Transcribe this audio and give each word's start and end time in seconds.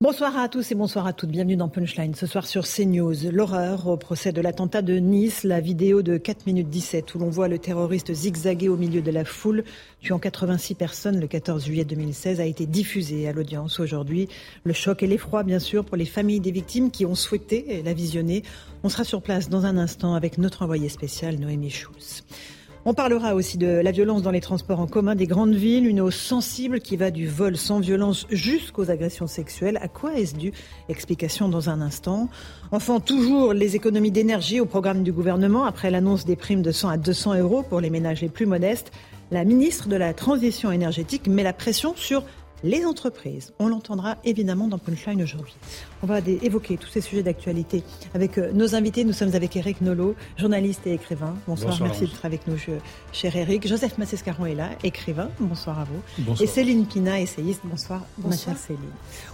Bonsoir 0.00 0.38
à 0.38 0.48
tous 0.48 0.70
et 0.70 0.76
bonsoir 0.76 1.08
à 1.08 1.12
toutes. 1.12 1.30
Bienvenue 1.30 1.56
dans 1.56 1.68
Punchline. 1.68 2.14
Ce 2.14 2.28
soir 2.28 2.46
sur 2.46 2.68
CNews, 2.68 3.32
l'horreur 3.32 3.88
au 3.88 3.96
procès 3.96 4.30
de 4.30 4.40
l'attentat 4.40 4.80
de 4.80 4.94
Nice, 4.94 5.42
la 5.42 5.58
vidéo 5.58 6.02
de 6.02 6.16
4 6.18 6.46
minutes 6.46 6.70
17 6.70 7.16
où 7.16 7.18
l'on 7.18 7.30
voit 7.30 7.48
le 7.48 7.58
terroriste 7.58 8.12
zigzaguer 8.12 8.68
au 8.68 8.76
milieu 8.76 9.02
de 9.02 9.10
la 9.10 9.24
foule, 9.24 9.64
tuant 10.00 10.20
86 10.20 10.76
personnes 10.76 11.18
le 11.18 11.26
14 11.26 11.64
juillet 11.64 11.84
2016, 11.84 12.38
a 12.40 12.46
été 12.46 12.64
diffusée 12.64 13.26
à 13.26 13.32
l'audience 13.32 13.80
aujourd'hui. 13.80 14.28
Le 14.62 14.72
choc 14.72 15.02
et 15.02 15.08
l'effroi, 15.08 15.42
bien 15.42 15.58
sûr, 15.58 15.84
pour 15.84 15.96
les 15.96 16.06
familles 16.06 16.38
des 16.38 16.52
victimes 16.52 16.92
qui 16.92 17.04
ont 17.04 17.16
souhaité 17.16 17.82
la 17.84 17.92
visionner. 17.92 18.44
On 18.84 18.88
sera 18.88 19.02
sur 19.02 19.20
place 19.20 19.48
dans 19.48 19.66
un 19.66 19.76
instant 19.76 20.14
avec 20.14 20.38
notre 20.38 20.62
envoyé 20.62 20.88
spécial, 20.90 21.40
Noémie 21.40 21.70
Schulz. 21.70 22.22
On 22.90 22.94
parlera 22.94 23.34
aussi 23.34 23.58
de 23.58 23.66
la 23.66 23.90
violence 23.90 24.22
dans 24.22 24.30
les 24.30 24.40
transports 24.40 24.80
en 24.80 24.86
commun 24.86 25.14
des 25.14 25.26
grandes 25.26 25.54
villes, 25.54 25.86
une 25.86 26.00
hausse 26.00 26.16
sensible 26.16 26.80
qui 26.80 26.96
va 26.96 27.10
du 27.10 27.26
vol 27.26 27.58
sans 27.58 27.80
violence 27.80 28.26
jusqu'aux 28.30 28.90
agressions 28.90 29.26
sexuelles. 29.26 29.78
À 29.82 29.88
quoi 29.88 30.14
est-ce 30.14 30.34
dû? 30.34 30.54
Explication 30.88 31.50
dans 31.50 31.68
un 31.68 31.82
instant. 31.82 32.30
Enfin, 32.72 32.98
toujours 32.98 33.52
les 33.52 33.76
économies 33.76 34.10
d'énergie 34.10 34.58
au 34.58 34.64
programme 34.64 35.02
du 35.02 35.12
gouvernement 35.12 35.66
après 35.66 35.90
l'annonce 35.90 36.24
des 36.24 36.34
primes 36.34 36.62
de 36.62 36.72
100 36.72 36.88
à 36.88 36.96
200 36.96 37.34
euros 37.34 37.62
pour 37.62 37.82
les 37.82 37.90
ménages 37.90 38.22
les 38.22 38.30
plus 38.30 38.46
modestes. 38.46 38.90
La 39.30 39.44
ministre 39.44 39.88
de 39.88 39.96
la 39.96 40.14
Transition 40.14 40.72
énergétique 40.72 41.26
met 41.26 41.42
la 41.42 41.52
pression 41.52 41.92
sur 41.94 42.22
les 42.64 42.84
entreprises. 42.84 43.52
On 43.58 43.68
l'entendra 43.68 44.16
évidemment 44.24 44.68
dans 44.68 44.78
Punchline 44.78 45.22
aujourd'hui. 45.22 45.54
On 46.02 46.06
va 46.06 46.18
évoquer 46.20 46.76
tous 46.76 46.88
ces 46.88 47.00
sujets 47.00 47.22
d'actualité 47.22 47.82
avec 48.14 48.38
euh, 48.38 48.52
nos 48.52 48.74
invités. 48.74 49.04
Nous 49.04 49.12
sommes 49.12 49.34
avec 49.34 49.56
Eric 49.56 49.80
Nolot, 49.80 50.14
journaliste 50.36 50.86
et 50.86 50.92
écrivain. 50.92 51.34
Bonsoir, 51.46 51.76
merci 51.80 52.00
d'être 52.00 52.24
avec 52.24 52.46
nous, 52.46 52.56
cher 53.12 53.36
Eric. 53.36 53.66
Joseph 53.66 53.98
Massescaron 53.98 54.46
est 54.46 54.54
là, 54.54 54.70
écrivain. 54.84 55.30
Bonsoir 55.40 55.80
à 55.80 55.84
vous. 55.84 56.34
Et 56.42 56.46
Céline 56.46 56.86
Pina, 56.86 57.20
essayiste. 57.20 57.60
Bonsoir, 57.64 58.02
ma 58.18 58.36
chère 58.36 58.56
Céline. 58.56 58.82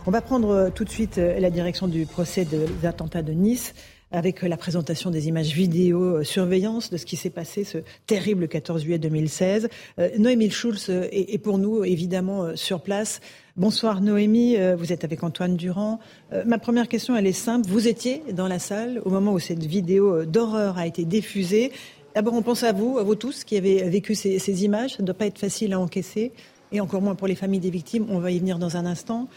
On 0.07 0.11
va 0.11 0.21
prendre 0.21 0.51
euh, 0.51 0.71
tout 0.71 0.85
de 0.85 0.91
suite 0.91 1.19
euh, 1.19 1.39
la 1.39 1.51
direction 1.51 1.89
du 1.89 2.07
procès 2.07 2.45
des 2.45 2.87
attentats 2.87 3.23
de 3.23 3.33
Nice 3.33 3.75
avec 4.15 4.43
la 4.43 4.57
présentation 4.57 5.11
des 5.11 5.27
images 5.27 5.53
vidéo 5.53 6.19
euh, 6.19 6.23
surveillance 6.23 6.89
de 6.89 6.97
ce 6.97 7.05
qui 7.05 7.17
s'est 7.17 7.31
passé 7.31 7.65
ce 7.65 7.79
terrible 8.07 8.47
14 8.47 8.83
juillet 8.83 8.99
2016. 8.99 9.69
Euh, 9.99 10.09
Noémie 10.19 10.51
Schulz 10.51 10.89
est, 10.89 11.39
pour 11.39 11.59
nous 11.59 11.85
évidemment 11.85 12.45
euh, 12.45 12.53
sur 12.55 12.81
place. 12.81 13.21
Bonsoir 13.57 14.01
Noémie, 14.01 14.57
vous 14.77 14.93
êtes 14.93 15.05
avec 15.05 15.23
Antoine 15.23 15.57
Durand. 15.57 16.01
ma 16.45 16.59
première 16.59 16.89
question, 16.89 17.15
elle 17.15 17.29
est 17.29 17.33
simple. 17.33 17.69
Vous 17.69 17.87
étiez 17.87 18.21
dans 18.33 18.49
la 18.49 18.59
salle 18.59 19.01
au 19.05 19.11
moment 19.11 19.33
où 19.33 19.39
cette 19.39 19.63
vidéo 19.63 20.25
d'horreur 20.25 20.77
a 20.77 20.89
été 20.89 21.05
diffusée. 21.05 21.71
D'abord, 22.17 22.35
on 22.35 22.43
pense 22.43 22.65
à 22.65 22.73
vous, 22.73 22.99
à 22.99 23.05
vous 23.05 23.15
tous 23.15 23.45
qui 23.45 23.57
avez 23.57 23.89
vécu 23.89 24.17
ces 24.17 24.65
images. 24.65 24.97
Ça 24.97 25.03
ne 25.05 25.07
doit 25.07 25.15
pas 25.15 25.27
être 25.27 25.39
facile 25.39 25.73
à 25.73 25.79
encaisser, 25.79 26.33
et 26.73 26.81
encore 26.81 27.01
moins 27.01 27.15
pour 27.15 27.29
les 27.29 27.37
familles 27.37 27.61
des 27.61 27.71
victimes. 27.71 28.07
On 28.09 28.19
va 28.19 28.33
y 28.33 28.41
venir 28.41 28.59
dans 28.59 28.77
un 28.77 28.87
instant. 28.87 29.29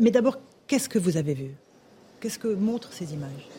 mais 0.00 0.10
d'abord, 0.10 0.38
qu'est-ce 0.68 0.88
que 0.88 0.98
vous 0.98 1.18
avez 1.18 1.34
vu? 1.34 1.50
Qu'est-ce 2.20 2.38
que 2.38 2.48
montrent 2.48 2.94
ces 2.94 3.12
images? 3.12 3.55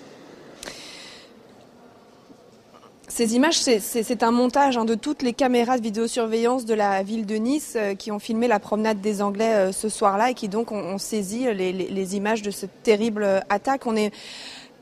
Ces 3.09 3.35
images, 3.35 3.57
c'est 3.57 4.21
un 4.21 4.31
montage 4.31 4.75
hein, 4.77 4.83
de 4.83 4.93
toutes 4.93 5.21
les 5.21 5.31
caméras 5.31 5.77
de 5.77 5.81
vidéosurveillance 5.81 6.65
de 6.65 6.73
la 6.73 7.03
ville 7.03 7.25
de 7.25 7.35
Nice 7.35 7.75
euh, 7.77 7.95
qui 7.95 8.11
ont 8.11 8.19
filmé 8.19 8.49
la 8.49 8.59
promenade 8.59 8.99
des 8.99 9.21
Anglais 9.21 9.53
euh, 9.53 9.71
ce 9.71 9.87
soir-là 9.87 10.31
et 10.31 10.33
qui 10.33 10.49
donc 10.49 10.73
ont, 10.73 10.97
saisi 10.97 11.45
les, 11.53 12.15
images 12.17 12.41
de 12.41 12.51
cette 12.51 12.83
terrible 12.83 13.23
euh, 13.23 13.39
attaque. 13.47 13.85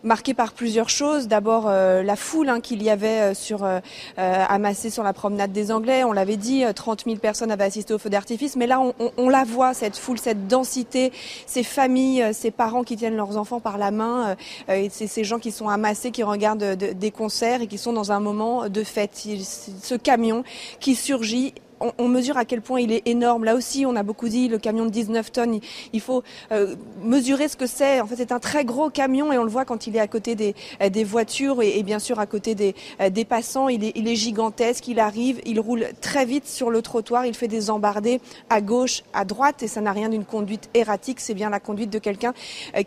Marqué 0.05 0.33
par 0.33 0.53
plusieurs 0.53 0.89
choses. 0.89 1.27
D'abord 1.27 1.65
euh, 1.67 2.03
la 2.03 2.15
foule 2.15 2.49
hein, 2.49 2.61
qu'il 2.61 2.81
y 2.83 2.89
avait 2.89 3.31
euh, 3.31 3.33
sur 3.33 3.63
euh, 3.63 3.79
amassée 4.17 4.89
sur 4.89 5.03
la 5.03 5.13
promenade 5.13 5.51
des 5.51 5.71
Anglais. 5.71 6.03
On 6.03 6.13
l'avait 6.13 6.37
dit, 6.37 6.63
30 6.73 7.03
000 7.05 7.17
personnes 7.17 7.51
avaient 7.51 7.65
assisté 7.65 7.93
au 7.93 7.97
feu 7.97 8.09
d'artifice, 8.09 8.55
mais 8.55 8.67
là 8.67 8.79
on, 9.17 9.29
la 9.29 9.43
voit 9.43 9.73
cette 9.73 9.97
foule, 9.97 10.19
cette 10.19 10.47
densité, 10.47 11.11
ces 11.47 11.63
familles, 11.63 12.33
ces 12.33 12.51
parents 12.51 12.83
qui 12.83 12.95
tiennent 12.95 13.15
leurs 13.15 13.37
enfants 13.37 13.59
par 13.59 13.77
la 13.77 13.89
main, 13.89 14.35
et 14.69 14.89
ces 14.89 15.23
gens 15.23 15.39
qui 15.39 15.51
sont 15.51 15.67
amassés, 15.67 16.11
qui 16.11 16.21
regardent 16.21 16.75
des 16.75 17.11
concerts 17.11 17.61
et 17.61 17.67
qui 17.67 17.79
sont 17.79 17.91
dans 17.91 18.11
un 18.11 18.19
moment 18.19 18.69
de 18.69 18.83
fête. 18.83 19.15
Ce 19.15 19.95
camion 19.95 20.43
qui 20.79 20.95
surgit 20.95 21.53
on, 21.79 22.07
mesure 22.07 22.37
à 22.37 22.45
quel 22.45 22.61
point 22.61 22.79
il 22.79 22.91
est 22.91 23.07
énorme. 23.07 23.43
Là 23.43 23.55
aussi, 23.55 23.85
on 23.85 23.95
a 23.95 24.03
beaucoup 24.03 24.29
dit 24.29 24.47
le 24.47 24.57
camion 24.57 24.85
de 24.85 24.89
19 24.89 25.31
tonnes. 25.31 25.59
Il, 25.93 26.01
faut 26.01 26.23
euh, 26.51 26.75
mesurer 27.01 27.47
ce 27.47 27.57
que 27.57 27.67
c'est. 27.67 27.99
En 28.01 28.07
fait, 28.07 28.15
c'est 28.15 28.31
un 28.31 28.39
très 28.39 28.65
gros 28.65 28.89
camion 28.89 29.31
et 29.31 29.37
on 29.37 29.43
le 29.43 29.49
voit 29.49 29.65
quand 29.65 29.87
il 29.87 29.95
est 29.95 29.99
à 29.99 30.07
côté 30.07 30.35
des, 30.35 30.55
euh, 30.81 30.89
voitures 31.05 31.61
et, 31.61 31.83
bien 31.83 31.99
sûr 31.99 32.19
à 32.19 32.25
côté 32.25 32.55
des, 32.55 32.75
euh, 33.01 33.09
des 33.09 33.25
passants. 33.25 33.69
Il 33.69 33.83
est, 33.83 33.91
il 33.95 34.07
est, 34.07 34.15
gigantesque. 34.15 34.87
Il 34.87 34.99
arrive, 34.99 35.41
il 35.45 35.59
roule 35.59 35.87
très 36.01 36.25
vite 36.25 36.47
sur 36.47 36.69
le 36.69 36.81
trottoir. 36.81 37.25
Il 37.25 37.33
fait 37.33 37.47
des 37.47 37.69
embardées 37.69 38.21
à 38.49 38.61
gauche, 38.61 39.03
à 39.13 39.25
droite 39.25 39.63
et 39.63 39.67
ça 39.67 39.81
n'a 39.81 39.91
rien 39.91 40.09
d'une 40.09 40.25
conduite 40.25 40.69
erratique. 40.73 41.19
C'est 41.19 41.33
bien 41.33 41.49
la 41.49 41.59
conduite 41.59 41.89
de 41.89 41.99
quelqu'un 41.99 42.33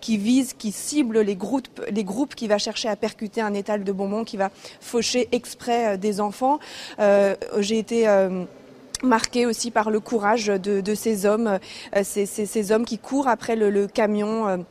qui 0.00 0.16
vise, 0.16 0.54
qui 0.54 0.72
cible 0.72 1.20
les 1.20 1.36
groupes, 1.36 1.68
les 1.90 2.04
groupes, 2.04 2.34
qui 2.34 2.48
va 2.48 2.58
chercher 2.58 2.88
à 2.88 2.96
percuter 2.96 3.40
un 3.40 3.54
étal 3.54 3.84
de 3.84 3.92
bonbons, 3.92 4.24
qui 4.24 4.36
va 4.36 4.50
faucher 4.80 5.28
exprès 5.32 5.98
des 5.98 6.20
enfants. 6.20 6.58
J'ai 6.98 7.78
été 7.78 8.06
marqué 9.02 9.46
aussi 9.46 9.70
par 9.70 9.90
le 9.90 10.00
courage 10.00 10.46
de, 10.46 10.94
ces 10.94 11.26
hommes, 11.26 11.58
euh, 11.96 12.02
ces, 12.02 12.72
hommes 12.72 12.84
qui 12.84 12.98
courent 12.98 13.28
après 13.28 13.56
le, 13.56 13.86
camion. 13.86 14.64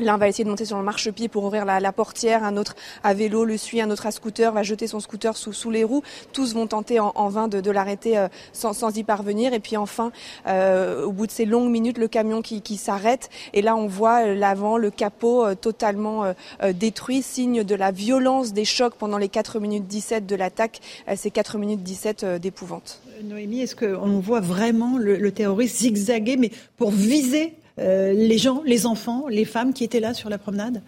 Euh, 0.00 0.04
L'un 0.04 0.16
va 0.16 0.28
essayer 0.28 0.44
de 0.44 0.48
monter 0.50 0.64
sur 0.64 0.76
le 0.76 0.82
marchepied 0.82 1.28
pour 1.28 1.44
ouvrir 1.44 1.64
la, 1.64 1.92
portière, 1.92 2.44
un 2.44 2.56
autre 2.56 2.74
à 3.02 3.14
vélo 3.14 3.44
le 3.44 3.56
suit, 3.56 3.80
un 3.80 3.90
autre 3.90 4.06
à 4.06 4.10
scooter 4.10 4.52
va 4.52 4.62
jeter 4.62 4.86
son 4.86 5.00
scooter 5.00 5.36
sous, 5.36 5.70
les 5.70 5.84
roues. 5.84 6.02
Tous 6.32 6.54
vont 6.54 6.66
tenter 6.66 7.00
en, 7.00 7.28
vain 7.28 7.48
de, 7.48 7.70
l'arrêter 7.70 8.18
euh, 8.18 8.28
sans, 8.52 8.96
y 8.96 9.04
parvenir. 9.04 9.54
Et 9.54 9.60
puis 9.60 9.76
enfin, 9.76 10.12
au 10.46 11.12
bout 11.12 11.26
de 11.26 11.32
ces 11.32 11.44
longues 11.44 11.70
minutes, 11.70 11.98
le 11.98 12.08
camion 12.08 12.42
qui, 12.42 12.76
s'arrête. 12.76 13.30
Et 13.52 13.62
là, 13.62 13.76
on 13.76 13.86
voit 13.86 14.26
l'avant, 14.26 14.76
le 14.76 14.90
capot 14.90 15.54
totalement 15.54 16.34
détruit, 16.72 17.22
signe 17.22 17.64
de 17.64 17.74
la 17.74 17.90
violence 17.90 18.52
des 18.52 18.64
chocs 18.64 18.94
pendant 18.94 19.18
les 19.18 19.28
4 19.28 19.60
minutes 19.60 19.86
17 19.86 20.26
de 20.26 20.36
l'attaque, 20.36 20.80
ces 21.16 21.30
4 21.30 21.58
minutes 21.58 21.82
17 21.82 22.24
d'épouvante. 22.40 23.00
Noémie, 23.22 23.60
est-ce 23.60 23.76
qu'on 23.76 24.20
voit 24.20 24.40
vraiment 24.40 24.98
le, 24.98 25.32
terroriste 25.32 25.78
zigzaguer, 25.78 26.36
mais 26.36 26.50
pour 26.76 26.90
viser 26.90 27.54
euh, 27.54 27.63
les 27.78 28.38
gens, 28.38 28.62
les 28.64 28.86
enfants, 28.86 29.26
les 29.28 29.44
femmes 29.44 29.72
qui 29.72 29.84
étaient 29.84 30.00
là 30.00 30.14
sur 30.14 30.28
la 30.28 30.38
promenade 30.38 30.82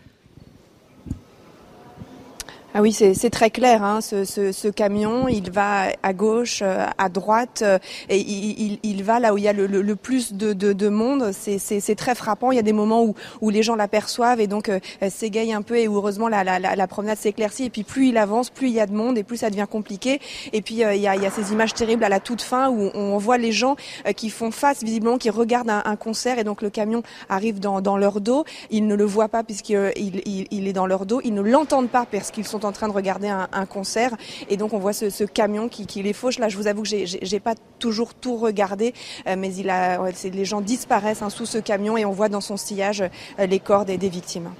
ah 2.78 2.82
oui, 2.82 2.92
c'est 2.92 3.30
très 3.30 3.48
clair. 3.48 3.82
Hein, 3.82 4.02
ce, 4.02 4.26
ce, 4.26 4.52
ce, 4.52 4.68
camion, 4.68 5.28
il 5.28 5.50
va 5.50 5.86
à 6.02 6.12
gauche, 6.12 6.60
euh, 6.60 6.84
à 6.98 7.08
droite, 7.08 7.62
euh, 7.62 7.78
et 8.10 8.18
il, 8.18 8.60
il, 8.60 8.78
il, 8.82 9.02
va 9.02 9.18
là 9.18 9.32
où 9.32 9.38
il 9.38 9.44
y 9.44 9.48
a 9.48 9.54
le, 9.54 9.66
le, 9.66 9.96
plus 9.96 10.34
de, 10.34 10.52
de, 10.52 10.74
de 10.74 10.88
monde. 10.90 11.30
C'est 11.32 11.94
très 11.94 12.14
frappant. 12.14 12.52
Il 12.52 12.56
y 12.56 12.58
a 12.58 12.62
des 12.62 12.74
moments 12.74 13.02
où, 13.02 13.14
où 13.40 13.48
les 13.48 13.62
gens 13.62 13.76
l'aperçoivent 13.76 14.40
et 14.40 14.46
donc 14.46 14.68
euh, 14.68 14.78
un 15.00 15.62
peu 15.62 15.78
et 15.78 15.86
heureusement 15.86 16.28
la, 16.28 16.44
la, 16.44 16.58
la, 16.58 16.86
promenade 16.86 17.16
s'éclaircit. 17.16 17.64
Et 17.64 17.70
puis 17.70 17.82
plus 17.82 18.08
il 18.08 18.18
avance, 18.18 18.50
plus 18.50 18.68
il 18.68 18.74
y 18.74 18.80
a 18.80 18.84
de 18.84 18.92
monde 18.92 19.16
et 19.16 19.22
plus 19.22 19.38
ça 19.38 19.48
devient 19.48 19.66
compliqué. 19.70 20.20
Et 20.52 20.60
puis 20.60 20.84
euh, 20.84 20.94
il, 20.94 21.00
y 21.00 21.08
a, 21.08 21.16
il 21.16 21.22
y 21.22 21.26
a 21.26 21.30
ces 21.30 21.52
images 21.52 21.72
terribles 21.72 22.04
à 22.04 22.10
la 22.10 22.20
toute 22.20 22.42
fin 22.42 22.68
où 22.68 22.90
on 22.92 23.16
voit 23.16 23.38
les 23.38 23.52
gens 23.52 23.76
qui 24.16 24.28
font 24.28 24.50
face 24.50 24.84
visiblement, 24.84 25.16
qui 25.16 25.30
regardent 25.30 25.70
un, 25.70 25.82
un, 25.82 25.96
concert 25.96 26.38
et 26.38 26.44
donc 26.44 26.60
le 26.60 26.68
camion 26.68 27.02
arrive 27.30 27.58
dans, 27.58 27.80
dans 27.80 27.96
leur 27.96 28.20
dos. 28.20 28.44
Ils 28.68 28.86
ne 28.86 28.94
le 28.94 29.04
voient 29.04 29.30
pas 29.30 29.44
puisqu'il 29.44 29.92
il, 29.96 30.46
il, 30.50 30.68
est 30.68 30.74
dans 30.74 30.86
leur 30.86 31.06
dos. 31.06 31.22
Ils 31.24 31.32
ne 31.32 31.40
l'entendent 31.40 31.88
pas 31.88 32.04
parce 32.04 32.30
qu'ils 32.30 32.46
sont 32.46 32.65
en 32.66 32.72
train 32.72 32.88
de 32.88 32.92
regarder 32.92 33.28
un, 33.28 33.66
concert. 33.66 34.16
Et 34.48 34.56
donc 34.56 34.72
on 34.72 34.78
voit 34.78 34.92
ce, 34.92 35.24
camion 35.24 35.68
qui, 35.68 36.02
les 36.02 36.12
fauche. 36.12 36.38
Là, 36.38 36.48
je 36.48 36.56
vous 36.56 36.66
avoue 36.66 36.82
que 36.82 36.88
j'ai 37.04 37.40
pas 37.40 37.54
toujours 37.78 38.14
tout 38.14 38.36
regardé, 38.36 38.94
euh, 39.26 39.36
mais 39.36 39.54
il 39.54 39.70
a, 39.70 40.00
les 40.10 40.44
gens 40.44 40.60
disparaissent 40.60 41.22
hein, 41.22 41.30
sous 41.30 41.46
ce 41.46 41.58
camion 41.58 41.96
et 41.96 42.04
on 42.04 42.12
voit 42.12 42.28
dans 42.28 42.40
son 42.40 42.56
sillage 42.56 43.02
euh, 43.38 43.46
les 43.46 43.58
corps 43.58 43.84
des, 43.84 43.96
victimes. 43.96 44.50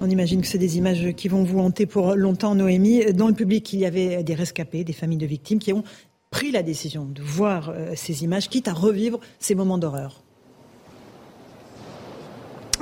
On 0.00 0.08
imagine 0.08 0.40
que 0.40 0.46
c'est 0.46 0.58
des 0.58 0.78
images 0.78 1.12
qui 1.16 1.28
vont 1.28 1.42
vous 1.44 1.58
hanter 1.58 1.86
pour 1.86 2.14
longtemps, 2.14 2.54
Noémie. 2.54 3.12
Dans 3.12 3.28
le 3.28 3.34
public, 3.34 3.72
il 3.72 3.80
y 3.80 3.86
avait 3.86 4.22
des 4.22 4.34
rescapés, 4.34 4.84
des 4.84 4.92
familles 4.92 5.18
de 5.18 5.26
victimes 5.26 5.58
qui 5.58 5.72
ont 5.72 5.84
pris 6.30 6.50
la 6.50 6.62
décision 6.62 7.04
de 7.04 7.22
voir 7.22 7.70
euh, 7.70 7.92
ces 7.94 8.24
images, 8.24 8.48
quitte 8.48 8.68
à 8.68 8.72
revivre 8.72 9.20
ces 9.38 9.54
moments 9.54 9.78
d'horreur. 9.78 10.25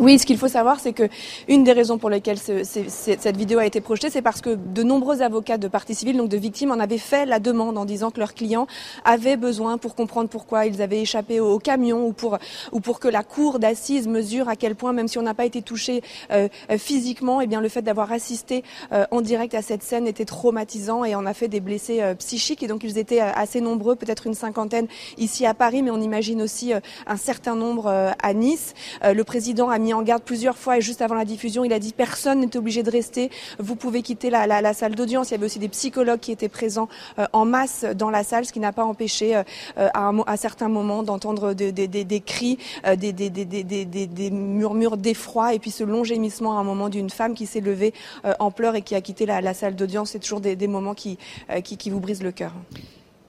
Oui, 0.00 0.19
ce 0.19 0.26
qu'il 0.26 0.38
faut 0.38 0.49
savoir, 0.49 0.81
c'est 0.81 0.93
que 0.93 1.08
une 1.46 1.62
des 1.62 1.73
raisons 1.73 1.99
pour 1.99 2.11
lesquelles 2.11 2.38
cette 2.38 3.37
vidéo 3.37 3.61
a 3.61 3.67
été 3.67 3.81
projetée, 3.81 4.11
c'est 4.11 4.23
parce 4.23 4.41
que 4.41 4.56
de 4.56 4.82
nombreux 4.82 5.23
avocats 5.23 5.56
de 5.56 5.69
parties 5.69 5.94
civiles, 5.94 6.17
donc 6.17 6.29
de 6.29 6.37
victimes, 6.37 6.73
en 6.73 6.81
avaient 6.81 6.99
fait 6.99 7.26
la 7.26 7.38
demande 7.38 7.79
en 7.79 7.85
disant 7.85 8.11
que 8.11 8.19
leurs 8.19 8.35
clients 8.35 8.67
avaient 9.05 9.37
besoin 9.37 9.79
pour 9.79 9.94
comprendre 9.94 10.29
pourquoi 10.29 10.67
ils 10.67 10.82
avaient 10.82 11.00
échappé 11.00 11.38
au, 11.38 11.61
camion 11.61 12.06
ou 12.08 12.12
pour 12.12 12.38
ou 12.73 12.81
pour 12.81 12.99
que 12.99 13.06
la 13.06 13.23
cour 13.23 13.61
d'assises 13.61 14.08
mesure 14.08 14.49
à 14.49 14.56
quel 14.56 14.75
point, 14.75 14.93
même 14.93 15.06
si 15.06 15.17
on 15.19 15.23
n'a 15.23 15.32
pas 15.32 15.44
été 15.44 15.62
touché 15.62 16.02
euh, 16.32 16.49
euh, 16.73 16.76
physiquement, 16.76 17.41
eh 17.41 17.46
bien 17.46 17.61
le 17.61 17.69
fait 17.69 17.82
d'avoir 17.82 18.11
assisté 18.11 18.64
euh, 18.93 19.06
en 19.12 19.20
direct 19.20 19.55
à 19.55 19.62
cette 19.62 19.85
scène 19.85 20.08
était 20.08 20.25
traumatisant 20.25 21.05
et 21.05 21.14
en 21.14 21.25
a 21.25 21.35
fait 21.35 21.49
des 21.49 21.61
blessés 21.61 22.02
psychiques. 22.19 22.64
Et 22.64 22.67
donc 22.67 22.82
ils 22.82 22.99
étaient 22.99 23.20
assez 23.20 23.61
nombreux, 23.61 23.94
peut-être 23.94 24.26
une 24.26 24.35
cinquantaine 24.35 24.88
ici 25.19 25.46
à 25.46 25.55
Paris, 25.55 25.85
mais 25.85 25.93
on 25.93 26.00
imagine 26.00 26.43
aussi 26.43 26.73
un 26.73 27.17
certain 27.17 27.55
nombre 27.55 28.14
à 28.20 28.35
Nice. 28.35 28.75
le 29.05 29.23
président 29.23 29.69
a 29.69 29.79
en 29.93 30.03
garde 30.03 30.23
plusieurs 30.23 30.57
fois 30.57 30.79
et 30.79 30.81
juste 30.81 31.03
avant 31.03 31.15
la 31.15 31.25
diffusion, 31.25 31.65
il 31.65 31.73
a 31.73 31.79
dit 31.79 31.93
personne 31.93 32.41
n'est 32.41 32.57
obligé 32.57 32.83
de 32.83 32.91
rester. 32.91 33.31
Vous 33.59 33.77
pouvez 33.77 34.03
quitter 34.03 34.31
la, 34.31 34.73
salle 34.73 34.95
d'audience. 34.95 35.31
Il 35.31 35.33
y 35.33 35.35
avait 35.35 35.47
aussi 35.47 35.59
des 35.59 35.69
psychologues 35.69 36.21
qui 36.21 36.33
étaient 36.33 36.49
présents 36.49 36.89
euh, 37.19 37.27
en 37.33 37.45
masse 37.45 37.85
dans 37.97 38.11
la 38.11 38.25
salle, 38.25 38.45
ce 38.45 38.53
qui 38.53 38.61
n'a 38.61 38.73
pas 38.73 38.85
empêché 38.85 39.37
euh, 39.37 39.43
euh, 39.79 39.89
à, 39.93 40.37
certains 40.37 40.69
moments 40.69 41.03
d'entendre 41.03 41.53
des 41.53 42.21
cris, 42.25 42.59
des, 42.97 44.31
murmures 44.31 44.97
d'effroi 44.97 45.55
et 45.55 45.59
puis 45.59 45.71
ce 45.71 45.85
long 45.85 46.05
gémissement 46.05 46.59
à 46.59 46.61
un 46.61 46.65
moment 46.65 46.89
d'une 46.89 47.11
femme 47.11 47.35
qui 47.35 47.47
s'est 47.47 47.61
levée 47.61 47.93
en 48.39 48.51
pleurs 48.51 48.77
et 48.77 48.83
qui 48.83 48.95
a 48.95 49.01
quitté 49.01 49.27
la, 49.27 49.55
salle 49.55 49.77
d'audience. 49.77 50.11
C'est 50.11 50.19
toujours 50.19 50.41
des, 50.41 50.67
moments 50.67 50.95
qui, 50.95 51.19
qui 51.63 51.91
vous 51.91 52.01
brisent 52.01 52.23
le 52.23 52.33
cœur. 52.33 52.53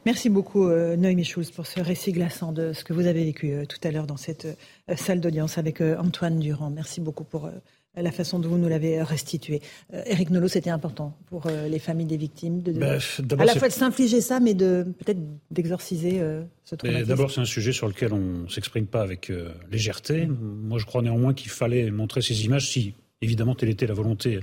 Merci 0.05 0.29
beaucoup, 0.29 0.67
euh, 0.67 0.95
Noémie 0.95 1.25
Schulz, 1.25 1.49
pour 1.49 1.65
ce 1.65 1.79
récit 1.79 2.11
glaçant 2.11 2.51
de 2.51 2.73
ce 2.73 2.83
que 2.83 2.93
vous 2.93 3.07
avez 3.07 3.25
vécu 3.25 3.51
euh, 3.51 3.65
tout 3.65 3.79
à 3.83 3.89
l'heure 3.89 4.05
dans 4.05 4.17
cette 4.17 4.45
euh, 4.45 4.95
salle 4.95 5.19
d'audience 5.19 5.57
avec 5.57 5.81
Antoine 5.81 6.39
Durand. 6.39 6.69
Merci 6.69 7.01
beaucoup 7.01 7.23
pour 7.23 7.49
la 7.97 8.11
façon 8.11 8.37
dont 8.37 8.49
vous 8.49 8.57
nous 8.59 8.67
l'avez 8.67 9.01
restitué. 9.01 9.61
Éric 10.05 10.29
Nolot, 10.29 10.49
c'était 10.49 10.69
important 10.69 11.17
pour 11.27 11.47
les 11.47 11.79
familles 11.79 12.05
des 12.05 12.17
victimes, 12.17 12.61
de, 12.61 12.73
ben, 12.73 12.99
à 13.39 13.45
la 13.45 13.55
fois 13.55 13.69
de 13.69 13.73
s'infliger 13.73 14.19
ça, 14.19 14.41
mais 14.41 14.53
de 14.53 14.85
peut-être 14.99 15.19
d'exorciser 15.49 16.21
ce 16.65 16.75
traumatisme. 16.75 17.07
D'abord, 17.07 17.31
c'est 17.31 17.39
un 17.39 17.45
sujet 17.45 17.71
sur 17.71 17.87
lequel 17.87 18.11
on 18.11 18.43
ne 18.43 18.47
s'exprime 18.49 18.85
pas 18.85 19.01
avec 19.01 19.31
légèreté. 19.71 20.27
Moi, 20.27 20.77
je 20.77 20.85
crois 20.85 21.01
néanmoins 21.03 21.33
qu'il 21.33 21.51
fallait 21.51 21.89
montrer 21.89 22.21
ces 22.21 22.43
images, 22.43 22.69
si 22.69 22.95
évidemment 23.21 23.55
telle 23.55 23.69
était 23.69 23.87
la 23.87 23.93
volonté 23.93 24.41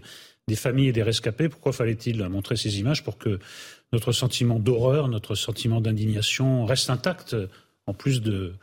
des 0.49 0.57
familles 0.57 0.89
et 0.89 0.93
des 0.93 1.03
rescapés. 1.03 1.49
Pourquoi 1.49 1.73
fallait-il 1.73 2.27
montrer 2.29 2.57
ces 2.57 2.81
images 2.81 3.05
Pour 3.05 3.19
que 3.19 3.39
notre 3.93 4.13
sentiment 4.13 4.59
d'horreur, 4.59 5.09
notre 5.09 5.35
sentiment 5.35 5.81
d'indignation 5.81 6.65
reste 6.65 6.91
intact, 6.91 7.37
en 7.87 7.95
plus 7.95 8.23
de, 8.23 8.55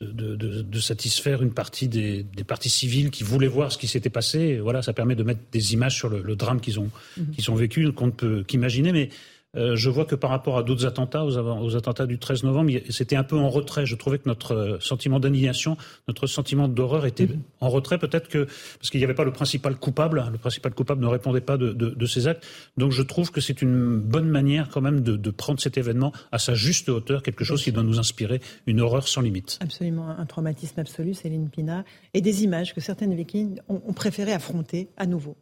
de, 0.00 0.80
satisfaire 0.80 1.42
une 1.42 1.52
partie 1.52 1.88
des, 1.88 2.24
parties 2.46 2.68
civiles 2.68 3.10
qui 3.10 3.24
voulaient 3.24 3.46
voir 3.46 3.72
ce 3.72 3.78
qui 3.78 3.86
s'était 3.86 4.10
passé. 4.10 4.58
Voilà, 4.58 4.82
ça 4.82 4.92
permet 4.92 5.14
de 5.14 5.22
mettre 5.22 5.40
des 5.52 5.72
images 5.72 5.96
sur 5.96 6.08
le, 6.08 6.36
drame 6.36 6.60
qu'ils 6.60 6.78
ont, 6.78 6.90
mhm. 7.16 7.30
qu'ils 7.30 7.50
ont 7.50 7.54
vécu, 7.54 7.92
qu'on 7.92 8.06
ne 8.06 8.12
peut 8.12 8.44
qu'imaginer. 8.46 8.92
Mais 8.92 9.08
je 9.54 9.88
vois 9.88 10.04
que 10.04 10.14
par 10.14 10.30
rapport 10.30 10.58
à 10.58 10.62
d'autres 10.62 10.86
attentats, 10.86 11.24
aux, 11.24 11.76
attentats 11.76 12.06
du 12.06 12.18
13 12.18 12.44
novembre, 12.44 12.72
c'était 12.90 13.16
un 13.16 13.24
peu 13.24 13.36
en 13.36 13.48
retrait. 13.48 13.86
Je 13.86 13.96
trouvais 13.96 14.18
que 14.18 14.28
notre 14.28 14.54
euh, 14.54 14.80
sentiment 14.80 15.20
d'indignation, 15.20 15.76
notre 16.08 16.26
sentiment 16.26 16.68
d'horreur 16.68 17.06
était 17.06 17.26
mhm. 17.26 17.42
en 17.60 17.68
retrait, 17.68 17.98
peut-être 17.98 18.28
que 18.28 18.46
parce 18.78 18.90
qu'il 18.90 19.00
n'y 19.00 19.04
avait 19.04 19.14
pas 19.14 19.24
le 19.24 19.32
principal 19.32 19.76
coupable. 19.76 20.24
Le 20.30 20.38
principal 20.38 20.74
coupable 20.74 21.02
ne 21.02 21.06
répondait 21.06 21.40
pas 21.40 21.56
de, 21.56 21.72
de, 21.72 22.06
ces 22.06 22.28
actes. 22.28 22.46
Donc 22.76 22.92
je 22.92 23.02
trouve 23.02 23.30
que 23.30 23.40
c'est 23.40 23.62
une 23.62 23.98
bonne 23.98 24.28
manière 24.28 24.68
quand 24.68 24.80
même 24.80 25.00
de, 25.00 25.30
prendre 25.30 25.60
cet 25.60 25.76
événement 25.76 26.12
à 26.32 26.38
sa 26.38 26.54
juste 26.54 26.88
hauteur, 26.88 27.22
quelque 27.22 27.44
chose 27.44 27.62
qui 27.62 27.72
doit 27.72 27.82
nous 27.82 27.98
inspirer 27.98 28.40
une 28.66 28.80
horreur 28.80 29.08
sans 29.08 29.20
limite. 29.20 29.58
Absolument, 29.60 30.08
un 30.08 30.26
traumatisme 30.26 30.80
absolu, 30.80 31.14
Céline 31.14 31.50
Pina, 31.50 31.84
et 32.14 32.20
des 32.20 32.44
images 32.44 32.74
que 32.74 32.80
certaines 32.80 33.14
victimes 33.14 33.56
ont, 33.68 33.92
préféré 33.92 34.32
affronter 34.32 34.88
à 34.96 35.06
nouveau. 35.06 35.36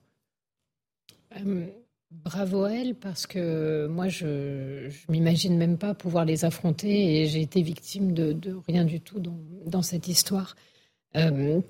Euh, 1.36 1.66
Bravo 2.10 2.64
à 2.64 2.72
elle, 2.72 2.94
parce 2.94 3.26
que 3.26 3.86
moi, 3.86 4.08
je 4.08 4.26
ne 4.26 5.12
m'imagine 5.12 5.56
même 5.56 5.76
pas 5.76 5.94
pouvoir 5.94 6.24
les 6.24 6.44
affronter 6.44 7.20
et 7.20 7.26
j'ai 7.26 7.40
été 7.40 7.60
victime 7.60 8.12
de, 8.12 8.56
rien 8.66 8.84
du 8.84 9.00
tout 9.00 9.20
dans, 9.20 9.82
cette 9.82 10.08
histoire. 10.08 10.56
Euh, 11.16 11.60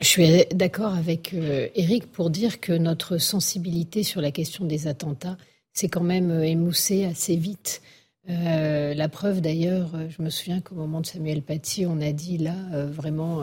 je 0.00 0.06
suis 0.06 0.44
d'accord 0.52 0.94
avec 0.94 1.34
Eric 1.34 2.04
euh, 2.04 2.06
pour 2.12 2.30
dire 2.30 2.60
que 2.60 2.72
notre 2.72 3.18
sensibilité 3.18 4.02
sur 4.02 4.20
la 4.20 4.32
question 4.32 4.64
des 4.64 4.86
attentats 4.86 5.36
s'est 5.72 5.88
quand 5.88 6.02
même 6.02 6.30
euh, 6.30 6.42
émoussée 6.42 7.04
assez 7.04 7.36
vite. 7.36 7.82
la 8.26 9.08
preuve 9.08 9.40
d'ailleurs, 9.40 9.90
je 10.08 10.22
me 10.22 10.30
souviens 10.30 10.60
qu'au 10.60 10.74
moment 10.74 11.00
de 11.00 11.06
Samuel 11.06 11.42
Paty, 11.42 11.86
on 11.86 12.00
a 12.00 12.12
dit 12.12 12.38
là, 12.38 12.56
vraiment, 12.86 13.42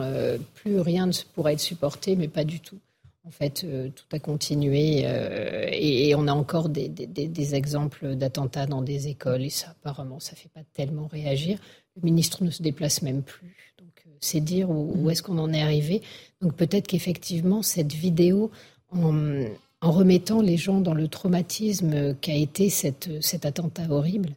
plus 0.54 0.80
rien 0.80 1.06
ne 1.06 1.12
pourra 1.34 1.52
être 1.52 1.60
supporté, 1.60 2.16
mais 2.16 2.28
pas 2.28 2.44
du 2.44 2.60
tout. 2.60 2.78
En 3.26 3.30
fait, 3.30 3.64
euh, 3.64 3.90
tout 3.90 4.06
a 4.12 4.18
continué 4.18 5.02
euh, 5.04 5.68
et, 5.72 6.14
on 6.14 6.26
a 6.26 6.32
encore 6.32 6.70
des, 6.70 7.54
exemples 7.54 8.14
d'attentats 8.14 8.66
dans 8.66 8.80
des 8.80 9.08
écoles 9.08 9.42
et 9.42 9.50
ça, 9.50 9.70
apparemment, 9.70 10.20
ça 10.20 10.32
ne 10.32 10.38
fait 10.38 10.48
pas 10.48 10.62
tellement 10.72 11.06
réagir. 11.06 11.58
Le 11.96 12.02
ministre 12.02 12.42
ne 12.44 12.50
se 12.50 12.62
déplace 12.62 13.02
même 13.02 13.22
plus. 13.22 13.74
Donc, 13.78 14.04
euh, 14.06 14.10
c'est 14.20 14.40
dire 14.40 14.70
où, 14.70 14.94
mmh. 14.94 15.10
est-ce 15.10 15.22
qu'on 15.22 15.36
en 15.36 15.52
est 15.52 15.60
arrivé. 15.60 16.00
Donc, 16.40 16.56
peut-être 16.56 16.86
qu'effectivement, 16.86 17.60
cette 17.62 17.92
vidéo, 17.92 18.50
en, 18.90 19.44
remettant 19.82 20.40
les 20.40 20.56
gens 20.56 20.80
dans 20.80 20.94
le 20.94 21.08
traumatisme 21.08 22.14
qu'a 22.16 22.34
été 22.34 22.68
cet 22.68 23.44
attentat 23.44 23.88
horrible, 23.88 24.34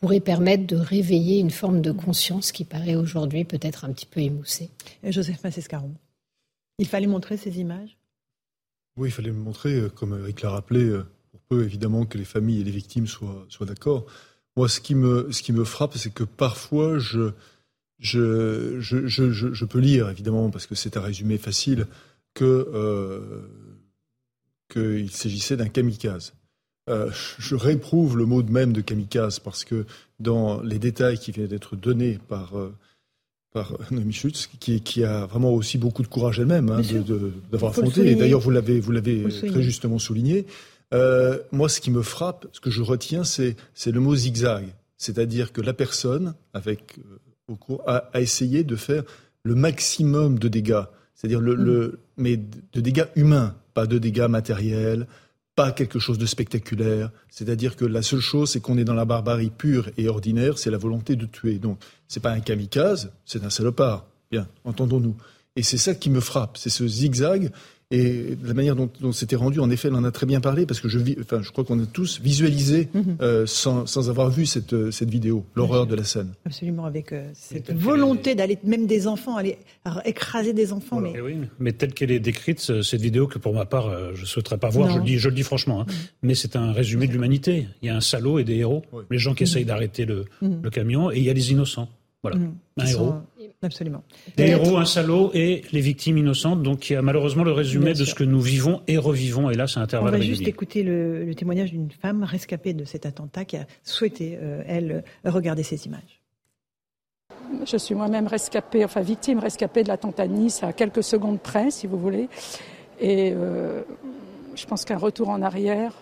pourrait 0.00 0.20
permettre 0.20 0.66
de 0.66 0.76
réveiller 0.76 1.40
une 1.40 1.50
forme 1.50 1.80
de 1.80 1.90
conscience 1.90 2.52
qui 2.52 2.64
paraît 2.64 2.94
aujourd'hui 2.94 3.44
peut-être 3.44 3.84
un 3.84 3.92
petit 3.92 4.06
peu 4.06 4.20
émoussée. 4.20 4.70
Joseph 5.02 5.42
Massescaron. 5.42 5.92
Il 6.78 6.88
fallait 6.88 7.06
montrer 7.06 7.36
ces 7.36 7.60
images? 7.60 7.96
Oui, 8.96 9.08
il 9.08 9.12
fallait 9.12 9.30
montrer, 9.30 9.74
euh, 9.74 9.88
comme 9.88 10.18
Eric 10.18 10.42
l'a 10.42 10.50
rappelé, 10.50 10.84
euh, 10.84 11.04
pour 11.30 11.40
peu 11.42 11.64
évidemment 11.64 12.04
que 12.06 12.18
les 12.18 12.24
familles 12.24 12.60
et 12.60 12.64
les 12.64 12.70
victimes 12.70 13.06
soient, 13.06 13.46
soient 13.48 13.66
d'accord. 13.66 14.06
Moi, 14.56 14.68
ce 14.68 14.80
qui 14.80 14.94
me, 14.94 15.30
ce 15.32 15.42
qui 15.42 15.52
me 15.52 15.64
frappe, 15.64 15.96
c'est 15.96 16.12
que 16.12 16.24
parfois, 16.24 16.98
je, 16.98 17.32
je, 17.98 18.80
je, 18.80 19.06
je, 19.06 19.32
je, 19.32 19.64
peux 19.64 19.80
lire, 19.80 20.08
évidemment, 20.10 20.50
parce 20.50 20.66
que 20.66 20.74
c'est 20.74 20.96
un 20.96 21.00
résumé 21.00 21.38
facile, 21.38 21.86
que 22.34 22.44
euh, 22.44 23.42
qu'il 24.68 25.10
s'agissait 25.10 25.56
d'un 25.56 25.68
kamikaze. 25.68 26.34
Je 26.86 27.54
réprouve 27.54 28.18
le 28.18 28.26
mot 28.26 28.42
de 28.42 28.52
même 28.52 28.72
de 28.72 28.82
kamikaze 28.82 29.38
parce 29.38 29.64
que 29.64 29.86
dans 30.20 30.60
les 30.60 30.78
détails 30.78 31.18
qui 31.18 31.32
viennent 31.32 31.46
d'être 31.46 31.76
donnés 31.76 32.18
par 32.28 32.52
par 33.54 33.72
Noémie 33.92 34.12
Schutz, 34.12 34.48
qui, 34.58 34.80
qui, 34.80 35.04
a 35.04 35.26
vraiment 35.26 35.52
aussi 35.52 35.78
beaucoup 35.78 36.02
de 36.02 36.08
courage 36.08 36.40
elle-même 36.40 36.68
hein, 36.70 36.82
d'avoir 37.52 37.70
affronté. 37.70 38.10
Et 38.10 38.16
d'ailleurs, 38.16 38.40
vous 38.40 38.50
l'avez, 38.50 38.82
très 38.82 39.62
justement 39.62 39.98
souligné. 39.98 40.44
Euh, 40.92 41.38
moi, 41.52 41.68
ce 41.68 41.80
qui 41.80 41.92
me 41.92 42.02
frappe, 42.02 42.46
ce 42.52 42.60
que 42.60 42.70
je 42.70 42.82
retiens, 42.82 43.22
c'est, 43.22 43.56
le 43.86 44.00
mot 44.00 44.14
zigzag. 44.14 44.66
C'est-à-dire 44.98 45.52
que 45.52 45.60
la 45.60 45.72
personne, 45.72 46.34
avec 46.52 46.98
euh, 46.98 47.18
au 47.46 47.54
cours, 47.54 47.82
a, 47.86 48.10
a, 48.12 48.20
essayé 48.20 48.64
de 48.64 48.74
faire 48.74 49.04
le 49.44 49.54
maximum 49.54 50.38
de 50.38 50.48
dégâts. 50.48 50.84
C'est-à-dire 51.14 51.40
le, 51.40 51.54
le, 51.54 51.86
mm. 51.86 52.22
mais 52.22 52.36
de 52.36 52.80
dégâts 52.80 53.06
humains, 53.14 53.54
pas 53.72 53.86
de 53.86 53.98
dégâts 53.98 54.26
matériels, 54.28 55.06
pas 55.54 55.72
quelque 55.72 55.98
chose 55.98 56.18
de 56.18 56.26
spectaculaire. 56.26 57.10
C'est-à-dire 57.30 57.76
que 57.76 57.84
la 57.84 58.02
seule 58.02 58.20
chose, 58.20 58.50
c'est 58.50 58.60
qu'on 58.60 58.78
est 58.78 58.84
dans 58.84 58.94
la 58.94 59.04
barbarie 59.04 59.50
pure 59.50 59.90
et 59.96 60.08
ordinaire, 60.08 60.58
c'est 60.58 60.70
la 60.70 60.78
volonté 60.78 61.16
de 61.16 61.26
tuer. 61.26 61.58
Donc, 61.58 61.78
c'est 62.08 62.20
pas 62.20 62.32
un 62.32 62.40
kamikaze, 62.40 63.12
c'est 63.24 63.44
un 63.44 63.50
salopard. 63.50 64.06
Bien, 64.30 64.48
entendons-nous. 64.64 65.16
Et 65.56 65.62
c'est 65.62 65.78
ça 65.78 65.94
qui 65.94 66.10
me 66.10 66.20
frappe, 66.20 66.56
c'est 66.56 66.70
ce 66.70 66.86
zigzag 66.86 67.52
et 67.90 68.36
la 68.42 68.54
manière 68.54 68.74
dont, 68.76 68.90
c'était 69.12 69.36
rendu, 69.36 69.60
en 69.60 69.70
effet, 69.70 69.88
elle 69.88 69.94
en 69.94 70.04
a 70.04 70.10
très 70.10 70.26
bien 70.26 70.40
parlé, 70.40 70.64
parce 70.64 70.80
que 70.80 70.88
je, 70.88 70.98
enfin, 71.20 71.42
je 71.42 71.50
crois 71.50 71.64
qu'on 71.64 71.78
a 71.80 71.86
tous 71.86 72.20
visualisé, 72.20 72.88
mhm. 72.94 73.16
euh, 73.20 73.46
sans, 73.46 73.86
sans, 73.86 74.08
avoir 74.08 74.30
vu 74.30 74.46
cette, 74.46 74.72
euh, 74.72 74.90
cette 74.90 75.10
vidéo, 75.10 75.44
l'horreur 75.54 75.86
de 75.86 75.94
la 75.94 76.04
scène. 76.04 76.32
Absolument, 76.46 76.86
avec 76.86 77.12
euh, 77.12 77.28
cette 77.34 77.72
volonté 77.72 78.34
d'aller, 78.34 78.58
même 78.64 78.86
des 78.86 79.06
enfants, 79.06 79.36
aller 79.36 79.58
écraser 80.06 80.54
des 80.54 80.72
enfants. 80.72 80.98
Mais... 80.98 81.20
Oui, 81.20 81.36
mais 81.58 81.72
telle 81.72 81.92
qu'elle 81.92 82.10
est 82.10 82.20
décrite, 82.20 82.60
cette 82.60 83.00
vidéo, 83.00 83.26
que 83.26 83.38
pour 83.38 83.52
ma 83.52 83.66
part, 83.66 84.14
je 84.14 84.22
ne 84.22 84.26
souhaiterais 84.26 84.58
pas 84.58 84.70
voir, 84.70 84.90
je 84.90 84.98
le, 84.98 85.04
dis, 85.04 85.18
je 85.18 85.28
le 85.28 85.34
dis 85.34 85.42
franchement, 85.42 85.82
hein, 85.82 85.86
mhm. 85.86 85.94
mais 86.22 86.34
c'est 86.34 86.56
un 86.56 86.72
résumé 86.72 87.06
de 87.06 87.12
l'humanité. 87.12 87.68
Il 87.82 87.86
y 87.86 87.90
a 87.90 87.96
un 87.96 88.00
salaud 88.00 88.38
et 88.38 88.44
des 88.44 88.56
héros, 88.56 88.82
les 89.10 89.18
gens 89.18 89.34
qui 89.34 89.44
mhm. 89.44 89.48
essayent 89.48 89.64
d'arrêter 89.64 90.06
le, 90.06 90.24
le, 90.40 90.70
camion, 90.70 91.10
et 91.10 91.18
il 91.18 91.24
y 91.24 91.30
a 91.30 91.34
les 91.34 91.52
innocents. 91.52 91.88
Voilà, 92.22 92.38
un 92.78 92.86
héros. 92.86 93.14
Absolument. 93.64 94.02
Des 94.36 94.48
héros, 94.48 94.76
un 94.76 94.84
salaud 94.84 95.30
et 95.32 95.62
les 95.72 95.80
victimes 95.80 96.18
innocentes. 96.18 96.62
Donc, 96.62 96.90
il 96.90 96.92
y 96.92 96.96
a 96.96 97.02
malheureusement 97.02 97.44
le 97.44 97.52
résumé 97.52 97.94
de 97.94 98.04
ce 98.04 98.14
que 98.14 98.24
nous 98.24 98.40
vivons 98.40 98.82
et 98.86 98.98
revivons. 98.98 99.48
Et 99.50 99.54
là, 99.54 99.66
c'est 99.66 99.80
intervalle 99.80 100.14
On 100.14 100.18
va 100.18 100.22
juste 100.22 100.46
écouter 100.46 100.82
le, 100.82 101.32
témoignage 101.34 101.70
d'une 101.70 101.90
femme 101.90 102.22
rescapée 102.22 102.74
de 102.74 102.84
cet 102.84 103.06
attentat 103.06 103.44
qui 103.44 103.56
a 103.56 103.66
souhaité, 103.82 104.38
euh, 104.40 104.62
elle, 104.66 105.02
regarder 105.24 105.62
ces 105.62 105.86
images. 105.86 106.20
Je 107.66 107.76
suis 107.76 107.94
moi-même 107.94 108.26
rescapée, 108.26 108.84
enfin 108.84 109.00
victime 109.00 109.38
rescapée 109.38 109.82
de 109.82 109.88
l'attentat 109.88 110.28
de 110.28 110.32
Nice 110.32 110.62
à 110.62 110.72
quelques 110.72 111.02
secondes 111.02 111.40
près, 111.40 111.70
si 111.70 111.86
vous 111.86 111.98
voulez. 111.98 112.28
Et 113.00 113.32
euh, 113.34 113.82
je 114.54 114.66
pense 114.66 114.84
qu'un 114.84 114.98
retour 114.98 115.30
en 115.30 115.40
arrière 115.40 115.92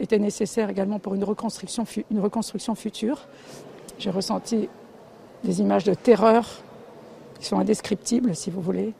était 0.00 0.18
nécessaire 0.18 0.68
également 0.68 0.98
pour 0.98 1.14
une 1.14 1.24
reconstruction, 1.24 1.84
une 2.10 2.20
reconstruction 2.20 2.74
future. 2.74 3.28
J'ai 3.98 4.10
ressenti 4.10 4.68
des 5.44 5.60
images 5.60 5.84
de 5.84 5.94
terreur 5.94 6.62
qui 7.42 7.48
sont 7.48 7.58
indescriptibles, 7.58 8.36
si 8.36 8.50
vous 8.50 8.60
voulez. 8.60 8.94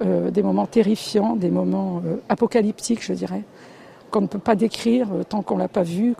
Euh, 0.00 0.30
des 0.30 0.42
moments 0.42 0.66
terrifiants, 0.66 1.34
des 1.34 1.50
moments 1.50 2.00
euh, 2.06 2.16
apocalyptiques, 2.28 3.02
je 3.02 3.12
dirais, 3.12 3.42
qu'on 4.10 4.22
ne 4.22 4.26
peut 4.28 4.38
pas 4.38 4.54
décrire 4.54 5.08
euh, 5.12 5.24
tant 5.24 5.42
qu'on 5.42 5.56
l'a 5.56 5.68
pas 5.68 5.82
vu, 5.82 6.14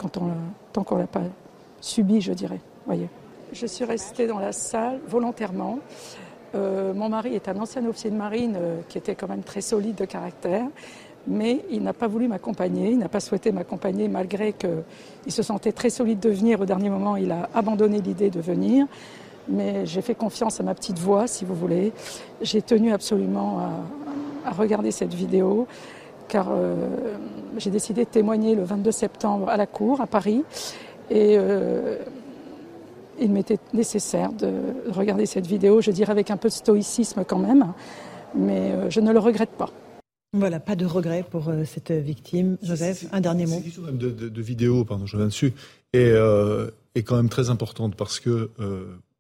tant 0.73 0.83
qu'on 0.83 0.97
l'a 0.97 1.07
pas 1.07 1.23
subi, 1.81 2.21
je 2.21 2.33
dirais. 2.33 2.61
Voyez. 2.87 3.09
Je 3.53 3.67
suis 3.67 3.85
restée 3.85 4.27
dans 4.27 4.41
la 4.41 4.51
salle 4.51 4.99
volontairement. 5.07 5.79
mon 6.55 7.09
mari 7.09 7.35
est 7.35 7.49
un 7.49 7.57
ancien 7.61 7.87
officier 7.87 8.11
de 8.11 8.17
marine 8.17 8.59
qui 8.89 8.99
était 8.99 9.15
quand 9.15 9.29
même 9.29 9.43
très 9.43 9.61
solide 9.61 9.95
de 9.95 10.05
caractère, 10.05 10.67
mais 11.29 11.65
il 11.71 11.83
n'a 11.83 11.93
pas 11.93 12.09
voulu 12.09 12.27
m'accompagner, 12.27 12.91
il 12.91 12.99
n'a 12.99 13.09
pas 13.09 13.21
souhaité 13.21 13.53
m'accompagner 13.53 14.09
malgré 14.09 14.55
qu'il 14.55 15.33
se 15.33 15.43
sentait 15.43 15.73
très 15.73 15.91
solide 15.91 16.19
de 16.19 16.31
venir. 16.31 16.61
Au 16.61 16.67
dernier 16.67 16.91
moment, 16.91 17.17
il 17.17 17.31
a 17.31 17.49
abandonné 17.55 18.01
l'idée 18.01 18.31
de 18.31 18.41
venir 18.41 18.87
mais 19.49 19.87
j'ai 19.87 20.03
fait 20.03 20.15
confiance 20.15 20.61
à 20.61 20.63
ma 20.63 20.75
petite 20.75 20.99
voix, 20.99 21.27
si 21.27 21.45
vous 21.45 21.55
voulez. 21.55 21.93
J'ai 22.41 22.63
tenu 22.63 22.93
absolument 22.93 23.61
à, 24.45 24.51
regarder 24.51 24.91
cette 24.91 25.15
vidéo, 25.15 25.67
car 26.29 26.49
euh, 26.51 26.75
j'ai 27.57 27.71
décidé 27.71 28.05
de 28.05 28.11
témoigner 28.11 28.55
le 28.55 28.63
22 28.63 28.93
septembre 28.93 29.49
à 29.49 29.57
la 29.57 29.67
Cour, 29.67 30.01
à 30.01 30.07
Paris, 30.07 30.45
et 31.11 31.37
euh, 31.39 31.99
il 33.19 33.31
m'était 33.31 33.59
nécessaire 33.73 34.33
de 34.33 34.53
regarder 34.91 35.25
cette 35.25 35.47
vidéo, 35.47 35.81
je 35.81 35.91
dirais 35.91 36.13
avec 36.13 36.31
un 36.31 36.37
peu 36.37 36.49
de 36.49 36.53
stoïcisme 36.53 37.25
quand 37.25 37.39
même, 37.39 37.73
mais 38.35 38.73
euh, 38.73 38.91
je 38.91 39.01
ne 39.01 39.13
le 39.13 39.19
regrette 39.19 39.51
pas. 39.51 39.71
Voilà, 40.35 40.59
pas 40.61 40.75
de 40.75 40.85
regret 40.85 41.25
pour 41.31 41.45
cette 41.65 41.93
victime. 41.93 42.59
Joseph, 42.61 43.07
un 43.13 43.21
dernier 43.21 43.47
mot. 43.47 43.63
Cette 43.65 43.97
de, 43.97 44.11
de, 44.11 44.29
de, 44.29 44.43
vidéo, 44.43 44.85
pardon, 44.85 45.07
je 45.07 45.17
viens 45.17 45.27
dessus, 45.27 45.55
est, 45.93 46.13
est 46.97 47.03
quand 47.05 47.15
même 47.15 47.29
très 47.29 47.51
importante 47.51 47.95
parce 47.95 48.19
que 48.19 48.51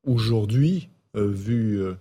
aujourd'hui, 0.06 0.88
euh, 1.16 1.28
vu, 1.28 1.80
euh, 1.80 1.94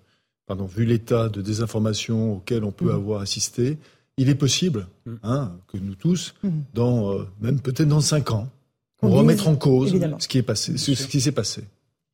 pardon, 0.46 0.66
vu 0.66 0.86
l'état 0.86 1.30
de 1.30 1.42
désinformation 1.42 2.38
auquel 2.38 2.64
on 2.64 2.72
peut 2.72 2.92
mmh. 2.92 2.96
avoir 2.96 3.22
assisté, 3.22 3.78
il 4.18 4.30
est 4.30 4.36
possible 4.36 4.88
mmh. 5.06 5.14
hein, 5.24 5.52
que 5.68 5.78
nous 5.78 5.96
tous, 5.96 6.36
mmh. 6.44 6.50
dans 6.74 7.12
euh, 7.12 7.28
même 7.42 7.60
peut-être 7.60 7.88
dans 7.88 8.02
cinq 8.02 8.32
ans, 8.32 8.48
on, 9.02 9.12
remettre 9.12 9.48
en 9.48 9.56
cause 9.56 9.94
ce 10.20 10.28
qui 10.28 10.38
est 10.38 10.44
passé, 10.44 10.78
ce, 10.78 10.92
qui 11.08 11.20
s'est 11.20 11.34
passé. 11.34 11.64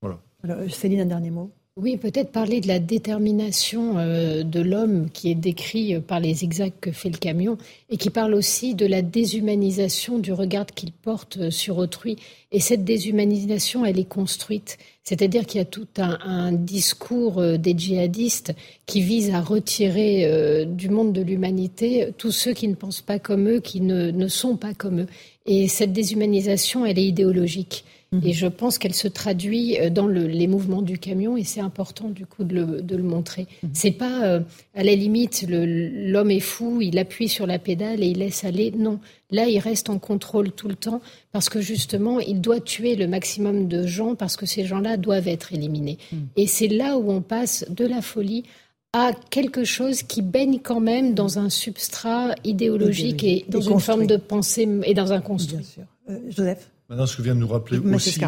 Voilà. 0.01 0.19
Alors, 0.43 0.58
Céline, 0.72 1.01
un 1.01 1.05
dernier 1.05 1.29
mot. 1.29 1.51
Oui, 1.81 1.95
peut-être 1.95 2.33
parler 2.33 2.59
de 2.59 2.67
la 2.67 2.79
détermination 2.79 3.98
euh, 4.00 4.43
de 4.43 4.59
l'homme 4.59 5.09
qui 5.13 5.31
est 5.31 5.36
décrit 5.36 5.95
euh, 5.95 6.01
par 6.01 6.19
les 6.19 6.33
zigzags 6.33 6.74
que 6.81 6.91
fait 6.91 7.09
le 7.09 7.17
camion 7.17 7.57
et 7.89 7.95
qui 7.95 8.09
parle 8.09 8.33
aussi 8.33 8.75
de 8.75 8.86
la 8.86 9.01
déshumanisation 9.01 10.19
du 10.19 10.33
regard 10.33 10.65
qu'il 10.65 10.91
porte 10.91 11.38
euh, 11.38 11.51
sur 11.51 11.77
autrui. 11.77 12.17
Et 12.51 12.59
cette 12.59 12.83
déshumanisation, 12.83 13.86
elle 13.86 13.98
est 13.98 14.09
construite. 14.09 14.77
C'est-à-dire 15.05 15.45
qu'il 15.45 15.59
y 15.59 15.62
a 15.62 15.65
tout 15.65 15.88
un, 15.98 16.51
discours 16.51 17.41
des 17.57 17.75
djihadistes 17.77 18.53
qui 18.86 19.01
vise 19.01 19.31
à 19.31 19.41
retirer 19.41 20.65
du 20.67 20.89
monde 20.89 21.13
de 21.13 21.21
l'humanité 21.21 22.09
tous 22.17 22.31
ceux 22.31 22.53
qui 22.53 22.67
ne 22.67 22.75
pensent 22.75 23.01
pas 23.01 23.17
comme 23.17 23.48
eux, 23.50 23.59
qui 23.59 23.81
ne, 23.81 24.12
ne 24.12 24.27
sont 24.27 24.55
pas 24.55 24.74
comme 24.74 25.01
eux. 25.01 25.07
Et 25.45 25.67
cette 25.67 25.93
déshumanisation, 25.93 26.86
elle 26.86 27.00
est 27.00 27.05
idéologique. 27.05 27.86
Mhm. 28.11 28.21
Et 28.25 28.33
je 28.33 28.47
pense 28.47 28.79
qu'elle 28.79 28.95
se 28.95 29.07
traduit 29.07 29.79
euh, 29.79 29.89
dans 29.89 30.07
les 30.07 30.47
mouvements 30.47 30.81
du 30.81 30.97
camion 30.97 31.37
et 31.37 31.43
c'est 31.43 31.61
important 31.61 32.09
du 32.09 32.25
coup 32.25 32.43
de 32.43 32.83
le, 32.95 33.03
montrer. 33.03 33.47
Mhm. 33.61 33.69
C'est 33.73 33.91
pas 33.91 34.23
euh, 34.23 34.39
à 34.75 34.83
la 34.83 34.95
limite 34.95 35.45
l'homme 35.47 36.31
est 36.31 36.39
fou, 36.39 36.81
il 36.81 36.97
appuie 36.97 37.29
sur 37.29 37.45
la 37.45 37.59
pédale 37.59 38.03
et 38.03 38.07
il 38.07 38.17
laisse 38.19 38.43
aller. 38.43 38.71
Non, 38.71 38.99
là 39.29 39.47
il 39.47 39.59
reste 39.59 39.89
en 39.89 39.99
contrôle 39.99 40.51
tout 40.51 40.67
le 40.67 40.75
temps 40.75 41.01
parce 41.31 41.49
que 41.49 41.61
justement 41.61 42.19
il 42.19 42.41
doit 42.41 42.59
tuer 42.59 42.95
le 42.95 43.07
maximum 43.07 43.67
de 43.67 43.85
gens 43.85 44.15
parce 44.15 44.37
que 44.37 44.47
ces 44.47 44.65
gens-là 44.65 44.97
doivent 44.97 45.27
être 45.27 45.53
éliminés. 45.53 45.99
Mhm. 46.11 46.27
Et 46.35 46.47
c'est 46.47 46.67
là 46.67 46.97
où 46.97 47.11
on 47.11 47.21
passe 47.21 47.65
de 47.69 47.85
la 47.85 48.01
folie 48.01 48.43
à 48.91 49.11
quelque 49.29 49.63
chose 49.63 50.01
qui 50.01 50.23
baigne 50.23 50.59
quand 50.63 50.79
même 50.79 51.13
dans 51.13 51.37
un 51.37 51.49
substrat 51.49 52.33
idéologique 52.43 53.23
et 53.23 53.45
dans 53.47 53.61
une 53.61 53.79
forme 53.79 54.07
de 54.07 54.17
pensée 54.17 54.67
et 54.83 54.95
dans 54.95 55.13
un 55.13 55.21
construit. 55.21 55.59
Bien 55.59 55.67
sûr. 55.67 55.83
Euh, 56.09 56.19
Joseph? 56.29 56.71
Maintenant, 56.89 57.05
ce 57.05 57.17
que 57.17 57.22
vient 57.22 57.36
de 57.36 57.39
nous 57.39 57.48
rappeler 57.48 57.77
aussi, 57.77 58.12
ce 58.12 58.19
que 58.19 58.25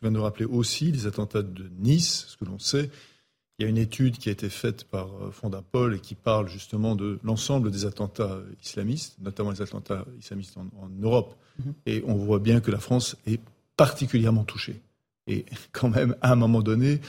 vient 0.00 0.10
de 0.10 0.16
nous 0.16 0.22
rappeler 0.22 0.44
aussi 0.44 0.92
les 0.92 1.06
attentats 1.06 1.42
de 1.42 1.68
Nice, 1.80 2.26
ce 2.28 2.36
que 2.36 2.44
l'on 2.44 2.60
sait, 2.60 2.90
il 3.58 3.62
y 3.62 3.66
a 3.66 3.68
une 3.68 3.78
étude 3.78 4.18
qui 4.18 4.28
a 4.28 4.32
été 4.32 4.48
faite 4.48 4.84
par 4.84 5.06
euh, 5.06 5.30
Fondapol 5.30 5.94
et 5.94 6.00
qui 6.00 6.14
parle 6.14 6.48
justement 6.48 6.96
de 6.96 7.18
l'ensemble 7.22 7.70
des 7.70 7.86
attentats 7.86 8.40
islamistes, 8.64 9.16
notamment 9.20 9.50
les 9.50 9.62
attentats 9.62 10.04
islamistes 10.18 10.56
en, 10.56 10.88
Europe. 11.00 11.36
Mhm. 11.58 11.74
Et 11.86 12.02
on 12.06 12.14
voit 12.14 12.40
bien 12.40 12.60
que 12.60 12.70
la 12.70 12.80
France 12.80 13.16
est 13.26 13.40
particulièrement 13.76 14.44
touchée. 14.44 14.80
Et 15.26 15.44
quand 15.72 15.88
même, 15.88 16.16
à 16.20 16.32
un 16.32 16.36
moment 16.36 16.62
donné, 16.62 17.00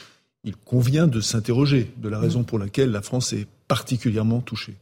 il 0.44 0.56
convient 0.56 1.08
de 1.08 1.20
s'interroger 1.22 1.92
de 1.98 2.10
la 2.10 2.20
raison 2.20 2.40
mhm. 2.40 2.46
pour 2.46 2.60
laquelle 2.60 2.92
la 2.92 3.02
France 3.02 3.34
est 3.34 3.48
particulièrement 3.68 4.42
touchée. 4.42 4.76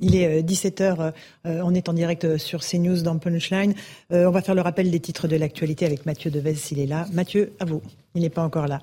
Il 0.00 0.14
est 0.14 0.42
17h, 0.42 1.00
euh, 1.00 1.10
euh, 1.46 1.62
on 1.64 1.74
est 1.74 1.88
en 1.88 1.92
direct 1.92 2.24
euh, 2.24 2.38
sur 2.38 2.60
CNews 2.60 3.02
dans 3.02 3.18
Punchline. 3.18 3.74
on 4.10 4.30
va 4.30 4.40
faire 4.40 4.54
le 4.54 4.60
rappel 4.60 4.88
des 4.88 5.00
titres 5.00 5.26
de 5.26 5.34
l'actualité 5.34 5.84
avec 5.84 6.06
Mathieu 6.06 6.30
Devez 6.30 6.54
s'il 6.54 6.78
est 6.78 6.86
là. 6.86 7.06
Mathieu, 7.12 7.54
à 7.58 7.64
vous. 7.64 7.82
Il 8.14 8.22
n'est 8.22 8.30
pas 8.30 8.42
encore 8.42 8.68
là. 8.68 8.82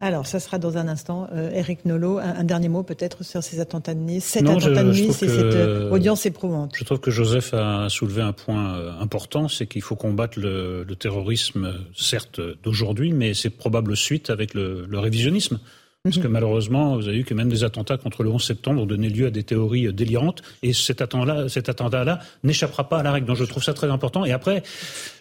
Alors, 0.00 0.26
ça 0.26 0.38
sera 0.38 0.58
dans 0.58 0.76
un 0.76 0.86
instant. 0.86 1.28
Eric 1.32 1.84
Nolot, 1.84 2.18
un, 2.18 2.44
dernier 2.44 2.68
mot 2.68 2.82
peut-être 2.82 3.24
sur 3.24 3.42
ces 3.42 3.58
attentats 3.58 3.94
de 3.94 4.00
Nice? 4.00 4.24
Cet 4.24 4.46
attentat 4.46 4.84
de 4.84 4.90
Nice 4.92 5.22
et 5.22 5.28
cette 5.28 5.90
audience 5.90 6.26
éprouvante. 6.26 6.74
Je 6.76 6.84
trouve 6.84 7.00
que 7.00 7.10
Joseph 7.10 7.54
a 7.54 7.88
soulevé 7.88 8.20
un 8.20 8.32
point 8.32 8.98
important, 9.00 9.48
c'est 9.48 9.66
qu'il 9.66 9.82
faut 9.82 9.96
combattre 9.96 10.38
le, 10.38 10.84
terrorisme, 10.98 11.74
certes 11.96 12.40
d'aujourd'hui, 12.62 13.12
mais 13.12 13.34
c'est 13.34 13.50
probable 13.50 13.96
suite 13.96 14.30
avec 14.30 14.52
le 14.54 14.98
révisionnisme. 14.98 15.58
Parce 16.04 16.18
que 16.18 16.28
malheureusement, 16.28 16.96
vous 16.96 17.08
avez 17.08 17.16
vu 17.16 17.24
que 17.24 17.32
même 17.32 17.48
des 17.48 17.64
attentats 17.64 17.96
contre 17.96 18.24
le 18.24 18.28
11 18.28 18.44
septembre 18.44 18.82
ont 18.82 18.84
donné 18.84 19.08
lieu 19.08 19.28
à 19.28 19.30
des 19.30 19.42
théories 19.42 19.90
délirantes. 19.90 20.42
Et 20.62 20.74
cet 20.74 21.00
attentat-là, 21.00 21.48
cet 21.48 21.70
attentat-là 21.70 22.18
n'échappera 22.42 22.90
pas 22.90 22.98
à 22.98 23.02
la 23.02 23.10
règle. 23.10 23.26
Donc 23.26 23.38
je 23.38 23.44
trouve 23.44 23.64
ça 23.64 23.72
très 23.72 23.88
important. 23.88 24.26
Et 24.26 24.32
après, 24.32 24.62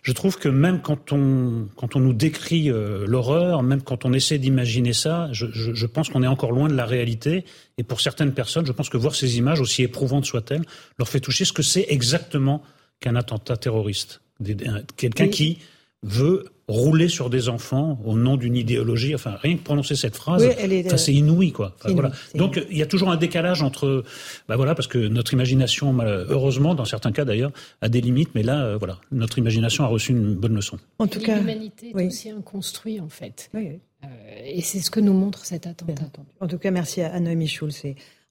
je 0.01 0.11
trouve 0.11 0.37
que 0.37 0.49
même 0.49 0.81
quand 0.81 1.13
on, 1.13 1.69
quand 1.77 1.95
on 1.95 2.01
nous 2.01 2.11
décrit 2.11 2.69
euh, 2.69 3.05
l'horreur, 3.07 3.63
même 3.63 3.81
quand 3.81 4.03
on 4.03 4.11
essaie 4.11 4.39
d'imaginer 4.39 4.91
ça, 4.91 5.29
je, 5.31 5.45
je, 5.53 5.73
je 5.73 5.85
pense 5.85 6.09
qu'on 6.09 6.21
est 6.21 6.27
encore 6.27 6.51
loin 6.51 6.67
de 6.67 6.75
la 6.75 6.85
réalité. 6.85 7.45
Et 7.77 7.83
pour 7.83 8.01
certaines 8.01 8.33
personnes, 8.33 8.65
je 8.65 8.73
pense 8.73 8.89
que 8.89 8.97
voir 8.97 9.15
ces 9.15 9.37
images, 9.37 9.61
aussi 9.61 9.83
éprouvantes 9.83 10.25
soient-elles, 10.25 10.65
leur 10.99 11.07
fait 11.07 11.21
toucher 11.21 11.45
ce 11.45 11.53
que 11.53 11.63
c'est 11.63 11.85
exactement 11.87 12.61
qu'un 12.99 13.15
attentat 13.15 13.55
terroriste. 13.55 14.19
Quelqu'un 14.97 15.29
qui 15.29 15.59
veut 16.01 16.43
rouler 16.67 17.09
sur 17.09 17.29
des 17.29 17.49
enfants 17.49 17.99
au 18.05 18.15
nom 18.15 18.37
d'une 18.37 18.55
idéologie. 18.55 19.13
Enfin, 19.13 19.35
rien 19.41 19.57
que 19.57 19.63
prononcer 19.63 19.95
cette 19.95 20.15
phrase, 20.15 20.43
euh, 20.43 20.97
c'est 20.97 21.13
inouï, 21.13 21.51
quoi. 21.51 21.75
voilà. 21.85 22.11
Donc, 22.35 22.61
il 22.69 22.77
y 22.77 22.81
a 22.81 22.85
toujours 22.85 23.09
un 23.09 23.17
décalage 23.17 23.61
entre, 23.61 24.03
bah 24.47 24.55
voilà, 24.55 24.75
parce 24.75 24.87
que 24.87 24.97
notre 24.97 25.33
imagination, 25.33 25.95
heureusement, 26.01 26.75
dans 26.75 26.85
certains 26.85 27.11
cas 27.11 27.25
d'ailleurs, 27.25 27.51
a 27.81 27.89
des 27.89 28.01
limites, 28.01 28.29
mais 28.35 28.43
là, 28.43 28.63
euh, 28.63 28.77
voilà, 28.77 28.99
notre 29.11 29.37
imagination 29.39 29.83
a 29.83 29.87
reçu 29.87 30.11
une 30.11 30.35
bonne 30.35 30.55
leçon. 30.55 30.79
En 30.99 31.07
tout 31.07 31.19
cas, 31.19 31.37
l'humanité 31.37 31.91
est 31.95 32.05
aussi 32.05 32.29
un 32.29 32.41
construit, 32.41 32.99
en 32.99 33.09
fait. 33.09 33.49
Euh, 33.55 34.07
et 34.45 34.61
c'est 34.61 34.79
ce 34.79 34.91
que 34.91 34.99
nous 34.99 35.13
montre 35.13 35.45
cet 35.45 35.67
attentat. 35.67 36.03
En 36.39 36.47
tout 36.47 36.57
cas, 36.57 36.71
merci 36.71 37.01
à 37.01 37.19
Noémie 37.19 37.47
Schulz 37.47 37.83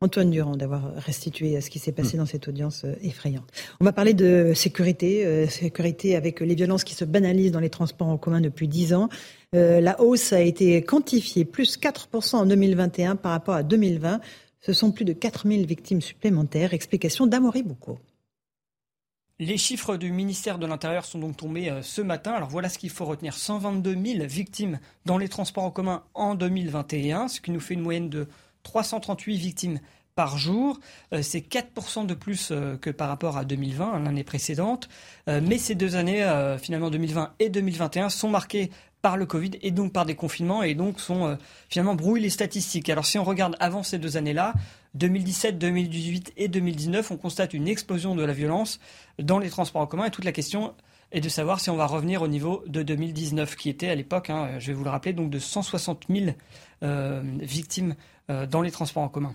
Antoine 0.03 0.31
Durand 0.31 0.57
d'avoir 0.57 0.95
restitué 0.97 1.61
ce 1.61 1.71
qui 1.71 1.79
s'est 1.79 1.93
passé 1.93 2.17
mm. 2.17 2.21
dans 2.21 2.27
cette 2.27 2.49
audience 2.49 2.85
euh, 2.85 2.95
effrayante. 3.03 3.49
On 3.81 3.85
va 3.85 3.93
parler 3.93 4.15
de 4.15 4.53
sécurité, 4.55 5.25
euh, 5.25 5.47
sécurité 5.47 6.17
avec 6.17 6.41
les 6.41 6.57
violences 6.57 6.83
qui 6.83 6.95
se 6.95 7.05
banalisent 7.05 7.53
dans 7.53 7.61
les 7.61 7.71
transports 7.71 8.09
en 8.09 8.19
commun 8.19 8.41
depuis 8.41 8.67
dix 8.67 8.95
ans. 8.95 9.09
Euh, 9.55 9.81
la 9.81 10.01
hausse 10.01 10.33
a 10.33 10.41
été 10.41 10.83
quantifiée, 10.83 11.45
plus 11.45 11.79
4% 11.79 12.37
en 12.37 12.47
2021 12.47 13.15
par 13.15 13.31
rapport 13.31 13.55
à 13.55 13.63
2020. 13.63 14.21
Ce 14.61 14.73
sont 14.73 14.91
plus 14.91 15.05
de 15.05 15.13
4000 15.13 15.67
victimes 15.67 16.01
supplémentaires. 16.01 16.75
Explication 16.75 17.27
d'Amaury 17.27 17.63
Boucaud. 17.63 17.99
Les 19.39 19.59
chiffres 19.59 19.97
du 19.97 20.13
ministère 20.13 20.59
de 20.59 20.67
l'Intérieur 20.67 21.05
sont 21.05 21.19
donc 21.19 21.37
tombés 21.37 21.73
ce 21.83 22.01
matin. 22.01 22.33
Alors 22.33 22.49
voilà 22.49 22.69
ce 22.69 22.79
qu'il 22.79 22.91
faut 22.91 23.05
retenir. 23.05 23.35
122 23.35 23.97
000 24.19 24.27
victimes 24.27 24.79
dans 25.05 25.19
les 25.19 25.29
transports 25.29 25.65
en 25.65 25.71
commun 25.71 26.05
en 26.15 26.37
2021, 26.37 27.29
ce 27.29 27.41
qui 27.41 27.51
nous 27.51 27.59
fait 27.59 27.75
une 27.75 27.81
moyenne 27.81 28.09
de 28.09 28.29
338 28.63 29.37
victimes 29.37 29.81
par 30.15 30.39
jour. 30.39 30.79
Euh, 31.13 31.23
c'est 31.23 31.41
4% 31.41 32.07
de 32.07 32.15
plus 32.15 32.51
euh, 32.51 32.77
que 32.77 32.91
par 32.91 33.09
rapport 33.09 33.37
à 33.37 33.45
2020, 33.45 34.01
l'année 34.01 34.25
précédente. 34.25 34.89
Euh, 35.29 35.41
mais 35.43 35.59
ces 35.59 35.75
deux 35.75 35.97
années, 35.97 36.27
finalement 36.61 36.91
2020 36.91 37.35
et 37.39 37.49
2021, 37.49 38.09
sont 38.09 38.29
marquées 38.29 38.71
par 39.01 39.17
le 39.17 39.27
Covid 39.27 39.53
et 39.63 39.73
donc 39.73 39.93
par 39.93 40.07
des 40.07 40.15
confinements 40.15 40.63
et 40.63 40.75
donc 40.75 41.01
sont 41.01 41.37
finalement 41.69 41.97
brouillent 41.97 42.21
les 42.21 42.31
statistiques. 42.31 42.89
Alors 42.89 43.05
si 43.05 43.19
on 43.19 43.25
regarde 43.25 43.57
avant 43.59 43.83
ces 43.83 43.99
deux 43.99 44.17
années-là, 44.17 44.55
2017, 44.95 45.59
2018 45.59 46.35
et 46.37 46.47
2019, 46.47 47.11
on 47.11 47.17
constate 47.17 47.53
une 47.53 47.67
explosion 47.67 48.15
de 48.15 48.23
la 48.23 48.33
violence 48.33 48.79
dans 49.19 49.41
les 49.41 49.51
transports 49.51 49.83
en 49.83 49.87
commun 49.87 50.05
et 50.05 50.11
toute 50.11 50.25
la 50.25 50.31
question 50.31 50.75
est 51.11 51.21
de 51.21 51.29
savoir 51.29 51.59
si 51.59 51.69
on 51.69 51.77
va 51.77 51.87
revenir 51.87 52.23
au 52.23 52.29
niveau 52.29 52.63
de 52.69 52.85
2019 52.85 53.57
qui 53.57 53.69
était 53.69 53.89
à 53.89 53.97
l'époque, 53.97 54.31
hein, 54.31 54.51
je 54.61 54.69
vais 54.69 54.73
vous 54.73 54.85
le 54.85 54.91
rappeler, 54.91 55.13
donc 55.13 55.31
de 55.31 55.39
160 55.41 56.05
000 56.09 56.37
victimes 57.41 57.97
dans 58.47 58.63
les 58.63 58.71
transports 58.71 59.03
en 59.03 59.09
commun. 59.09 59.35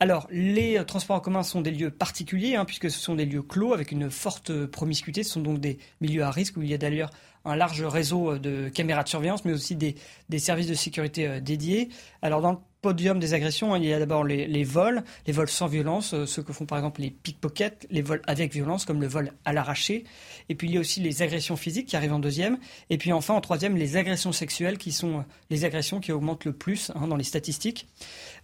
Alors, 0.00 0.28
les 0.30 0.78
euh, 0.78 0.84
transports 0.84 1.16
en 1.16 1.20
commun 1.20 1.42
sont 1.42 1.60
des 1.60 1.72
lieux 1.72 1.90
particuliers, 1.90 2.54
hein, 2.54 2.64
puisque 2.64 2.90
ce 2.90 2.98
sont 2.98 3.16
des 3.16 3.26
lieux 3.26 3.42
clos 3.42 3.74
avec 3.74 3.90
une 3.90 4.10
forte 4.10 4.66
promiscuité. 4.66 5.24
Ce 5.24 5.32
sont 5.32 5.40
donc 5.40 5.58
des 5.58 5.78
milieux 6.00 6.22
à 6.22 6.30
risque 6.30 6.56
où 6.56 6.62
il 6.62 6.68
y 6.68 6.74
a 6.74 6.78
d'ailleurs 6.78 7.10
un 7.44 7.56
large 7.56 7.82
réseau 7.82 8.32
euh, 8.32 8.38
de 8.38 8.68
caméras 8.68 9.02
de 9.02 9.08
surveillance, 9.08 9.44
mais 9.44 9.52
aussi 9.52 9.74
des, 9.74 9.96
services 10.38 10.68
de 10.68 10.74
sécurité 10.74 11.40
dédiés. 11.40 11.88
Alors, 12.22 12.40
dans 12.40 12.52
le 12.52 12.58
podium 12.80 13.18
des 13.18 13.34
agressions, 13.34 13.74
hein. 13.74 13.78
il 13.78 13.86
y 13.86 13.92
a 13.92 13.98
d'abord 13.98 14.24
les, 14.24 14.64
vols, 14.64 15.02
les 15.26 15.32
vols 15.32 15.48
sans 15.48 15.66
violence, 15.66 16.14
euh, 16.14 16.26
ceux 16.26 16.42
que 16.42 16.52
font 16.52 16.66
par 16.66 16.78
exemple 16.78 17.00
les 17.00 17.10
pickpockets, 17.10 17.86
les 17.90 18.02
vols 18.02 18.22
avec 18.26 18.52
violence 18.52 18.84
comme 18.84 19.00
le 19.00 19.08
vol 19.08 19.32
à 19.44 19.52
l'arraché. 19.52 20.04
Et 20.48 20.54
puis 20.54 20.68
il 20.68 20.74
y 20.74 20.76
a 20.76 20.80
aussi 20.80 21.00
les 21.00 21.22
agressions 21.22 21.56
physiques 21.56 21.86
qui 21.86 21.96
arrivent 21.96 22.12
en 22.12 22.18
deuxième. 22.18 22.58
Et 22.90 22.98
puis 22.98 23.12
enfin 23.12 23.34
en 23.34 23.40
troisième, 23.40 23.76
les 23.76 23.96
agressions 23.96 24.32
sexuelles 24.32 24.78
qui 24.78 24.92
sont 24.92 25.18
euh, 25.18 25.22
les 25.50 25.64
agressions 25.64 26.00
qui 26.00 26.12
augmentent 26.12 26.44
le 26.44 26.52
plus 26.52 26.92
hein, 26.94 27.08
dans 27.08 27.16
les 27.16 27.24
statistiques. 27.24 27.88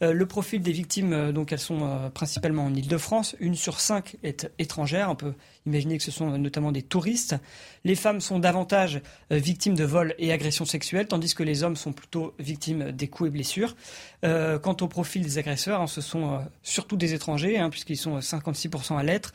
Euh, 0.03 0.13
le 0.13 0.27
profil 0.27 0.63
des 0.63 0.73
victimes, 0.73 1.33
donc 1.33 1.53
elles 1.53 1.59
sont 1.59 2.11
principalement 2.13 2.65
en 2.65 2.75
Ile-de-France. 2.75 3.37
Une 3.39 3.55
sur 3.55 3.81
cinq 3.81 4.17
est 4.23 4.51
étrangère. 4.59 5.11
On 5.11 5.17
peut 5.17 5.35
imaginer 5.67 5.97
que 5.97 6.05
ce 6.05 6.11
sont 6.11 6.37
notamment 6.39 6.73
des 6.73 6.83
touristes. 6.83 7.37
Les 7.85 7.95
femmes 7.95 8.21
sont 8.21 8.39
davantage 8.39 9.01
victimes 9.31 9.75
de 9.75 9.85
vols 9.85 10.15
et 10.19 10.33
agressions 10.33 10.65
sexuelles, 10.65 11.07
tandis 11.07 11.35
que 11.35 11.43
les 11.43 11.63
hommes 11.63 11.77
sont 11.77 11.93
plutôt 11.93 12.35
victimes 12.39 12.93
des 12.93 13.09
coups 13.09 13.29
et 13.29 13.31
blessures. 13.31 13.77
Euh, 14.25 14.59
quant 14.59 14.77
au 14.81 14.89
profil 14.89 15.23
des 15.23 15.39
agresseurs, 15.39 15.81
hein, 15.81 15.87
ce 15.87 16.01
sont 16.01 16.35
euh, 16.35 16.39
surtout 16.63 16.97
des 16.97 17.15
étrangers, 17.15 17.59
hein, 17.59 17.71
puisqu'ils 17.71 17.97
sont 17.97 18.19
56% 18.19 18.97
à 18.99 19.03
l'être. 19.03 19.33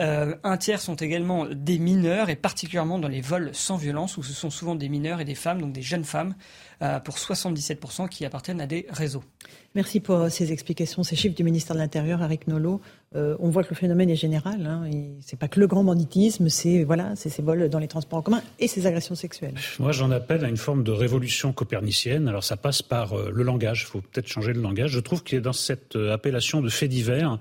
Euh, 0.00 0.34
un 0.42 0.56
tiers 0.56 0.80
sont 0.80 0.94
également 0.94 1.46
des 1.46 1.78
mineurs, 1.78 2.30
et 2.30 2.36
particulièrement 2.36 2.98
dans 2.98 3.08
les 3.08 3.20
vols 3.20 3.50
sans 3.52 3.76
violence, 3.76 4.16
où 4.16 4.22
ce 4.22 4.32
sont 4.32 4.50
souvent 4.50 4.74
des 4.74 4.88
mineurs 4.88 5.20
et 5.20 5.24
des 5.24 5.34
femmes, 5.34 5.60
donc 5.60 5.72
des 5.72 5.82
jeunes 5.82 6.04
femmes, 6.04 6.34
pour 7.04 7.14
77% 7.14 8.08
qui 8.08 8.24
appartiennent 8.24 8.60
à 8.60 8.66
des 8.66 8.86
réseaux. 8.90 9.22
Merci 9.76 10.00
pour 10.00 10.28
ces 10.30 10.50
explications, 10.50 11.04
ces 11.04 11.14
chiffres 11.14 11.36
du 11.36 11.44
ministère 11.44 11.76
de 11.76 11.80
l'Intérieur, 11.80 12.20
Eric 12.20 12.48
Nolot. 12.48 12.80
on 13.14 13.50
voit 13.50 13.62
que 13.62 13.70
le 13.70 13.76
phénomène 13.76 14.10
est 14.10 14.16
général. 14.16 14.66
Hein, 14.66 14.90
c'est 15.20 15.38
pas 15.38 15.46
que 15.46 15.60
le 15.60 15.68
grand 15.68 15.84
banditisme, 15.84 16.48
c'est 16.48 16.82
voilà, 16.82 17.14
c'est 17.14 17.28
ces 17.28 17.40
vols 17.40 17.68
dans 17.68 17.78
les 17.78 17.86
transports 17.86 18.18
en 18.18 18.22
commun 18.22 18.42
et 18.58 18.66
ces 18.66 18.86
agressions 18.86 19.14
sexuelles. 19.14 19.54
Moi, 19.78 19.92
j'en 19.92 20.10
appelle 20.10 20.44
à 20.44 20.48
une 20.48 20.56
forme 20.56 20.82
de 20.82 20.90
révolution 20.90 21.52
copernicienne. 21.52 22.26
Alors, 22.26 22.42
ça 22.42 22.56
passe 22.56 22.82
par 22.82 23.14
le 23.16 23.42
langage. 23.44 23.82
Il 23.82 23.90
faut 23.90 24.00
peut-être 24.00 24.26
changer 24.26 24.52
le 24.52 24.60
langage. 24.60 24.90
Je 24.90 25.00
trouve 25.00 25.22
qu'il 25.22 25.36
y 25.36 25.38
a 25.38 25.42
dans 25.42 25.52
cette 25.52 25.94
appellation 25.94 26.62
de 26.62 26.68
faits 26.68 26.90
divers 26.90 27.38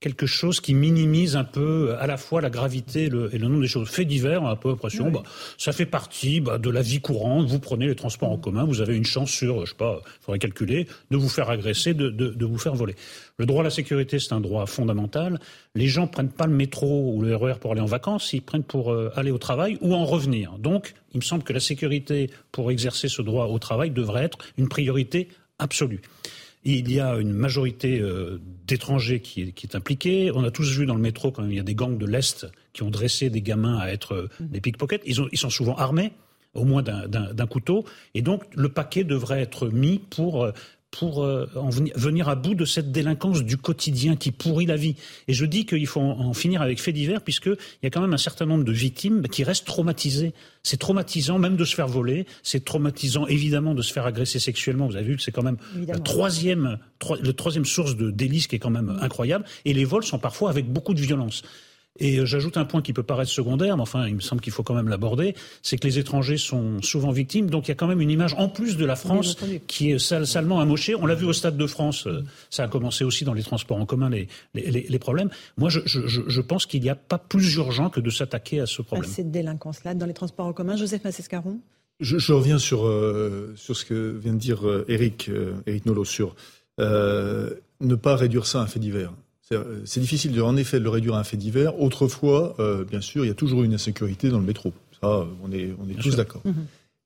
quelque 0.00 0.26
chose 0.26 0.60
qui 0.60 0.74
minimise 0.74 1.36
un 1.36 1.44
peu 1.44 1.94
à 1.98 2.06
la 2.06 2.16
fois 2.16 2.40
la 2.40 2.48
gravité 2.48 3.04
et 3.04 3.08
le, 3.10 3.28
nombre 3.36 3.60
des 3.60 3.68
choses. 3.68 3.88
Faits 3.88 4.08
divers, 4.08 4.42
on 4.42 4.46
a 4.46 4.52
un 4.52 4.56
peu 4.56 4.70
l'impression, 4.70 5.10
bah, 5.10 5.22
ça 5.58 5.72
fait 5.72 5.86
partie 5.86 6.40
bah, 6.40 6.56
de 6.56 6.70
la 6.70 6.80
vie 6.80 7.00
courante. 7.00 7.46
Vous 7.46 7.58
prenez 7.58 7.86
les 7.86 7.94
transports 7.94 8.30
en 8.30 8.38
commun, 8.38 8.64
vous 8.64 8.80
avez 8.80 8.96
une 8.96 9.04
chance 9.04 9.30
sur, 9.30 9.66
je 9.66 9.70
sais 9.70 9.76
pas, 9.76 10.00
il 10.02 10.24
faudrait 10.24 10.38
calculer, 10.38 10.86
de 11.10 11.16
vous 11.18 11.28
faire 11.28 11.50
agresser, 11.50 11.92
de, 11.92 12.08
de, 12.08 12.46
vous 12.46 12.58
faire 12.58 12.74
voler. 12.74 12.96
Le 13.36 13.44
droit 13.44 13.60
à 13.60 13.64
la 13.64 13.70
sécurité, 13.70 14.18
c'est 14.18 14.32
un 14.32 14.40
droit 14.40 14.64
fondamental. 14.64 15.38
Les 15.74 15.86
gens 15.86 16.06
prennent 16.06 16.32
pas 16.32 16.46
le 16.46 16.54
métro 16.54 17.12
ou 17.14 17.20
le 17.20 17.36
RER 17.36 17.52
e 17.52 17.58
pour 17.58 17.72
aller 17.72 17.82
en 17.82 17.86
vacances, 17.86 18.32
ils 18.32 18.42
prennent 18.42 18.64
pour 18.64 18.92
euh, 18.92 19.12
aller 19.16 19.30
au 19.30 19.38
travail 19.38 19.76
ou 19.82 19.94
en 19.94 20.06
revenir. 20.06 20.52
Donc, 20.58 20.94
il 21.12 21.18
me 21.18 21.24
semble 21.24 21.42
que 21.42 21.52
la 21.52 21.60
sécurité 21.60 22.30
pour 22.52 22.70
exercer 22.70 23.08
ce 23.08 23.20
droit 23.20 23.46
au 23.46 23.58
travail 23.58 23.90
devrait 23.90 24.24
être 24.24 24.38
une 24.56 24.68
priorité 24.68 25.28
absolue. 25.58 26.00
Il 26.64 26.92
y 26.92 27.00
a 27.00 27.16
une 27.16 27.32
majorité 27.32 28.00
euh, 28.00 28.38
d'étrangers 28.66 29.20
qui, 29.20 29.40
est 29.40 29.74
impliquée. 29.74 30.30
On 30.34 30.44
a 30.44 30.50
tous 30.50 30.76
vu 30.76 30.84
dans 30.84 30.94
le 30.94 31.00
métro 31.00 31.30
quand 31.30 31.44
il 31.44 31.54
y 31.54 31.60
a 31.60 31.62
des 31.62 31.74
gangs 31.74 31.96
de 31.96 32.06
l'Est 32.06 32.46
qui 32.72 32.82
ont 32.82 32.90
dressé 32.90 33.30
des 33.30 33.40
gamins 33.40 33.78
à 33.78 33.88
être 33.88 34.12
euh, 34.12 34.28
mhm. 34.40 34.48
des 34.48 34.60
pickpockets. 34.60 35.02
Ils, 35.06 35.16
ils 35.32 35.38
sont 35.38 35.50
souvent 35.50 35.74
armés 35.76 36.12
au 36.54 36.64
moins 36.64 36.82
d'un 36.82 37.46
couteau. 37.46 37.84
Et 38.14 38.22
donc, 38.22 38.42
le 38.54 38.68
paquet 38.68 39.04
devrait 39.04 39.40
être 39.40 39.68
mis 39.68 39.98
pour 39.98 40.44
euh, 40.44 40.52
pour 40.90 41.22
euh, 41.22 41.46
en 41.54 41.70
venir, 41.70 42.28
à 42.28 42.34
bout 42.34 42.54
de 42.54 42.64
cette 42.64 42.90
délinquance 42.90 43.42
du 43.42 43.56
quotidien 43.56 44.16
qui 44.16 44.32
pourrit 44.32 44.66
la 44.66 44.76
vie. 44.76 44.96
Et 45.28 45.32
je 45.32 45.44
dis 45.44 45.64
qu'il 45.64 45.86
faut 45.86 46.00
en, 46.00 46.32
finir 46.34 46.62
avec 46.62 46.80
faits 46.80 46.94
divers, 46.94 47.22
puisqu'il 47.22 47.56
y 47.82 47.86
a 47.86 47.90
quand 47.90 48.00
même 48.00 48.12
un 48.14 48.18
certain 48.18 48.46
nombre 48.46 48.64
de 48.64 48.72
victimes 48.72 49.22
qui 49.28 49.44
restent 49.44 49.66
traumatisées. 49.66 50.32
C'est 50.62 50.78
traumatisant 50.78 51.38
même 51.38 51.56
de 51.56 51.64
se 51.64 51.74
faire 51.74 51.88
voler, 51.88 52.26
c'est 52.42 52.64
traumatisant 52.64 53.26
évidemment 53.26 53.74
de 53.74 53.82
se 53.82 53.92
faire 53.92 54.06
agresser 54.06 54.38
sexuellement. 54.38 54.88
Vous 54.88 54.96
avez 54.96 55.06
vu 55.06 55.16
que 55.16 55.22
c'est 55.22 55.32
quand 55.32 55.42
même 55.42 55.58
la 55.86 55.98
troisième, 55.98 56.78
le 57.22 57.32
troisième 57.32 57.64
source 57.64 57.96
de 57.96 58.10
délices 58.10 58.46
qui 58.46 58.56
est 58.56 58.60
quand 58.60 58.70
même 58.70 58.98
incroyable. 59.00 59.44
Et 59.64 59.72
les 59.72 59.84
vols 59.84 60.04
sont 60.04 60.18
parfois 60.18 60.50
avec 60.50 60.66
beaucoup 60.70 60.94
de 60.94 61.00
violence. 61.00 61.42
Et 62.00 62.18
euh, 62.18 62.26
j'ajoute 62.26 62.56
un 62.56 62.64
point 62.64 62.82
qui 62.82 62.92
peut 62.92 63.02
paraître 63.02 63.30
secondaire, 63.30 63.76
mais 63.76 63.82
enfin, 63.82 64.06
il 64.08 64.16
me 64.16 64.20
semble 64.20 64.40
qu'il 64.40 64.52
faut 64.52 64.62
quand 64.62 64.74
même 64.74 64.88
l'aborder, 64.88 65.34
c'est 65.62 65.76
que 65.76 65.86
les 65.86 65.98
étrangers 65.98 66.38
sont 66.38 66.82
souvent 66.82 67.10
victimes. 67.10 67.50
Donc 67.50 67.68
il 67.68 67.70
y 67.70 67.72
a 67.72 67.74
quand 67.74 67.86
même 67.86 68.00
une 68.00 68.10
image, 68.10 68.34
en 68.38 68.48
plus 68.48 68.76
de 68.76 68.84
la 68.84 68.96
France, 68.96 69.36
qui 69.66 69.92
est 69.92 69.98
salement 69.98 70.60
amochée. 70.60 70.94
On 70.94 71.06
l'a 71.06 71.14
vu 71.14 71.26
au 71.26 71.32
Stade 71.32 71.56
de 71.56 71.66
France, 71.66 72.06
euh, 72.06 72.24
ça 72.48 72.64
a 72.64 72.68
commencé 72.68 73.04
aussi 73.04 73.24
dans 73.24 73.34
les 73.34 73.42
transports 73.42 73.78
en 73.78 73.86
commun, 73.86 74.08
les, 74.08 74.28
les, 74.54 74.98
problèmes. 74.98 75.30
Moi, 75.56 75.68
je, 75.68 75.80
je, 75.84 76.00
je 76.06 76.40
pense 76.40 76.66
qu'il 76.66 76.82
n'y 76.82 76.90
a 76.90 76.94
pas 76.94 77.18
plus 77.18 77.54
urgent 77.56 77.90
que 77.90 78.00
de 78.00 78.10
s'attaquer 78.10 78.60
à 78.60 78.66
ce 78.66 78.82
problème. 78.82 79.08
À 79.08 79.12
cette 79.12 79.30
délinquance-là, 79.30 79.94
dans 79.94 80.06
les 80.06 80.14
transports 80.14 80.46
en 80.46 80.52
commun. 80.52 80.76
Joseph 80.76 81.04
Massescaron 81.04 81.60
je, 82.00 82.16
je, 82.16 82.32
reviens 82.32 82.58
sur, 82.58 82.86
euh, 82.86 83.52
sur 83.56 83.76
ce 83.76 83.84
que 83.84 84.18
vient 84.18 84.32
de 84.32 84.38
dire 84.38 84.60
Eric, 84.88 85.30
Eric 85.66 85.84
Nolot 85.84 86.06
sur 86.06 86.34
ne 86.78 87.94
pas 87.94 88.16
réduire 88.16 88.46
ça 88.46 88.60
à 88.60 88.62
un 88.62 88.66
fait 88.66 88.80
divers. 88.80 89.12
Euh, 89.52 89.80
c'est 89.84 89.98
difficile, 89.98 90.32
de, 90.32 90.40
en 90.42 90.56
effet, 90.56 90.78
de 90.78 90.84
le 90.84 90.90
réduire 90.90 91.16
à 91.16 91.20
un 91.20 91.24
fait 91.24 91.36
divers. 91.36 91.80
Autrefois, 91.80 92.54
euh, 92.60 92.84
bien 92.84 93.00
sûr, 93.00 93.24
il 93.24 93.28
y 93.28 93.32
a 93.32 93.34
toujours 93.34 93.62
eu 93.62 93.64
une 93.64 93.74
insécurité 93.74 94.28
dans 94.28 94.38
le 94.38 94.44
métro. 94.44 94.72
Ça, 95.00 95.26
on 95.42 95.50
est, 95.50 95.74
on 95.84 95.88
est 95.88 96.00
tous 96.00 96.14
d'accord. 96.14 96.42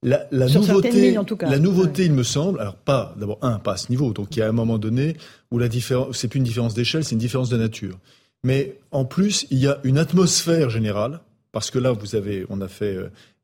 La, 0.02 0.26
nouveauté, 0.30 1.16
la 1.40 1.58
nouveauté, 1.58 2.04
il 2.04 2.12
me 2.12 2.22
semble, 2.22 2.60
alors 2.60 2.76
pas, 2.76 3.14
d'abord 3.18 3.38
un, 3.40 3.58
pas 3.58 3.72
à 3.72 3.76
ce 3.78 3.90
niveau, 3.90 4.12
donc 4.12 4.36
il 4.36 4.40
y 4.40 4.42
a 4.42 4.48
un 4.48 4.52
moment 4.52 4.76
donné 4.76 5.16
où 5.50 5.58
la 5.58 5.68
différence, 5.68 6.18
c'est 6.18 6.28
plus 6.28 6.36
une 6.36 6.44
différence 6.44 6.74
d'échelle, 6.74 7.04
c'est 7.04 7.12
une 7.12 7.18
différence 7.18 7.48
de 7.48 7.56
nature. 7.56 7.98
Mais 8.42 8.76
en 8.90 9.06
plus, 9.06 9.46
il 9.50 9.56
y 9.56 9.66
a 9.66 9.80
une 9.82 9.96
atmosphère 9.96 10.68
générale, 10.68 11.20
parce 11.52 11.70
que 11.70 11.78
là, 11.78 11.92
vous 11.92 12.16
avez, 12.16 12.44
on 12.50 12.60
a 12.60 12.68
fait 12.68 12.98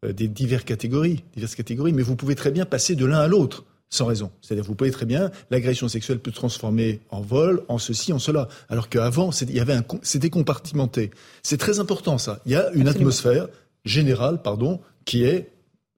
euh, 0.05 0.13
des 0.13 0.29
diverses 0.29 0.65
catégories, 0.65 1.25
diverses 1.33 1.55
catégories, 1.55 1.95
mais 1.95 2.03
vous 2.03 2.17
pouvez 2.17 2.35
très 2.35 2.51
bien 2.51 2.67
passer 2.67 2.95
de 2.95 3.07
l'un 3.07 3.21
à 3.21 3.29
l'autre 3.29 3.65
sans 3.91 4.07
raison. 4.07 4.31
C'est-à-dire, 4.41 4.65
vous 4.65 4.75
pouvez 4.75 4.93
très 4.93 5.05
bien, 5.05 5.31
l'agression 5.51 5.89
sexuelle 5.89 6.21
peut 6.21 6.31
se 6.31 6.37
transformer 6.37 7.01
en 7.11 7.21
vol, 7.21 7.65
en 7.69 7.79
ceci, 7.79 8.13
en 8.13 8.21
cela. 8.21 8.49
Alors 8.69 8.89
qu'avant, 8.89 9.31
il 9.33 9.53
y 9.53 9.61
avait 9.61 9.75
un, 9.75 9.85
c'était 10.03 10.31
compartimenté. 10.31 11.11
C'est 11.43 11.59
très 11.59 11.81
important, 11.81 12.17
ça. 12.17 12.41
Il 12.47 12.53
y 12.53 12.57
a 12.57 12.71
une 12.73 12.89
atmosphère 12.89 13.49
générale, 13.85 14.41
pardon, 14.43 14.81
qui 15.05 15.25
est, 15.25 15.51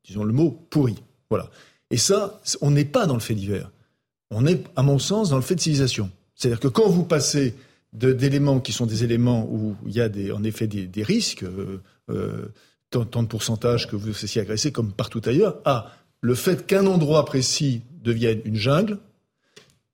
disons 0.05 0.25
le 0.25 0.33
mot, 0.33 0.67
pourri. 0.71 0.97
Voilà. 1.29 1.51
Et 1.91 1.99
ça, 1.99 2.41
on 2.63 2.71
n'est 2.71 2.87
pas 2.87 3.07
dans 3.07 3.15
le 3.15 3.21
fait 3.21 3.35
divers. 3.35 3.71
On 4.31 4.47
est, 4.47 4.65
à 4.75 4.83
mon 4.83 4.99
sens, 4.99 5.29
dans 5.29 5.37
le 5.37 5.43
fait 5.43 5.55
de 5.55 5.61
civilisation. 5.61 6.11
C'est-à-dire 6.35 6.61
que 6.61 6.69
quand 6.69 6.89
vous 6.89 7.05
passez 7.05 7.55
d'éléments 7.93 8.61
qui 8.61 8.73
sont 8.73 8.87
des 8.87 9.05
éléments 9.05 9.47
où 9.51 9.77
il 9.87 9.93
y 9.93 10.01
a 10.01 10.09
des, 10.09 10.33
en 10.33 10.43
effet 10.45 10.67
des, 10.67 11.03
risques, 11.03 11.43
euh, 11.43 11.83
euh, 12.09 12.47
tant, 12.89 13.05
tant, 13.05 13.23
de 13.23 13.29
pourcentage 13.29 13.87
que 13.87 13.97
vous 13.97 14.15
cessiez 14.15 14.41
agresser, 14.41 14.73
comme 14.73 14.93
partout 14.93 15.21
ailleurs, 15.27 15.59
à 15.67 15.93
le 16.23 16.35
fait 16.35 16.67
qu'un 16.67 16.87
endroit 16.87 17.25
précis 17.27 17.83
devienne 18.03 18.41
une 18.45 18.57
jungle 18.57 18.99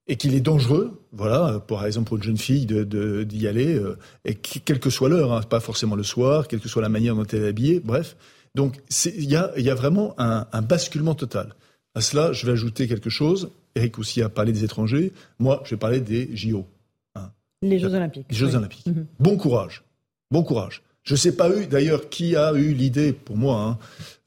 et 0.06 0.16
qu'il 0.16 0.34
est 0.34 0.40
dangereux, 0.40 1.02
voilà, 1.12 1.60
par 1.60 1.84
exemple 1.84 2.08
pour 2.08 2.16
une 2.18 2.22
jeune 2.22 2.38
fille 2.38 2.64
d'y 2.64 2.86
de, 2.86 3.24
d'y 3.24 3.48
aller, 3.48 3.74
euh, 3.74 3.98
et 4.24 4.34
quelle 4.34 4.78
que 4.78 4.90
soit 4.90 5.08
l'heure, 5.08 5.32
hein, 5.32 5.42
pas 5.42 5.60
forcément 5.60 5.96
le 5.96 6.02
soir, 6.02 6.48
quelle 6.48 6.60
que 6.60 6.68
soit 6.68 6.80
la 6.80 6.88
manière 6.88 7.14
dont 7.14 7.24
elle 7.24 7.42
est 7.42 7.48
habillée, 7.48 7.80
bref. 7.80 8.16
Donc 8.54 8.76
il 9.06 9.24
y 9.24 9.36
a, 9.36 9.52
y 9.58 9.68
a, 9.68 9.74
vraiment 9.74 10.14
un, 10.18 10.46
un, 10.52 10.62
basculement 10.62 11.14
total. 11.14 11.54
À 11.94 12.00
cela, 12.00 12.32
je 12.32 12.46
vais 12.46 12.52
ajouter 12.52 12.88
quelque 12.88 13.10
chose. 13.10 13.50
Eric 13.74 13.98
aussi 13.98 14.22
a 14.22 14.28
parlé 14.28 14.52
des 14.52 14.64
étrangers. 14.64 15.12
Moi, 15.38 15.62
je 15.64 15.70
vais 15.70 15.76
parler 15.76 16.00
des 16.00 16.34
JO. 16.34 16.66
Hein. 17.14 17.30
Les 17.62 17.78
Jeux 17.78 17.92
Olympiques. 17.92 18.26
Les 18.30 18.36
Jeux 18.36 18.54
Olympiques. 18.54 18.86
Mhm. 18.86 19.06
Bon 19.18 19.36
courage. 19.36 19.82
Bon 20.30 20.42
courage. 20.42 20.82
Je 21.08 21.14
ne 21.14 21.16
sais 21.16 21.32
pas 21.32 21.48
eu 21.48 21.66
d'ailleurs 21.66 22.10
qui 22.10 22.36
a 22.36 22.52
eu 22.52 22.74
l'idée, 22.74 23.14
pour 23.14 23.38
moi, 23.38 23.62
hein, 23.62 23.78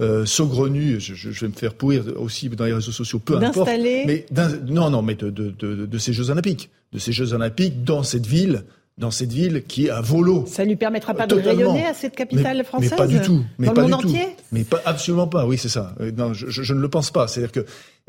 euh, 0.02 0.26
saugrenue, 0.26 1.00
je, 1.00 1.30
vais 1.30 1.48
me 1.48 1.54
faire 1.54 1.76
pourrir 1.76 2.06
aussi 2.16 2.50
dans 2.50 2.66
les 2.66 2.74
réseaux 2.74 2.92
sociaux, 2.92 3.20
peu 3.20 3.38
importe. 3.38 3.70
Mais 3.70 4.26
non, 4.66 4.90
non, 4.90 5.04
mais 5.04 5.14
de, 5.14 5.30
de, 5.30 5.52
de, 5.52 5.86
de, 5.86 5.98
ces 6.00 6.12
Jeux 6.12 6.32
Olympiques, 6.32 6.72
de 6.92 6.98
ces 6.98 7.12
Jeux 7.12 7.34
Olympiques 7.34 7.84
dans 7.84 8.02
cette 8.02 8.26
ville, 8.26 8.64
dans 8.98 9.12
cette 9.12 9.32
ville 9.32 9.62
qui 9.68 9.86
est 9.86 9.90
à 9.92 10.02
volo. 10.02 10.46
Ça 10.48 10.66
lui 10.66 10.76
permettra 10.76 11.14
pas 11.14 11.28
de 11.28 11.36
rayonner 11.36 11.86
à 11.86 11.94
cette 11.94 12.16
capitale 12.16 12.64
française 12.64 12.90
Mais 12.90 12.98
pas 12.98 13.06
du 13.06 13.22
tout. 13.22 13.44
Mais 13.60 13.68
dans 13.68 13.74
pas 13.74 13.82
le 13.84 13.88
monde 13.90 14.00
du 14.00 14.08
entier 14.08 14.26
tout. 14.26 14.44
Mais 14.52 14.64
pas 14.64 14.82
absolument 14.84 15.28
pas. 15.28 15.46
Oui, 15.46 15.60
c'est 15.60 15.70
ça. 15.70 15.94
Euh, 16.02 16.12
non, 16.12 16.34
je, 16.34 16.50
je, 16.50 16.74
ne 16.74 16.80
le 16.80 16.90
pense 16.90 17.12
pas. 17.12 17.28
C'est-à-dire 17.28 17.52
que, 17.52 17.60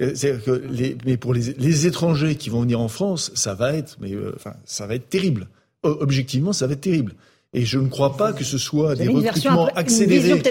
euh, 0.00 0.12
c'est-à-dire 0.14 0.44
que 0.44 0.62
les, 0.70 0.96
mais 1.04 1.18
pour 1.18 1.34
les, 1.34 1.52
les, 1.58 1.86
étrangers 1.86 2.36
qui 2.36 2.48
vont 2.48 2.62
venir 2.62 2.80
en 2.80 2.88
France, 2.88 3.32
ça 3.34 3.52
va 3.52 3.74
être, 3.74 3.98
mais 4.00 4.12
enfin, 4.34 4.54
ça 4.64 4.86
va 4.86 4.94
être 4.94 5.10
terrible. 5.10 5.48
Objectivement, 5.82 6.54
ça 6.54 6.66
va 6.66 6.72
être 6.72 6.80
terrible. 6.80 7.12
Et 7.54 7.66
je 7.66 7.78
ne 7.78 7.88
crois 7.88 8.16
pas 8.16 8.32
que 8.32 8.44
ce 8.44 8.56
soit 8.56 8.94
des 8.94 9.08
recrutements 9.08 9.66
accélérés 9.74 10.42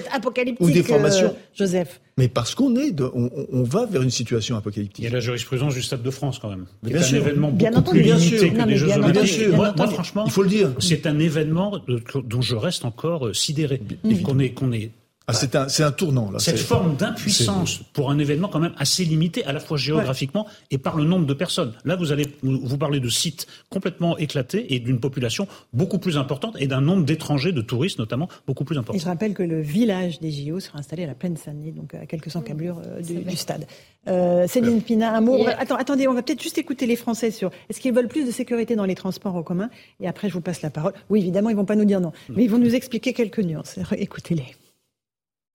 ou 0.60 0.70
des 0.70 0.84
formations. 0.84 1.28
Euh, 1.28 1.56
Joseph. 1.56 2.00
Mais 2.18 2.28
parce 2.28 2.54
qu'on 2.54 2.76
est, 2.76 3.02
on, 3.02 3.32
on, 3.52 3.64
va 3.64 3.88
vers 3.88 4.04
une 4.04 4.12
situation 4.12 4.56
apocalyptique. 4.56 5.00
Il 5.00 5.06
y 5.06 5.08
a 5.08 5.12
la 5.12 5.20
jurisprudence 5.20 5.74
du 5.74 5.82
Stade 5.82 6.04
de 6.04 6.12
France 6.12 6.38
quand 6.38 6.50
même. 6.50 6.68
C'est 6.86 7.16
un 7.16 7.18
événement 7.18 7.50
beaucoup 7.50 7.76
entendu, 7.76 8.02
plus 8.02 8.12
limité 8.12 8.52
que 8.52 8.68
les 8.68 8.78
Jeux 8.78 8.92
Olympiques. 8.92 9.48
Moi, 9.50 9.74
moi, 9.76 9.88
franchement, 9.88 10.26
il 10.28 10.32
faut 10.32 10.44
le 10.44 10.50
dire. 10.50 10.74
C'est 10.78 11.08
un 11.08 11.18
événement 11.18 11.80
dont 12.14 12.42
je 12.42 12.56
reste 12.56 12.86
encore 12.86 13.28
euh, 13.28 13.34
sidéré. 13.34 13.82
Qu'on 14.24 14.38
est, 14.38 14.52
qu'on 14.52 14.72
est 14.72 14.92
Ah, 15.32 15.68
c'est 15.68 15.82
un, 15.82 15.88
un, 15.88 15.92
tournant. 15.92 16.32
Là. 16.32 16.40
Cette 16.40 16.60
forme 16.60 16.96
d'impuissance 16.96 17.80
pour 17.94 18.12
un 18.12 18.20
événement 18.20 18.48
quand 18.48 18.60
même 18.60 18.74
assez 18.78 19.06
limité, 19.06 19.44
à 19.46 19.54
la 19.54 19.60
fois 19.60 19.78
géographiquement 19.78 20.48
et 20.70 20.78
par 20.78 20.98
le 20.98 21.04
nombre 21.04 21.26
de 21.26 21.34
personnes. 21.34 21.74
Là, 21.86 21.96
vous 21.96 22.12
allez 22.12 22.28
vous 22.44 22.78
parler 22.78 23.00
de 23.00 23.10
sites 23.10 23.48
complètement 23.70 24.18
éclatés 24.18 24.74
et 24.74 24.80
d'une 24.80 25.00
population 25.00 25.48
beaucoup 25.74 26.00
plus 26.00 26.18
importante 26.18 26.56
et 26.60 26.68
d'un 26.68 26.82
nombre 26.82 27.06
d'étrangers, 27.06 27.52
de 27.52 27.62
touristes 27.62 28.00
notamment, 28.00 28.30
beaucoup 28.48 28.64
plus 28.64 28.78
important. 28.78 28.98
Et 28.98 29.02
je 29.02 29.06
rappelle 29.06 29.34
que 29.34 29.44
le 29.44 29.62
village 29.62 30.20
des 30.20 30.32
JO 30.32 30.60
sera 30.60 30.80
installé 30.80 31.04
à 31.04 31.08
la 31.08 31.16
plaine 31.16 31.38
Saint-Denis, 31.38 31.72
donc 31.72 31.94
à 31.94 32.06
quelques 32.06 32.36
encablures 32.36 32.82
euh, 32.86 33.02
du, 33.02 33.16
du, 33.24 33.36
stade. 33.36 33.66
Euh, 34.08 34.48
Céline 34.48 34.82
Pina, 34.82 35.16
un 35.16 35.22
mot. 35.22 35.46
Attends, 35.58 35.76
attendez, 35.76 36.08
on 36.08 36.14
va 36.14 36.22
peut-être 36.22 36.42
juste 36.42 36.58
écouter 36.58 36.86
les 36.86 36.96
Français 36.96 37.32
sur 37.32 37.52
est-ce 37.70 37.80
qu'ils 37.80 37.94
veulent 37.94 38.08
plus 38.08 38.26
de 38.26 38.32
sécurité 38.32 38.76
dans 38.76 38.86
les 38.86 38.96
transports 38.96 39.36
en 39.36 39.44
commun? 39.44 39.70
Et 40.00 40.08
après, 40.08 40.30
je 40.30 40.34
vous 40.34 40.42
passe 40.42 40.62
la 40.62 40.70
parole. 40.70 40.94
Oui, 41.10 41.20
évidemment, 41.20 41.50
ils 41.50 41.56
vont 41.56 41.66
pas 41.66 41.76
nous 41.76 41.86
dire 41.86 42.02
non, 42.02 42.12
mais 42.30 42.44
ils 42.44 42.50
vont 42.50 42.58
nous 42.58 42.76
expliquer 42.76 43.14
quelques 43.14 43.40
nuances. 43.40 43.78
Écoutez-les. 43.92 44.56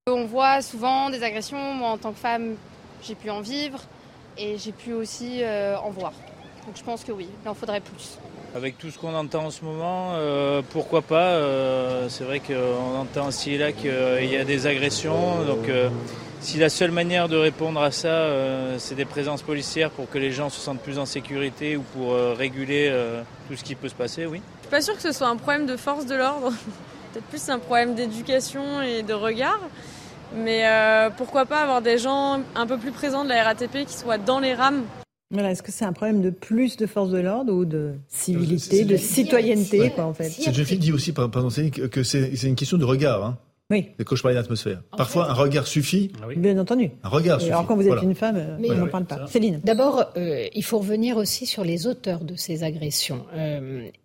On 0.09 0.23
voit 0.23 0.61
souvent 0.61 1.09
des 1.09 1.21
agressions. 1.21 1.73
Moi, 1.73 1.89
en 1.89 1.97
tant 1.97 2.13
que 2.13 2.19
femme, 2.19 2.55
j'ai 3.03 3.13
pu 3.13 3.29
en 3.29 3.41
vivre 3.41 3.79
et 4.37 4.57
j'ai 4.57 4.71
pu 4.71 4.93
aussi 4.93 5.43
euh, 5.43 5.77
en 5.77 5.89
voir. 5.89 6.13
Donc 6.65 6.77
je 6.77 6.83
pense 6.83 7.03
que 7.03 7.11
oui, 7.11 7.27
il 7.43 7.49
en 7.49 7.53
faudrait 7.53 7.81
plus. 7.81 8.17
Avec 8.55 8.77
tout 8.77 8.89
ce 8.89 8.97
qu'on 8.97 9.13
entend 9.13 9.45
en 9.45 9.51
ce 9.51 9.65
moment, 9.65 10.11
euh, 10.13 10.61
pourquoi 10.71 11.01
pas 11.01 11.31
euh, 11.31 12.07
C'est 12.07 12.23
vrai 12.23 12.39
qu'on 12.39 12.97
entend 12.97 13.27
aussi 13.27 13.55
et 13.55 13.57
là 13.57 13.73
qu'il 13.73 14.31
y 14.31 14.37
a 14.37 14.45
des 14.45 14.65
agressions. 14.65 15.43
Donc 15.45 15.69
si 16.39 16.57
la 16.57 16.69
seule 16.69 16.91
manière 16.91 17.27
de 17.27 17.35
répondre 17.35 17.81
à 17.81 17.91
ça, 17.91 18.29
c'est 18.77 18.95
des 18.95 19.05
présences 19.05 19.41
policières 19.41 19.91
pour 19.91 20.09
que 20.09 20.17
les 20.17 20.31
gens 20.31 20.49
se 20.49 20.61
sentent 20.61 20.81
plus 20.81 20.99
en 20.99 21.05
sécurité 21.05 21.75
ou 21.75 21.81
pour 21.81 22.15
réguler 22.15 22.93
tout 23.49 23.57
ce 23.57 23.63
qui 23.63 23.75
peut 23.75 23.89
se 23.89 23.95
passer, 23.95 24.25
oui. 24.25 24.41
Je 24.61 24.67
suis 24.67 24.71
pas 24.71 24.81
sûre 24.81 24.95
que 24.95 25.01
ce 25.01 25.11
soit 25.11 25.27
un 25.27 25.35
problème 25.35 25.65
de 25.65 25.75
force 25.75 26.05
de 26.05 26.15
l'ordre. 26.15 26.53
Peut-être 27.13 27.25
plus 27.25 27.49
un 27.49 27.59
problème 27.59 27.95
d'éducation 27.95 28.81
et 28.81 29.03
de 29.03 29.13
regard. 29.13 29.59
Mais 30.35 30.67
euh, 30.67 31.09
pourquoi 31.15 31.45
pas 31.45 31.61
avoir 31.61 31.81
des 31.81 31.97
gens 31.97 32.41
un 32.55 32.67
peu 32.67 32.77
plus 32.77 32.91
présents 32.91 33.23
de 33.23 33.29
la 33.29 33.43
RATP 33.43 33.85
qui 33.85 33.93
soient 33.93 34.17
dans 34.17 34.39
les 34.39 34.53
rames? 34.53 34.83
Voilà, 35.29 35.51
est-ce 35.51 35.61
que 35.61 35.73
c'est 35.73 35.85
un 35.85 35.91
problème 35.91 36.21
de 36.21 36.29
plus 36.29 36.77
de 36.77 36.85
force 36.85 37.09
de 37.09 37.17
l'ordre 37.17 37.53
ou 37.53 37.65
de 37.65 37.95
civilité, 38.07 38.85
de 38.85 38.95
citoyenneté, 38.95 39.89
quoi, 39.89 40.05
en 40.05 40.13
fait? 40.13 40.29
Cette 40.29 40.53
jeune 40.53 40.65
fille 40.65 40.77
dit 40.77 40.93
aussi, 40.93 41.11
pardon, 41.11 41.49
que 41.91 42.03
c'est 42.03 42.43
une 42.43 42.55
question 42.55 42.77
de 42.77 42.85
regard. 42.85 43.25
Hein. 43.25 43.37
Oui. 43.69 43.87
Quand 44.05 44.15
je 44.15 44.21
parlais 44.21 44.35
d'atmosphère. 44.35 44.81
Parfois, 44.95 45.29
un 45.29 45.33
regard 45.33 45.67
suffit. 45.67 46.13
Ah 46.23 46.27
Bien 46.37 46.57
entendu. 46.57 46.91
Un 47.03 47.09
regard 47.09 47.41
suffit. 47.41 47.51
Alors, 47.51 47.67
quand 47.67 47.75
vous 47.75 47.85
êtes 47.85 48.01
une 48.01 48.15
femme, 48.15 48.37
euh, 48.37 48.57
on 48.69 48.75
n'en 48.75 48.87
parle 48.87 49.03
pas. 49.03 49.27
Céline. 49.27 49.59
D'abord, 49.61 50.05
euh, 50.15 50.47
il 50.53 50.63
faut 50.63 50.79
revenir 50.79 51.17
aussi 51.17 51.45
sur 51.45 51.65
les 51.65 51.85
auteurs 51.85 52.23
de 52.23 52.37
ces 52.37 52.63
agressions 52.63 53.25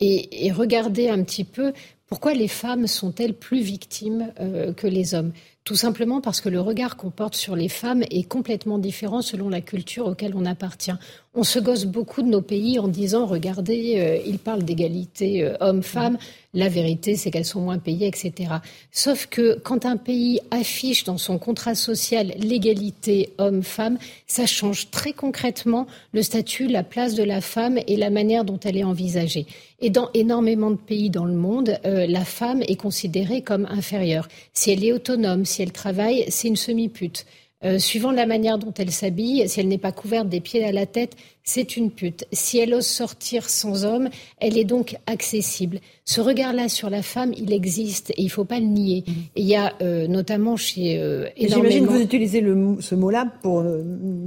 et, 0.01 0.47
et, 0.47 0.51
regarder 0.51 1.09
un 1.09 1.23
petit 1.23 1.45
peu 1.45 1.73
pourquoi 2.09 2.35
les 2.35 2.49
femmes 2.49 2.89
sont-elles 2.89 3.35
plus 3.35 3.63
victimes 3.63 4.33
que 4.77 4.87
les 4.89 5.15
hommes 5.15 5.33
tout 5.65 5.77
simplement 5.77 6.21
parce 6.21 6.41
que 6.41 6.49
le 6.49 6.61
regard 6.61 6.97
qu'on 6.97 7.11
porte 7.11 7.37
sur 7.37 7.55
les 7.55 7.69
femmes 7.69 8.03
est 8.11 8.29
complètement 8.29 8.79
différent 8.79 9.23
selon 9.23 9.49
la 9.49 9.61
culture 9.61 10.07
auquel 10.07 10.33
on 10.35 10.45
appartient. 10.45 10.93
On 11.35 11.45
se 11.45 11.59
gosse 11.59 11.85
beaucoup 11.85 12.23
de 12.23 12.29
nos 12.29 12.43
pays 12.43 12.79
en 12.79 12.89
disant, 12.89 13.27
regardez, 13.27 13.95
euh, 13.97 14.19
ils 14.27 14.39
parlent 14.39 14.65
d'égalité 14.65 15.45
euh, 15.45 15.57
homme-femme, 15.61 16.19
la 16.55 16.69
vérité 16.69 17.17
c'est 17.17 17.31
qu'elles 17.31 17.47
sont 17.47 17.61
moins 17.61 17.79
payées, 17.79 18.07
etc. 18.07 18.55
Sauf 18.91 19.27
que 19.27 19.59
quand 19.63 19.87
un 19.87 19.97
pays 19.97 20.41
affiche 20.51 21.05
dans 21.05 21.17
son 21.17 21.39
contrat 21.39 21.75
social 21.75 22.35
l'égalité 22.39 23.33
homme-femme, 23.39 23.99
ça 24.27 24.47
change 24.47 24.91
très 24.91 25.13
concrètement 25.13 25.87
le 26.13 26.23
statut, 26.23 26.67
la 26.67 26.83
place 26.83 27.15
de 27.15 27.23
la 27.23 27.41
femme 27.41 27.79
et 27.87 27.97
la 27.97 28.11
manière 28.11 28.45
dont 28.45 28.61
elle 28.61 28.77
est 28.77 28.85
envisagée. 28.85 29.47
Et 29.81 29.91
dans 29.91 30.11
énormément 30.15 30.71
de 30.71 30.77
pays 30.77 31.11
dans 31.11 31.25
le 31.25 31.35
monde, 31.35 31.79
euh, 31.87 32.07
la 32.07 32.25
femme 32.25 32.63
est 32.69 32.77
considérée 32.77 33.43
comme 33.43 33.67
inférieure. 33.71 34.29
Si 34.53 34.71
elle 34.71 34.85
est 34.85 34.93
autonome, 34.93 35.45
si 35.53 35.63
elle 35.63 35.73
travaille, 35.73 36.25
c'est 36.29 36.49
une 36.49 36.57
semi-pute. 36.57 37.27
Euh, 37.65 37.79
suivant 37.79 38.11
la 38.11 38.27
manière 38.27 38.59
dont 38.59 38.75
elle 38.77 38.91
s'habille, 38.91 39.49
si 39.49 39.61
elle 39.61 39.69
n'est 39.69 39.79
pas 39.79 39.93
couverte 39.93 40.29
des 40.29 40.41
pieds 40.41 40.65
à 40.65 40.73
la 40.73 40.85
tête, 40.85 41.13
c'est 41.45 41.77
une 41.77 41.93
pute. 41.93 42.25
Si 42.33 42.59
elle 42.59 42.75
ose 42.75 42.87
sortir 42.87 43.49
sans 43.49 43.85
homme, 43.85 44.09
elle 44.39 44.59
est 44.59 44.65
donc 44.65 44.97
accessible. 45.07 45.79
Ce 46.05 46.21
regard-là 46.21 46.69
sur 46.69 46.91
la 46.91 47.03
femme, 47.03 47.33
il 47.37 47.53
existe 47.53 48.11
et 48.11 48.23
il 48.23 48.25
ne 48.25 48.31
faut 48.31 48.45
pas 48.45 48.59
le 48.59 48.67
nier. 48.67 49.05
Mhm. 49.07 49.15
il 49.37 49.45
y 49.45 49.55
a 49.55 49.75
euh, 49.81 50.09
notamment 50.09 50.57
chez 50.57 50.99
euh, 50.99 51.29
J'imagine 51.37 51.87
que 51.87 51.93
vous 51.93 52.01
utilisez 52.01 52.41
le, 52.41 52.79
ce 52.81 52.97
mot-là 52.97 53.27
pour 53.43 53.65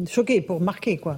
choquer, 0.08 0.40
pour 0.40 0.62
marquer, 0.62 0.96
quoi. 0.98 1.18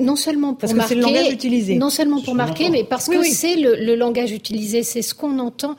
Non 0.00 0.14
seulement 0.16 0.50
pour 0.50 0.60
parce 0.60 0.74
marquer, 0.74 0.94
que 0.94 1.00
le 1.00 1.06
langage 1.06 1.32
utilisé. 1.32 1.74
non 1.76 1.90
seulement 1.90 2.22
pour 2.22 2.36
marquer, 2.36 2.70
mais 2.70 2.84
parce 2.84 3.08
que 3.08 3.22
c'est 3.24 3.56
le, 3.56 3.74
le, 3.74 3.96
langage 3.96 4.30
utilisé, 4.30 4.84
c'est 4.84 5.02
ce 5.02 5.12
qu'on 5.12 5.40
entend. 5.40 5.74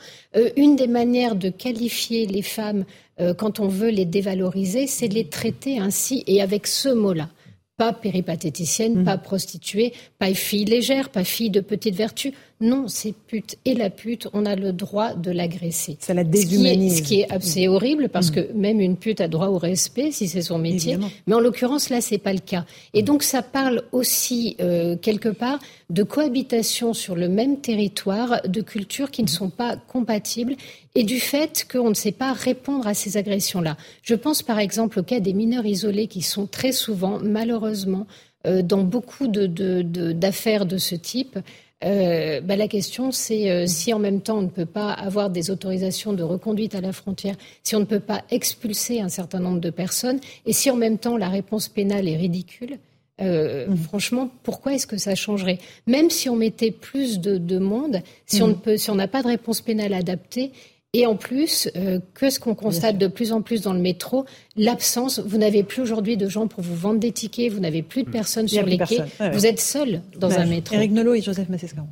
une 0.56 0.76
des 0.76 0.88
manières 0.88 1.36
de 1.36 1.48
qualifier 1.48 2.26
les 2.26 2.42
femmes 2.42 2.84
euh, 3.20 3.34
quand 3.34 3.60
on 3.60 3.68
veut 3.68 3.90
les 3.90 4.04
dévaloriser, 4.04 4.86
c'est 4.86 5.08
de 5.08 5.14
les 5.14 5.28
traiter 5.28 5.78
ainsi 5.78 6.24
et 6.26 6.40
avec 6.42 6.66
ce 6.66 6.88
mot-là. 6.88 7.28
Pas 7.76 7.92
péripatéticienne, 7.92 9.00
mmh. 9.00 9.04
pas 9.04 9.18
prostituée, 9.18 9.92
pas 10.18 10.32
fille 10.34 10.64
légère, 10.64 11.10
pas 11.10 11.24
fille 11.24 11.50
de 11.50 11.60
petite 11.60 11.94
vertu. 11.94 12.32
Non, 12.62 12.88
c'est 12.88 13.14
pute. 13.14 13.56
Et 13.64 13.72
la 13.72 13.88
pute, 13.88 14.28
on 14.34 14.44
a 14.44 14.54
le 14.54 14.74
droit 14.74 15.14
de 15.14 15.30
l'agresser. 15.30 15.96
Ça 15.98 16.12
la 16.12 16.24
déshumanise. 16.24 16.98
Ce 16.98 17.02
qui 17.02 17.20
est, 17.20 17.32
assez 17.32 17.68
horrible 17.68 18.10
parce 18.10 18.30
mm. 18.30 18.34
que 18.34 18.52
même 18.52 18.80
une 18.80 18.96
pute 18.96 19.22
a 19.22 19.28
droit 19.28 19.46
au 19.46 19.56
respect 19.56 20.10
si 20.10 20.28
c'est 20.28 20.42
son 20.42 20.58
métier. 20.58 20.98
Mais 21.26 21.34
en 21.34 21.40
l'occurrence, 21.40 21.88
là, 21.88 22.02
c'est 22.02 22.18
pas 22.18 22.34
le 22.34 22.40
cas. 22.40 22.66
Et 22.92 23.02
donc, 23.02 23.22
ça 23.22 23.40
parle 23.40 23.82
aussi, 23.92 24.56
euh, 24.60 24.96
quelque 24.96 25.30
part, 25.30 25.58
de 25.88 26.02
cohabitation 26.02 26.92
sur 26.92 27.16
le 27.16 27.28
même 27.30 27.60
territoire 27.60 28.42
de 28.46 28.60
cultures 28.60 29.10
qui 29.10 29.22
ne 29.22 29.28
sont 29.28 29.48
pas 29.48 29.76
compatibles 29.76 30.56
et 30.94 31.04
du 31.04 31.18
fait 31.18 31.66
qu'on 31.70 31.88
ne 31.88 31.94
sait 31.94 32.12
pas 32.12 32.32
répondre 32.32 32.86
à 32.86 32.92
ces 32.94 33.16
agressions-là. 33.16 33.76
Je 34.02 34.14
pense 34.14 34.42
par 34.42 34.58
exemple 34.58 35.00
au 35.00 35.02
cas 35.02 35.20
des 35.20 35.32
mineurs 35.32 35.66
isolés 35.66 36.08
qui 36.08 36.22
sont 36.22 36.46
très 36.46 36.72
souvent, 36.72 37.18
malheureusement, 37.22 38.06
euh, 38.46 38.62
dans 38.62 38.82
beaucoup 38.82 39.28
d'affaires 39.28 40.64
de, 40.66 40.74
de, 40.74 40.78
ce 40.78 40.94
type, 40.94 41.38
euh, 41.82 42.40
bah, 42.42 42.56
la 42.56 42.68
question, 42.68 43.10
c'est 43.10 43.50
euh, 43.50 43.66
si 43.66 43.92
en 43.94 43.98
même 43.98 44.20
temps 44.20 44.38
on 44.38 44.42
ne 44.42 44.48
peut 44.48 44.66
pas 44.66 44.92
avoir 44.92 45.30
des 45.30 45.50
autorisations 45.50 46.12
de 46.12 46.22
reconduite 46.22 46.74
à 46.74 46.80
la 46.80 46.92
frontière, 46.92 47.36
si 47.62 47.74
on 47.74 47.80
ne 47.80 47.84
peut 47.84 48.00
pas 48.00 48.22
expulser 48.30 49.00
un 49.00 49.08
certain 49.08 49.40
nombre 49.40 49.60
de 49.60 49.70
personnes, 49.70 50.20
et 50.44 50.52
si 50.52 50.70
en 50.70 50.76
même 50.76 50.98
temps 50.98 51.16
la 51.16 51.28
réponse 51.28 51.68
pénale 51.68 52.06
est 52.06 52.16
ridicule, 52.16 52.78
euh, 53.22 53.66
mmh. 53.68 53.76
franchement, 53.76 54.30
pourquoi 54.42 54.74
est-ce 54.74 54.86
que 54.86 54.96
ça 54.96 55.14
changerait? 55.14 55.58
Même 55.86 56.10
si 56.10 56.28
on 56.28 56.36
mettait 56.36 56.70
plus 56.70 57.18
de, 57.20 57.58
monde, 57.58 58.02
si 58.26 58.42
on 58.42 58.48
ne 58.48 58.52
mmh. 58.52 58.60
peut, 58.60 58.76
si 58.76 58.90
on 58.90 58.94
n'a 58.94 59.08
pas 59.08 59.22
de 59.22 59.28
réponse 59.28 59.60
pénale 59.60 59.92
adaptée, 59.92 60.52
et 60.92 61.06
en 61.06 61.14
plus, 61.14 61.70
euh, 61.76 62.00
que 62.14 62.30
ce 62.30 62.40
qu'on 62.40 62.56
constate 62.56 62.98
de 62.98 63.06
plus 63.06 63.30
en 63.30 63.42
plus 63.42 63.62
dans 63.62 63.72
le 63.72 63.78
métro, 63.78 64.24
l'absence, 64.56 65.20
vous 65.20 65.38
n'avez 65.38 65.62
plus 65.62 65.82
aujourd'hui 65.82 66.16
de 66.16 66.28
gens 66.28 66.48
pour 66.48 66.64
vous 66.64 66.74
vendre 66.74 66.98
des 66.98 67.12
tickets, 67.12 67.52
vous 67.52 67.60
n'avez 67.60 67.82
plus 67.82 68.02
de 68.02 68.08
mm. 68.08 68.12
personnes 68.12 68.48
sur 68.48 68.66
les 68.66 68.76
quais, 68.76 69.04
vous 69.32 69.46
êtes 69.46 69.60
seul 69.60 70.02
dans 70.18 70.32
un 70.32 70.46
métro. 70.46 70.74
Eric 70.74 70.90
Nolot 70.90 71.14
et 71.14 71.22
Joseph 71.22 71.48
Massescaron. 71.48 71.86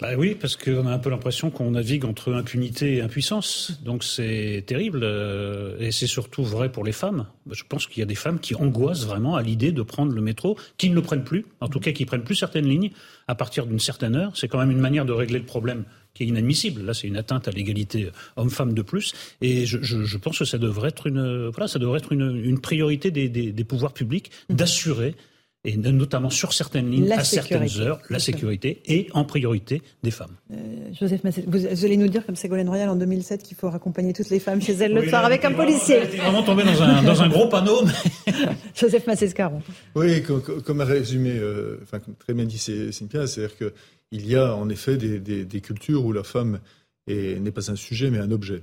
Bah 0.00 0.12
oui, 0.16 0.34
parce 0.34 0.56
qu'on 0.56 0.86
a 0.86 0.92
un 0.92 0.98
peu 0.98 1.10
l'impression 1.10 1.50
qu'on 1.50 1.72
navigue 1.72 2.06
entre 2.06 2.32
impunité 2.32 2.96
et 2.96 3.00
impuissance. 3.02 3.78
Donc 3.84 4.02
c'est 4.02 4.64
terrible. 4.66 5.00
Euh, 5.02 5.76
et 5.78 5.92
c'est 5.92 6.06
surtout 6.06 6.42
vrai 6.42 6.72
pour 6.72 6.84
les 6.84 6.92
femmes. 6.92 7.26
Je 7.50 7.64
pense 7.68 7.86
qu'il 7.86 8.00
y 8.00 8.02
a 8.02 8.06
des 8.06 8.14
femmes 8.14 8.40
qui 8.40 8.54
angoissent 8.54 9.04
vraiment 9.04 9.36
à 9.36 9.42
l'idée 9.42 9.72
de 9.72 9.82
prendre 9.82 10.12
le 10.12 10.22
métro, 10.22 10.56
qui 10.78 10.88
ne 10.88 10.94
le 10.94 11.02
prennent 11.02 11.24
plus, 11.24 11.44
en 11.60 11.68
tout 11.68 11.80
cas 11.80 11.92
qui 11.92 12.06
prennent 12.06 12.24
plus 12.24 12.36
certaines 12.36 12.66
lignes 12.66 12.92
à 13.26 13.34
partir 13.34 13.66
d'une 13.66 13.78
certaine 13.78 14.16
heure. 14.16 14.32
C'est 14.34 14.48
quand 14.48 14.58
même 14.58 14.70
une 14.70 14.80
manière 14.80 15.04
de 15.04 15.12
régler 15.12 15.38
le 15.38 15.44
problème 15.44 15.84
qui 16.18 16.24
est 16.24 16.26
inadmissible. 16.26 16.82
Là, 16.82 16.94
c'est 16.94 17.06
une 17.06 17.16
atteinte 17.16 17.48
à 17.48 17.52
l'égalité 17.52 18.10
homme-femme 18.36 18.74
de 18.74 18.82
plus. 18.82 19.14
Et 19.40 19.66
je, 19.66 20.16
pense 20.16 20.40
que 20.40 20.44
ça 20.44 20.58
devrait 20.58 20.88
être 20.88 21.06
une, 21.06 22.42
une 22.44 22.60
priorité 22.60 23.10
des, 23.10 23.64
pouvoirs 23.64 23.92
publics 23.92 24.30
d'assurer 24.50 25.14
et 25.68 25.76
notamment 25.76 26.30
sur 26.30 26.54
certaines 26.54 26.90
lignes, 26.90 27.12
à 27.12 27.22
certaines 27.22 27.68
heures, 27.80 28.00
la 28.08 28.18
sécurité 28.18 28.80
et 28.86 29.08
en 29.12 29.24
priorité 29.24 29.82
des 30.02 30.10
femmes. 30.10 30.34
Euh, 30.50 30.56
Joseph 30.98 31.22
Massé, 31.24 31.44
vous, 31.46 31.84
allez 31.84 31.98
nous 31.98 32.08
dire, 32.08 32.24
comme 32.24 32.36
Ségolène 32.36 32.68
Royal 32.68 32.88
en 32.88 32.96
2007, 32.96 33.42
qu'il 33.42 33.56
faut 33.56 33.68
raccompagner 33.68 34.14
toutes 34.14 34.30
les 34.30 34.40
femmes 34.40 34.62
chez 34.62 34.72
elles 34.72 34.94
le 34.94 35.06
soir 35.06 35.26
avec 35.26 35.44
un 35.44 35.52
policier. 35.52 36.00
On 36.14 36.22
vraiment 36.22 36.42
tombé 36.42 36.64
dans 36.64 36.82
un, 36.82 37.02
dans 37.02 37.22
un 37.22 37.28
gros 37.28 37.48
panneau. 37.48 37.82
Joseph 38.74 39.06
Massé-Scaron. 39.06 39.60
Oui, 39.94 40.22
comme, 40.22 40.42
comme, 40.42 40.80
a 40.80 40.86
résumé, 40.86 41.32
euh, 41.34 41.80
enfin, 41.82 41.98
comme 41.98 42.14
très 42.14 42.32
bien 42.32 42.46
dit 42.46 42.58
Cynthia, 42.58 43.26
c'est-à-dire 43.26 43.56
que 43.58 43.74
il 44.10 44.26
y 44.26 44.36
a 44.36 44.54
en 44.54 44.70
effet 44.70 44.96
des, 44.96 45.60
cultures 45.60 46.02
où 46.06 46.12
la 46.12 46.22
femme 46.22 46.60
n'est 47.06 47.50
pas 47.50 47.70
un 47.70 47.76
sujet 47.76 48.10
mais 48.10 48.18
un 48.18 48.30
objet. 48.30 48.62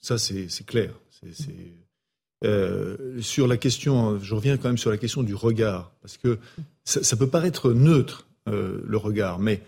Ça, 0.00 0.16
c'est 0.16 0.48
clair. 0.64 0.92
Euh, 2.44 3.20
sur 3.20 3.48
la 3.48 3.56
question, 3.56 4.18
je 4.20 4.34
reviens 4.34 4.56
quand 4.56 4.68
même 4.68 4.78
sur 4.78 4.90
la 4.90 4.96
question 4.96 5.22
du 5.22 5.34
regard, 5.34 5.90
parce 6.02 6.16
que 6.16 6.38
ça, 6.84 7.16
peut 7.16 7.26
paraître 7.26 7.72
neutre, 7.72 8.26
euh, 8.48 8.80
le 8.86 8.96
regard, 8.96 9.38
mais 9.38 9.60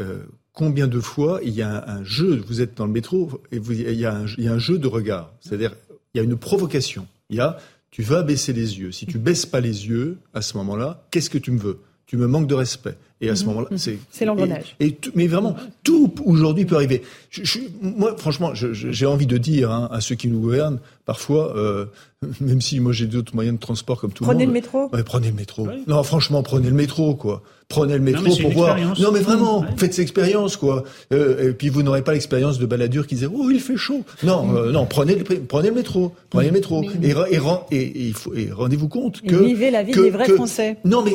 euh, 0.00 0.18
combien 0.52 0.86
de 0.86 1.00
fois 1.00 1.40
il 1.42 1.54
y 1.54 1.62
a 1.62 1.88
un, 1.88 2.04
jeu, 2.04 2.42
vous 2.46 2.60
êtes 2.60 2.76
dans 2.76 2.86
le 2.86 2.92
métro, 2.92 3.42
et 3.50 3.56
il, 3.56 3.92
y 3.92 4.04
a 4.04 4.14
un, 4.14 4.58
jeu 4.58 4.78
de 4.78 4.86
regard, 4.86 5.32
c'est-à-dire 5.40 5.74
il 6.14 6.18
y 6.18 6.20
a 6.20 6.24
une 6.24 6.36
provocation. 6.36 7.06
Il 7.30 7.36
y 7.36 7.40
a, 7.40 7.58
tu 7.90 8.02
vas 8.02 8.22
baisser 8.22 8.52
les 8.52 8.78
yeux. 8.78 8.92
Si 8.92 9.06
tu 9.06 9.18
baisses 9.18 9.46
pas 9.46 9.60
les 9.60 9.88
yeux, 9.88 10.18
à 10.34 10.42
ce 10.42 10.56
moment-là, 10.58 11.06
qu'est-ce 11.10 11.30
que 11.30 11.38
tu 11.38 11.50
me 11.50 11.58
veux? 11.58 11.80
Tu 12.06 12.16
me 12.16 12.26
manques 12.26 12.46
de 12.46 12.54
respect. 12.54 12.96
Et 13.20 13.30
à 13.30 13.36
ce 13.36 13.42
mhm. 13.42 13.48
moment-là, 13.50 13.68
c'est 13.76 13.98
c'est 14.10 14.24
l'engrenage. 14.24 14.76
Et, 14.78 14.96
mais 15.14 15.26
vraiment, 15.26 15.56
tout 15.82 16.12
aujourd'hui 16.24 16.64
peut 16.64 16.76
arriver. 16.76 17.02
Je, 17.30 17.58
moi, 17.82 18.14
franchement, 18.16 18.52
j'ai 18.54 19.06
envie 19.06 19.26
de 19.26 19.38
dire 19.38 19.70
hein, 19.70 19.88
à 19.90 20.00
ceux 20.00 20.14
qui 20.14 20.28
nous 20.28 20.40
gouvernent, 20.40 20.78
parfois, 21.04 21.56
euh, 21.56 21.86
même 22.40 22.60
si 22.60 22.80
moi 22.80 22.92
j'ai 22.92 23.06
d'autres 23.06 23.34
moyens 23.34 23.56
de 23.56 23.60
transport 23.60 24.00
comme 24.00 24.12
tout 24.12 24.24
le 24.24 24.28
monde. 24.28 24.36
Prenez 24.36 24.46
le 24.46 24.52
métro. 24.52 24.88
Ouais, 24.92 25.02
prenez 25.02 25.28
le 25.28 25.34
métro. 25.34 25.68
Non, 25.86 26.02
franchement, 26.02 26.42
prenez 26.42 26.68
le 26.68 26.74
métro, 26.74 27.14
quoi. 27.14 27.42
Prenez 27.68 27.94
le 27.94 28.00
métro 28.00 28.34
pour 28.40 28.50
voir. 28.52 28.78
Non, 28.98 29.12
mais 29.12 29.20
vraiment, 29.20 29.62
faites 29.76 29.92
cette 29.92 30.02
expérience, 30.02 30.56
quoi. 30.56 30.84
Euh, 31.12 31.50
et 31.50 31.52
puis 31.52 31.68
vous 31.68 31.82
n'aurez 31.82 32.02
pas 32.02 32.14
l'expérience 32.14 32.58
de 32.58 32.64
baladure 32.64 33.06
qui 33.06 33.14
disait 33.14 33.28
oh 33.30 33.50
il 33.50 33.60
fait 33.60 33.76
chaud. 33.76 34.04
Non, 34.22 34.56
euh, 34.56 34.72
non, 34.72 34.86
prenez 34.86 35.16
le, 35.16 35.24
prenez 35.24 35.68
le 35.68 35.74
métro, 35.74 36.14
prenez 36.30 36.46
le 36.46 36.52
métro. 36.52 36.82
Et, 37.02 37.76
et, 37.76 38.12
et, 38.36 38.52
rendez-vous 38.52 38.88
compte 38.88 39.20
que 39.20 39.36
vivez 39.36 39.70
la 39.70 39.82
vie 39.82 39.92
des 39.92 40.08
vrais 40.08 40.28
Français. 40.28 40.78
Non, 40.84 41.02
mais 41.02 41.12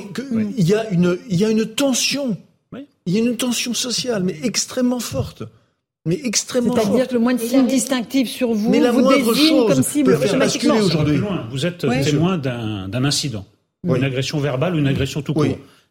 il 0.56 0.68
y 0.68 0.76
a 0.76 0.90
une 0.92 1.18
il 1.30 1.40
y 1.40 1.46
a 1.46 1.50
une 1.50 1.66
tension. 1.66 1.93
Il 3.06 3.14
y 3.14 3.18
a 3.18 3.20
une 3.22 3.36
tension 3.38 3.74
sociale, 3.74 4.24
mais 4.24 4.38
extrêmement 4.44 5.00
forte. 5.00 5.44
Mais 6.06 6.20
extrêmement 6.24 6.76
C'est-à-dire 6.76 7.08
que 7.08 7.14
le 7.14 7.20
moins 7.20 7.34
de 7.34 7.40
signes 7.40 7.68
distinctifs 7.68 8.30
sur 8.30 8.54
vous, 8.54 8.70
mais 8.70 8.82
la 8.82 8.92
vous 8.92 9.02
moindre 9.02 9.34
chose 9.34 9.74
comme 9.74 9.84
si 9.84 10.04
peut 10.04 10.18
faire 10.18 10.38
basculer 10.38 10.80
aujourd'hui. 10.80 11.22
Vous 11.50 11.66
êtes 11.66 11.86
témoin 12.04 12.38
d'un 12.38 13.06
incident, 13.06 13.46
une 13.84 14.04
agression 14.04 14.40
verbale 14.40 14.76
ou 14.76 14.80
une 14.80 14.88
agression 14.88 15.22
tout 15.22 15.34
court. 15.34 15.46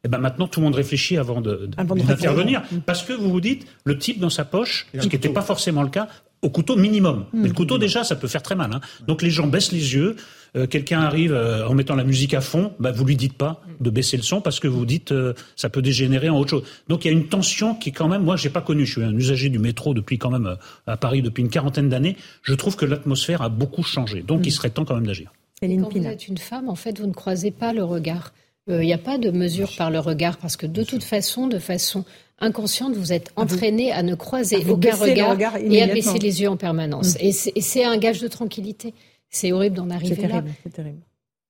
Et 0.05 0.09
eh 0.09 0.11
ben 0.11 0.19
maintenant, 0.19 0.49
tout 0.49 0.59
le 0.59 0.65
monde 0.65 0.75
réfléchit 0.75 1.17
avant 1.17 1.41
d'intervenir, 1.41 2.63
de, 2.73 2.81
parce 2.81 3.05
que 3.05 3.13
vous 3.13 3.31
vous 3.31 3.41
dites, 3.41 3.69
le 3.85 3.97
type 3.97 4.19
dans 4.19 4.31
sa 4.31 4.45
poche, 4.45 4.89
ce 4.93 5.07
qui 5.07 5.15
n'était 5.15 5.29
pas 5.29 5.43
forcément 5.43 5.85
le 5.85 5.91
cas, 5.91 6.09
au 6.43 6.51
couteau 6.51 6.75
minimum. 6.75 7.27
Mais 7.33 7.47
le 7.47 7.55
couteau 7.55 7.79
déjà, 7.79 8.03
ça 8.03 8.17
peut 8.17 8.27
faire 8.27 8.43
très 8.43 8.57
mal. 8.57 8.73
Hein. 8.75 8.81
Donc 9.07 9.23
les 9.23 9.31
gens 9.31 9.47
baissent 9.47 9.71
les 9.71 9.95
yeux. 9.95 10.17
Euh, 10.55 10.67
quelqu'un 10.67 11.01
arrive 11.01 11.33
euh, 11.33 11.67
en 11.67 11.75
mettant 11.75 11.95
la 11.95 12.05
musique 12.05 12.35
à 12.35 12.43
fond, 12.43 12.73
bah, 12.79 12.93
vous 12.93 13.05
lui 13.05 13.17
dites 13.17 13.33
pas 13.33 13.63
de 13.81 13.89
baisser 13.89 14.19
le 14.19 14.23
son 14.23 14.43
parce 14.43 14.61
que 14.61 14.69
vous 14.69 14.85
dites 14.85 15.11
euh, 15.11 15.33
ça 15.57 15.71
peut 15.71 15.81
dégénérer 15.81 16.29
en 16.29 16.37
autre 16.39 16.51
chose. 16.51 16.65
Donc 16.89 17.05
il 17.05 17.09
y 17.09 17.15
a 17.15 17.17
une 17.17 17.29
tension 17.29 17.75
qui 17.75 17.91
quand 17.91 18.07
même, 18.07 18.23
moi 18.23 18.37
j'ai 18.37 18.51
pas 18.51 18.61
connu, 18.61 18.85
je 18.85 18.93
suis 18.93 19.03
un 19.03 19.15
usager 19.15 19.49
du 19.49 19.59
métro 19.59 19.95
depuis 19.95 20.19
quand 20.19 20.31
même 20.31 20.57
à 20.87 20.97
Paris 20.99 21.23
depuis 21.23 21.43
une 21.43 21.49
quarantaine 21.49 21.89
d'années. 21.89 22.17
Je 22.43 22.53
trouve 22.53 22.77
que 22.77 22.85
l'atmosphère 22.85 23.41
a 23.41 23.49
beaucoup 23.49 23.83
changé. 23.83 24.23
Donc 24.23 24.41
il 24.45 24.51
mm. 24.51 24.53
serait 24.53 24.71
temps 24.71 24.85
quand 24.85 24.95
même 24.95 25.07
d'agir. 25.07 25.33
Quand 25.63 25.93
vous 25.93 26.07
êtes 26.07 26.27
une 26.27 26.39
femme, 26.39 26.69
en 26.69 26.75
fait, 26.75 26.99
vous 26.99 27.07
ne 27.07 27.13
croisez 27.13 27.53
pas 27.53 27.73
le 27.73 27.85
regard. 27.85 28.33
Il 28.69 28.79
n'y 28.79 28.93
a 28.93 28.99
pas 28.99 29.17
de 29.17 29.31
mesure 29.31 29.71
par 29.77 29.91
le 29.91 30.01
regard 30.01 30.37
parce 30.37 30.57
que 30.57 30.67
de 30.67 30.83
toute 30.83 31.05
façon, 31.05 31.47
de 31.47 31.59
façon 31.59 32.05
inconsciente, 32.41 32.95
vous 32.95 33.13
êtes 33.13 33.33
ah, 33.37 33.43
entraîné 33.43 33.93
à 33.93 34.03
ne 34.03 34.17
croiser 34.17 34.57
aucun 34.69 34.97
regard, 34.97 35.57
et 35.57 35.83
à 35.83 35.87
baisser 35.87 36.19
les 36.19 36.43
yeux 36.43 36.49
en 36.49 36.57
permanence. 36.57 37.15
Mm. 37.15 37.19
Et 37.57 37.61
c'est 37.61 37.85
un 37.85 37.97
gage 37.97 38.21
de 38.21 38.29
tranquillité. 38.29 38.93
C'est 39.33 39.51
horrible 39.51 39.77
d'en 39.77 39.91
arriver 39.91 40.29
là. 40.29 40.45
C'est 40.63 40.73
terrible. 40.73 41.01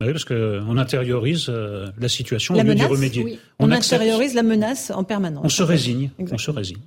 Oui, 0.00 0.12
parce 0.12 0.24
qu'on 0.24 0.78
intériorise 0.78 1.46
euh, 1.48 1.90
la 1.98 2.08
situation 2.08 2.54
au 2.54 2.62
lieu 2.62 2.74
d'y 2.74 2.84
remédier. 2.84 3.38
On, 3.58 3.70
intériorise 3.70 4.34
la 4.34 4.42
menace 4.42 4.90
en 4.90 5.04
permanence. 5.04 5.44
On 5.44 5.48
se 5.48 5.62
résigne. 5.62 6.10
On 6.18 6.38
se 6.38 6.50
résigne. 6.50 6.78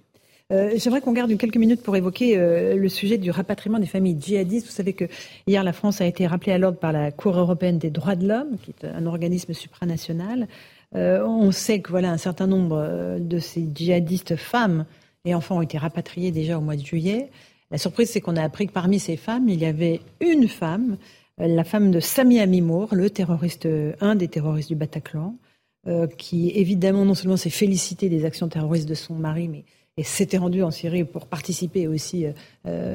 Euh, 0.52 0.72
J'aimerais 0.76 1.02
qu'on 1.02 1.14
garde 1.14 1.36
quelques 1.38 1.58
minutes 1.58 1.82
pour 1.82 1.96
évoquer 1.96 2.38
euh, 2.38 2.76
le 2.76 2.90
sujet 2.90 3.18
du 3.18 3.32
rapatriement 3.32 3.80
des 3.80 3.86
familles 3.88 4.18
djihadistes. 4.20 4.68
Vous 4.68 4.74
savez 4.74 4.94
que 4.94 5.06
hier, 5.48 5.64
la 5.64 5.74
France 5.74 6.02
a 6.02 6.06
été 6.06 6.28
rappelée 6.28 6.52
à 6.52 6.58
l'ordre 6.58 6.78
par 6.78 6.92
la 6.92 7.12
Cour 7.12 7.38
européenne 7.38 7.80
des 7.80 7.90
droits 7.90 8.16
de 8.16 8.28
l'homme, 8.28 8.58
qui 8.64 8.72
est 8.72 8.86
un 8.86 9.06
organisme 9.06 9.54
supranational. 9.54 10.48
Euh, 10.96 11.26
on 11.26 11.52
sait 11.52 11.80
que 11.80 11.90
voilà 11.90 12.12
un 12.12 12.18
certain 12.18 12.48
nombre 12.48 13.18
de 13.20 13.40
ces 13.40 13.68
djihadistes 13.74 14.36
femmes 14.36 14.86
et 15.26 15.34
enfants 15.34 15.58
ont 15.58 15.62
été 15.62 15.78
rapatriés 15.78 16.32
déjà 16.32 16.58
au 16.58 16.62
mois 16.62 16.76
de 16.76 16.86
juillet. 16.86 17.30
La 17.76 17.80
surprise, 17.80 18.10
c'est 18.10 18.22
qu'on 18.22 18.38
a 18.38 18.42
appris 18.42 18.68
que 18.68 18.72
parmi 18.72 19.00
ces 19.00 19.18
femmes, 19.18 19.50
il 19.50 19.60
y 19.60 19.66
avait 19.66 20.00
une 20.22 20.48
femme, 20.48 20.96
euh, 21.42 21.48
la 21.48 21.66
femme 21.66 21.92
de 21.92 22.00
Sami 22.00 22.40
Amimour, 22.40 22.96
le 22.96 23.10
terroriste, 23.10 23.68
un 24.00 24.16
des 24.16 24.30
terroristes 24.30 24.70
du 24.70 24.76
Bataclan, 24.76 25.36
qui 26.18 26.52
évidemment 26.52 27.04
non 27.04 27.16
seulement 27.16 27.36
s'est 27.36 27.50
félicité 27.50 28.08
des 28.08 28.24
actions 28.24 28.48
terroristes 28.48 28.88
de 28.88 28.94
son 28.94 29.14
mari, 29.16 29.50
mais 29.50 29.66
s'était 30.06 30.38
rendue 30.38 30.64
en 30.64 30.72
Syrie 30.72 31.04
pour 31.04 31.28
participer 31.28 31.88
aussi, 31.88 32.26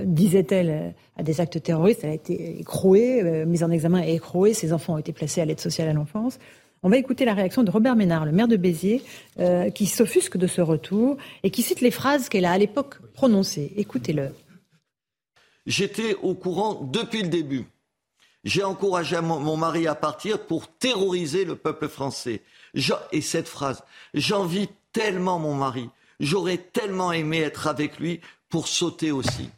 disait-elle, 0.05 0.95
à 1.17 1.23
des 1.23 1.41
actes 1.43 1.63
terroristes. 1.63 2.01
Elle 2.03 2.11
a 2.11 2.15
été 2.15 2.59
écrouée, 2.59 3.45
mise 3.47 3.63
en 3.63 3.71
examen 3.71 4.03
et 4.03 4.15
écrouée. 4.15 4.55
Ses 4.55 4.73
enfants 4.73 4.95
ont 4.95 4.99
été 4.99 5.13
placés 5.13 5.41
à 5.43 5.45
l'aide 5.45 5.61
sociale 5.61 5.89
à 5.89 5.93
l'enfance. 5.93 6.39
On 6.83 6.89
va 6.89 6.97
écouter 6.97 7.27
la 7.27 7.35
réaction 7.35 7.63
de 7.63 7.71
Robert 7.71 7.95
Ménard, 7.95 8.25
le 8.25 8.33
maire 8.33 8.49
de 8.49 8.57
Béziers, 8.57 9.03
euh, 9.39 9.69
qui 9.69 9.85
s'offusque 9.85 10.39
de 10.39 10.47
ce 10.47 10.63
retour 10.63 11.19
et 11.43 11.51
qui 11.51 11.61
cite 11.61 11.83
les 11.83 11.91
phrases 11.91 12.31
qu'elle 12.31 12.47
a 12.47 12.53
à 12.53 12.59
l'époque 12.59 12.97
prononcées. 13.13 13.73
Écoutez-le. 13.77 14.31
J'étais 15.67 16.15
au 16.17 16.35
courant 16.35 16.75
depuis 16.75 17.23
le 17.23 17.29
début. 17.29 17.67
J'ai 18.45 18.65
encouragé 18.65 19.21
mon, 19.21 19.57
mari 19.57 19.87
à 19.87 19.95
partir 19.95 20.47
pour 20.47 20.69
terroriser 20.69 21.45
le 21.45 21.57
peuple 21.57 21.89
français. 21.89 22.43
et 23.13 23.21
cette 23.21 23.49
phrase, 23.49 23.83
j'envie 24.15 24.69
tellement 24.93 25.39
mon 25.39 25.55
mari. 25.55 25.91
J'aurais 26.21 26.59
tellement 26.59 27.13
aimé 27.13 27.41
être 27.41 27.67
avec 27.67 27.99
lui 27.99 28.21
pour 28.49 28.69
sauter 28.69 29.13
aussi. 29.13 29.51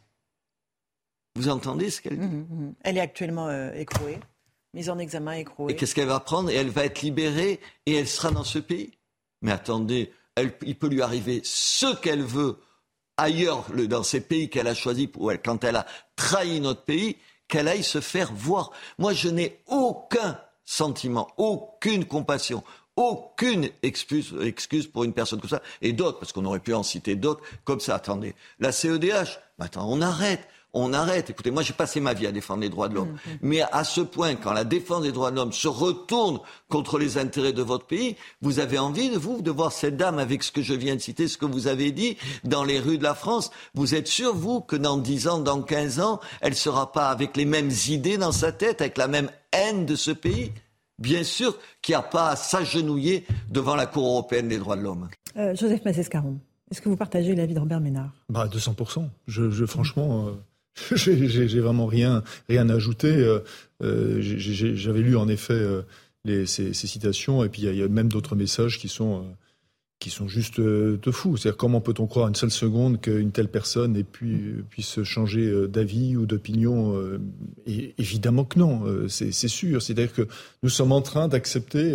Vous 1.35 1.49
entendez 1.49 1.89
ce 1.89 2.01
qu'elle 2.01 2.19
dit? 2.19 2.25
Mmh, 2.25 2.47
mmh, 2.49 2.65
mmh. 2.65 2.75
Elle 2.81 2.97
est 2.97 3.01
actuellement 3.01 3.47
euh, 3.47 3.73
écrouée 3.73 4.19
mise 4.73 4.89
en 4.89 4.97
examen, 4.97 5.33
écrouée. 5.33 5.73
Et 5.73 5.75
qu'est-ce 5.75 5.95
qu'elle 5.95 6.07
va 6.07 6.19
prendre? 6.19 6.49
Et 6.49 6.55
elle 6.55 6.69
va 6.69 6.85
être 6.85 7.01
libérée 7.01 7.59
et 7.85 7.95
elle 7.95 8.07
sera 8.07 8.31
dans 8.31 8.43
ce 8.43 8.59
pays? 8.59 8.91
Mais 9.41 9.51
attendez, 9.51 10.11
il 10.65 10.75
peut 10.75 10.87
lui 10.87 11.01
arriver 11.01 11.41
ce 11.43 11.95
qu'elle 11.95 12.23
veut 12.23 12.57
ailleurs, 13.17 13.65
dans 13.71 14.03
ces 14.03 14.21
pays 14.21 14.49
qu'elle 14.49 14.67
a 14.67 14.73
choisis, 14.73 15.07
quand 15.43 15.63
elle 15.63 15.75
a 15.75 15.85
trahi 16.15 16.59
notre 16.59 16.83
pays, 16.83 17.17
qu'elle 17.47 17.67
aille 17.67 17.83
se 17.83 18.01
faire 18.01 18.31
voir. 18.33 18.71
Moi, 18.97 19.13
je 19.13 19.29
n'ai 19.29 19.59
aucun 19.67 20.39
sentiment, 20.65 21.27
aucune 21.37 22.05
compassion, 22.05 22.63
aucune 22.95 23.69
excuse, 23.81 24.35
excuse 24.41 24.87
pour 24.87 25.03
une 25.03 25.13
personne 25.13 25.41
comme 25.41 25.49
ça, 25.49 25.61
et 25.81 25.93
d'autres, 25.93 26.19
parce 26.19 26.31
qu'on 26.31 26.45
aurait 26.45 26.59
pu 26.59 26.73
en 26.73 26.83
citer 26.83 27.15
d'autres, 27.15 27.43
comme 27.63 27.79
ça. 27.79 27.95
Attendez, 27.95 28.35
la 28.59 28.71
CEDH, 28.71 29.39
maintenant, 29.57 29.87
on 29.89 30.01
arrête 30.01 30.47
on 30.73 30.91
arrête. 30.93 31.29
Écoutez, 31.29 31.51
moi 31.51 31.61
j'ai 31.61 31.73
passé 31.73 31.99
ma 31.99 32.13
vie 32.13 32.27
à 32.27 32.31
défendre 32.31 32.61
les 32.61 32.69
droits 32.69 32.89
de 32.89 32.95
l'homme. 32.95 33.11
Mm, 33.11 33.31
mm. 33.31 33.37
Mais 33.41 33.61
à 33.61 33.83
ce 33.83 34.01
point, 34.01 34.35
quand 34.35 34.53
la 34.53 34.63
défense 34.63 35.03
des 35.03 35.11
droits 35.11 35.31
de 35.31 35.35
l'homme 35.35 35.53
se 35.53 35.67
retourne 35.67 36.39
contre 36.69 36.97
les 36.97 37.17
intérêts 37.17 37.53
de 37.53 37.61
votre 37.61 37.85
pays, 37.85 38.15
vous 38.41 38.59
avez 38.59 38.79
envie, 38.79 39.09
de 39.09 39.17
vous, 39.17 39.41
de 39.41 39.51
voir 39.51 39.71
cette 39.71 39.97
dame 39.97 40.19
avec 40.19 40.43
ce 40.43 40.51
que 40.51 40.61
je 40.61 40.73
viens 40.73 40.95
de 40.95 41.01
citer, 41.01 41.27
ce 41.27 41.37
que 41.37 41.45
vous 41.45 41.67
avez 41.67 41.91
dit, 41.91 42.17
dans 42.43 42.63
les 42.63 42.79
rues 42.79 42.97
de 42.97 43.03
la 43.03 43.13
France. 43.13 43.51
Vous 43.75 43.95
êtes 43.95 44.07
sûr, 44.07 44.35
vous, 44.35 44.61
que 44.61 44.75
dans 44.75 44.97
10 44.97 45.27
ans, 45.27 45.39
dans 45.39 45.61
15 45.61 45.99
ans, 45.99 46.19
elle 46.41 46.55
sera 46.55 46.91
pas 46.91 47.09
avec 47.09 47.37
les 47.37 47.45
mêmes 47.45 47.71
idées 47.87 48.17
dans 48.17 48.31
sa 48.31 48.51
tête, 48.51 48.81
avec 48.81 48.97
la 48.97 49.07
même 49.07 49.29
haine 49.51 49.85
de 49.85 49.95
ce 49.95 50.11
pays? 50.11 50.51
Bien 50.99 51.23
sûr 51.23 51.57
qu'il 51.81 51.93
n'y 51.93 51.99
a 51.99 52.03
pas 52.03 52.29
à 52.29 52.35
s'agenouiller 52.35 53.25
devant 53.49 53.75
la 53.75 53.85
Cour 53.85 54.05
européenne 54.05 54.47
des 54.47 54.57
droits 54.57 54.75
de 54.75 54.81
l'homme. 54.81 55.09
Euh, 55.37 55.55
Joseph 55.55 55.83
Massescaron, 55.85 56.39
est-ce 56.71 56.81
que 56.81 56.89
vous 56.89 56.95
partagez 56.95 57.35
l'avis 57.35 57.53
de 57.53 57.59
Robert 57.59 57.79
Ménard? 57.79 58.11
Bah, 58.29 58.47
200%. 58.47 59.07
Je, 59.27 59.49
je 59.49 59.65
franchement... 59.65 60.27
Euh, 60.27 60.31
j'ai 60.95 61.59
vraiment 61.59 61.85
rien, 61.85 62.23
rien 62.49 62.69
à 62.69 62.75
ajouter. 62.75 63.11
Euh, 63.11 63.39
euh, 63.83 64.17
j'avais 64.21 65.01
lu 65.01 65.15
en 65.15 65.27
effet 65.27 65.53
euh, 65.53 65.81
les, 66.25 66.45
ces, 66.45 66.73
citations, 66.73 67.43
et 67.43 67.49
puis 67.49 67.63
il 67.63 67.75
y, 67.75 67.83
a 67.83 67.87
même 67.87 68.09
d'autres 68.09 68.35
messages 68.35 68.79
qui 68.79 68.87
sont, 68.87 69.25
qui 69.99 70.09
sont 70.09 70.27
juste 70.27 70.59
de 70.59 71.11
fous. 71.11 71.37
C'est-à-dire 71.37 71.57
comment 71.57 71.81
peut-on 71.81 72.07
croire 72.07 72.27
une 72.27 72.35
seule 72.35 72.51
seconde 72.51 73.01
qu'une 73.01 73.31
telle 73.31 73.49
personne 73.49 73.95
ait 73.95 74.03
pu, 74.03 74.63
puisse 74.69 75.03
changer 75.03 75.67
d'avis 75.67 76.15
ou 76.15 76.25
d'opinion 76.25 76.95
Évidemment 77.67 78.45
que 78.45 78.57
non, 78.57 79.07
c'est 79.09 79.31
sûr. 79.31 79.81
C'est-à-dire 79.81 80.13
que 80.13 80.27
nous 80.63 80.69
sommes 80.69 80.93
en 80.93 81.01
train 81.01 81.27
d'accepter 81.27 81.93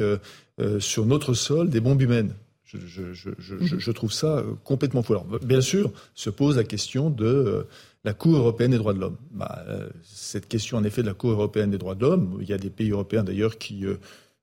sur 0.78 1.06
notre 1.06 1.32
sol 1.32 1.70
des 1.70 1.80
bombes 1.80 2.02
humaines. 2.02 2.34
Je, 2.64 2.76
je, 2.86 3.30
je, 3.38 3.78
je, 3.78 3.90
trouve 3.92 4.12
ça 4.12 4.44
complètement 4.62 5.02
fou. 5.02 5.14
Alors, 5.14 5.24
bien 5.40 5.62
sûr, 5.62 5.90
se 6.14 6.28
pose 6.28 6.58
la 6.58 6.64
question 6.64 7.08
de 7.08 7.66
la 8.04 8.14
Cour 8.14 8.36
européenne 8.36 8.70
des 8.70 8.78
droits 8.78 8.94
de 8.94 9.00
l'homme. 9.00 9.16
Bah, 9.32 9.64
euh, 9.68 9.88
cette 10.02 10.48
question, 10.48 10.78
en 10.78 10.84
effet, 10.84 11.02
de 11.02 11.08
la 11.08 11.14
Cour 11.14 11.30
européenne 11.32 11.70
des 11.70 11.78
droits 11.78 11.94
de 11.94 12.02
l'homme, 12.02 12.38
il 12.40 12.48
y 12.48 12.52
a 12.52 12.58
des 12.58 12.70
pays 12.70 12.90
européens 12.90 13.24
d'ailleurs 13.24 13.58
qui 13.58 13.84
euh, 13.84 13.96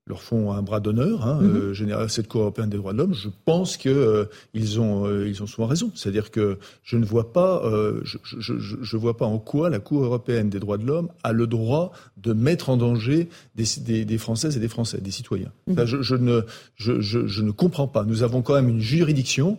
leur 0.08 0.22
font 0.22 0.52
un 0.52 0.62
bras 0.62 0.82
d'honneur, 0.82 1.26
hein, 1.26 1.40
mhm. 1.42 1.74
euh, 1.92 2.08
cette 2.10 2.28
Cour 2.28 2.42
européenne 2.42 2.70
des 2.70 2.78
droits 2.78 2.92
de 2.92 2.98
l'homme. 2.98 3.14
Je 3.14 3.30
pense 3.46 3.78
que 3.78 4.28
ils 4.54 4.80
ont 4.80 5.10
ils 5.24 5.42
ont 5.42 5.48
souvent 5.48 5.68
raison. 5.68 5.90
C'est-à-dire 5.96 6.32
que 6.32 6.60
je 6.84 6.98
ne 6.98 7.06
vois 7.06 7.32
pas 7.32 7.64
je, 8.04 8.18
je, 8.28 8.98
vois 8.98 9.18
pas 9.18 9.26
en 9.26 9.40
quoi 9.40 9.70
la 9.70 9.80
Cour 9.80 10.04
européenne 10.04 10.50
des 10.50 10.60
droits 10.60 10.78
de 10.78 10.86
l'homme 10.86 11.10
a 11.24 11.32
le 11.32 11.48
droit 11.48 11.92
de 12.18 12.34
mettre 12.34 12.70
en 12.70 12.78
danger 12.78 13.30
des, 13.56 14.06
des, 14.06 14.18
Françaises 14.20 14.58
et 14.58 14.60
des 14.60 14.68
Français, 14.68 15.00
des 15.02 15.12
citoyens. 15.12 15.52
Mhm. 15.66 15.86
je, 15.86 16.16
ne 16.16 16.42
je, 16.76 17.42
ne 17.42 17.52
comprends 17.52 17.88
pas. 17.88 18.04
Nous 18.04 18.22
avons 18.22 18.44
quand 18.44 18.54
même 18.54 18.70
une 18.70 18.82
juridiction 18.82 19.58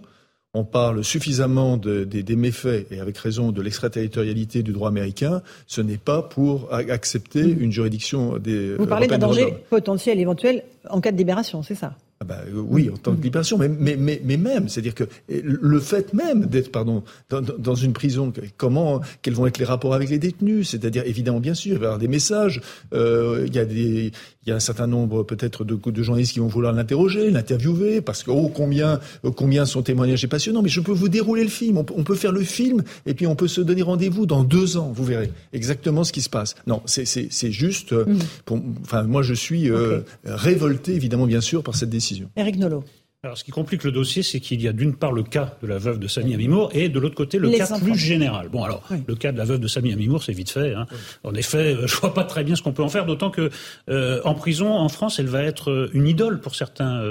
on 0.56 0.64
parle 0.64 1.04
suffisamment 1.04 1.76
des 1.76 2.36
méfaits, 2.36 2.86
et 2.90 3.00
avec 3.00 3.18
raison, 3.18 3.52
de 3.52 3.60
l'extraterritorialité 3.60 4.62
du 4.62 4.72
droit 4.72 4.88
américain, 4.88 5.42
ce 5.66 5.82
n'est 5.82 5.98
pas 5.98 6.22
pour 6.22 6.72
accepter 6.72 7.42
mm. 7.44 7.62
une 7.62 7.72
juridiction 7.72 8.38
des. 8.38 8.74
Vous 8.76 8.86
parlez 8.86 9.06
d'un 9.06 9.18
danger 9.18 9.54
potentiel, 9.68 10.18
éventuel, 10.18 10.64
en 10.88 11.00
cas 11.00 11.12
de 11.12 11.18
libération, 11.18 11.62
c'est 11.62 11.74
ça? 11.74 11.94
Ah 12.20 12.24
bah, 12.24 12.38
euh, 12.48 12.62
oui, 12.66 12.88
en 12.88 12.96
tant 12.96 13.14
que 13.14 13.22
libération, 13.22 13.58
mais, 13.58 13.68
mais, 13.68 13.96
mais, 13.96 14.22
mais 14.24 14.38
même, 14.38 14.70
c'est-à-dire 14.70 14.94
que 14.94 15.04
le 15.28 15.80
fait 15.80 16.14
même 16.14 16.46
d'être, 16.46 16.72
pardon, 16.72 17.02
dans, 17.28 17.42
dans, 17.42 17.74
une 17.74 17.92
prison, 17.92 18.32
comment, 18.56 19.02
quels 19.20 19.34
vont 19.34 19.46
être 19.46 19.58
les 19.58 19.66
rapports 19.66 19.92
avec 19.92 20.08
les 20.08 20.18
détenus, 20.18 20.70
c'est-à-dire 20.70 21.02
évidemment, 21.04 21.40
bien 21.40 21.52
sûr, 21.52 21.74
il 21.74 21.78
va 21.78 21.82
y 21.82 21.86
avoir 21.86 21.98
des 21.98 22.08
messages, 22.08 22.62
euh, 22.94 23.44
il 23.46 23.54
y 23.54 23.58
a 23.58 23.66
des, 23.66 24.12
il 24.46 24.50
y 24.50 24.52
a 24.52 24.54
un 24.54 24.60
certain 24.60 24.86
nombre 24.86 25.24
peut-être 25.24 25.64
de, 25.64 25.74
de, 25.74 26.02
journalistes 26.02 26.32
qui 26.32 26.38
vont 26.38 26.46
vouloir 26.46 26.72
l'interroger, 26.72 27.30
l'interviewer, 27.30 28.00
parce 28.00 28.22
que 28.22 28.30
oh 28.30 28.48
combien, 28.48 28.98
combien 29.34 29.66
son 29.66 29.82
témoignage 29.82 30.24
est 30.24 30.28
passionnant. 30.28 30.62
Mais 30.62 30.70
je 30.70 30.80
peux 30.80 30.92
vous 30.92 31.10
dérouler 31.10 31.42
le 31.42 31.50
film, 31.50 31.76
on, 31.76 31.84
peut 31.84 32.14
faire 32.14 32.32
le 32.32 32.42
film, 32.42 32.82
et 33.04 33.12
puis 33.12 33.26
on 33.26 33.34
peut 33.34 33.48
se 33.48 33.60
donner 33.60 33.82
rendez-vous 33.82 34.24
dans 34.24 34.42
deux 34.42 34.78
ans, 34.78 34.90
vous 34.94 35.04
verrez 35.04 35.30
exactement 35.52 36.02
ce 36.04 36.12
qui 36.12 36.22
se 36.22 36.30
passe. 36.30 36.54
Non, 36.66 36.80
c'est 36.86 37.50
juste, 37.50 37.92
euh, 37.92 38.06
mm. 38.06 38.18
pour, 38.46 38.60
enfin 38.82 39.02
moi 39.02 39.22
je 39.22 39.34
suis 39.34 39.68
euh, 39.68 40.00
révolté 40.24 40.94
évidemment 40.94 41.26
bien 41.26 41.42
sûr 41.42 41.62
par 41.62 41.74
cette 41.74 41.90
décision. 41.90 42.05
Eric 42.36 42.56
Nolot. 42.56 42.84
Alors, 43.26 43.36
ce 43.36 43.42
qui 43.42 43.50
complique 43.50 43.82
le 43.82 43.90
dossier, 43.90 44.22
c'est 44.22 44.38
qu'il 44.38 44.62
y 44.62 44.68
a 44.68 44.72
d'une 44.72 44.94
part 44.94 45.10
le 45.10 45.24
cas 45.24 45.56
de 45.60 45.66
la 45.66 45.78
veuve 45.78 45.98
de 45.98 46.06
Samy 46.06 46.34
Amimour 46.34 46.70
et 46.74 46.88
de 46.88 47.00
l'autre 47.00 47.16
côté 47.16 47.38
le 47.38 47.50
cas 47.50 47.66
plus 47.76 47.98
général. 47.98 48.48
Bon, 48.50 48.62
alors, 48.62 48.84
le 49.04 49.16
cas 49.16 49.32
de 49.32 49.38
la 49.38 49.44
veuve 49.44 49.58
de 49.58 49.66
Samy 49.66 49.92
Amimour, 49.92 50.22
c'est 50.22 50.32
vite 50.32 50.50
fait. 50.50 50.74
Hein. 50.74 50.86
En 51.24 51.34
effet, 51.34 51.74
euh, 51.74 51.86
je 51.88 51.96
vois 51.96 52.14
pas 52.14 52.22
très 52.22 52.44
bien 52.44 52.54
ce 52.54 52.62
qu'on 52.62 52.72
peut 52.72 52.84
en 52.84 52.88
faire, 52.88 53.04
d'autant 53.04 53.30
que 53.30 53.50
euh, 53.88 54.20
en 54.24 54.34
prison, 54.34 54.72
en 54.72 54.88
France, 54.88 55.18
elle 55.18 55.26
va 55.26 55.42
être 55.42 55.72
euh, 55.72 55.90
une 55.92 56.06
idole 56.06 56.40
pour 56.40 56.54
certains 56.54 57.02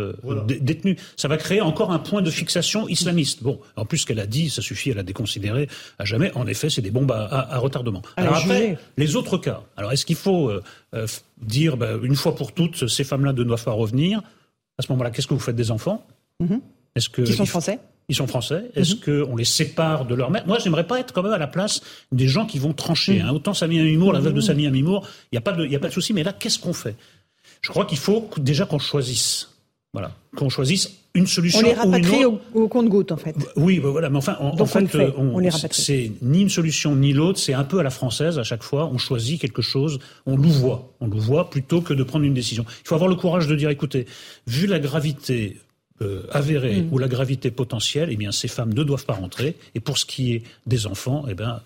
détenus. 0.62 0.96
Ça 1.18 1.28
va 1.28 1.36
créer 1.36 1.60
encore 1.60 1.92
un 1.92 2.00
point 2.00 2.22
de 2.22 2.32
fixation 2.32 2.88
islamiste. 2.88 3.44
Bon, 3.44 3.60
en 3.76 3.84
plus, 3.84 3.98
ce 3.98 4.06
qu'elle 4.06 4.22
a 4.22 4.28
dit, 4.28 4.50
ça 4.50 4.62
suffit 4.62 4.92
à 4.92 4.96
la 4.96 5.04
déconsidérer 5.04 5.68
à 6.00 6.06
jamais. 6.06 6.32
En 6.36 6.48
effet, 6.48 6.70
c'est 6.70 6.82
des 6.82 6.92
bombes 6.92 7.12
à, 7.12 7.58
retardement. 7.58 8.02
alors 8.16 8.38
après, 8.38 8.78
les 8.96 9.18
autres 9.18 9.38
cas. 9.38 9.64
Alors, 9.76 9.92
est-ce 9.92 10.06
qu'il 10.06 10.16
faut 10.16 10.50
dire, 11.42 11.76
ben, 11.76 12.00
une 12.02 12.16
fois 12.16 12.36
pour 12.36 12.54
toutes, 12.54 12.88
ces 12.88 13.04
femmes-là 13.04 13.34
ne 13.34 13.44
doivent 13.44 13.66
pas 13.66 13.72
revenir? 13.74 14.22
À 14.78 14.82
ce 14.82 14.92
moment-là, 14.92 15.12
qu'est-ce 15.12 15.28
que 15.28 15.34
vous 15.34 15.40
faites 15.40 15.56
des 15.56 15.72
enfants 15.72 16.06
mhm. 16.40 16.62
Est-ce 16.96 17.10
que 17.10 17.22
Ils 17.22 17.34
sont 17.34 17.46
français 17.46 17.80
ils 18.08 18.16
sont 18.16 18.28
français. 18.28 18.70
Est-ce 18.76 18.96
mhm. 18.96 19.26
qu'on 19.26 19.36
les 19.36 19.46
sépare 19.46 20.06
de 20.06 20.14
leur 20.14 20.30
mère 20.30 20.46
Moi, 20.46 20.60
j'aimerais 20.60 20.86
pas 20.86 21.00
être 21.00 21.12
quand 21.12 21.24
même 21.24 21.34
à 21.34 21.40
la 21.40 21.48
place 21.48 21.82
des 22.12 22.28
gens 22.28 22.46
qui 22.46 22.60
vont 22.60 22.72
trancher. 22.74 23.20
Mhm. 23.20 23.26
Hein. 23.26 23.32
Autant 23.34 23.56
Samy 23.56 23.80
Amimour, 23.80 24.14
la 24.14 24.20
veuve 24.20 24.34
de 24.34 24.42
Samy 24.42 24.68
Amimour, 24.68 25.08
il 25.32 25.36
n'y 25.36 25.38
a 25.40 25.42
pas 25.42 25.54
de, 25.54 25.66
y 25.66 25.76
a 25.76 25.80
pas 25.80 25.88
de 25.88 25.94
souci. 25.94 26.14
Mais 26.14 26.24
là, 26.24 26.32
qu'est-ce 26.32 26.60
qu'on 26.60 26.74
fait? 26.74 26.96
Je 27.62 27.70
crois 27.70 27.86
qu'il 27.86 27.98
faut 27.98 28.30
déjà 28.38 28.68
qu'on 28.68 28.78
choisisse. 28.78 29.50
Voilà, 29.94 30.12
qu'on 30.36 30.50
choisisse 30.50 30.92
une 31.16 31.26
solution. 31.26 31.60
On 31.60 31.64
les 31.64 31.74
rapatrie 31.74 32.26
au, 32.26 32.68
compte-goutte, 32.68 33.12
en 33.12 33.18
fait. 33.18 33.36
Oui, 33.56 33.80
bah 33.80 33.90
voilà, 33.90 34.10
mais 34.10 34.18
enfin, 34.18 34.38
en, 34.40 34.66
fait, 34.66 34.88
c'est 35.72 36.12
ni 36.22 36.42
une 36.42 36.50
solution 36.50 36.96
ni 36.96 37.14
l'autre, 37.14 37.40
c'est 37.40 37.54
un 37.54 37.64
peu 37.64 37.80
à 37.80 37.84
la 37.84 37.90
française 37.90 38.38
à 38.38 38.44
chaque 38.44 38.64
fois. 38.64 38.90
On 38.94 38.98
choisit 38.98 39.42
quelque 39.42 39.62
chose, 39.62 40.00
on 40.26 40.38
louvoie, 40.38 40.94
on 41.00 41.08
louvoie 41.08 41.50
plutôt 41.50 41.82
que 41.82 41.94
de 41.94 42.04
prendre 42.04 42.26
une 42.26 42.34
décision. 42.34 42.66
Il 42.84 42.88
faut 42.88 42.96
avoir 42.96 43.10
le 43.10 43.16
courage 43.16 43.48
de 43.48 43.56
dire, 43.56 43.70
écoutez, 43.70 44.06
vu 44.46 44.68
la 44.68 44.80
gravité 44.80 45.58
euh, 46.02 46.24
avérée 46.32 46.82
mm. 46.82 46.90
ou 46.92 46.98
la 46.98 47.08
gravité 47.08 47.52
potentielle, 47.52 48.10
eh 48.12 48.18
bien, 48.18 48.32
ces 48.32 48.50
femmes 48.50 48.74
ne 48.74 48.84
doivent 48.84 49.06
pas 49.06 49.14
rentrer. 49.14 49.56
Et 49.74 49.80
pour 49.80 49.98
ce 49.98 50.06
qui 50.06 50.34
est 50.34 50.44
des 50.66 50.88
enfants, 50.88 51.26
eh 51.30 51.34
bien, 51.34 51.62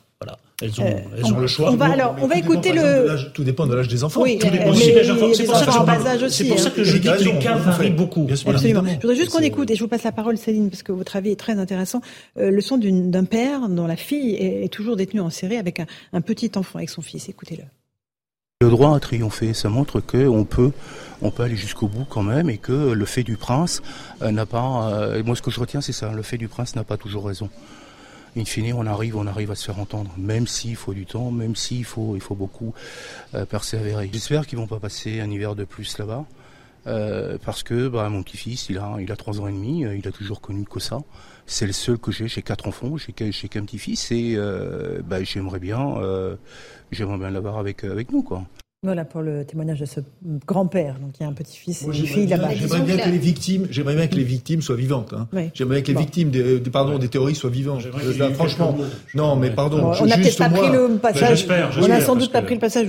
elles 0.61 0.81
ont, 0.81 0.85
euh, 0.85 0.99
elles 1.17 1.33
ont 1.33 1.39
le 1.39 1.47
choix. 1.47 1.71
On 1.71 1.75
va, 1.75 1.91
alors, 1.91 2.15
on 2.21 2.27
va 2.27 2.35
écouter 2.35 2.73
le. 2.73 3.31
tout 3.33 3.43
dépend 3.43 3.65
de 3.65 3.75
l'âge 3.75 3.87
des 3.87 4.03
enfants. 4.03 4.21
Oui, 4.21 4.37
tout 4.37 4.49
dépend 4.49 4.71
aussi 4.71 4.91
de 4.91 4.95
l'âge 4.97 5.07
des 5.07 5.11
enfants. 5.11 5.33
C'est 6.29 6.47
pour 6.47 6.59
ça 6.59 6.69
que 6.69 6.83
je 6.83 6.97
dis 6.97 7.07
que 7.07 7.23
les 7.23 7.39
cas 7.39 7.55
varient 7.55 7.91
beaucoup. 7.91 8.27
Absolument. 8.29 8.83
Je 8.85 8.95
voudrais 9.01 9.15
juste 9.15 9.31
qu'on 9.31 9.39
écoute, 9.39 9.71
et 9.71 9.75
je 9.75 9.81
vous 9.81 9.87
passe 9.87 10.03
la 10.03 10.11
parole, 10.11 10.37
Céline, 10.37 10.69
parce 10.69 10.83
que 10.83 10.91
votre 10.91 11.15
avis 11.15 11.31
est 11.31 11.39
très 11.39 11.57
intéressant. 11.57 12.01
Euh, 12.37 12.51
le 12.51 12.61
son 12.61 12.77
d'un 12.77 13.25
père 13.25 13.69
dont 13.69 13.87
la 13.87 13.95
fille 13.95 14.35
est, 14.35 14.69
toujours 14.69 14.95
détenue 14.95 15.21
en 15.21 15.29
série 15.29 15.57
avec 15.57 15.79
un, 15.79 15.85
un 16.13 16.21
petit 16.21 16.51
enfant, 16.55 16.77
avec 16.77 16.89
son 16.89 17.01
fils. 17.01 17.29
Écoutez-le. 17.29 17.63
Le 18.61 18.69
droit 18.69 18.95
a 18.95 18.99
triomphé, 18.99 19.53
ça 19.53 19.69
montre 19.69 20.01
qu'on 20.01 20.43
peut, 20.43 20.71
on 21.21 21.31
peut 21.31 21.43
aller 21.43 21.55
jusqu'au 21.55 21.87
bout 21.87 22.05
quand 22.07 22.23
même 22.23 22.49
et 22.49 22.57
que 22.57 22.91
le 22.91 23.05
fait 23.05 23.23
du 23.23 23.37
prince 23.37 23.81
euh, 24.21 24.31
n'a 24.31 24.45
pas. 24.45 25.21
moi, 25.23 25.35
ce 25.35 25.41
que 25.41 25.51
je 25.51 25.59
retiens, 25.59 25.79
c'est 25.79 25.93
ça. 25.93 26.11
Le 26.11 26.21
fait 26.21 26.37
du 26.37 26.49
prince 26.49 26.75
n'a 26.75 26.83
pas 26.83 26.97
toujours 26.97 27.25
raison 27.25 27.49
in 28.37 28.45
fine, 28.45 28.73
on 28.73 28.85
arrive, 28.85 29.17
on 29.17 29.27
arrive 29.27 29.51
à 29.51 29.55
se 29.55 29.65
faire 29.65 29.79
entendre, 29.79 30.11
même 30.17 30.47
s'il 30.47 30.75
faut 30.75 30.93
du 30.93 31.05
temps, 31.05 31.31
même 31.31 31.55
s'il 31.55 31.85
faut, 31.85 32.15
il 32.15 32.21
faut 32.21 32.35
beaucoup 32.35 32.73
euh, 33.35 33.45
persévérer. 33.45 34.09
J'espère 34.11 34.45
qu'ils 34.47 34.57
vont 34.57 34.67
pas 34.67 34.79
passer 34.79 35.19
un 35.19 35.29
hiver 35.29 35.55
de 35.55 35.65
plus 35.65 35.97
là-bas. 35.97 36.25
Euh, 36.87 37.37
parce 37.43 37.61
que 37.61 37.89
bah, 37.89 38.07
mon 38.09 38.23
petit-fils, 38.23 38.69
il 38.69 38.77
a, 38.77 38.95
il 38.99 39.11
a 39.11 39.17
trois 39.17 39.41
ans 39.41 39.47
et 39.47 39.51
demi, 39.51 39.85
euh, 39.85 39.97
il 39.97 40.07
a 40.07 40.11
toujours 40.11 40.39
connu 40.39 40.63
que 40.63 40.79
ça. 40.79 40.99
C'est 41.45 41.67
le 41.67 41.73
seul 41.73 41.97
que 41.97 42.11
j'ai, 42.11 42.27
j'ai 42.27 42.41
quatre 42.41 42.67
enfants, 42.67 42.95
j'ai 42.97 43.11
qu'un 43.11 43.65
petit-fils 43.65 44.11
et 44.11 44.37
bah, 45.03 45.23
j'aimerais 45.23 45.59
bien, 45.59 45.95
j'aimerais 46.91 47.17
bien 47.17 47.31
l'avoir 47.31 47.57
avec, 47.57 47.83
avec 47.83 48.11
nous. 48.11 48.21
quoi. 48.21 48.43
Voilà 48.81 49.03
pour 49.03 49.21
le 49.21 49.43
témoignage 49.43 49.81
de 49.81 49.85
ce 49.85 49.99
grand-père. 50.47 50.99
Donc 51.01 51.11
il 51.19 51.23
y 51.23 51.25
a 51.25 51.29
un 51.29 51.33
petit-fils 51.33 51.81
et 51.81 51.85
une 51.87 51.93
fille 51.93 52.27
là-bas. 52.27 52.55
J'aimerais 52.55 52.79
bien 52.79 52.97
que 52.97 53.09
les 53.09 53.17
victimes, 53.17 53.67
j'aimerais 53.69 53.95
bien 53.95 54.07
que 54.07 54.15
les 54.15 54.23
victimes 54.23 54.61
soient 54.61 54.77
vivantes. 54.77 55.13
Hein. 55.13 55.27
J'aimerais 55.53 55.81
bien 55.81 55.83
que 55.83 55.91
les 55.91 56.05
victimes, 56.05 56.29
des, 56.29 56.61
pardon, 56.71 56.97
des 56.97 57.09
terroristes 57.09 57.41
soient 57.41 57.49
vivantes. 57.49 57.81
Euh, 57.85 58.33
franchement, 58.35 58.77
non, 59.15 59.35
mais 59.35 59.49
pardon. 59.49 59.91
on 59.99 60.05
n'a 60.05 60.15
peut-être 60.15 60.37
pas 60.37 60.49
pris 60.49 60.71
le 60.71 60.97
passage. 60.97 61.45
On 61.81 61.89
n'a 61.89 61.99
sans 61.99 62.15
doute 62.15 62.31
pas 62.31 62.41
pris 62.41 62.53
le 62.53 62.61
passage. 62.61 62.87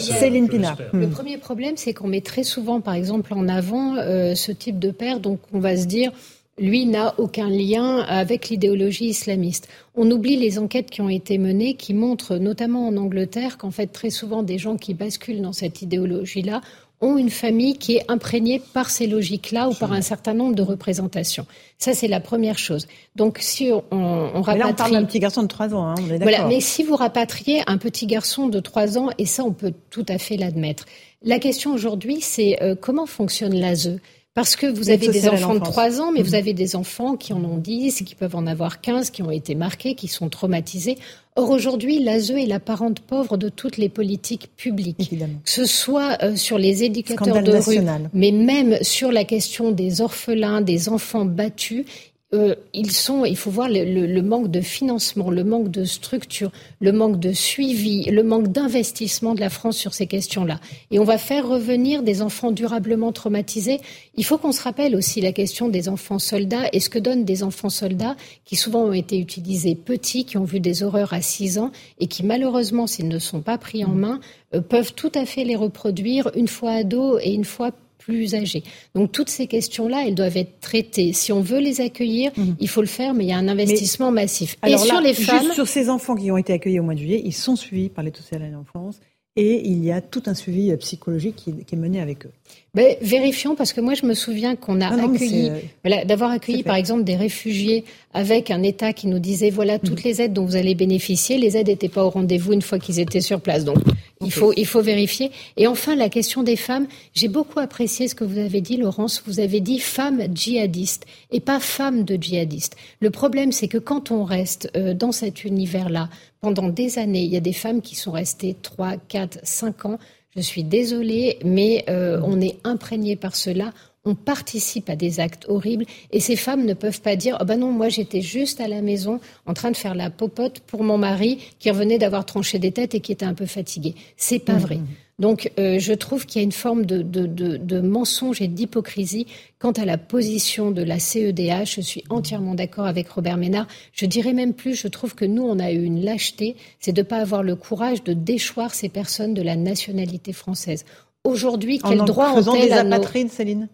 Céline 0.00 0.48
Pinard. 0.48 0.78
Le 0.92 1.06
premier 1.06 1.38
problème, 1.38 1.76
c'est 1.76 1.94
qu'on 1.94 2.08
met 2.08 2.20
très 2.20 2.42
souvent, 2.42 2.80
par 2.80 2.94
exemple, 2.94 3.32
en 3.32 3.46
avant 3.46 3.94
euh, 3.98 4.34
ce 4.34 4.50
type 4.50 4.80
de 4.80 4.90
père. 4.90 5.20
Donc 5.20 5.38
on 5.52 5.60
va 5.60 5.76
se 5.76 5.86
dire 5.86 6.10
lui 6.58 6.86
n'a 6.86 7.14
aucun 7.18 7.50
lien 7.50 7.98
avec 8.00 8.48
l'idéologie 8.48 9.06
islamiste. 9.06 9.68
On 9.94 10.10
oublie 10.10 10.36
les 10.36 10.58
enquêtes 10.58 10.90
qui 10.90 11.02
ont 11.02 11.08
été 11.08 11.38
menées 11.38 11.74
qui 11.74 11.92
montrent, 11.92 12.36
notamment 12.36 12.86
en 12.86 12.96
Angleterre, 12.96 13.58
qu'en 13.58 13.70
fait 13.70 13.88
très 13.88 14.10
souvent 14.10 14.42
des 14.42 14.58
gens 14.58 14.76
qui 14.76 14.94
basculent 14.94 15.42
dans 15.42 15.52
cette 15.52 15.82
idéologie-là 15.82 16.62
ont 17.02 17.18
une 17.18 17.30
famille 17.30 17.76
qui 17.76 17.96
est 17.96 18.10
imprégnée 18.10 18.60
par 18.72 18.88
ces 18.88 19.06
logiques-là 19.06 19.68
ou 19.68 19.74
par 19.74 19.92
un 19.92 20.00
certain 20.00 20.32
nombre 20.32 20.54
de 20.54 20.62
représentations. 20.62 21.46
Ça, 21.78 21.92
c'est 21.92 22.08
la 22.08 22.20
première 22.20 22.58
chose. 22.58 22.86
Donc, 23.16 23.36
si 23.40 23.70
on, 23.70 23.84
on 23.90 24.40
rapatrie... 24.40 24.54
Mais 24.54 24.58
là, 24.58 24.68
on 24.70 24.74
parle 24.74 24.92
d'un 24.92 25.04
petit 25.04 25.18
garçon 25.18 25.42
de 25.42 25.48
3 25.48 25.74
ans, 25.74 25.88
hein, 25.88 25.94
on 26.00 26.10
est 26.10 26.18
Voilà, 26.18 26.46
mais 26.46 26.60
si 26.60 26.84
vous 26.84 26.96
rapatriez 26.96 27.62
un 27.66 27.76
petit 27.76 28.06
garçon 28.06 28.48
de 28.48 28.60
3 28.60 28.96
ans, 28.96 29.10
et 29.18 29.26
ça, 29.26 29.44
on 29.44 29.52
peut 29.52 29.74
tout 29.90 30.06
à 30.08 30.16
fait 30.16 30.38
l'admettre. 30.38 30.86
La 31.22 31.38
question 31.38 31.74
aujourd'hui, 31.74 32.20
c'est 32.22 32.62
euh, 32.62 32.74
comment 32.80 33.06
fonctionne 33.06 33.54
l'ASE 33.54 33.98
parce 34.36 34.54
que 34.54 34.66
vous 34.66 34.90
avez 34.90 35.08
des 35.08 35.30
enfants 35.30 35.54
de 35.54 35.60
3 35.60 35.98
ans, 36.02 36.12
mais 36.12 36.20
vous 36.20 36.32
mhm. 36.32 36.34
avez 36.34 36.52
des 36.52 36.76
enfants 36.76 37.16
qui 37.16 37.32
en 37.32 37.42
ont 37.42 37.56
10, 37.56 38.02
qui 38.02 38.14
peuvent 38.14 38.36
en 38.36 38.46
avoir 38.46 38.82
15, 38.82 39.08
qui 39.08 39.22
ont 39.22 39.30
été 39.30 39.54
marqués, 39.54 39.94
qui 39.94 40.08
sont 40.08 40.28
traumatisés. 40.28 40.98
Or, 41.36 41.48
aujourd'hui, 41.48 42.04
l'ASE 42.04 42.32
est 42.32 42.44
la 42.44 42.60
parente 42.60 43.00
pauvre 43.00 43.38
de 43.38 43.48
toutes 43.48 43.78
les 43.78 43.88
politiques 43.88 44.50
publiques. 44.54 45.00
Évidemment. 45.00 45.38
Que 45.42 45.50
ce 45.50 45.64
soit 45.64 46.22
euh, 46.22 46.36
sur 46.36 46.58
les 46.58 46.84
éducateurs 46.84 47.42
de 47.42 47.56
rue, 47.56 47.78
mais 48.12 48.30
même 48.30 48.76
sur 48.82 49.10
la 49.10 49.24
question 49.24 49.72
des 49.72 50.02
orphelins, 50.02 50.60
des 50.60 50.90
enfants 50.90 51.24
battus. 51.24 51.86
Euh, 52.34 52.56
ils 52.74 52.90
sont, 52.90 53.24
il 53.24 53.36
faut 53.36 53.52
voir 53.52 53.68
le, 53.70 54.20
manque 54.20 54.50
de 54.50 54.60
financement, 54.60 55.30
le 55.30 55.44
manque 55.44 55.70
de 55.70 55.84
structure, 55.84 56.50
le 56.80 56.90
manque 56.90 57.20
de 57.20 57.32
suivi, 57.32 58.02
le 58.10 58.24
manque 58.24 58.48
d'investissement 58.48 59.36
de 59.36 59.40
la 59.40 59.48
France 59.48 59.76
sur 59.76 59.94
ces 59.94 60.08
questions-là. 60.08 60.58
Et 60.90 60.98
on 60.98 61.04
va 61.04 61.18
faire 61.18 61.46
revenir 61.46 62.02
des 62.02 62.22
enfants 62.22 62.50
durablement 62.50 63.12
traumatisés. 63.12 63.78
Il 64.16 64.24
faut 64.24 64.38
qu'on 64.38 64.50
se 64.50 64.60
rappelle 64.60 64.96
aussi 64.96 65.20
la 65.20 65.30
question 65.30 65.68
des 65.68 65.88
enfants 65.88 66.18
soldats 66.18 66.68
et 66.72 66.80
ce 66.80 66.90
que 66.90 66.98
donnent 66.98 67.24
des 67.24 67.44
enfants 67.44 67.70
soldats 67.70 68.16
qui 68.44 68.56
souvent 68.56 68.82
ont 68.82 68.92
été 68.92 69.20
utilisés 69.20 69.76
petits, 69.76 70.24
qui 70.24 70.36
ont 70.36 70.44
vu 70.44 70.58
des 70.58 70.82
horreurs 70.82 71.12
à 71.12 71.22
6 71.22 71.58
ans 71.58 71.70
et 72.00 72.08
qui 72.08 72.24
malheureusement, 72.24 72.88
s'ils 72.88 73.06
ne 73.06 73.20
sont 73.20 73.40
pas 73.40 73.56
pris 73.56 73.84
en 73.84 73.94
main, 73.94 74.18
euh, 74.52 74.60
peuvent 74.60 74.94
tout 74.94 75.12
à 75.14 75.26
fait 75.26 75.44
les 75.44 75.56
reproduire 75.56 76.32
une 76.34 76.48
fois 76.48 76.72
ados 76.72 77.20
et 77.22 77.32
une 77.32 77.44
fois 77.44 77.70
plus 78.06 78.34
âgés. 78.34 78.62
Donc 78.94 79.10
toutes 79.10 79.28
ces 79.28 79.48
questions-là, 79.48 80.04
elles 80.06 80.14
doivent 80.14 80.36
être 80.36 80.60
traitées. 80.60 81.12
Si 81.12 81.32
on 81.32 81.40
veut 81.40 81.58
les 81.58 81.80
accueillir, 81.80 82.30
mhm. 82.36 82.56
il 82.60 82.68
faut 82.68 82.80
le 82.80 82.86
faire, 82.86 83.14
mais 83.14 83.24
il 83.24 83.28
y 83.28 83.32
a 83.32 83.38
un 83.38 83.48
investissement 83.48 84.12
massif. 84.12 84.56
Alors 84.62 84.82
et 84.82 84.86
sur 84.86 85.00
les 85.00 85.12
femmes, 85.12 85.42
juste 85.42 85.54
sur 85.54 85.66
ces 85.66 85.90
enfants 85.90 86.14
qui 86.14 86.30
ont 86.30 86.36
été 86.36 86.52
accueillis 86.52 86.78
au 86.78 86.84
mois 86.84 86.94
de 86.94 87.00
juillet, 87.00 87.20
ils 87.24 87.34
sont 87.34 87.56
suivis 87.56 87.88
par 87.88 88.04
l'état 88.04 88.22
social 88.22 88.42
à 88.42 88.48
l'enfance 88.48 89.00
et 89.36 89.68
il 89.68 89.84
y 89.84 89.92
a 89.92 90.00
tout 90.00 90.22
un 90.26 90.34
suivi 90.34 90.70
euh, 90.70 90.76
psychologique 90.76 91.36
qui, 91.36 91.50
est 91.50 91.76
mené 91.76 92.00
avec 92.00 92.24
eux. 92.24 92.30
Ben, 92.74 92.96
vérifions, 93.02 93.54
parce 93.54 93.72
que 93.74 93.82
moi 93.82 93.94
je 93.94 94.06
me 94.06 94.14
souviens 94.14 94.56
qu'on 94.56 94.80
a 94.80 94.88
accueilli, 94.88 95.50
euh, 95.84 96.04
d'avoir 96.04 96.30
accueilli 96.30 96.62
par 96.62 96.76
exemple 96.76 97.04
des 97.04 97.16
réfugiés 97.16 97.84
avec 98.14 98.50
un 98.50 98.62
État 98.62 98.92
qui 98.94 99.08
nous 99.08 99.18
disait 99.18 99.50
voilà 99.50 99.78
toutes 99.78 100.04
mhm. 100.04 100.10
les 100.10 100.22
aides 100.22 100.32
dont 100.32 100.46
vous 100.46 100.56
allez 100.56 100.74
bénéficier. 100.74 101.36
Les 101.36 101.56
aides 101.56 101.68
n'étaient 101.68 101.90
pas 101.90 102.04
au 102.04 102.10
rendez-vous 102.10 102.54
une 102.54 102.62
fois 102.62 102.78
qu'ils 102.78 102.98
étaient 102.98 103.20
sur 103.20 103.40
place. 103.40 103.64
Donc 103.64 103.78
il, 104.20 104.32
faut, 104.32 104.52
il 104.56 104.66
faut 104.66 104.82
vérifier. 104.82 105.30
Et 105.56 105.66
enfin, 105.66 105.94
la 105.94 106.08
question 106.08 106.42
des 106.42 106.56
femmes. 106.56 106.86
J'ai 107.14 107.28
beaucoup 107.28 107.58
apprécié 107.58 108.08
ce 108.08 108.14
que 108.14 108.24
vous 108.24 108.38
avez 108.38 108.60
dit, 108.60 108.76
Laurence. 108.76 109.22
Vous 109.26 109.40
avez 109.40 109.60
dit 109.60 109.78
femmes 109.78 110.22
djihadistes 110.34 111.06
et 111.30 111.40
pas 111.40 111.60
femmes 111.60 112.04
de 112.04 112.16
djihadistes. 112.16 112.76
Le 113.00 113.10
problème, 113.10 113.52
c'est 113.52 113.68
que 113.68 113.78
quand 113.78 114.10
on 114.10 114.24
reste 114.24 114.70
euh, 114.76 114.94
dans 114.94 115.12
cet 115.12 115.44
univers-là 115.44 116.08
pendant 116.40 116.68
des 116.68 116.98
années, 116.98 117.24
il 117.24 117.32
y 117.32 117.36
a 117.36 117.40
des 117.40 117.52
femmes 117.52 117.82
qui 117.82 117.94
sont 117.94 118.12
restées 118.12 118.56
3, 118.62 118.96
4, 119.08 119.40
5 119.42 119.84
ans 119.86 119.98
je 120.36 120.42
suis 120.42 120.64
désolée, 120.64 121.38
mais 121.44 121.84
euh, 121.88 122.20
on 122.22 122.40
est 122.40 122.58
imprégné 122.62 123.16
par 123.16 123.34
cela. 123.34 123.72
On 124.06 124.14
participe 124.14 124.88
à 124.88 124.96
des 124.96 125.20
actes 125.20 125.44
horribles 125.48 125.84
et 126.10 126.20
ces 126.20 126.36
femmes 126.36 126.64
ne 126.64 126.72
peuvent 126.74 127.02
pas 127.02 127.16
dire 127.16 127.36
oh 127.40 127.44
ben 127.44 127.58
non 127.58 127.72
moi 127.72 127.90
j'étais 127.90 128.22
juste 128.22 128.60
à 128.60 128.68
la 128.68 128.80
maison 128.80 129.20
en 129.44 129.52
train 129.52 129.70
de 129.70 129.76
faire 129.76 129.94
la 129.94 130.08
popote 130.08 130.60
pour 130.60 130.82
mon 130.82 130.96
mari 130.96 131.38
qui 131.58 131.70
revenait 131.70 131.98
d'avoir 131.98 132.24
tranché 132.24 132.58
des 132.58 132.72
têtes 132.72 132.94
et 132.94 133.00
qui 133.00 133.12
était 133.12 133.26
un 133.26 133.34
peu 133.34 133.46
fatigué. 133.46 133.94
C'est 134.16 134.38
pas 134.38 134.54
mmh, 134.54 134.58
vrai. 134.58 134.78
Donc, 135.18 135.50
euh, 135.58 135.78
je 135.78 135.94
trouve 135.94 136.26
qu'il 136.26 136.40
y 136.40 136.42
a 136.42 136.44
une 136.44 136.52
forme 136.52 136.84
de, 136.84 137.00
de 137.02 137.80
mensonge 137.80 138.42
et 138.42 138.48
d'hypocrisie 138.48 139.26
quant 139.58 139.72
à 139.72 139.86
la 139.86 139.96
position 139.96 140.70
de 140.70 140.82
la 140.82 140.98
CEDH. 140.98 141.76
Je 141.76 141.80
suis 141.80 142.04
entièrement 142.10 142.54
d'accord 142.54 142.84
avec 142.84 143.08
Robert 143.08 143.38
Ménard. 143.38 143.66
Je 143.92 144.04
dirais 144.04 144.34
même 144.34 144.52
plus, 144.52 144.74
je 144.74 144.88
trouve 144.88 145.14
que 145.14 145.24
nous, 145.24 145.42
on 145.42 145.58
a 145.58 145.72
eu 145.72 145.82
une 145.82 146.04
lâcheté, 146.04 146.56
c'est 146.80 146.92
de 146.92 147.00
ne 147.00 147.06
pas 147.06 147.18
avoir 147.18 147.42
le 147.42 147.56
courage 147.56 148.04
de 148.04 148.12
déchoir 148.12 148.74
ces 148.74 148.90
personnes 148.90 149.32
de 149.32 149.42
la 149.42 149.56
nationalité 149.56 150.34
française. 150.34 150.84
Aujourd'hui, 151.24 151.78
quel 151.78 151.98
droit 152.00 152.32
ont-elles 152.32 152.68
des 152.68 152.72
apatrides, 152.72 153.30
Céline? 153.30 153.68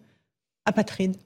Apatrides 0.65 1.17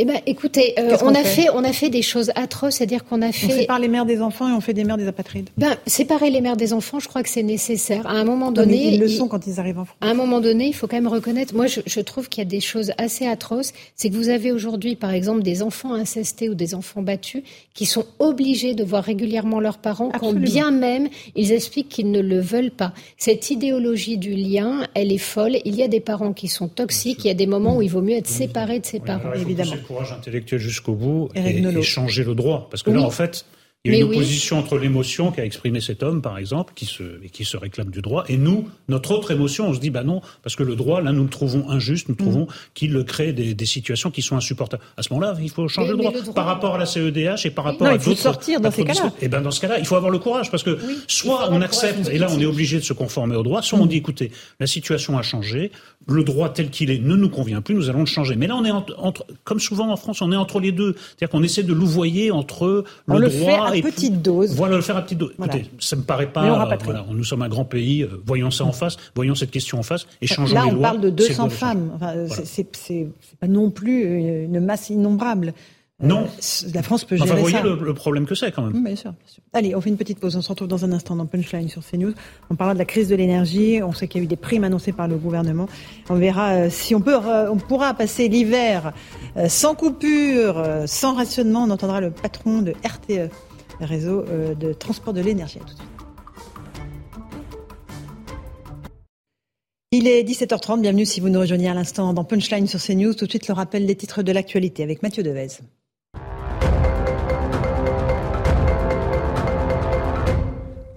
eh 0.00 0.04
ben, 0.06 0.20
écoutez, 0.26 0.74
euh, 0.76 0.96
on, 1.02 1.14
a 1.14 1.22
fait, 1.22 1.46
on 1.54 1.62
a 1.62 1.72
fait 1.72 1.88
des 1.88 2.02
choses 2.02 2.32
atroces, 2.34 2.74
c'est-à-dire 2.74 3.04
qu'on 3.04 3.22
a 3.22 3.30
fait. 3.30 3.46
On 3.46 3.50
sépare 3.50 3.78
les 3.78 3.86
mères 3.86 4.06
des 4.06 4.20
enfants 4.20 4.48
et 4.48 4.52
on 4.52 4.60
fait 4.60 4.72
des 4.72 4.82
mères 4.82 4.96
des 4.96 5.06
apatrides. 5.06 5.50
Ben, 5.56 5.76
séparer 5.86 6.30
les 6.30 6.40
mères 6.40 6.56
des 6.56 6.72
enfants, 6.72 6.98
je 6.98 7.06
crois 7.06 7.22
que 7.22 7.28
c'est 7.28 7.44
nécessaire. 7.44 8.04
À 8.04 8.14
un 8.14 8.24
moment 8.24 8.50
donné, 8.50 8.88
ils 8.88 8.98
le 8.98 9.06
sont 9.06 9.28
quand 9.28 9.46
ils 9.46 9.60
arrivent 9.60 9.78
en 9.78 9.84
France. 9.84 9.96
À 10.00 10.08
un 10.08 10.14
moment 10.14 10.40
donné, 10.40 10.66
il 10.66 10.72
faut 10.72 10.88
quand 10.88 10.96
même 10.96 11.06
reconnaître. 11.06 11.54
Moi, 11.54 11.68
je, 11.68 11.78
je 11.86 12.00
trouve 12.00 12.28
qu'il 12.28 12.42
y 12.42 12.46
a 12.46 12.50
des 12.50 12.58
choses 12.58 12.90
assez 12.98 13.24
atroces. 13.24 13.72
C'est 13.94 14.10
que 14.10 14.16
vous 14.16 14.30
avez 14.30 14.50
aujourd'hui, 14.50 14.96
par 14.96 15.12
exemple, 15.12 15.42
des 15.42 15.62
enfants 15.62 15.94
incestés 15.94 16.48
ou 16.48 16.56
des 16.56 16.74
enfants 16.74 17.02
battus 17.02 17.44
qui 17.72 17.86
sont 17.86 18.06
obligés 18.18 18.74
de 18.74 18.82
voir 18.82 19.04
régulièrement 19.04 19.60
leurs 19.60 19.78
parents, 19.78 20.10
quand 20.10 20.32
bien 20.32 20.72
même 20.72 21.08
ils 21.36 21.52
expliquent 21.52 21.88
qu'ils 21.88 22.10
ne 22.10 22.20
le 22.20 22.40
veulent 22.40 22.72
pas. 22.72 22.94
Cette 23.16 23.48
idéologie 23.52 24.18
du 24.18 24.34
lien, 24.34 24.88
elle 24.94 25.12
est 25.12 25.18
folle. 25.18 25.58
Il 25.64 25.76
y 25.76 25.84
a 25.84 25.88
des 25.88 26.00
parents 26.00 26.32
qui 26.32 26.48
sont 26.48 26.66
toxiques. 26.66 27.24
Il 27.24 27.28
y 27.28 27.30
a 27.30 27.34
des 27.34 27.46
moments 27.46 27.76
où 27.76 27.82
il 27.82 27.90
vaut 27.90 28.02
mieux 28.02 28.16
être 28.16 28.26
séparé 28.26 28.80
de 28.80 28.86
ses 28.86 28.98
parents, 28.98 29.32
évidemment 29.34 29.83
courage 29.84 30.12
intellectuel 30.12 30.60
jusqu'au 30.60 30.94
bout 30.94 31.28
et, 31.34 31.82
changer 31.82 32.24
le 32.24 32.34
droit. 32.34 32.68
Parce 32.70 32.82
que 32.82 32.90
là, 32.90 33.00
en 33.00 33.10
fait, 33.10 33.44
il 33.86 33.92
y 33.92 33.96
a 33.96 33.98
une 33.98 34.04
opposition 34.04 34.58
entre 34.58 34.78
l'émotion 34.78 35.30
qu'a 35.30 35.44
exprimé 35.44 35.78
cet 35.78 36.02
homme, 36.02 36.22
par 36.22 36.38
exemple, 36.38 36.72
qui 36.74 36.86
se, 36.86 37.22
et 37.22 37.28
qui 37.28 37.44
se 37.44 37.58
réclame 37.58 37.90
du 37.90 38.00
droit, 38.00 38.24
et 38.30 38.38
nous, 38.38 38.66
notre 38.88 39.10
autre 39.10 39.30
émotion, 39.30 39.68
on 39.68 39.74
se 39.74 39.78
dit, 39.78 39.90
bah 39.90 40.04
non, 40.04 40.22
parce 40.42 40.56
que 40.56 40.62
le 40.62 40.74
droit, 40.74 41.02
là, 41.02 41.12
nous 41.12 41.24
le 41.24 41.28
trouvons 41.28 41.68
injuste, 41.68 42.08
nous 42.08 42.14
trouvons 42.14 42.44
mm. 42.44 42.48
qu'il 42.72 43.04
crée 43.04 43.34
des, 43.34 43.52
des, 43.52 43.66
situations 43.66 44.10
qui 44.10 44.22
sont 44.22 44.36
insupportables. 44.36 44.82
À 44.96 45.02
ce 45.02 45.12
moment-là, 45.12 45.36
il 45.38 45.50
faut 45.50 45.68
changer 45.68 45.90
le, 45.90 45.98
droit. 45.98 46.12
par 46.34 46.46
rapport 46.46 46.76
à 46.76 46.78
la 46.78 46.86
CEDH 46.86 47.44
et 47.44 47.50
par 47.50 47.66
rapport 47.66 47.86
à 47.86 47.98
d'autres. 47.98 48.04
Il 48.08 48.14
faut 48.14 48.22
sortir 48.22 48.58
dans 48.58 48.70
ces 48.70 48.84
cas-là. 48.84 49.12
Et 49.20 49.26
eh 49.26 49.28
ben 49.28 49.42
dans 49.42 49.50
ce 49.50 49.60
cas-là, 49.60 49.78
il 49.78 49.84
faut 49.84 49.96
avoir 49.96 50.10
le 50.10 50.18
courage, 50.18 50.50
parce 50.50 50.62
que 50.62 50.78
soit 51.06 51.50
on 51.50 51.60
accepte, 51.60 52.08
et 52.08 52.16
là, 52.16 52.28
on 52.30 52.40
est 52.40 52.46
obligé 52.46 52.78
de 52.78 52.84
se 52.84 52.94
conformer 52.94 53.36
au 53.36 53.42
droit, 53.42 53.60
soit 53.60 53.78
on 53.78 53.84
mm. 53.84 53.88
dit, 53.88 53.96
écoutez, 53.98 54.32
la 54.60 54.66
situation 54.66 55.18
a 55.18 55.22
changé, 55.22 55.72
le 56.06 56.24
droit 56.24 56.48
tel 56.48 56.70
qu'il 56.70 56.90
est 56.90 56.98
ne 56.98 57.16
nous 57.16 57.28
convient 57.28 57.60
plus, 57.60 57.74
nous 57.74 57.88
allons 57.88 58.00
le 58.00 58.06
changer. 58.06 58.36
Mais 58.36 58.46
là, 58.46 58.56
on 58.56 58.64
est 58.64 58.70
entre, 58.70 59.26
comme 59.44 59.60
souvent 59.60 59.90
en 59.90 59.96
France, 59.96 60.22
on 60.22 60.32
est 60.32 60.36
entre 60.36 60.60
les 60.60 60.72
deux. 60.72 60.94
C'est-à-dire 60.94 61.30
qu'on 61.30 61.42
essaie 61.42 61.62
de 61.62 61.72
louvoyer 61.72 62.30
entre 62.30 62.66
le, 62.66 62.84
on 63.08 63.18
le 63.18 63.28
fait 63.28 63.52
à 63.52 63.70
petite 63.70 64.22
dose. 64.22 64.54
Voilà, 64.54 64.76
le 64.76 64.82
faire 64.82 64.96
à 64.96 65.02
petite 65.02 65.18
dose. 65.18 65.32
Écoutez, 65.38 65.66
ça 65.78 65.96
me 65.96 66.02
paraît 66.02 66.32
pas. 66.32 66.44
Euh, 66.44 66.76
voilà, 66.84 67.04
nous 67.10 67.24
sommes 67.24 67.42
un 67.42 67.48
grand 67.48 67.64
pays. 67.64 68.02
Euh, 68.02 68.20
voyons 68.26 68.50
ça 68.50 68.64
en 68.64 68.72
face, 68.72 68.96
voyons 69.14 69.34
cette 69.34 69.50
question 69.50 69.78
en 69.78 69.82
face 69.82 70.06
et 70.20 70.26
changeons 70.26 70.54
là, 70.54 70.64
les 70.64 70.70
lois. 70.70 70.80
Là, 70.82 70.88
on 70.88 70.92
parle 70.92 71.00
de 71.00 71.10
200 71.10 71.48
femmes. 71.50 71.90
Enfin, 71.94 72.14
C'est 72.44 73.06
pas 73.40 73.48
non 73.48 73.70
plus 73.70 74.44
une 74.44 74.60
masse 74.60 74.90
innombrable. 74.90 75.54
Euh, 76.02 76.06
non. 76.08 76.26
la 76.74 76.82
France 76.82 77.04
peut 77.04 77.14
gérer 77.14 77.30
enfin, 77.30 77.40
vous 77.40 77.48
voyez 77.48 77.62
Le, 77.62 77.94
problème 77.94 78.26
que 78.26 78.34
c'est 78.34 78.50
quand 78.50 78.62
même. 78.62 78.82
Bien 78.82 78.96
sûr, 78.96 79.12
bien 79.12 79.28
sûr, 79.28 79.42
Allez, 79.52 79.76
on 79.76 79.80
fait 79.80 79.90
une 79.90 79.96
petite 79.96 80.18
pause. 80.18 80.34
On 80.34 80.42
se 80.42 80.48
retrouve 80.48 80.66
dans 80.66 80.84
un 80.84 80.90
instant 80.90 81.14
dans 81.14 81.26
Punchline 81.26 81.68
sur 81.68 81.82
CNews. 81.88 82.14
On 82.50 82.56
parlera 82.56 82.74
de 82.74 82.80
la 82.80 82.84
crise 82.84 83.08
de 83.08 83.14
l'énergie. 83.14 83.80
On 83.80 83.92
sait 83.92 84.08
qu'il 84.08 84.20
y 84.20 84.22
a 84.22 84.24
eu 84.24 84.28
des 84.28 84.36
primes 84.36 84.64
annoncées 84.64 84.92
par 84.92 85.06
le 85.06 85.16
gouvernement. 85.16 85.68
On 86.10 86.16
verra 86.16 86.54
euh, 86.54 86.70
si 86.70 86.96
on 86.96 87.00
peut, 87.00 87.14
euh, 87.14 87.48
on 87.50 87.58
pourra 87.58 87.94
passer 87.94 88.28
l'hiver 88.28 88.92
sans 89.48 89.74
coupure, 89.74 90.62
sans 90.86 91.14
rationnement. 91.14 91.64
On 91.64 91.70
entendra 91.70 92.00
le 92.00 92.10
patron 92.10 92.62
de 92.62 92.72
RTE, 92.84 93.30
réseau 93.80 94.24
de 94.58 94.72
transport 94.72 95.12
de 95.12 95.20
l'énergie. 95.20 95.58
tout 95.58 95.64
de 95.64 95.70
suite. 95.70 95.82
Il 99.90 100.08
est 100.08 100.24
17h30, 100.24 100.80
bienvenue 100.80 101.06
si 101.06 101.20
vous 101.20 101.28
nous 101.28 101.38
rejoignez 101.38 101.68
à 101.68 101.74
l'instant 101.74 102.12
dans 102.12 102.24
Punchline 102.24 102.66
sur 102.66 102.80
CNews. 102.80 103.14
Tout 103.14 103.26
de 103.26 103.30
suite 103.30 103.46
le 103.46 103.54
rappel 103.54 103.86
des 103.86 103.94
titres 103.94 104.22
de 104.22 104.32
l'actualité 104.32 104.82
avec 104.82 105.02
Mathieu 105.02 105.22
Devez. 105.22 105.60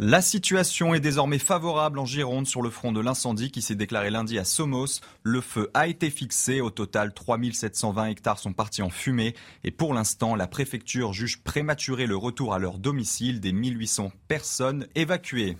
La 0.10 0.22
situation 0.22 0.94
est 0.94 1.02
désormais 1.02 1.38
favorable 1.38 2.00
en 2.00 2.06
Gironde 2.06 2.48
sur 2.48 2.62
le 2.62 2.70
front 2.70 2.94
de 2.94 3.02
l'incendie 3.02 3.52
qui 3.52 3.62
s'est 3.62 3.76
déclaré 3.76 4.10
lundi 4.10 4.40
à 4.40 4.46
Somos. 4.46 5.02
Le 5.22 5.42
feu 5.42 5.70
a 5.74 5.88
été 5.88 6.10
fixé. 6.10 6.62
Au 6.62 6.70
total, 6.70 7.14
3720 7.14 8.06
hectares 8.06 8.40
sont 8.40 8.54
partis 8.54 8.82
en 8.82 8.90
fumée. 8.90 9.36
Et 9.66 9.72
pour 9.72 9.94
l'instant, 9.94 10.38
la 10.38 10.48
préfecture 10.48 11.12
juge 11.12 11.44
prématuré 11.44 12.06
le 12.06 12.16
retour 12.16 12.54
à 12.54 12.60
leur 12.60 12.78
domicile 12.78 13.42
des 13.42 13.52
1800 13.52 14.14
personnes 14.30 14.88
évacuées. 14.96 15.58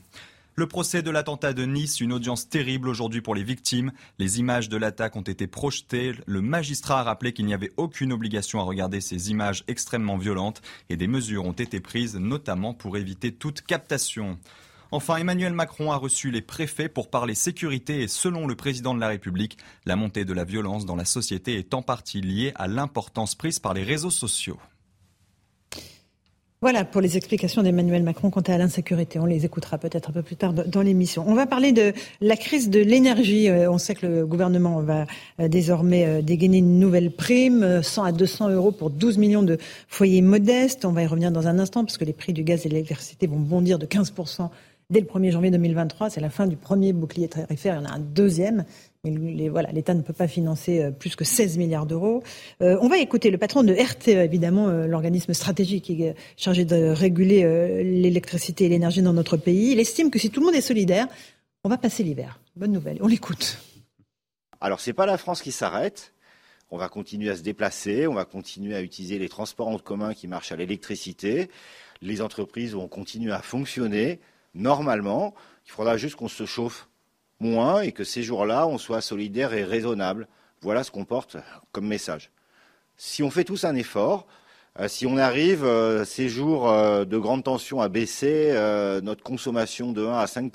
Le 0.60 0.66
procès 0.66 1.04
de 1.04 1.12
l'attentat 1.12 1.54
de 1.54 1.66
Nice, 1.66 2.02
une 2.02 2.12
audience 2.12 2.50
terrible 2.50 2.90
aujourd'hui 2.90 3.22
pour 3.22 3.36
les 3.36 3.44
victimes. 3.44 3.92
Les 4.18 4.40
images 4.40 4.70
de 4.70 4.78
l'attaque 4.78 5.16
ont 5.16 5.22
été 5.22 5.46
projetées. 5.46 6.14
Le 6.26 6.42
magistrat 6.42 7.02
a 7.02 7.04
rappelé 7.04 7.32
qu'il 7.32 7.46
n'y 7.46 7.54
avait 7.54 7.70
aucune 7.78 8.12
obligation 8.12 8.60
à 8.60 8.64
regarder 8.64 9.00
ces 9.00 9.30
images 9.30 9.64
extrêmement 9.68 10.18
violentes 10.18 10.64
et 10.90 10.98
des 10.98 11.06
mesures 11.06 11.46
ont 11.46 11.52
été 11.52 11.80
prises, 11.80 12.16
notamment 12.16 12.74
pour 12.74 12.98
éviter 12.98 13.32
toute 13.32 13.62
captation. 13.62 14.40
Enfin, 14.90 15.18
Emmanuel 15.18 15.54
Macron 15.54 15.92
a 15.92 15.96
reçu 15.96 16.32
les 16.32 16.42
préfets 16.42 16.90
pour 16.90 17.12
parler 17.12 17.36
sécurité 17.36 18.02
et 18.02 18.08
selon 18.08 18.48
le 18.48 18.56
président 18.56 18.96
de 18.96 19.00
la 19.00 19.10
République, 19.10 19.60
la 19.86 19.96
montée 19.96 20.26
de 20.26 20.34
la 20.34 20.44
violence 20.44 20.88
dans 20.88 20.96
la 20.96 21.06
société 21.06 21.60
est 21.60 21.76
en 21.76 21.84
partie 21.84 22.22
liée 22.22 22.52
à 22.56 22.68
l'importance 22.68 23.36
prise 23.36 23.60
par 23.60 23.76
les 23.76 23.84
réseaux 23.84 24.10
sociaux. 24.10 24.58
Voilà 26.60 26.84
pour 26.86 27.02
les 27.02 27.18
explications 27.18 27.62
d'Emmanuel 27.62 28.02
Macron 28.02 28.32
quant 28.32 28.42
à 28.42 28.58
l'insécurité. 28.58 29.20
On 29.20 29.28
les 29.28 29.46
écoutera 29.46 29.78
peut-être 29.78 30.10
un 30.10 30.12
peu 30.12 30.24
plus 30.24 30.38
tard 30.38 30.54
dans 30.54 30.82
l'émission. 30.82 31.24
On 31.28 31.36
va 31.36 31.46
parler 31.46 31.72
de 31.72 31.94
la 32.20 32.36
crise 32.36 32.72
de 32.72 32.80
l'énergie. 32.80 33.48
Euh, 33.48 33.70
on 33.72 33.78
sait 33.78 33.94
que 33.94 34.08
le 34.08 34.26
gouvernement 34.26 34.82
va 34.82 35.06
euh, 35.40 35.50
désormais 35.50 36.08
euh, 36.08 36.22
dégainer 36.24 36.58
une 36.58 36.80
nouvelle 36.80 37.12
prime, 37.12 37.84
100 37.84 38.04
à 38.06 38.12
200 38.12 38.50
euros 38.50 38.72
pour 38.72 38.90
12 38.90 39.20
millions 39.20 39.44
de 39.44 39.60
foyers 39.88 40.24
modestes. 40.24 40.84
On 40.84 40.94
va 40.94 41.04
y 41.04 41.06
revenir 41.06 41.32
dans 41.32 41.48
un 41.48 41.60
instant 41.60 41.86
parce 41.86 42.00
que 42.00 42.06
les 42.06 42.14
prix 42.14 42.34
du 42.34 42.42
gaz 42.42 42.66
et 42.66 42.70
de 42.70 42.74
l'électricité 42.74 43.28
vont 43.28 43.38
bondir 43.38 43.78
de 43.78 43.86
15% 43.86 44.50
dès 44.90 45.02
le 45.02 45.06
1er 45.06 45.30
janvier 45.30 45.52
2023. 45.52 46.10
C'est 46.10 46.22
la 46.22 46.32
fin 46.32 46.48
du 46.48 46.56
premier 46.56 46.92
bouclier 46.92 47.28
tarifaire. 47.28 47.76
Il 47.76 47.84
y 47.84 47.88
en 47.88 47.92
a 47.92 47.94
un 47.94 48.00
deuxième 48.00 48.66
l'État 49.04 49.94
ne 49.94 50.02
peut 50.02 50.14
pas 50.14 50.28
financer 50.28 50.82
euh, 50.82 50.92
plus 50.92 51.16
que 51.16 51.24
16 51.24 51.58
milliards 51.58 51.86
d'euros. 51.86 52.24
Euh, 52.62 52.78
on 52.82 52.88
va 52.88 52.98
écouter 52.98 53.30
le 53.30 53.38
patron 53.38 53.64
de 53.64 53.74
RTE, 53.74 54.10
évidemment, 54.10 54.68
euh, 54.68 54.88
l'organisme 54.88 55.34
stratégique 55.34 55.86
qui 55.86 56.04
est 56.04 56.16
chargé 56.36 56.66
de 56.66 56.90
réguler 56.90 57.44
l'électricité 57.84 58.66
et 58.66 58.70
l'énergie 58.70 59.02
dans 59.02 59.14
notre 59.14 59.38
pays. 59.38 59.72
Il 59.72 59.80
estime 59.80 60.12
que 60.12 60.20
si 60.20 60.30
tout 60.30 60.40
le 60.40 60.48
monde 60.48 60.56
est 60.56 60.62
solidaire, 60.62 61.08
on 61.64 61.70
va 61.70 61.78
passer 61.78 62.04
l'hiver. 62.04 62.40
Bonne 62.56 62.72
nouvelle. 62.72 62.98
On 63.02 63.08
l'écoute. 63.08 63.60
Alors, 64.62 64.80
c'est 64.80 64.94
pas 64.94 65.06
la 65.06 65.18
France 65.18 65.42
qui 65.42 65.52
s'arrête. 65.52 66.14
On 66.70 66.78
va 66.78 66.90
continuer 66.90 67.30
à 67.30 67.36
se 67.36 67.44
déplacer, 67.44 68.08
on 68.08 68.14
va 68.14 68.26
continuer 68.26 68.76
à 68.76 68.82
utiliser 68.82 69.20
les 69.20 69.30
transports 69.30 69.70
en 69.70 69.78
commun 69.78 70.14
qui 70.14 70.28
marchent 70.28 70.52
à 70.52 70.58
l'électricité. 70.58 71.50
Les 72.02 72.22
entreprises 72.22 72.74
vont 72.74 72.90
continuer 72.90 73.32
à 73.32 73.42
fonctionner 73.42 74.20
normalement. 74.54 75.34
Il 75.66 75.72
faudra 75.72 75.96
juste 75.96 76.16
qu'on 76.16 76.28
se 76.28 76.46
chauffe 76.46 76.90
moins 77.40 77.82
et 77.82 77.92
que 77.92 78.04
ces 78.04 78.24
jours-là, 78.24 78.68
on 78.68 78.78
soit 78.78 79.02
solidaire 79.02 79.54
et 79.54 79.64
raisonnable. 79.64 80.28
Voilà 80.62 80.84
ce 80.84 80.92
qu'on 80.92 81.06
porte 81.06 81.38
comme 81.72 81.88
message. 81.88 82.32
Si 82.98 83.22
on 83.22 83.30
fait 83.30 83.44
tous 83.44 83.64
un 83.64 83.76
effort, 83.76 84.28
euh, 84.80 84.88
si 84.88 85.06
on 85.06 85.18
arrive 85.18 85.64
euh, 85.64 86.06
ces 86.06 86.30
jours 86.30 86.70
euh, 86.70 87.06
de 87.06 87.18
grande 87.18 87.44
tension 87.44 87.82
à 87.82 87.90
baisser 87.90 88.54
notre 89.04 89.24
consommation 89.24 89.92
de 89.92 90.06
1 90.06 90.18
à 90.18 90.28
5 90.28 90.52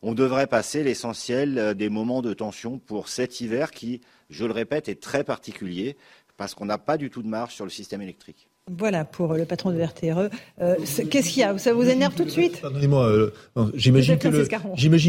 on 0.00 0.14
devrait 0.14 0.46
passer 0.46 0.84
l'essentiel 0.84 1.74
des 1.74 1.88
moments 1.88 2.22
de 2.22 2.32
tension 2.32 2.78
pour 2.78 3.08
cet 3.08 3.40
hiver 3.40 3.72
qui, 3.72 4.00
je 4.30 4.44
le 4.44 4.52
répète, 4.52 4.88
est 4.88 5.02
très 5.02 5.24
particulier 5.24 5.96
parce 6.36 6.54
qu'on 6.54 6.66
n'a 6.66 6.78
pas 6.78 6.96
du 6.96 7.10
tout 7.10 7.22
de 7.22 7.28
marge 7.28 7.54
sur 7.54 7.64
le 7.64 7.70
système 7.70 8.00
électrique. 8.00 8.48
Voilà 8.76 9.04
pour 9.04 9.34
le 9.34 9.44
patron 9.44 9.72
de 9.72 9.80
RTRE. 9.80 10.30
Euh, 10.60 10.76
qu'est-ce 11.10 11.30
qu'il 11.30 11.40
y 11.40 11.42
a 11.42 11.56
Ça 11.58 11.72
vous 11.72 11.88
énerve 11.88 12.14
tout 12.14 12.24
de 12.24 12.30
suite 12.30 12.60
Pardonnez-moi, 12.60 13.06
euh, 13.06 13.30
j'imagine 13.74 14.18
que, 14.18 14.28
le, 14.28 14.44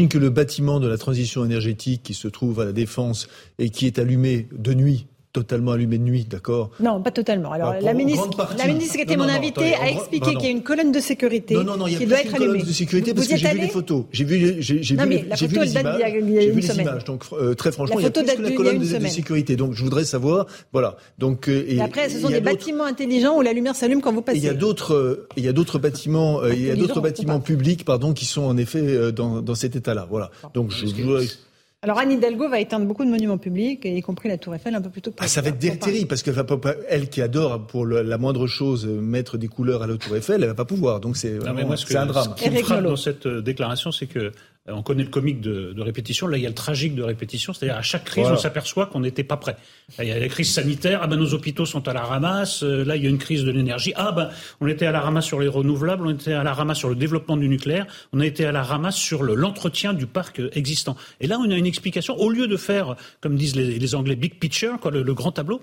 que 0.08 0.18
le 0.18 0.30
bâtiment 0.30 0.80
de 0.80 0.88
la 0.88 0.96
transition 0.96 1.44
énergétique 1.44 2.02
qui 2.02 2.14
se 2.14 2.28
trouve 2.28 2.60
à 2.60 2.64
la 2.64 2.72
Défense 2.72 3.28
et 3.58 3.70
qui 3.70 3.86
est 3.86 3.98
allumé 3.98 4.48
de 4.52 4.74
nuit 4.74 5.06
totalement 5.32 5.72
allumé 5.72 5.98
de 5.98 6.02
nuit, 6.02 6.24
d'accord 6.24 6.70
Non, 6.80 7.00
pas 7.00 7.10
totalement. 7.10 7.52
Alors, 7.52 7.74
la, 7.80 7.94
ministre, 7.94 8.28
la 8.58 8.66
ministre 8.66 8.96
qui 8.96 9.02
était 9.02 9.16
mon 9.16 9.28
invitée 9.28 9.74
a 9.74 9.88
expliqué 9.88 10.34
qu'il 10.34 10.44
y 10.44 10.48
a 10.48 10.50
une 10.50 10.62
colonne 10.62 10.92
de 10.92 11.00
sécurité 11.00 11.54
non, 11.54 11.64
non, 11.64 11.76
non, 11.76 11.86
il 11.86 11.92
y 11.92 11.96
a 11.96 11.98
qui 11.98 12.06
doit 12.06 12.20
être 12.20 12.34
allumée. 12.34 12.52
colonne 12.52 12.66
de 12.66 12.72
sécurité 12.72 13.14
parce 13.14 13.28
que 13.28 13.36
j'ai 13.36 13.48
vu 13.48 13.58
les 13.60 13.68
photos. 13.68 14.04
J'ai 14.12 14.24
vu, 14.24 14.56
j'ai, 14.60 14.74
vu, 14.74 15.08
les, 15.08 15.26
j'ai 15.34 15.46
vu 15.46 15.60
les 15.60 15.72
images. 15.72 16.02
J'ai 16.04 16.50
vu 16.50 16.60
les 16.60 16.80
images. 16.80 17.04
Donc, 17.04 17.24
euh, 17.32 17.54
très 17.54 17.72
franchement, 17.72 17.98
il 17.98 18.02
y 18.02 18.06
a 18.06 18.10
plus 18.10 18.24
que 18.24 18.42
la 18.42 18.50
colonne 18.52 18.78
de, 18.78 19.06
sécurité. 19.06 19.56
Donc, 19.56 19.74
je 19.74 19.82
voudrais 19.82 20.04
savoir, 20.04 20.46
voilà. 20.72 20.96
Donc, 21.18 21.48
euh, 21.48 21.64
et, 21.68 21.80
après, 21.80 22.08
ce 22.08 22.20
sont 22.20 22.28
des 22.28 22.40
bâtiments 22.40 22.84
intelligents 22.84 23.36
où 23.36 23.42
la 23.42 23.52
lumière 23.52 23.76
s'allume 23.76 24.00
quand 24.00 24.12
vous 24.12 24.22
passez. 24.22 24.38
Il 24.38 24.44
y 24.44 24.48
a 24.48 24.54
d'autres, 24.54 25.26
il 25.36 25.44
y 25.44 25.48
a 25.48 25.52
d'autres 25.52 25.78
bâtiments, 25.78 26.44
il 26.44 26.66
y 26.66 26.70
a 26.70 26.76
d'autres 26.76 27.00
bâtiments 27.00 27.40
publics, 27.40 27.84
pardon, 27.84 28.12
qui 28.12 28.24
sont 28.24 28.42
en 28.42 28.56
effet 28.56 28.80
euh, 28.80 29.12
dans, 29.12 29.42
dans 29.42 29.54
cet 29.54 29.76
état-là. 29.76 30.06
Voilà. 30.10 30.30
Donc, 30.54 30.70
je 30.70 30.86
voudrais 30.86 31.26
alors 31.82 31.98
Anne 31.98 32.12
Hidalgo 32.12 32.46
va 32.48 32.60
éteindre 32.60 32.84
beaucoup 32.84 33.06
de 33.06 33.10
monuments 33.10 33.38
publics, 33.38 33.86
y 33.86 34.02
compris 34.02 34.28
la 34.28 34.36
Tour 34.36 34.54
Eiffel, 34.54 34.74
un 34.74 34.82
peu 34.82 34.90
plus 34.90 35.00
tôt 35.00 35.12
que 35.12 35.16
ah, 35.20 35.28
Ça 35.28 35.40
va 35.40 35.48
être 35.48 35.58
terrible, 35.58 36.08
parce 36.08 36.22
qu'elle 36.22 36.34
va 36.34 36.44
pas, 36.44 36.74
elle 36.88 37.08
qui 37.08 37.22
adore 37.22 37.66
pour 37.66 37.86
la 37.86 38.18
moindre 38.18 38.46
chose 38.46 38.86
mettre 38.86 39.38
des 39.38 39.48
couleurs 39.48 39.82
à 39.82 39.86
la 39.86 39.96
Tour 39.96 40.14
Eiffel, 40.16 40.42
elle 40.42 40.48
va 40.48 40.54
pas 40.54 40.66
pouvoir. 40.66 41.00
Donc 41.00 41.16
c'est 41.16 41.36
un 41.36 41.54
drame. 42.06 42.34
Ce 42.36 42.42
qui 42.42 42.50
me 42.50 42.62
frappe 42.62 42.82
dans 42.82 42.96
cette 42.96 43.24
euh, 43.24 43.40
déclaration, 43.40 43.92
c'est 43.92 44.06
que 44.06 44.32
on 44.72 44.82
connaît 44.82 45.02
le 45.02 45.08
comique 45.08 45.40
de, 45.40 45.80
répétition, 45.80 46.26
là 46.26 46.36
il 46.36 46.42
y 46.42 46.46
a 46.46 46.48
le 46.48 46.54
tragique 46.54 46.94
de 46.94 47.02
répétition, 47.02 47.52
c'est-à-dire 47.52 47.76
à 47.76 47.82
chaque 47.82 48.04
crise 48.04 48.26
on 48.30 48.36
s'aperçoit 48.36 48.86
qu'on 48.86 49.00
n'était 49.00 49.24
pas 49.24 49.36
prêt. 49.36 49.56
il 49.98 50.06
y 50.06 50.12
a 50.12 50.18
la 50.18 50.28
crise 50.28 50.52
sanitaire, 50.52 51.00
ah 51.02 51.06
ben 51.06 51.16
nos 51.16 51.34
hôpitaux 51.34 51.66
sont 51.66 51.86
à 51.88 51.92
la 51.92 52.02
ramasse, 52.02 52.62
euh, 52.62 52.84
là 52.84 52.96
il 52.96 53.04
y 53.04 53.06
a 53.06 53.10
une 53.10 53.18
crise 53.18 53.44
de 53.44 53.50
l'énergie, 53.50 53.92
ah 53.96 54.12
ben 54.12 54.30
on 54.60 54.66
était 54.66 54.86
à 54.86 54.92
la 54.92 55.00
ramasse 55.00 55.26
sur 55.26 55.40
les 55.40 55.48
renouvelables, 55.48 56.06
on 56.06 56.10
était 56.10 56.32
à 56.32 56.42
la 56.42 56.52
ramasse 56.52 56.78
sur 56.78 56.88
le 56.88 56.94
développement 56.94 57.36
du 57.36 57.48
nucléaire, 57.48 57.86
on 58.12 58.20
a 58.20 58.26
été 58.26 58.44
à 58.44 58.52
la 58.52 58.62
ramasse 58.62 58.96
sur 58.96 59.22
l'entretien 59.22 59.92
du 59.92 60.06
parc 60.06 60.40
existant. 60.52 60.96
Et 61.20 61.26
là 61.26 61.38
on 61.38 61.50
a 61.50 61.56
une 61.56 61.66
explication, 61.66 62.16
au 62.18 62.30
lieu 62.30 62.46
de 62.46 62.56
faire, 62.56 62.96
comme 63.20 63.36
disent 63.36 63.56
les, 63.56 63.94
Anglais, 63.94 64.14
big 64.14 64.38
picture, 64.38 64.78
quoi, 64.78 64.90
le 64.90 65.14
grand 65.14 65.32
tableau, 65.32 65.60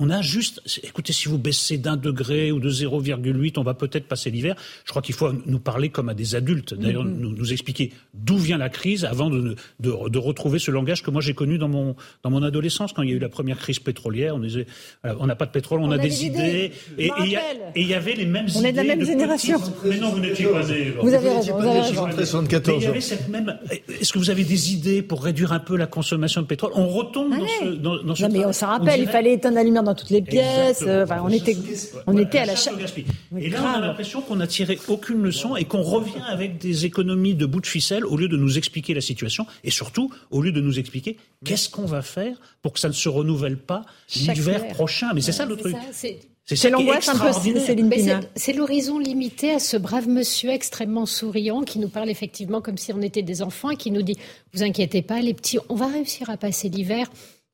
on 0.00 0.08
a 0.08 0.22
juste, 0.22 0.62
écoutez, 0.82 1.12
si 1.12 1.28
vous 1.28 1.36
baissez 1.36 1.76
d'un 1.76 1.98
degré 1.98 2.50
ou 2.52 2.58
de 2.58 2.70
0,8, 2.70 3.58
on 3.58 3.62
va 3.62 3.74
peut-être 3.74 4.08
passer 4.08 4.30
l'hiver. 4.30 4.56
Je 4.86 4.90
crois 4.90 5.02
qu'il 5.02 5.14
faut 5.14 5.30
nous 5.44 5.58
parler 5.58 5.90
comme 5.90 6.08
à 6.08 6.14
des 6.14 6.34
adultes. 6.34 6.72
D'ailleurs, 6.72 7.04
mm-hmm. 7.04 7.18
nous, 7.18 7.32
nous, 7.36 7.52
expliquer 7.52 7.92
d'où 8.14 8.38
vient 8.38 8.56
la 8.56 8.70
crise 8.70 9.04
avant 9.04 9.28
de, 9.28 9.56
de, 9.78 10.18
retrouver 10.18 10.58
ce 10.58 10.70
langage 10.70 11.02
que 11.02 11.10
moi 11.10 11.20
j'ai 11.20 11.34
connu 11.34 11.58
dans 11.58 11.68
mon, 11.68 11.96
dans 12.22 12.30
mon 12.30 12.42
adolescence, 12.42 12.94
quand 12.94 13.02
il 13.02 13.10
y 13.10 13.12
a 13.12 13.16
eu 13.16 13.18
la 13.18 13.28
première 13.28 13.58
crise 13.58 13.78
pétrolière. 13.78 14.34
On 14.36 14.38
disait, 14.38 14.66
euh, 15.04 15.14
on 15.20 15.26
n'a 15.26 15.36
pas 15.36 15.44
de 15.44 15.50
pétrole, 15.50 15.80
on, 15.80 15.90
a, 15.90 15.98
des 15.98 16.24
idées. 16.24 16.72
Et 16.96 17.10
il 17.76 17.88
y, 17.88 17.94
avait 17.94 18.14
les 18.14 18.24
mêmes 18.24 18.46
on 18.54 18.60
idées. 18.60 18.68
est 18.68 18.72
de 18.72 18.76
la 18.78 18.84
même 18.84 19.04
génération. 19.04 19.58
Mais 19.84 19.98
non, 19.98 20.12
vous 20.12 20.20
n'étiez 20.20 20.46
pas 20.46 20.66
né. 20.66 20.94
Vous 21.02 21.12
avez 21.12 21.28
raison. 21.28 21.58
Vous 21.58 21.66
avez 21.66 21.80
raison. 21.80 22.44
il 22.78 22.82
y 22.82 22.86
avait 22.86 23.00
cette 23.02 23.28
même. 23.28 23.58
Est-ce 24.00 24.14
que 24.14 24.18
vous 24.18 24.30
avez 24.30 24.44
des 24.44 24.72
idées 24.72 25.02
pour 25.02 25.22
réduire 25.22 25.52
un 25.52 25.60
peu 25.60 25.76
la 25.76 25.86
consommation 25.86 26.40
de 26.40 26.46
pétrole? 26.46 26.72
On 26.74 26.88
retombe 26.88 27.30
dans 27.30 27.46
ce, 27.46 27.64
dans, 27.74 28.02
dans 28.02 28.14
ce. 28.14 28.22
Non, 28.22 28.28
mais 28.32 28.46
on 28.46 28.52
s'en 28.54 28.68
rappelle. 28.68 29.00
Il 29.00 29.08
fallait 29.08 29.34
éteindre 29.34 29.56
la 29.56 29.64
lumière 29.64 29.82
dans 29.82 29.89
toutes 29.94 30.10
les 30.10 30.22
pièces. 30.22 30.84
Euh, 30.86 31.06
on 31.22 31.28
était, 31.28 31.56
on 32.06 32.16
était 32.16 32.38
à 32.38 32.46
la 32.46 32.56
chasse. 32.56 32.74
Et 33.38 33.50
là, 33.50 33.62
on 33.62 33.78
a 33.78 33.80
l'impression 33.80 34.20
qu'on 34.22 34.36
n'a 34.36 34.46
tiré 34.46 34.78
aucune 34.88 35.22
leçon 35.22 35.56
et 35.56 35.64
qu'on 35.64 35.82
revient 35.82 36.22
avec 36.28 36.58
des 36.58 36.86
économies 36.86 37.34
de 37.34 37.46
bout 37.46 37.60
de 37.60 37.66
ficelle 37.66 38.04
au 38.04 38.16
lieu 38.16 38.28
de 38.28 38.36
nous 38.36 38.58
expliquer 38.58 38.94
la 38.94 39.00
situation 39.00 39.46
et 39.64 39.70
surtout 39.70 40.10
au 40.30 40.42
lieu 40.42 40.52
de 40.52 40.60
nous 40.60 40.78
expliquer 40.78 41.16
qu'est-ce 41.44 41.68
qu'on 41.68 41.86
va 41.86 42.02
faire 42.02 42.36
pour 42.62 42.72
que 42.72 42.80
ça 42.80 42.88
ne 42.88 42.94
se 42.94 43.08
renouvelle 43.08 43.58
pas 43.58 43.84
l'hiver 44.14 44.68
prochain. 44.68 45.12
Mais 45.14 45.20
c'est 45.20 45.32
ça 45.32 45.46
le 45.46 45.56
truc. 45.56 45.76
C'est 46.56 46.70
l'angoisse 46.70 47.08
un 47.08 47.18
peu, 47.18 47.32
Céline 47.32 47.90
C'est 48.34 48.52
l'horizon 48.52 48.98
limité 48.98 49.52
à 49.52 49.58
ce 49.58 49.76
brave 49.76 50.08
monsieur 50.08 50.50
extrêmement 50.50 51.06
souriant 51.06 51.62
qui 51.62 51.78
nous 51.78 51.88
parle 51.88 52.10
effectivement 52.10 52.60
comme 52.60 52.76
si 52.76 52.92
on 52.92 53.02
était 53.02 53.22
des 53.22 53.42
enfants 53.42 53.70
et 53.70 53.76
qui 53.76 53.90
nous 53.90 54.02
dit 54.02 54.16
Vous 54.52 54.62
inquiétez 54.62 55.02
pas, 55.02 55.20
les 55.20 55.34
petits, 55.34 55.58
on 55.68 55.74
va 55.74 55.86
réussir 55.86 56.30
à 56.30 56.36
passer 56.36 56.68
l'hiver. 56.68 57.08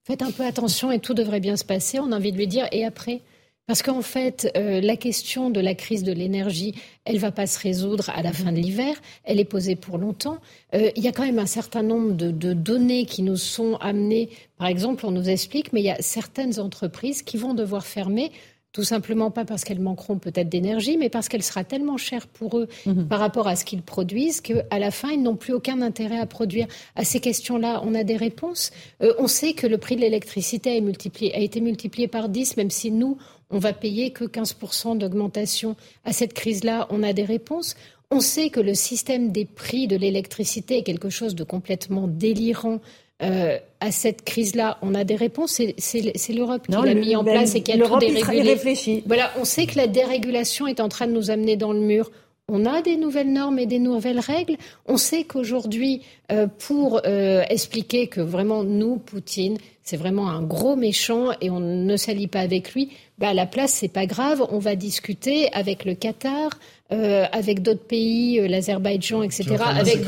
Faites 0.06 0.22
un 0.22 0.30
peu 0.30 0.44
attention 0.44 0.92
et 0.92 1.00
tout 1.00 1.14
devrait 1.14 1.40
bien 1.40 1.56
se 1.56 1.64
passer. 1.64 1.98
On 1.98 2.12
a 2.12 2.16
envie 2.16 2.30
de 2.30 2.36
lui 2.36 2.46
dire 2.46 2.68
et 2.70 2.84
après? 2.84 3.22
Parce 3.66 3.82
qu'en 3.82 4.02
fait, 4.02 4.48
euh, 4.56 4.80
la 4.80 4.96
question 4.96 5.50
de 5.50 5.58
la 5.58 5.74
crise 5.74 6.04
de 6.04 6.12
l'énergie, 6.12 6.76
elle 7.04 7.18
va 7.18 7.32
pas 7.32 7.48
se 7.48 7.58
résoudre 7.58 8.08
à 8.10 8.22
la 8.22 8.32
fin 8.32 8.52
de 8.52 8.58
l'hiver. 8.58 8.94
Elle 9.24 9.40
est 9.40 9.44
posée 9.44 9.74
pour 9.74 9.98
longtemps. 9.98 10.38
Euh, 10.74 10.92
il 10.94 11.02
y 11.02 11.08
a 11.08 11.12
quand 11.12 11.24
même 11.24 11.40
un 11.40 11.46
certain 11.46 11.82
nombre 11.82 12.12
de, 12.12 12.30
de, 12.30 12.52
données 12.52 13.04
qui 13.04 13.22
nous 13.22 13.36
sont 13.36 13.74
amenées. 13.80 14.28
Par 14.58 14.68
exemple, 14.68 15.04
on 15.06 15.10
nous 15.10 15.28
explique, 15.28 15.72
mais 15.72 15.80
il 15.80 15.86
y 15.86 15.90
a 15.90 16.00
certaines 16.00 16.60
entreprises 16.60 17.22
qui 17.22 17.36
vont 17.36 17.54
devoir 17.54 17.84
fermer 17.84 18.30
tout 18.72 18.84
simplement 18.84 19.30
pas 19.30 19.44
parce 19.46 19.64
qu'elles 19.64 19.80
manqueront 19.80 20.18
peut-être 20.18 20.50
d'énergie, 20.50 20.98
mais 20.98 21.08
parce 21.08 21.28
qu'elle 21.28 21.42
sera 21.42 21.64
tellement 21.64 21.96
chère 21.96 22.26
pour 22.26 22.58
eux 22.58 22.68
mhm. 22.84 23.08
par 23.08 23.20
rapport 23.20 23.48
à 23.48 23.56
ce 23.56 23.64
qu'ils 23.64 23.82
produisent 23.82 24.42
qu'à 24.42 24.78
la 24.78 24.90
fin, 24.90 25.10
ils 25.10 25.22
n'ont 25.22 25.36
plus 25.36 25.54
aucun 25.54 25.80
intérêt 25.80 26.18
à 26.18 26.26
produire. 26.26 26.66
À 26.94 27.04
ces 27.04 27.20
questions-là, 27.20 27.82
on 27.84 27.94
a 27.94 28.04
des 28.04 28.16
réponses. 28.16 28.72
Euh, 29.02 29.14
on 29.18 29.28
sait 29.28 29.54
que 29.54 29.66
le 29.66 29.78
prix 29.78 29.96
de 29.96 30.02
l'électricité 30.02 30.70
a, 30.70 31.36
a, 31.36 31.40
été 31.40 31.60
multiplié 31.60 32.06
par 32.06 32.28
10, 32.28 32.58
même 32.58 32.70
si 32.70 32.90
nous, 32.90 33.16
on 33.50 33.58
va 33.58 33.72
payer 33.72 34.10
que 34.10 34.24
15% 34.24 34.98
d'augmentation. 34.98 35.76
À 36.04 36.12
cette 36.12 36.34
crise-là, 36.34 36.86
on 36.90 37.02
a 37.02 37.12
des 37.12 37.24
réponses. 37.24 37.76
On 38.10 38.20
sait 38.20 38.50
que 38.50 38.60
le 38.60 38.74
système 38.74 39.32
des 39.32 39.44
prix 39.44 39.88
de 39.88 39.96
l'électricité 39.96 40.78
est 40.78 40.82
quelque 40.82 41.10
chose 41.10 41.34
de 41.34 41.44
complètement 41.44 42.06
délirant 42.06 42.80
euh, 43.22 43.58
à 43.80 43.90
cette 43.92 44.24
crise-là, 44.24 44.78
on 44.82 44.94
a 44.94 45.04
des 45.04 45.16
réponses. 45.16 45.60
C'est 45.78 46.32
l'Europe 46.32 46.66
qui 46.66 46.72
l'a 46.72 46.94
mis 46.94 47.16
en 47.16 47.24
place 47.24 47.54
et 47.54 47.62
qui 47.62 47.72
a 47.72 47.78
tout 47.78 47.98
dérégulé. 47.98 49.02
Voilà, 49.06 49.32
on 49.38 49.44
sait 49.44 49.66
que 49.66 49.76
la 49.76 49.86
dérégulation 49.86 50.66
est 50.66 50.80
en 50.80 50.88
train 50.88 51.06
de 51.06 51.12
nous 51.12 51.30
amener 51.30 51.56
dans 51.56 51.72
le 51.72 51.80
mur. 51.80 52.10
On 52.48 52.64
a 52.64 52.80
des 52.80 52.96
nouvelles 52.96 53.32
normes 53.32 53.58
et 53.58 53.66
des 53.66 53.80
nouvelles 53.80 54.20
règles. 54.20 54.56
On 54.86 54.98
sait 54.98 55.24
qu'aujourd'hui, 55.24 56.02
euh, 56.30 56.46
pour 56.46 57.00
euh, 57.04 57.42
expliquer 57.48 58.06
que 58.06 58.20
vraiment 58.20 58.62
nous, 58.62 58.98
Poutine, 58.98 59.58
c'est 59.86 59.96
vraiment 59.96 60.28
un 60.28 60.42
gros 60.42 60.74
méchant 60.74 61.28
et 61.40 61.48
on 61.48 61.60
ne 61.60 61.96
s'allie 61.96 62.26
pas 62.26 62.40
avec 62.40 62.74
lui, 62.74 62.90
bah, 63.18 63.28
à 63.28 63.34
la 63.34 63.46
place, 63.46 63.72
c'est 63.72 63.88
pas 63.88 64.04
grave. 64.06 64.44
On 64.50 64.58
va 64.58 64.74
discuter 64.74 65.48
avec 65.52 65.84
le 65.84 65.94
Qatar, 65.94 66.50
euh, 66.90 67.24
avec 67.30 67.62
d'autres 67.62 67.86
pays, 67.86 68.40
euh, 68.40 68.48
l'Azerbaïdjan, 68.48 69.22
etc., 69.22 69.54
avec, 69.60 69.98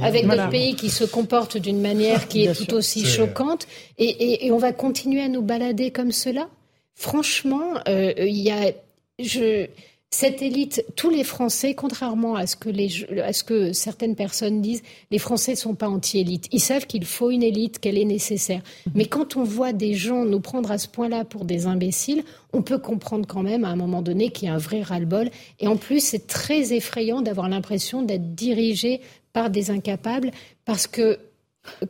avec 0.00 0.28
d'autres 0.28 0.50
pays 0.50 0.76
qui 0.76 0.88
se 0.88 1.02
comportent 1.02 1.56
d'une 1.58 1.80
manière 1.80 2.28
qui 2.28 2.44
est 2.44 2.54
tout 2.54 2.74
aussi 2.74 3.04
choquante, 3.04 3.66
et, 3.98 4.04
et, 4.04 4.46
et, 4.46 4.52
on 4.52 4.58
va 4.58 4.72
continuer 4.72 5.22
à 5.22 5.28
nous 5.28 5.42
balader 5.42 5.90
comme 5.90 6.12
cela? 6.12 6.48
Franchement, 6.94 7.74
euh, 7.88 8.12
il 8.16 8.40
y 8.40 8.52
a, 8.52 8.70
je, 9.18 9.66
cette 10.14 10.42
élite, 10.42 10.84
tous 10.94 11.10
les 11.10 11.24
Français, 11.24 11.74
contrairement 11.74 12.36
à 12.36 12.46
ce 12.46 12.54
que, 12.54 12.68
les, 12.68 13.04
à 13.20 13.32
ce 13.32 13.42
que 13.42 13.72
certaines 13.72 14.14
personnes 14.14 14.62
disent, 14.62 14.84
les 15.10 15.18
Français 15.18 15.52
ne 15.52 15.56
sont 15.56 15.74
pas 15.74 15.88
anti-élite. 15.88 16.46
Ils 16.52 16.60
savent 16.60 16.86
qu'il 16.86 17.04
faut 17.04 17.32
une 17.32 17.42
élite, 17.42 17.80
qu'elle 17.80 17.98
est 17.98 18.04
nécessaire. 18.04 18.62
Mhm. 18.86 18.92
Mais 18.94 19.06
quand 19.06 19.36
on 19.36 19.42
voit 19.42 19.72
des 19.72 19.94
gens 19.94 20.24
nous 20.24 20.38
prendre 20.38 20.70
à 20.70 20.78
ce 20.78 20.86
point-là 20.86 21.24
pour 21.24 21.44
des 21.44 21.66
imbéciles, 21.66 22.22
on 22.52 22.62
peut 22.62 22.78
comprendre 22.78 23.26
quand 23.26 23.42
même 23.42 23.64
à 23.64 23.68
un 23.68 23.76
moment 23.76 24.02
donné 24.02 24.30
qu'il 24.30 24.46
y 24.46 24.50
a 24.52 24.54
un 24.54 24.58
vrai 24.58 24.82
ras-le-bol. 24.82 25.30
Et 25.58 25.66
en 25.66 25.76
plus, 25.76 25.98
c'est 25.98 26.28
très 26.28 26.72
effrayant 26.72 27.20
d'avoir 27.20 27.48
l'impression 27.48 28.02
d'être 28.02 28.36
dirigé 28.36 29.00
par 29.32 29.50
des 29.50 29.72
incapables 29.72 30.30
parce 30.64 30.86
que 30.86 31.18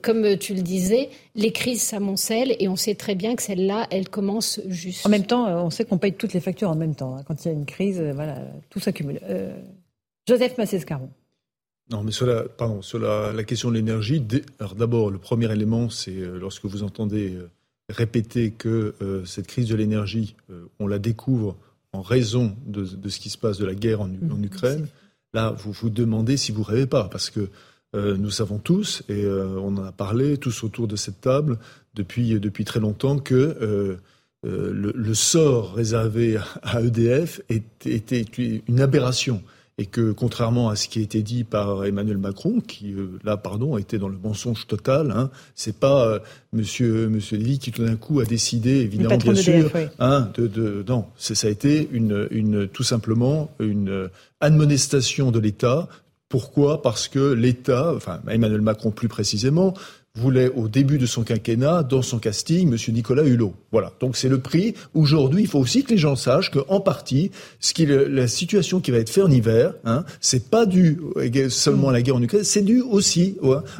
comme 0.03 0.39
tu 0.39 0.55
le 0.55 0.63
disais, 0.63 1.11
les 1.35 1.53
crises 1.53 1.83
s'amoncellent 1.83 2.55
et 2.59 2.69
on 2.69 2.77
sait 2.77 2.95
très 2.95 3.15
bien 3.15 3.35
que 3.37 3.43
celle-là, 3.43 3.87
elle 3.91 4.09
commence 4.09 4.61
juste. 4.67 5.07
En 5.07 5.09
même 5.09 5.27
temps, 5.27 5.47
euh, 5.47 5.57
on 5.57 5.71
sait 5.71 5.85
qu'on 5.85 5.99
paye 5.99 6.15
toutes 6.15 6.33
les 6.33 6.41
factures 6.41 6.71
en 6.71 6.77
même 6.77 6.95
temps. 6.95 7.17
Hein. 7.17 7.23
Quand 7.27 7.45
il 7.45 7.49
y 7.49 7.51
a 7.51 7.55
une 7.55 7.67
crise, 7.67 8.01
euh, 8.01 8.13
voilà, 8.13 8.39
tout 8.71 8.81
s'accumule. 8.81 9.21
Euh, 9.25 9.55
Joseph 10.29 10.57
Massescaron. 10.59 11.11
Non, 11.91 12.03
mais 12.03 12.13
sur 12.13 12.27
la, 12.27 12.45
pardon, 12.45 12.81
sur 12.81 12.99
la, 12.99 13.45
question 13.45 13.69
de 13.69 13.75
l'énergie, 13.75 14.25
alors 14.59 14.75
d'abord, 14.75 15.11
le 15.11 15.19
premier 15.19 15.53
élément, 15.53 15.91
c'est 15.91 16.17
lorsque 16.17 16.65
vous 16.65 16.83
entendez 16.83 17.37
répéter 17.91 18.53
que 18.53 18.95
cette 19.27 19.47
crise 19.47 19.69
de 19.69 19.75
l'énergie, 19.75 20.35
on 20.81 20.87
la 20.87 20.99
découvre 20.99 21.59
en 21.93 22.01
raison 22.01 22.57
de, 22.65 22.87
ce 22.87 23.19
qui 23.19 23.29
se 23.29 23.37
passe 23.37 23.59
de 23.59 23.67
la 23.67 23.75
guerre 23.75 24.01
en, 24.01 24.07
en 24.07 24.09
mmh. 24.09 24.45
Ukraine, 24.45 24.87
là, 25.35 25.51
vous 25.51 25.73
vous 25.73 25.91
demandez 25.91 26.39
si 26.39 26.53
vous 26.53 26.63
rêvez 26.63 26.87
pas, 26.87 27.05
parce 27.11 27.29
que 27.29 27.51
euh, 27.95 28.17
nous 28.17 28.31
savons 28.31 28.59
tous, 28.59 29.03
et 29.09 29.25
euh, 29.25 29.57
on 29.61 29.77
en 29.77 29.85
a 29.85 29.93
parlé 29.93 30.37
tous 30.37 30.65
autour 30.65 30.89
de 30.89 30.97
cette 30.97 31.21
table 31.21 31.59
depuis, 31.95 32.41
depuis 32.41 32.65
très 32.65 32.81
longtemps, 32.81 33.19
que 33.19 33.57
euh, 33.63 33.97
le, 34.43 35.15
sort 35.15 35.75
réservé 35.75 36.39
à 36.63 36.83
EDF 36.83 37.41
était 37.49 38.25
une 38.69 38.81
aberration 38.81 39.43
et 39.79 39.87
que 39.87 40.13
contrairement 40.13 40.69
à 40.69 40.77
ce 40.77 40.87
qui 40.87 40.99
a 40.99 41.03
été 41.03 41.23
dit 41.23 41.45
par 41.45 41.85
Emmanuel 41.85 42.19
Macron, 42.19 42.61
qui 42.61 42.95
là, 43.25 43.37
pardon, 43.37 43.79
été 43.79 43.99
dans 43.99 44.09
le 44.09 44.19
mensonge 44.19 44.67
total, 44.67 45.11
hein, 45.11 45.31
c'est 45.55 45.79
pas 45.79 46.21
Monsieur 46.53 47.09
Monsieur 47.09 47.39
Lévy 47.39 47.59
qui 47.59 47.73
tout 47.73 47.85
d'un 47.85 47.97
coup 47.97 48.21
a 48.21 48.25
décidé, 48.25 48.81
évidemment, 48.81 49.17
bien 49.17 49.35
sûr, 49.35 49.71
hein, 49.99 50.31
de, 50.35 50.47
de, 50.47 50.85
non, 50.87 51.07
ça 51.17 51.49
a 51.49 51.51
été 51.51 51.89
une, 51.91 52.29
une 52.31 52.69
tout 52.69 52.85
simplement 52.85 53.51
une 53.59 54.11
admonestation 54.41 55.31
de 55.31 55.39
l'État 55.41 55.89
pourquoi? 56.29 56.83
Parce 56.83 57.09
que 57.09 57.33
l'État, 57.33 57.95
enfin 57.95 58.21
Emmanuel 58.29 58.61
Macron 58.61 58.91
plus 58.91 59.09
précisément, 59.09 59.75
voulait 60.17 60.49
au 60.49 60.69
début 60.69 60.99
de 60.99 61.07
son 61.07 61.25
quinquennat, 61.25 61.83
dans 61.83 62.01
son 62.01 62.21
casting, 62.21 62.73
M. 62.73 62.95
Nicolas 62.95 63.25
Hulot. 63.25 63.53
Voilà. 63.73 63.91
Donc 63.99 64.17
c'est 64.17 64.29
le 64.29 64.39
prix. 64.39 64.75
Aujourd'hui, 64.95 65.43
il 65.43 65.49
faut 65.49 65.59
aussi 65.59 65.83
que 65.83 65.91
les 65.91 65.99
gens 65.99 66.15
sachent 66.15 66.53
qu'en 66.53 66.79
partie, 66.79 67.33
ce 67.59 67.75
qui 67.75 67.85
la 67.87 68.29
situation 68.29 68.79
qui 68.79 68.93
va 68.93 68.99
être 68.99 69.11
faite 69.11 69.25
en 69.25 69.31
hiver, 69.31 69.75
hein, 69.85 70.05
c'est 70.21 70.51
pas 70.51 70.67
dû 70.67 71.01
seulement 71.49 71.89
à 71.89 71.93
la 71.93 72.01
guerre 72.01 72.15
en 72.15 72.23
Ukraine, 72.23 72.45
c'est 72.45 72.63
dû 72.63 72.81
aussi 72.81 73.37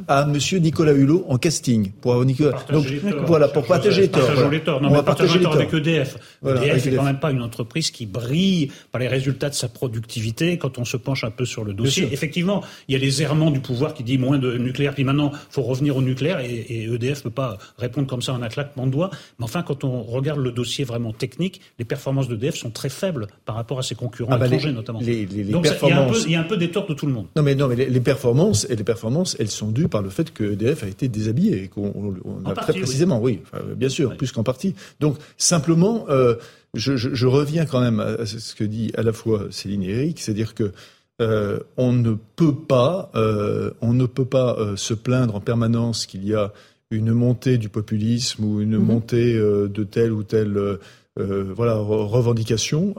à 0.09 0.29
M. 0.29 0.37
Nicolas 0.61 0.93
Hulot 0.93 1.25
en 1.29 1.39
casting. 1.39 1.93
Pour 2.01 2.25
Nicolas... 2.25 2.65
Donc 2.73 2.85
voilà, 3.27 3.47
pour 3.47 3.65
partager 3.65 4.03
les 4.03 4.09
torts. 4.09 4.51
Les 4.51 4.61
torts. 4.61 4.81
Non, 4.83 4.89
on 4.89 4.91
mais 4.91 4.97
va 4.97 5.03
partager 5.05 5.39
les 5.39 5.45
torts 5.45 5.55
avec 5.55 5.73
EDF. 5.73 6.19
EDF 6.45 6.87
est 6.89 6.97
quand 6.97 7.05
même 7.05 7.21
pas 7.21 7.31
une 7.31 7.43
entreprise 7.43 7.93
qui 7.93 8.07
brille 8.07 8.73
par 8.91 9.01
les 9.01 9.07
résultats 9.07 9.51
de 9.51 9.55
sa 9.55 9.69
productivité 9.69 10.59
quand 10.59 10.79
on 10.79 10.85
se 10.85 10.97
penche 10.97 11.23
un 11.23 11.31
peu 11.31 11.45
sur 11.45 11.63
le 11.63 11.75
dossier. 11.75 12.09
Effectivement, 12.11 12.65
il 12.89 12.95
y 12.95 12.97
a 12.97 12.99
les 12.99 13.23
errements 13.23 13.53
du 13.53 13.61
pouvoir 13.61 13.95
qui 13.95 14.03
dit 14.03 14.19
moins 14.19 14.39
de 14.39 14.59
nucléaire, 14.59 14.95
puis 14.95 15.05
maintenant, 15.05 15.31
faut 15.49 15.63
revenir 15.63 15.97
au 15.97 16.03
nucléaire 16.03 16.24
et, 16.29 16.85
EDF 16.85 17.19
ne 17.19 17.23
peut 17.25 17.31
pas 17.31 17.59
répondre 17.79 18.07
comme 18.07 18.23
ça 18.23 18.33
en 18.33 18.43
un 18.43 18.49
claquement 18.49 18.87
de 18.87 18.93
doigts. 18.93 19.11
Mais 19.39 19.45
enfin, 19.45 19.63
quand 19.63 19.85
on 19.85 20.03
regarde 20.03 20.41
le 20.41 20.53
dossier 20.53 20.85
vraiment 20.85 21.13
technique, 21.13 21.61
les 21.79 21.85
performances 21.85 22.29
d'EDF 22.29 22.57
sont 22.57 22.71
très 22.71 22.89
faibles 22.89 23.27
par 23.45 23.57
rapport 23.57 23.79
à 23.79 23.83
ses 23.83 23.95
concurrents 23.95 24.33
ah 24.33 24.39
bah 24.39 24.47
étrangers 24.47 24.73
notamment. 24.73 25.01
Les, 25.01 25.27
Donc 25.27 25.67
il 25.83 26.31
y, 26.31 26.37
a 26.37 26.41
un 26.41 26.45
peu 26.45 26.57
des 26.57 26.71
torts 26.71 26.87
de 26.87 26.95
tout 26.95 27.07
le 27.07 27.13
monde. 27.13 27.27
Non 27.37 27.43
mais 27.43 27.55
non 27.55 27.69
mais 27.69 27.77
les, 27.77 28.01
performances 28.01 28.67
et 28.69 28.77
les 28.77 28.85
performances, 28.85 29.37
elles 29.39 29.51
sont 29.51 29.71
dues 29.71 29.89
par 29.89 30.03
le 30.03 30.11
fait 30.11 30.33
que 30.33 30.45
EDF 30.53 30.85
a 30.85 30.89
été 30.89 31.09
déshabillé 31.09 31.65
et 31.65 31.69
qu'on 31.69 32.15
a 32.45 32.55
très 32.55 32.73
précisément, 32.73 33.21
oui, 33.21 33.41
bien 33.77 33.89
sûr, 33.89 34.17
plus 34.17 34.33
qu'en 34.33 34.43
partie. 34.43 34.75
Donc 35.01 35.17
simplement. 35.37 36.07
Euh, 36.09 36.37
je, 36.75 37.27
reviens 37.27 37.67
quand 37.67 37.81
même 37.81 38.01
à 38.01 38.27
ce 38.27 38.55
que 38.55 38.65
dit 38.65 38.91
à 38.97 39.03
la 39.03 39.13
fois 39.13 39.47
Céline 39.51 39.83
et 39.85 39.91
Eric, 39.91 40.21
c'est-à-dire 40.21 40.55
que 40.55 40.73
euh, 41.21 41.61
on 41.77 41.93
ne 41.93 42.15
peut 42.35 42.55
pas, 42.55 43.11
euh, 43.15 43.71
on 43.81 43.93
ne 43.93 44.07
peut 44.07 44.25
pas 44.25 44.57
euh, 44.59 44.75
se 44.75 44.95
plaindre 44.95 45.37
en 45.37 45.41
permanence 45.41 46.07
qu'il 46.07 46.27
y 46.27 46.35
a 46.35 46.53
une 46.91 47.13
montée 47.13 47.57
du 47.57 47.69
populisme 47.69 48.45
ou 48.45 48.61
une 48.61 48.79
mhm. 48.79 48.85
montée 48.85 49.35
de 49.35 49.85
telle 49.85 50.13
ou 50.13 50.23
telle 50.23 50.79
voilà 51.17 51.77
revendication 51.77 52.95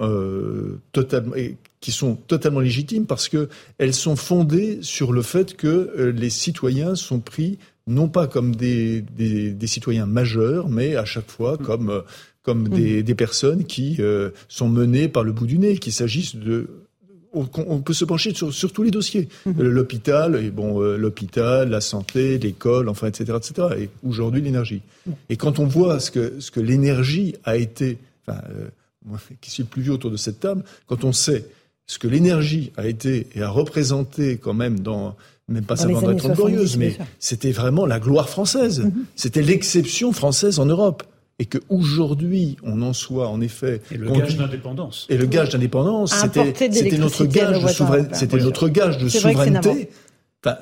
totalement 0.91 1.35
qui 1.79 1.91
sont 1.91 2.15
totalement 2.15 2.59
légitimes 2.59 3.05
parce 3.05 3.29
que 3.29 3.47
elles 3.77 3.93
sont 3.93 4.17
fondées 4.17 4.79
sur 4.81 5.13
le 5.13 5.21
fait 5.21 5.55
que 5.55 6.11
les 6.13 6.29
citoyens 6.29 6.95
sont 6.95 7.19
pris 7.19 7.57
non 7.87 8.09
pas 8.09 8.27
comme 8.27 8.55
des, 8.55 9.01
des, 9.01 9.67
citoyens 9.67 10.07
majeurs, 10.07 10.67
mais 10.67 10.95
à 10.95 11.05
chaque 11.05 11.29
fois 11.29 11.53
mhm. 11.53 11.65
comme 11.65 12.03
comme 12.43 12.67
des, 12.67 13.01
des 13.01 13.15
personnes 13.15 13.63
qui 13.63 14.01
sont 14.49 14.67
menées 14.67 15.07
par 15.07 15.23
le 15.23 15.31
bout 15.31 15.47
du 15.47 15.57
nez, 15.57 15.77
qu'il 15.77 15.93
s'agisse 15.93 16.35
de 16.35 16.84
on, 17.35 17.81
peut 17.81 17.93
se 17.93 18.05
pencher 18.05 18.33
sur, 18.33 18.71
tous 18.71 18.83
les 18.83 18.91
dossiers. 18.91 19.27
Mhm. 19.45 19.61
L'hôpital, 19.63 20.35
et 20.35 20.49
bon, 20.49 20.81
euh, 20.81 20.97
l'hôpital, 20.97 21.69
la 21.69 21.81
santé, 21.81 22.37
l'école, 22.37 22.89
enfin, 22.89 23.07
etc., 23.07 23.37
etc. 23.37 23.67
Et 23.79 23.89
aujourd'hui, 24.07 24.41
l'énergie. 24.41 24.81
Et 25.29 25.37
quand 25.37 25.59
on 25.59 25.65
voit 25.65 25.99
ce 25.99 26.11
que, 26.11 26.39
ce 26.39 26.51
que 26.51 26.59
l'énergie 26.59 27.35
a 27.43 27.57
été, 27.57 27.97
enfin, 28.27 28.39
euh, 28.49 28.67
moi 29.05 29.19
qui 29.41 29.51
suis 29.51 29.63
le 29.63 29.69
plus 29.69 29.81
vieux 29.81 29.93
autour 29.93 30.11
de 30.11 30.17
cette 30.17 30.39
table, 30.39 30.63
quand 30.87 31.03
on 31.03 31.11
sait 31.11 31.45
ce 31.87 31.99
que 31.99 32.07
l'énergie 32.07 32.71
a 32.77 32.87
été 32.87 33.27
et 33.35 33.43
a 33.43 33.49
représenté 33.49 34.37
quand 34.37 34.55
même 34.55 34.79
dans, 34.79 35.15
même 35.47 35.65
pas 35.65 35.75
seulement 35.75 36.01
dans 36.01 36.09
les 36.09 36.17
glorieuse, 36.17 36.77
mais 36.77 36.97
c'était 37.19 37.51
vraiment 37.51 37.85
la 37.85 37.99
gloire 37.99 38.29
française. 38.29 38.81
Mhm. 38.81 39.05
C'était 39.15 39.43
l'exception 39.43 40.11
française 40.11 40.59
en 40.59 40.65
Europe 40.65 41.03
et 41.39 41.45
qu'aujourd'hui 41.45 42.57
on 42.63 42.81
en 42.81 42.93
soit 42.93 43.27
en 43.27 43.41
effet 43.41 43.81
et 43.91 43.97
le 43.97 44.11
gage 44.11 44.37
d'indépendance. 44.37 45.05
et 45.09 45.17
le 45.17 45.25
gage 45.25 45.49
d'indépendance 45.49 46.13
c'était 46.13 46.53
c'était 46.71 46.97
notre 46.97 47.25
gage 47.25 47.61
de 47.61 47.67
souveraineté 47.67 48.15
c'était 48.15 48.37
notre 48.37 48.69
gage 48.69 48.97
de 48.97 49.09
souveraineté. 49.09 49.89
enfin, 50.43 50.57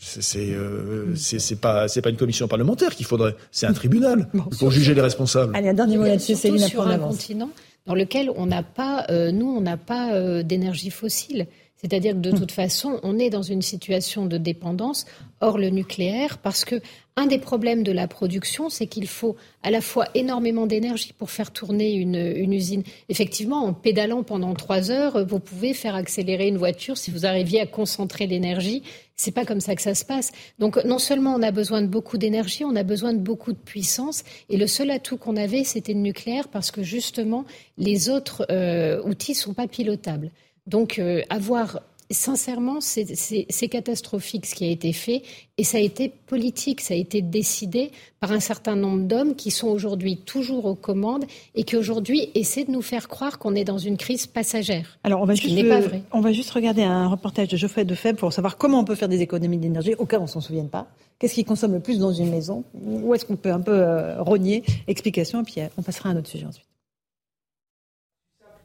c'est 0.00 0.52
euh, 0.52 1.14
c'est 1.14 1.60
pas 1.60 1.88
c'est 1.88 2.00
pas 2.00 2.10
une 2.10 2.16
commission 2.16 2.48
parlementaire 2.48 2.94
qu'il 2.96 3.06
faudrait 3.06 3.36
c'est 3.50 3.66
un 3.66 3.74
tribunal 3.74 4.28
pour 4.58 4.70
juger 4.70 4.94
les 4.94 5.02
responsables. 5.02 5.54
Allez 5.54 5.68
un 5.68 5.74
dernier 5.74 5.98
mot 5.98 6.04
là-dessus 6.04 6.34
Céline 6.34 6.66
sur 6.66 6.86
un 6.86 6.98
continent 6.98 7.50
dans 7.86 7.94
lequel 7.94 8.30
on 8.36 8.46
n'a 8.46 8.62
pas 8.62 9.04
euh, 9.10 9.30
nous 9.30 9.48
on 9.48 9.60
n'a 9.60 9.76
pas 9.76 10.14
euh, 10.14 10.42
d'énergie 10.42 10.90
fossile. 10.90 11.46
C'est-à-dire 11.80 12.14
que 12.14 12.18
de 12.18 12.32
toute 12.32 12.50
façon, 12.50 12.98
on 13.04 13.20
est 13.20 13.30
dans 13.30 13.42
une 13.42 13.62
situation 13.62 14.26
de 14.26 14.36
dépendance 14.36 15.06
hors 15.40 15.58
le 15.58 15.70
nucléaire 15.70 16.38
parce 16.38 16.64
que 16.64 16.80
un 17.18 17.26
des 17.26 17.38
problèmes 17.38 17.82
de 17.82 17.90
la 17.90 18.06
production, 18.06 18.70
c'est 18.70 18.86
qu'il 18.86 19.08
faut 19.08 19.34
à 19.64 19.72
la 19.72 19.80
fois 19.80 20.06
énormément 20.14 20.66
d'énergie 20.66 21.12
pour 21.12 21.32
faire 21.32 21.50
tourner 21.50 21.94
une, 21.94 22.52
usine. 22.52 22.84
Effectivement, 23.08 23.64
en 23.64 23.72
pédalant 23.72 24.22
pendant 24.22 24.54
trois 24.54 24.92
heures, 24.92 25.26
vous 25.26 25.40
pouvez 25.40 25.74
faire 25.74 25.96
accélérer 25.96 26.46
une 26.46 26.58
voiture 26.58 26.96
si 26.96 27.10
vous 27.10 27.26
arriviez 27.26 27.60
à 27.60 27.66
concentrer 27.66 28.28
l'énergie. 28.28 28.84
C'est 29.16 29.32
pas 29.32 29.44
comme 29.44 29.60
ça 29.60 29.74
que 29.74 29.82
ça 29.82 29.96
se 29.96 30.04
passe. 30.04 30.30
Donc, 30.60 30.82
non 30.84 31.00
seulement 31.00 31.34
on 31.34 31.42
a 31.42 31.50
besoin 31.50 31.82
de 31.82 31.88
beaucoup 31.88 32.18
d'énergie, 32.18 32.64
on 32.64 32.76
a 32.76 32.84
besoin 32.84 33.12
de 33.12 33.18
beaucoup 33.18 33.52
de 33.52 33.58
puissance. 33.58 34.22
Et 34.48 34.56
le 34.56 34.68
seul 34.68 34.88
atout 34.92 35.16
qu'on 35.16 35.36
avait, 35.36 35.64
c'était 35.64 35.94
le 35.94 36.00
nucléaire 36.00 36.46
parce 36.46 36.70
que 36.70 36.84
justement, 36.84 37.44
les 37.78 38.10
autres 38.10 38.46
euh, 38.52 39.02
outils 39.02 39.34
sont 39.34 39.54
pas 39.54 39.66
pilotables. 39.66 40.30
Donc, 40.68 41.00
euh, 41.00 41.22
avoir 41.30 41.80
sincèrement, 42.14 42.80
c'est 42.80 43.68
catastrophique 43.68 44.46
ce 44.46 44.54
qui 44.54 44.64
a 44.64 44.68
été 44.68 44.92
fait 44.92 45.22
et 45.58 45.64
ça 45.64 45.78
a 45.78 45.80
été 45.80 46.08
politique, 46.08 46.80
ça 46.80 46.94
a 46.94 46.96
été 46.96 47.20
décidé 47.20 47.90
par 48.20 48.32
un 48.32 48.40
certain 48.40 48.76
nombre 48.76 49.06
d'hommes 49.06 49.34
qui 49.34 49.50
sont 49.50 49.68
aujourd'hui 49.68 50.16
toujours 50.16 50.64
aux 50.64 50.74
commandes 50.74 51.24
et 51.54 51.64
qui 51.64 51.76
aujourd'hui 51.76 52.30
essaient 52.34 52.64
de 52.64 52.70
nous 52.70 52.82
faire 52.82 53.08
croire 53.08 53.38
qu'on 53.38 53.54
est 53.54 53.64
dans 53.64 53.78
une 53.78 53.96
crise 53.96 54.26
passagère. 54.26 54.98
Alors 55.04 55.20
on 55.20 55.26
va 55.26 55.34
juste, 55.34 55.68
pas 55.68 55.80
vrai. 55.80 56.02
On 56.12 56.20
va 56.20 56.32
juste 56.32 56.50
regarder 56.50 56.82
un 56.82 57.08
reportage 57.08 57.48
de 57.48 57.56
Geoffrey 57.56 57.84
Defebvre 57.84 58.18
pour 58.18 58.32
savoir 58.32 58.56
comment 58.56 58.80
on 58.80 58.84
peut 58.84 58.94
faire 58.94 59.08
des 59.08 59.20
économies 59.20 59.58
d'énergie 59.58 59.94
au 59.94 60.06
cas 60.06 60.18
où 60.18 60.22
on 60.22 60.26
s'en 60.26 60.40
souvienne 60.40 60.68
pas. 60.68 60.86
Qu'est-ce 61.18 61.34
qui 61.34 61.44
consomme 61.44 61.72
le 61.72 61.80
plus 61.80 61.98
dans 61.98 62.12
une 62.12 62.30
maison? 62.30 62.64
Où 62.74 63.14
est-ce 63.14 63.24
qu'on 63.24 63.36
peut 63.36 63.52
un 63.52 63.60
peu 63.60 63.72
euh, 63.72 64.22
rogner? 64.22 64.62
Explication 64.86 65.42
et 65.42 65.44
puis 65.44 65.60
euh, 65.60 65.66
on 65.76 65.82
passera 65.82 66.08
à 66.08 66.12
un 66.12 66.16
autre 66.16 66.28
sujet 66.28 66.46
ensuite. 66.46 66.66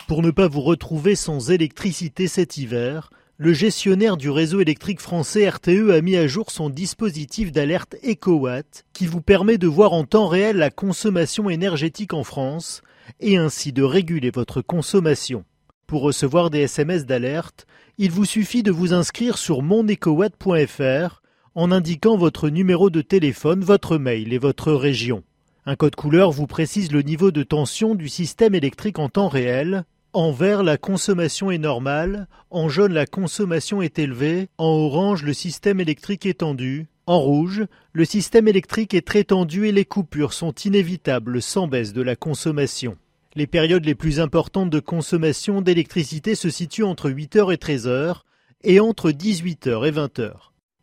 Pour 0.08 0.22
ne 0.22 0.32
pas 0.32 0.48
vous 0.48 0.62
retrouver 0.62 1.16
sans 1.16 1.50
électricité 1.50 2.28
cet 2.28 2.58
hiver, 2.58 3.10
le 3.44 3.52
gestionnaire 3.52 4.16
du 4.16 4.30
réseau 4.30 4.62
électrique 4.62 5.02
français 5.02 5.50
RTE 5.50 5.92
a 5.92 6.00
mis 6.00 6.16
à 6.16 6.28
jour 6.28 6.50
son 6.50 6.70
dispositif 6.70 7.52
d'alerte 7.52 7.98
EcoWatt 8.02 8.86
qui 8.94 9.06
vous 9.06 9.20
permet 9.20 9.58
de 9.58 9.68
voir 9.68 9.92
en 9.92 10.06
temps 10.06 10.30
réel 10.30 10.56
la 10.56 10.70
consommation 10.70 11.50
énergétique 11.50 12.14
en 12.14 12.24
France 12.24 12.84
et 13.20 13.36
ainsi 13.36 13.74
de 13.74 13.84
réguler 13.84 14.32
votre 14.32 14.62
consommation. 14.62 15.44
Pour 15.88 16.04
recevoir 16.04 16.52
des 16.52 16.60
SMS 16.60 17.06
d'alerte, 17.06 17.68
il 17.98 18.12
vous 18.12 18.24
suffit 18.24 18.64
de 18.64 18.72
vous 18.72 18.94
inscrire 18.94 19.38
sur 19.38 19.62
monecowatt.fr 19.62 21.22
en 21.54 21.72
indiquant 21.74 22.16
votre 22.16 22.48
numéro 22.48 22.90
de 22.90 23.02
téléphone, 23.02 23.60
votre 23.60 23.98
mail 23.98 24.32
et 24.32 24.38
votre 24.38 24.72
région. 24.72 25.22
Un 25.66 25.76
code 25.76 25.96
couleur 25.96 26.32
vous 26.32 26.48
précise 26.48 26.94
le 26.94 27.02
niveau 27.02 27.32
de 27.32 27.44
tension 27.44 27.94
du 27.94 28.08
système 28.08 28.56
électrique 28.56 29.00
en 29.00 29.10
temps 29.10 29.28
réel 29.28 29.84
en 30.14 30.32
vert, 30.32 30.62
la 30.64 30.78
consommation 30.78 31.50
est 31.50 31.58
normale, 31.58 32.28
en 32.52 32.70
jaune, 32.70 32.94
la 32.94 33.08
consommation 33.08 33.82
est 33.82 33.98
élevée, 33.98 34.48
en 34.60 34.68
orange, 34.68 35.24
le 35.24 35.34
système 35.34 35.80
électrique 35.80 36.28
est 36.28 36.40
tendu, 36.40 36.88
en 37.08 37.20
rouge, 37.20 37.66
le 37.92 38.06
système 38.06 38.48
électrique 38.48 38.94
est 38.94 39.06
très 39.06 39.24
tendu 39.24 39.68
et 39.68 39.72
les 39.72 39.86
coupures 39.86 40.34
sont 40.34 40.54
inévitables 40.54 41.42
sans 41.42 41.68
baisse 41.68 41.94
de 41.94 42.04
la 42.04 42.16
consommation. 42.16 42.96
Les 43.36 43.48
périodes 43.48 43.86
les 43.86 43.96
plus 43.96 44.20
importantes 44.20 44.70
de 44.70 44.80
consommation 44.80 45.62
d'électricité 45.62 46.36
se 46.36 46.52
situent 46.52 46.84
entre 46.84 47.10
8h 47.10 47.52
et 47.52 47.58
13h 47.58 48.22
et 48.64 48.80
entre 48.80 49.10
18h 49.10 49.88
et 49.88 49.92
20h. 49.92 50.32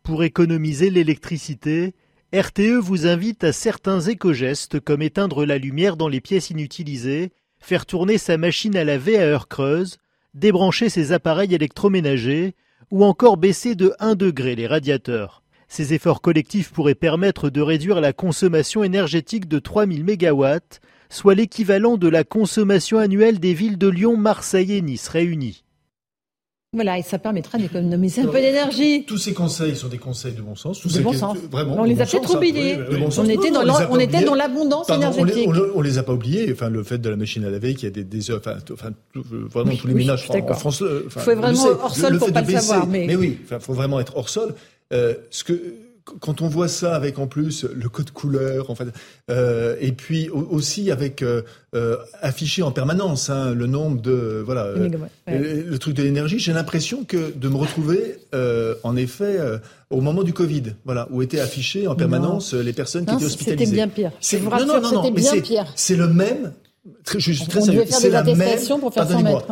Pour 0.03 0.23
économiser 0.23 0.89
l'électricité, 0.89 1.93
RTE 2.33 2.79
vous 2.81 3.07
invite 3.07 3.45
à 3.45 3.53
certains 3.53 4.01
éco-gestes 4.01 4.81
comme 4.81 5.01
éteindre 5.01 5.45
la 5.45 5.57
lumière 5.57 5.95
dans 5.95 6.09
les 6.09 6.21
pièces 6.21 6.49
inutilisées 6.49 7.31
faire 7.61 7.85
tourner 7.85 8.17
sa 8.17 8.37
machine 8.37 8.75
à 8.75 8.83
laver 8.83 9.17
à 9.17 9.23
heure 9.23 9.47
creuse, 9.47 9.97
débrancher 10.33 10.89
ses 10.89 11.11
appareils 11.13 11.53
électroménagers 11.53 12.55
ou 12.89 13.05
encore 13.05 13.37
baisser 13.37 13.75
de 13.75 13.93
1 13.99 14.15
degré 14.15 14.55
les 14.55 14.67
radiateurs. 14.67 15.43
Ces 15.67 15.93
efforts 15.93 16.21
collectifs 16.21 16.71
pourraient 16.71 16.95
permettre 16.95 17.49
de 17.49 17.61
réduire 17.61 18.01
la 18.01 18.11
consommation 18.11 18.83
énergétique 18.83 19.47
de 19.47 19.59
3000 19.59 20.03
MW, 20.03 20.57
soit 21.09 21.35
l'équivalent 21.35 21.95
de 21.95 22.09
la 22.09 22.25
consommation 22.25 22.97
annuelle 22.97 23.39
des 23.39 23.53
villes 23.53 23.77
de 23.77 23.87
Lyon, 23.87 24.17
Marseille 24.17 24.73
et 24.73 24.81
Nice 24.81 25.07
réunies. 25.07 25.63
Voilà, 26.73 26.97
et 26.97 27.01
ça 27.01 27.19
permettra 27.19 27.57
d'économiser 27.57 28.21
un 28.21 28.27
peu 28.27 28.39
d'énergie. 28.39 29.03
Tous 29.03 29.17
ces 29.17 29.33
conseils 29.33 29.75
sont 29.75 29.89
des 29.89 29.97
conseils 29.97 30.31
de 30.31 30.41
bon 30.41 30.55
sens. 30.55 30.79
Tous 30.79 30.93
de 30.93 31.01
bon 31.01 31.11
sens. 31.11 31.37
Vraiment, 31.51 31.75
on 31.79 31.83
les 31.83 31.99
a 31.99 32.05
peut-être 32.05 32.33
oubliés. 32.33 32.77
on, 33.17 33.25
était 33.25 33.51
dans 33.51 33.65
on 33.89 33.99
était 33.99 34.23
dans 34.23 34.35
l'abondance 34.35 34.89
énergétique. 34.89 35.49
On, 35.75 35.81
les 35.81 35.97
a 35.97 36.03
pas 36.03 36.13
oubliés. 36.13 36.49
Enfin, 36.53 36.69
le 36.69 36.81
fait 36.83 36.97
de 36.97 37.09
la 37.09 37.17
machine 37.17 37.43
à 37.43 37.49
laver, 37.49 37.75
qui 37.75 37.87
a 37.87 37.89
des, 37.89 38.05
des 38.05 38.31
enfin, 38.31 38.55
enfin, 38.71 38.91
vraiment 39.13 39.75
tous 39.75 39.87
les 39.87 39.93
ménages 39.93 40.25
en, 40.29 40.53
France. 40.53 40.81
Il 40.81 41.09
faut 41.09 41.35
vraiment 41.35 41.65
hors 41.83 41.93
sol 41.93 42.17
pour 42.17 42.31
pas 42.31 42.39
le 42.39 42.53
savoir. 42.53 42.87
Mais, 42.87 43.05
mais 43.05 43.17
oui, 43.17 43.39
il 43.51 43.59
faut 43.59 43.73
vraiment 43.73 43.99
être 43.99 44.15
hors 44.15 44.29
sol. 44.29 44.55
Euh, 44.93 45.15
ce 45.29 45.43
que 45.43 45.59
quand 46.03 46.41
on 46.41 46.47
voit 46.47 46.67
ça 46.67 46.95
avec 46.95 47.19
en 47.19 47.27
plus 47.27 47.65
le 47.65 47.89
code 47.89 48.11
couleur, 48.11 48.69
en 48.69 48.75
fait, 48.75 48.87
euh, 49.29 49.75
et 49.79 49.91
puis 49.91 50.29
aussi 50.29 50.91
avec 50.91 51.21
euh, 51.21 51.41
euh, 51.73 51.95
affiché 52.21 52.63
en 52.63 52.71
permanence 52.71 53.29
hein, 53.29 53.53
le 53.53 53.65
nombre 53.65 54.01
de 54.01 54.43
voilà 54.45 54.65
euh, 54.65 54.89
le, 55.27 55.79
truc 55.79 55.95
de 55.95 56.03
l'énergie, 56.03 56.37
j'ai 56.37 56.51
l'impression 56.51 57.05
que 57.05 57.31
de 57.33 57.47
me 57.47 57.55
retrouver 57.55 58.17
euh, 58.35 58.75
en 58.83 58.97
effet 58.97 59.37
au 59.89 60.01
moment 60.01 60.23
du 60.23 60.33
Covid, 60.33 60.63
voilà, 60.85 61.07
où 61.11 61.21
étaient 61.21 61.39
affichées 61.39 61.87
en 61.87 61.95
permanence 61.95 62.53
les 62.53 62.73
personnes 62.73 63.05
qui 63.05 63.15
étaient 63.15 63.25
hospitalisées. 63.25 63.65
C'était 63.65 63.75
bien 63.75 63.87
pire. 63.87 64.11
C'est 64.19 64.41
non, 64.41 64.49
non, 64.65 64.81
non, 64.81 64.91
non, 64.91 65.11
mais 65.11 65.21
c'est 65.75 65.95
le 65.95 66.07
même. 66.07 66.51
Très, 67.05 67.19
je 67.19 67.31
suis 67.31 67.47
très 67.47 67.61
sérieux. 67.61 67.83
C'est 67.89 68.09
la 68.09 68.23
même. 68.23 68.59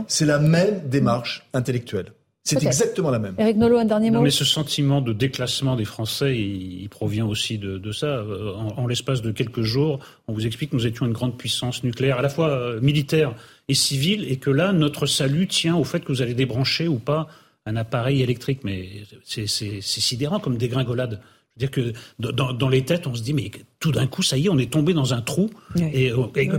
C'est 0.08 0.26
la 0.26 0.40
même 0.40 0.82
démarche 0.88 1.48
intellectuelle. 1.54 2.12
C'est 2.58 2.66
exactement 2.66 3.12
la 3.12 3.20
même. 3.20 3.36
Eric 3.38 3.58
Nolot, 3.58 3.78
un 3.78 3.86
dernier 3.86 4.12
mot. 4.12 4.22
mais 4.22 4.32
ce 4.32 4.46
sentiment 4.46 5.02
de 5.02 5.14
déclassement 5.14 5.76
des 5.76 5.86
Français, 5.86 6.38
il, 6.38 6.88
provient 6.90 7.26
aussi 7.26 7.58
de, 7.58 7.92
ça. 7.92 8.08
Euh, 8.08 8.54
en, 8.54 8.88
l'espace 8.88 9.22
de 9.22 9.32
quelques 9.32 9.62
jours, 9.62 10.00
on 10.28 10.34
vous 10.34 10.46
explique 10.46 10.72
que 10.72 10.76
nous 10.76 10.88
étions 10.88 11.06
une 11.06 11.14
grande 11.14 11.38
puissance 11.38 11.84
nucléaire, 11.84 12.20
à 12.20 12.22
la 12.22 12.30
fois 12.30 12.50
euh, 12.50 12.82
militaire 12.82 13.34
et 13.68 13.74
civile, 13.74 14.26
et 14.32 14.38
que 14.38 14.50
là, 14.50 14.74
notre 14.74 15.06
salut 15.06 15.48
tient 15.48 15.76
au 15.76 15.84
fait 15.84 16.00
que 16.02 16.12
vous 16.12 16.22
allez 16.22 16.34
débrancher 16.34 16.88
ou 16.88 16.98
pas 16.98 17.28
un 17.66 17.76
appareil 17.76 18.22
électrique. 18.22 18.62
Mais 18.64 18.90
c'est 19.24 19.48
sidérant 19.82 20.40
comme 20.40 20.58
dégringolade. 20.58 21.22
Je 21.58 21.66
veux 21.66 21.70
dire 21.70 21.72
que 21.72 21.94
dans, 22.20 22.70
les 22.70 22.86
têtes, 22.86 23.06
on 23.08 23.16
se 23.16 23.22
dit, 23.22 23.34
mais 23.34 23.52
tout 23.80 23.92
d'un 23.92 24.08
coup, 24.08 24.24
ça 24.24 24.38
y 24.38 24.46
est, 24.46 24.50
on 24.50 24.58
est 24.58 24.72
tombé 24.72 24.94
dans 24.94 25.14
un 25.14 25.22
trou. 25.22 25.50
Et, 25.76 26.12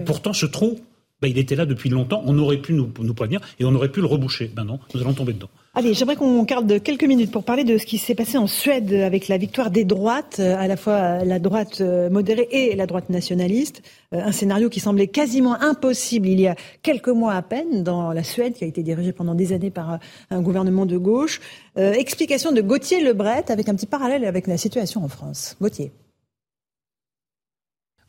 pourtant, 0.04 0.32
ce 0.32 0.46
trou, 0.46 0.78
ben, 1.20 1.28
il 1.28 1.38
était 1.38 1.56
là 1.56 1.66
depuis 1.66 1.90
longtemps, 1.90 2.22
on 2.26 2.38
aurait 2.38 2.58
pu 2.58 2.72
nous, 2.72 2.90
nous 3.00 3.14
prévenir 3.14 3.40
et 3.58 3.64
on 3.64 3.74
aurait 3.74 3.90
pu 3.90 4.00
le 4.00 4.06
reboucher. 4.06 4.50
Ben 4.54 4.64
non, 4.64 4.78
nous 4.94 5.00
allons 5.00 5.12
tomber 5.12 5.32
dedans. 5.32 5.48
Allez, 5.72 5.94
j'aimerais 5.94 6.16
qu'on 6.16 6.42
garde 6.42 6.82
quelques 6.82 7.04
minutes 7.04 7.30
pour 7.30 7.44
parler 7.44 7.62
de 7.62 7.78
ce 7.78 7.86
qui 7.86 7.98
s'est 7.98 8.16
passé 8.16 8.36
en 8.38 8.48
Suède 8.48 8.92
avec 8.92 9.28
la 9.28 9.38
victoire 9.38 9.70
des 9.70 9.84
droites, 9.84 10.40
à 10.40 10.66
la 10.66 10.76
fois 10.76 11.24
la 11.24 11.38
droite 11.38 11.80
euh, 11.80 12.10
modérée 12.10 12.48
et 12.50 12.74
la 12.74 12.86
droite 12.86 13.08
nationaliste. 13.08 13.82
Euh, 14.12 14.20
un 14.24 14.32
scénario 14.32 14.68
qui 14.68 14.80
semblait 14.80 15.06
quasiment 15.06 15.54
impossible 15.60 16.26
il 16.26 16.40
y 16.40 16.48
a 16.48 16.56
quelques 16.82 17.08
mois 17.08 17.34
à 17.34 17.42
peine 17.42 17.84
dans 17.84 18.12
la 18.12 18.24
Suède, 18.24 18.54
qui 18.54 18.64
a 18.64 18.66
été 18.66 18.82
dirigée 18.82 19.12
pendant 19.12 19.36
des 19.36 19.52
années 19.52 19.70
par 19.70 19.92
euh, 19.92 19.96
un 20.30 20.42
gouvernement 20.42 20.86
de 20.86 20.96
gauche. 20.96 21.40
explication 21.76 22.50
de 22.50 22.60
Gauthier 22.62 23.02
Lebret 23.02 23.44
avec 23.48 23.68
un 23.68 23.74
petit 23.74 23.86
parallèle 23.86 24.24
avec 24.24 24.48
la 24.48 24.56
situation 24.56 25.04
en 25.04 25.08
France. 25.08 25.56
Gauthier. 25.60 25.92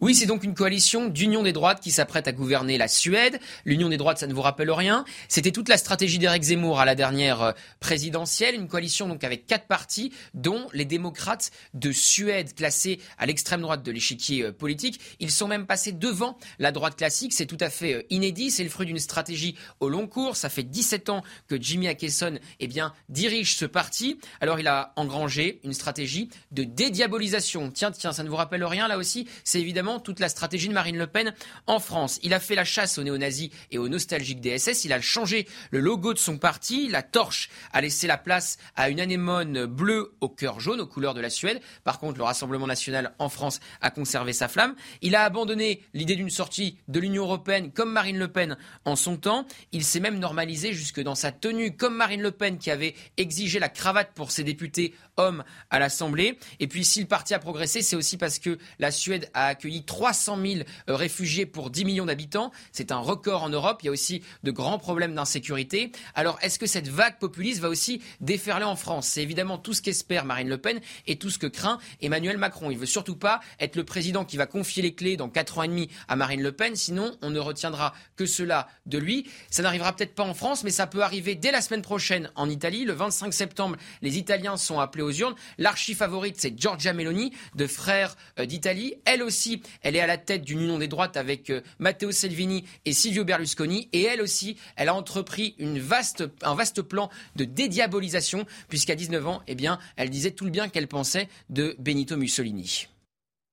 Oui, 0.01 0.15
c'est 0.15 0.25
donc 0.25 0.43
une 0.43 0.55
coalition 0.55 1.09
d'union 1.09 1.43
des 1.43 1.53
droites 1.53 1.79
qui 1.79 1.91
s'apprête 1.91 2.27
à 2.27 2.31
gouverner 2.31 2.79
la 2.79 2.87
Suède. 2.87 3.39
L'union 3.65 3.87
des 3.87 3.97
droites, 3.97 4.17
ça 4.17 4.25
ne 4.25 4.33
vous 4.33 4.41
rappelle 4.41 4.71
rien. 4.71 5.05
C'était 5.27 5.51
toute 5.51 5.69
la 5.69 5.77
stratégie 5.77 6.17
d'Éric 6.17 6.41
Zemmour 6.41 6.79
à 6.79 6.85
la 6.85 6.95
dernière 6.95 7.43
euh, 7.43 7.51
présidentielle. 7.79 8.55
Une 8.55 8.67
coalition 8.67 9.07
donc 9.07 9.23
avec 9.23 9.45
quatre 9.45 9.67
partis, 9.67 10.11
dont 10.33 10.67
les 10.73 10.85
démocrates 10.85 11.51
de 11.75 11.91
Suède, 11.91 12.55
classés 12.55 12.99
à 13.19 13.27
l'extrême 13.27 13.61
droite 13.61 13.83
de 13.83 13.91
l'échiquier 13.91 14.45
euh, 14.45 14.51
politique. 14.51 14.99
Ils 15.19 15.29
sont 15.29 15.47
même 15.47 15.67
passés 15.67 15.91
devant 15.91 16.35
la 16.57 16.71
droite 16.71 16.95
classique. 16.95 17.31
C'est 17.31 17.45
tout 17.45 17.59
à 17.59 17.69
fait 17.69 17.93
euh, 17.93 18.03
inédit. 18.09 18.49
C'est 18.49 18.63
le 18.63 18.71
fruit 18.71 18.87
d'une 18.87 18.97
stratégie 18.97 19.55
au 19.81 19.89
long 19.89 20.07
cours. 20.07 20.35
Ça 20.35 20.49
fait 20.49 20.63
17 20.63 21.09
ans 21.09 21.21
que 21.47 21.61
Jimmy 21.61 21.87
Akeson 21.87 22.39
eh 22.59 22.67
bien, 22.67 22.91
dirige 23.09 23.55
ce 23.55 23.65
parti. 23.65 24.17
Alors 24.39 24.59
il 24.59 24.67
a 24.67 24.93
engrangé 24.95 25.59
une 25.63 25.73
stratégie 25.73 26.29
de 26.49 26.63
dédiabolisation. 26.63 27.69
Tiens, 27.69 27.91
tiens, 27.91 28.13
ça 28.13 28.23
ne 28.23 28.29
vous 28.29 28.35
rappelle 28.35 28.63
rien 28.63 28.87
là 28.87 28.97
aussi? 28.97 29.27
C'est 29.43 29.61
évidemment 29.61 29.90
toute 29.99 30.19
la 30.19 30.29
stratégie 30.29 30.67
de 30.67 30.73
Marine 30.73 30.97
Le 30.97 31.07
Pen 31.07 31.33
en 31.67 31.79
France. 31.79 32.19
Il 32.23 32.33
a 32.33 32.39
fait 32.39 32.55
la 32.55 32.63
chasse 32.63 32.97
aux 32.97 33.03
néo-nazis 33.03 33.49
et 33.71 33.77
aux 33.77 33.89
nostalgiques 33.89 34.41
DSS. 34.41 34.85
Il 34.85 34.93
a 34.93 35.01
changé 35.01 35.47
le 35.71 35.79
logo 35.79 36.13
de 36.13 36.19
son 36.19 36.37
parti. 36.37 36.87
La 36.87 37.03
torche 37.03 37.49
a 37.73 37.81
laissé 37.81 38.07
la 38.07 38.17
place 38.17 38.57
à 38.75 38.89
une 38.89 38.99
anémone 38.99 39.65
bleue 39.65 40.13
au 40.21 40.29
cœur 40.29 40.59
jaune, 40.59 40.81
aux 40.81 40.87
couleurs 40.87 41.13
de 41.13 41.21
la 41.21 41.29
Suède. 41.29 41.61
Par 41.83 41.99
contre, 41.99 42.17
le 42.17 42.23
Rassemblement 42.23 42.67
national 42.67 43.13
en 43.19 43.29
France 43.29 43.59
a 43.81 43.91
conservé 43.91 44.33
sa 44.33 44.47
flamme. 44.47 44.75
Il 45.01 45.15
a 45.15 45.23
abandonné 45.23 45.83
l'idée 45.93 46.15
d'une 46.15 46.29
sortie 46.29 46.77
de 46.87 46.99
l'Union 46.99 47.23
européenne 47.23 47.71
comme 47.71 47.91
Marine 47.91 48.17
Le 48.17 48.27
Pen 48.27 48.57
en 48.85 48.95
son 48.95 49.17
temps. 49.17 49.45
Il 49.71 49.83
s'est 49.83 49.99
même 49.99 50.19
normalisé 50.19 50.73
jusque 50.73 51.01
dans 51.01 51.15
sa 51.15 51.31
tenue 51.31 51.75
comme 51.75 51.95
Marine 51.95 52.21
Le 52.21 52.31
Pen 52.31 52.57
qui 52.57 52.71
avait 52.71 52.95
exigé 53.17 53.59
la 53.59 53.69
cravate 53.69 54.11
pour 54.13 54.31
ses 54.31 54.43
députés 54.43 54.93
hommes 55.17 55.43
à 55.69 55.79
l'Assemblée. 55.79 56.37
Et 56.59 56.67
puis 56.67 56.85
si 56.85 56.99
le 57.01 57.07
parti 57.07 57.33
a 57.33 57.39
progressé, 57.39 57.81
c'est 57.81 57.95
aussi 57.95 58.17
parce 58.17 58.39
que 58.39 58.57
la 58.79 58.91
Suède 58.91 59.29
a 59.33 59.47
accueilli 59.47 59.80
300 59.85 60.37
000 60.43 60.59
euh, 60.89 60.95
réfugiés 60.95 61.45
pour 61.45 61.69
10 61.69 61.85
millions 61.85 62.05
d'habitants. 62.05 62.51
C'est 62.71 62.91
un 62.91 62.99
record 62.99 63.43
en 63.43 63.49
Europe. 63.49 63.79
Il 63.81 63.87
y 63.87 63.89
a 63.89 63.91
aussi 63.91 64.23
de 64.43 64.51
grands 64.51 64.79
problèmes 64.79 65.15
d'insécurité. 65.15 65.91
Alors, 66.15 66.37
est-ce 66.41 66.59
que 66.59 66.65
cette 66.65 66.87
vague 66.87 67.19
populiste 67.19 67.59
va 67.61 67.69
aussi 67.69 68.01
déferler 68.19 68.65
en 68.65 68.75
France? 68.75 69.07
C'est 69.07 69.23
évidemment 69.23 69.57
tout 69.57 69.73
ce 69.73 69.81
qu'espère 69.81 70.25
Marine 70.25 70.49
Le 70.49 70.57
Pen 70.57 70.79
et 71.07 71.17
tout 71.17 71.29
ce 71.29 71.37
que 71.37 71.47
craint 71.47 71.79
Emmanuel 72.01 72.37
Macron. 72.37 72.71
Il 72.71 72.77
veut 72.77 72.85
surtout 72.85 73.15
pas 73.15 73.39
être 73.59 73.75
le 73.75 73.83
président 73.83 74.25
qui 74.25 74.37
va 74.37 74.45
confier 74.45 74.81
les 74.81 74.93
clés 74.93 75.17
dans 75.17 75.29
4 75.29 75.59
ans 75.59 75.63
et 75.63 75.67
demi 75.67 75.89
à 76.07 76.15
Marine 76.15 76.41
Le 76.41 76.51
Pen. 76.51 76.75
Sinon, 76.75 77.17
on 77.21 77.29
ne 77.29 77.39
retiendra 77.39 77.93
que 78.15 78.25
cela 78.25 78.67
de 78.85 78.97
lui. 78.97 79.27
Ça 79.49 79.63
n'arrivera 79.63 79.95
peut-être 79.95 80.15
pas 80.15 80.23
en 80.23 80.33
France, 80.33 80.63
mais 80.63 80.71
ça 80.71 80.87
peut 80.87 81.03
arriver 81.03 81.35
dès 81.35 81.51
la 81.51 81.61
semaine 81.61 81.81
prochaine 81.81 82.31
en 82.35 82.49
Italie. 82.49 82.85
Le 82.85 82.93
25 82.93 83.33
septembre, 83.33 83.77
les 84.01 84.17
Italiens 84.17 84.57
sont 84.57 84.79
appelés 84.79 85.03
aux 85.03 85.11
urnes. 85.11 85.35
L'archi 85.57 85.93
favorite, 85.93 86.35
c'est 86.39 86.57
Giorgia 86.59 86.93
Meloni, 86.93 87.31
de 87.55 87.67
Frères 87.67 88.15
euh, 88.39 88.45
d'Italie. 88.45 88.95
Elle 89.05 89.23
aussi, 89.23 89.61
elle 89.81 89.95
est 89.95 90.01
à 90.01 90.07
la 90.07 90.17
tête 90.17 90.43
d'une 90.43 90.61
union 90.61 90.77
des 90.77 90.87
droites 90.87 91.17
avec 91.17 91.49
euh, 91.49 91.61
Matteo 91.79 92.11
Salvini 92.11 92.65
et 92.85 92.93
Silvio 92.93 93.23
Berlusconi. 93.23 93.89
Et 93.93 94.03
elle 94.03 94.21
aussi, 94.21 94.57
elle 94.75 94.89
a 94.89 94.95
entrepris 94.95 95.55
un 95.59 96.55
vaste 96.55 96.81
plan 96.81 97.09
de 97.35 97.45
dédiabolisation, 97.45 98.45
puisqu'à 98.69 98.95
19 98.95 99.27
ans, 99.27 99.41
eh 99.47 99.55
bien, 99.55 99.79
elle 99.95 100.09
disait 100.09 100.31
tout 100.31 100.45
le 100.45 100.51
bien 100.51 100.69
qu'elle 100.69 100.87
pensait 100.87 101.27
de 101.49 101.75
Benito 101.79 102.17
Mussolini. 102.17 102.87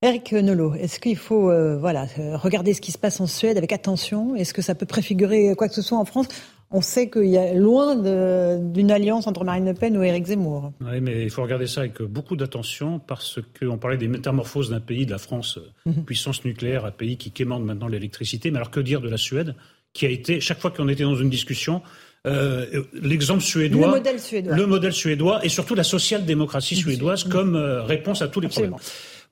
Eric 0.00 0.32
Nolot, 0.32 0.74
est-ce 0.74 1.00
qu'il 1.00 1.16
faut 1.16 1.50
euh, 1.50 1.76
voilà, 1.76 2.06
euh, 2.18 2.36
regarder 2.36 2.72
ce 2.72 2.80
qui 2.80 2.92
se 2.92 2.98
passe 2.98 3.20
en 3.20 3.26
Suède 3.26 3.58
avec 3.58 3.72
attention? 3.72 4.36
Est-ce 4.36 4.54
que 4.54 4.62
ça 4.62 4.76
peut 4.76 4.86
préfigurer 4.86 5.54
quoi 5.56 5.68
que 5.68 5.74
ce 5.74 5.82
soit 5.82 5.98
en 5.98 6.04
France? 6.04 6.28
On 6.70 6.82
sait 6.82 7.08
qu'il 7.08 7.28
y 7.28 7.38
a 7.38 7.54
loin 7.54 7.96
d'une 7.96 8.90
alliance 8.90 9.26
entre 9.26 9.44
Marine 9.44 9.64
Le 9.64 9.74
Pen 9.74 9.96
ou 9.96 10.02
Éric 10.02 10.26
Zemmour. 10.26 10.72
Oui, 10.80 11.00
mais 11.00 11.22
il 11.22 11.30
faut 11.30 11.42
regarder 11.42 11.66
ça 11.66 11.80
avec 11.80 12.02
beaucoup 12.02 12.36
d'attention 12.36 12.98
parce 12.98 13.40
qu'on 13.58 13.78
parlait 13.78 13.96
des 13.96 14.08
métamorphoses 14.08 14.70
d'un 14.70 14.80
pays, 14.80 15.06
de 15.06 15.10
la 15.10 15.18
France, 15.18 15.58
mhm. 15.86 16.04
puissance 16.04 16.44
nucléaire, 16.44 16.84
un 16.84 16.90
pays 16.90 17.16
qui 17.16 17.30
quémande 17.30 17.64
maintenant 17.64 17.88
l'électricité. 17.88 18.50
Mais 18.50 18.58
alors 18.58 18.70
que 18.70 18.80
dire 18.80 19.00
de 19.00 19.08
la 19.08 19.16
Suède, 19.16 19.54
qui 19.94 20.04
a 20.04 20.10
été, 20.10 20.40
chaque 20.40 20.60
fois 20.60 20.70
qu'on 20.70 20.88
était 20.88 21.04
dans 21.04 21.16
une 21.16 21.30
discussion, 21.30 21.80
euh, 22.26 22.82
l'exemple 22.92 23.42
suédois, 23.42 23.86
le 23.86 23.92
modèle 23.92 24.20
suédois, 24.20 24.56
le 24.56 24.66
modèle 24.66 24.92
suédois, 24.92 25.44
et 25.44 25.48
surtout 25.48 25.74
la 25.74 25.84
social-démocratie 25.84 26.76
suédoise 26.76 27.24
comme 27.24 27.56
euh, 27.56 27.82
réponse 27.82 28.20
à 28.20 28.28
tous 28.28 28.40
les 28.40 28.48
problèmes. 28.48 28.74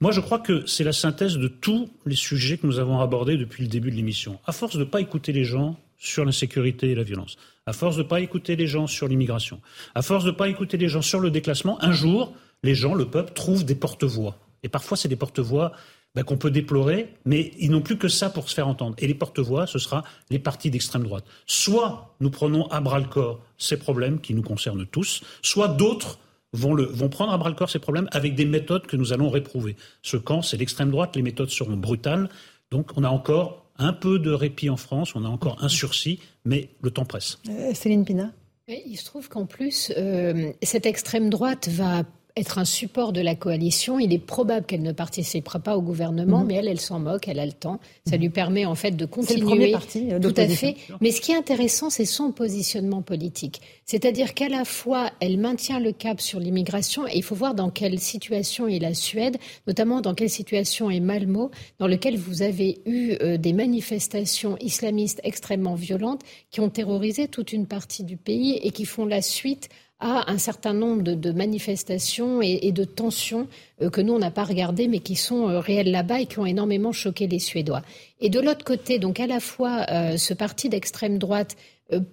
Moi, 0.00 0.12
je 0.12 0.20
crois 0.20 0.38
que 0.38 0.64
c'est 0.66 0.84
la 0.84 0.92
synthèse 0.92 1.36
de 1.36 1.48
tous 1.48 1.88
les 2.04 2.16
sujets 2.16 2.58
que 2.58 2.66
nous 2.66 2.78
avons 2.78 3.00
abordés 3.00 3.36
depuis 3.36 3.62
le 3.62 3.68
début 3.68 3.90
de 3.90 3.96
l'émission. 3.96 4.38
À 4.46 4.52
force 4.52 4.74
de 4.74 4.80
ne 4.80 4.84
pas 4.84 5.00
écouter 5.00 5.32
les 5.32 5.44
gens, 5.44 5.78
sur 5.98 6.24
l'insécurité 6.24 6.90
et 6.90 6.94
la 6.94 7.02
violence, 7.02 7.36
à 7.66 7.72
force 7.72 7.96
de 7.96 8.02
ne 8.02 8.08
pas 8.08 8.20
écouter 8.20 8.56
les 8.56 8.66
gens 8.66 8.86
sur 8.86 9.08
l'immigration, 9.08 9.60
à 9.94 10.02
force 10.02 10.24
de 10.24 10.30
ne 10.30 10.36
pas 10.36 10.48
écouter 10.48 10.76
les 10.76 10.88
gens 10.88 11.02
sur 11.02 11.20
le 11.20 11.30
déclassement, 11.30 11.82
un 11.82 11.92
jour, 11.92 12.34
les 12.62 12.74
gens, 12.74 12.94
le 12.94 13.06
peuple, 13.06 13.32
trouvent 13.32 13.64
des 13.64 13.74
porte-voix. 13.74 14.36
Et 14.62 14.68
parfois, 14.68 14.96
c'est 14.96 15.08
des 15.08 15.16
porte-voix 15.16 15.72
ben, 16.14 16.24
qu'on 16.24 16.38
peut 16.38 16.50
déplorer, 16.50 17.12
mais 17.26 17.52
ils 17.58 17.70
n'ont 17.70 17.82
plus 17.82 17.98
que 17.98 18.08
ça 18.08 18.30
pour 18.30 18.48
se 18.48 18.54
faire 18.54 18.66
entendre. 18.66 18.96
Et 18.98 19.06
les 19.06 19.14
porte-voix, 19.14 19.66
ce 19.66 19.78
sera 19.78 20.02
les 20.30 20.38
partis 20.38 20.70
d'extrême 20.70 21.02
droite. 21.02 21.26
Soit 21.46 22.14
nous 22.20 22.30
prenons 22.30 22.66
à 22.68 22.80
bras-le-corps 22.80 23.40
ces 23.58 23.76
problèmes 23.76 24.18
qui 24.20 24.32
nous 24.32 24.42
concernent 24.42 24.86
tous, 24.86 25.22
soit 25.42 25.68
d'autres 25.68 26.18
vont, 26.54 26.74
vont 26.74 27.10
prendre 27.10 27.32
à 27.32 27.38
bras-le-corps 27.38 27.68
ces 27.68 27.78
problèmes 27.80 28.08
avec 28.12 28.34
des 28.34 28.46
méthodes 28.46 28.86
que 28.86 28.96
nous 28.96 29.12
allons 29.12 29.28
réprouver. 29.28 29.76
Ce 30.00 30.16
camp, 30.16 30.40
c'est 30.40 30.56
l'extrême 30.56 30.90
droite, 30.90 31.16
les 31.16 31.22
méthodes 31.22 31.50
seront 31.50 31.76
brutales. 31.76 32.30
Donc 32.70 32.92
on 32.96 33.04
a 33.04 33.10
encore 33.10 33.65
un 33.78 33.92
peu 33.92 34.18
de 34.18 34.30
répit 34.30 34.70
en 34.70 34.76
France, 34.76 35.14
on 35.14 35.24
a 35.24 35.28
encore 35.28 35.62
un 35.62 35.68
sursis, 35.68 36.20
mais 36.44 36.70
le 36.80 36.90
temps 36.90 37.04
presse. 37.04 37.38
Euh, 37.48 37.72
Céline 37.74 38.04
Pina 38.04 38.32
il 38.68 38.96
se 38.96 39.04
trouve 39.04 39.28
qu'en 39.28 39.46
plus, 39.46 39.92
euh, 39.96 40.50
cette 40.62 40.86
extrême 40.86 41.30
droite 41.30 41.68
va 41.68 42.02
être 42.36 42.58
un 42.58 42.66
support 42.66 43.12
de 43.12 43.22
la 43.22 43.34
coalition. 43.34 43.98
Il 43.98 44.12
est 44.12 44.18
probable 44.18 44.66
qu'elle 44.66 44.82
ne 44.82 44.92
participera 44.92 45.58
pas 45.58 45.76
au 45.76 45.80
gouvernement, 45.80 46.40
mhm. 46.40 46.46
mais 46.46 46.54
elle, 46.54 46.68
elle 46.68 46.80
s'en 46.80 46.98
moque, 46.98 47.28
elle 47.28 47.38
a 47.38 47.46
le 47.46 47.52
temps. 47.52 47.80
Ça 48.06 48.16
mhm. 48.16 48.22
lui 48.22 48.28
permet 48.28 48.66
en 48.66 48.74
fait 48.74 48.90
de 48.90 49.06
continuer. 49.06 49.72
Parti. 49.72 50.12
Euh, 50.12 50.20
Tout 50.20 50.34
à 50.36 50.46
fait. 50.46 50.76
Mais 51.00 51.10
ce 51.10 51.20
qui 51.20 51.32
est 51.32 51.36
intéressant, 51.36 51.88
c'est 51.88 52.04
son 52.04 52.32
positionnement 52.32 53.00
politique. 53.00 53.62
C'est-à-dire 53.86 54.34
qu'à 54.34 54.48
la 54.48 54.64
fois, 54.64 55.10
elle 55.20 55.38
maintient 55.38 55.80
le 55.80 55.92
cap 55.92 56.20
sur 56.20 56.38
l'immigration, 56.38 57.06
et 57.06 57.16
il 57.16 57.22
faut 57.22 57.34
voir 57.34 57.54
dans 57.54 57.70
quelle 57.70 57.98
situation 57.98 58.68
est 58.68 58.80
la 58.80 58.92
Suède, 58.92 59.38
notamment 59.66 60.02
dans 60.02 60.14
quelle 60.14 60.30
situation 60.30 60.90
est 60.90 61.00
Malmo, 61.00 61.50
dans 61.78 61.86
lequel 61.86 62.16
vous 62.16 62.42
avez 62.42 62.80
eu 62.84 63.14
euh, 63.22 63.38
des 63.38 63.54
manifestations 63.54 64.56
islamistes 64.60 65.20
extrêmement 65.24 65.74
violentes 65.74 66.22
qui 66.50 66.60
ont 66.60 66.68
terrorisé 66.68 67.28
toute 67.28 67.52
une 67.52 67.66
partie 67.66 68.04
du 68.04 68.16
pays 68.16 68.60
et 68.62 68.70
qui 68.70 68.84
font 68.84 69.06
la 69.06 69.22
suite 69.22 69.70
à 69.98 70.30
un 70.30 70.38
certain 70.38 70.74
nombre 70.74 71.02
de, 71.02 71.32
manifestations 71.32 72.42
et, 72.42 72.70
de 72.70 72.84
tensions 72.84 73.48
euh, 73.80 73.88
que 73.88 74.00
nous, 74.00 74.12
on 74.12 74.18
n'a 74.18 74.30
pas 74.30 74.44
regardées, 74.44 74.88
mais 74.88 74.98
qui 74.98 75.16
sont 75.16 75.48
euh, 75.48 75.58
réelles 75.58 75.90
là-bas 75.90 76.20
et 76.20 76.26
qui 76.26 76.38
ont 76.38 76.46
énormément 76.46 76.92
choqué 76.92 77.26
les 77.26 77.38
Suédois. 77.38 77.82
Et 78.20 78.28
de 78.28 78.38
l'autre 78.40 78.64
côté, 78.64 78.98
donc 78.98 79.20
à 79.20 79.26
la 79.26 79.40
fois, 79.40 79.86
euh, 79.90 80.16
ce 80.16 80.34
parti 80.34 80.68
d'extrême 80.68 81.18
droite 81.18 81.56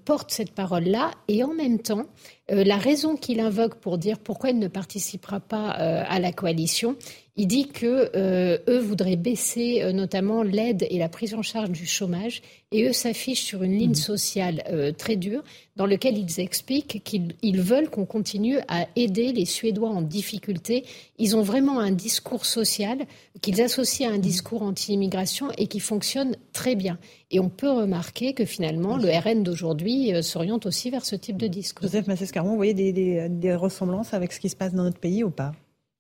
porte 0.06 0.30
cette 0.30 0.52
parole-là, 0.52 1.10
et 1.28 1.44
en 1.44 1.52
même 1.56 1.80
temps, 1.80 2.06
la 2.48 2.78
raison 2.78 3.16
qu'il 3.16 3.40
invoque 3.40 3.74
pour 3.80 3.98
dire 3.98 4.20
pourquoi 4.20 4.52
il 4.52 4.60
ne 4.60 4.68
participera 4.68 5.40
pas 5.40 5.70
à 5.70 6.20
la 6.20 6.32
coalition, 6.32 6.96
il 7.36 7.48
dit 7.48 7.68
que 7.68 8.12
euh, 8.16 8.60
eux 8.68 8.78
voudraient 8.78 9.16
baisser 9.16 9.82
euh, 9.82 9.92
notamment 9.92 10.44
l'aide 10.44 10.86
et 10.92 11.00
la 11.00 11.10
prise 11.10 11.34
en 11.34 11.42
charge 11.42 11.72
du 11.72 11.88
chômage, 11.88 12.44
et 12.72 12.84
eux 12.84 12.94
s'affichent 12.94 13.42
sur 13.42 13.64
une 13.64 13.76
ligne 13.76 13.90
mhm. 13.90 13.96
sociale 13.96 14.64
euh, 14.70 14.92
très 14.92 15.16
dure, 15.16 15.44
dans 15.76 15.88
laquelle 15.88 16.16
ils 16.16 16.40
expliquent 16.40 17.02
qu'ils 17.04 17.62
veulent 17.62 17.90
qu'on 17.90 18.06
continue 18.06 18.60
à 18.68 18.86
aider 18.96 19.34
les 19.34 19.46
Suédois 19.46 19.90
en 19.90 20.04
difficulté. 20.04 20.86
Ils 21.18 21.36
ont 21.36 21.42
vraiment 21.42 21.80
un 21.80 21.90
discours 21.90 22.46
social 22.46 23.00
qu'ils 23.42 23.64
associent 23.64 24.12
à 24.12 24.14
un 24.14 24.18
mhm. 24.18 24.22
discours 24.22 24.62
anti-immigration 24.62 25.50
et 25.58 25.66
qui 25.66 25.80
fonctionne 25.80 26.36
très 26.52 26.76
bien. 26.76 27.00
Et 27.32 27.40
on 27.40 27.50
peut 27.50 27.72
remarquer 27.72 28.34
que 28.34 28.46
finalement, 28.46 28.96
le 28.96 29.10
RN 29.10 29.42
d'aujourd'hui 29.42 30.12
s'oriente 30.22 30.68
aussi 30.68 30.92
vers 30.92 31.04
ce 31.04 31.16
type 31.16 31.38
de 31.38 31.48
discours. 31.48 31.88
Joseph 31.88 32.06
Massescaron, 32.06 32.50
vous 32.50 32.58
voyez 32.58 32.76
des, 32.76 33.28
des 33.28 33.56
ressemblances 33.56 34.14
avec 34.14 34.32
ce 34.34 34.40
qui 34.40 34.50
se 34.50 34.56
passe 34.56 34.76
dans 34.76 34.84
notre 34.84 35.00
pays 35.00 35.24
ou 35.24 35.32
pas? 35.32 35.54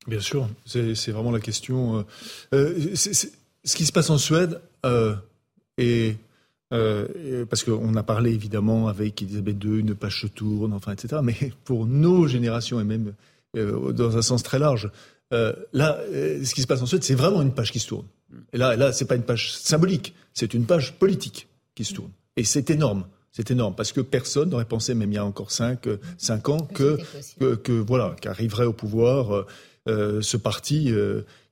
Bien 0.07 0.19
sûr, 0.19 0.49
c'est 0.65 1.11
vraiment 1.11 1.31
la 1.31 1.39
question. 1.39 1.99
Euh, 1.99 2.03
euh 2.53 2.95
ce 3.65 3.77
qui 3.77 3.85
se 3.85 3.93
passe 3.93 4.09
en 4.09 4.17
Suède, 4.17 4.59
euh, 4.85 5.15
et, 5.77 6.17
euh, 6.73 7.45
parce 7.45 7.63
qu'on 7.63 7.95
a 7.95 8.03
parlé 8.03 8.31
évidemment 8.33 8.89
avec 8.89 9.21
Elisabeth 9.21 9.63
II, 9.63 9.79
une 9.79 9.95
page 9.95 10.21
se 10.21 10.27
tourne, 10.27 10.73
enfin, 10.73 10.91
etc. 10.91 11.21
Mais 11.23 11.35
pour 11.63 11.85
nos 11.85 12.27
générations 12.27 12.81
et 12.81 12.83
même 12.83 13.13
dans 13.55 14.17
un 14.17 14.21
sens 14.21 14.43
très 14.43 14.59
large, 14.59 14.91
là, 15.31 15.99
ce 16.11 16.53
qui 16.53 16.61
se 16.61 16.67
passe 16.67 16.81
en 16.81 16.85
Suède, 16.85 17.03
c'est 17.03 17.15
vraiment 17.15 17.41
une 17.41 17.53
page 17.53 17.71
qui 17.71 17.79
se 17.79 17.87
tourne. 17.87 18.05
Et 18.51 18.57
là, 18.57 18.75
là, 18.75 18.91
c'est 18.91 19.05
pas 19.05 19.15
une 19.15 19.23
page 19.23 19.53
symbolique, 19.53 20.13
c'est 20.33 20.53
une 20.53 20.65
page 20.65 20.93
politique. 20.93 21.47
qui 21.75 21.85
se 21.85 21.93
tournent. 21.93 22.11
Et 22.35 22.43
c'est 22.43 22.69
énorme. 22.69 23.05
C'est 23.31 23.49
énorme 23.49 23.73
parce 23.75 23.91
que 23.91 24.01
personne 24.01 24.49
n'aurait 24.49 24.65
pensé, 24.65 24.93
même 24.93 25.11
il 25.11 25.15
y 25.15 25.17
a 25.17 25.25
encore 25.25 25.49
5 25.51 25.87
cinq, 26.17 26.49
ans, 26.49 26.59
que, 26.59 26.97
que, 27.55 27.71
voilà, 27.71 28.15
qu'arriverait 28.21 28.65
au 28.65 28.73
pouvoir 28.73 29.45
ce 29.87 30.37
parti 30.37 30.91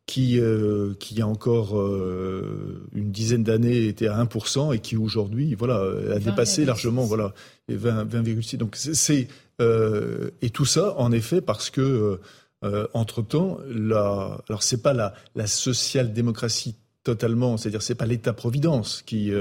qui, 0.06 0.40
euh, 0.40 0.94
qui 1.00 1.14
il 1.14 1.20
y 1.20 1.22
a 1.22 1.28
encore 1.28 1.80
euh, 1.80 2.86
une 2.94 3.12
dizaine 3.12 3.44
d'années 3.44 3.88
était 3.88 4.08
à 4.08 4.22
1% 4.22 4.76
et 4.76 4.80
qui 4.80 4.98
aujourd'hui 4.98 5.56
voilà, 5.56 5.86
a 6.14 6.20
dépassé 6.20 6.66
largement 6.66 7.06
voilà, 7.06 7.34
20,6. 7.70 8.58
Donc 8.58 8.76
c'est, 8.76 9.28
euh, 9.62 10.32
et 10.42 10.50
tout 10.50 10.66
ça, 10.66 10.96
en 10.98 11.12
effet, 11.12 11.42
parce 11.42 11.70
que, 11.70 12.20
entre-temps, 12.94 13.58
la, 13.70 14.38
alors 14.50 14.62
c'est 14.62 14.82
pas 14.82 14.94
la, 14.94 15.14
la 15.36 15.48
social-démocratie 15.48 16.76
totalement, 17.04 17.58
c'est-à-dire 17.58 17.82
c'est 17.82 17.96
pas 17.96 18.06
l'État-providence 18.06 19.04
qui 19.04 19.32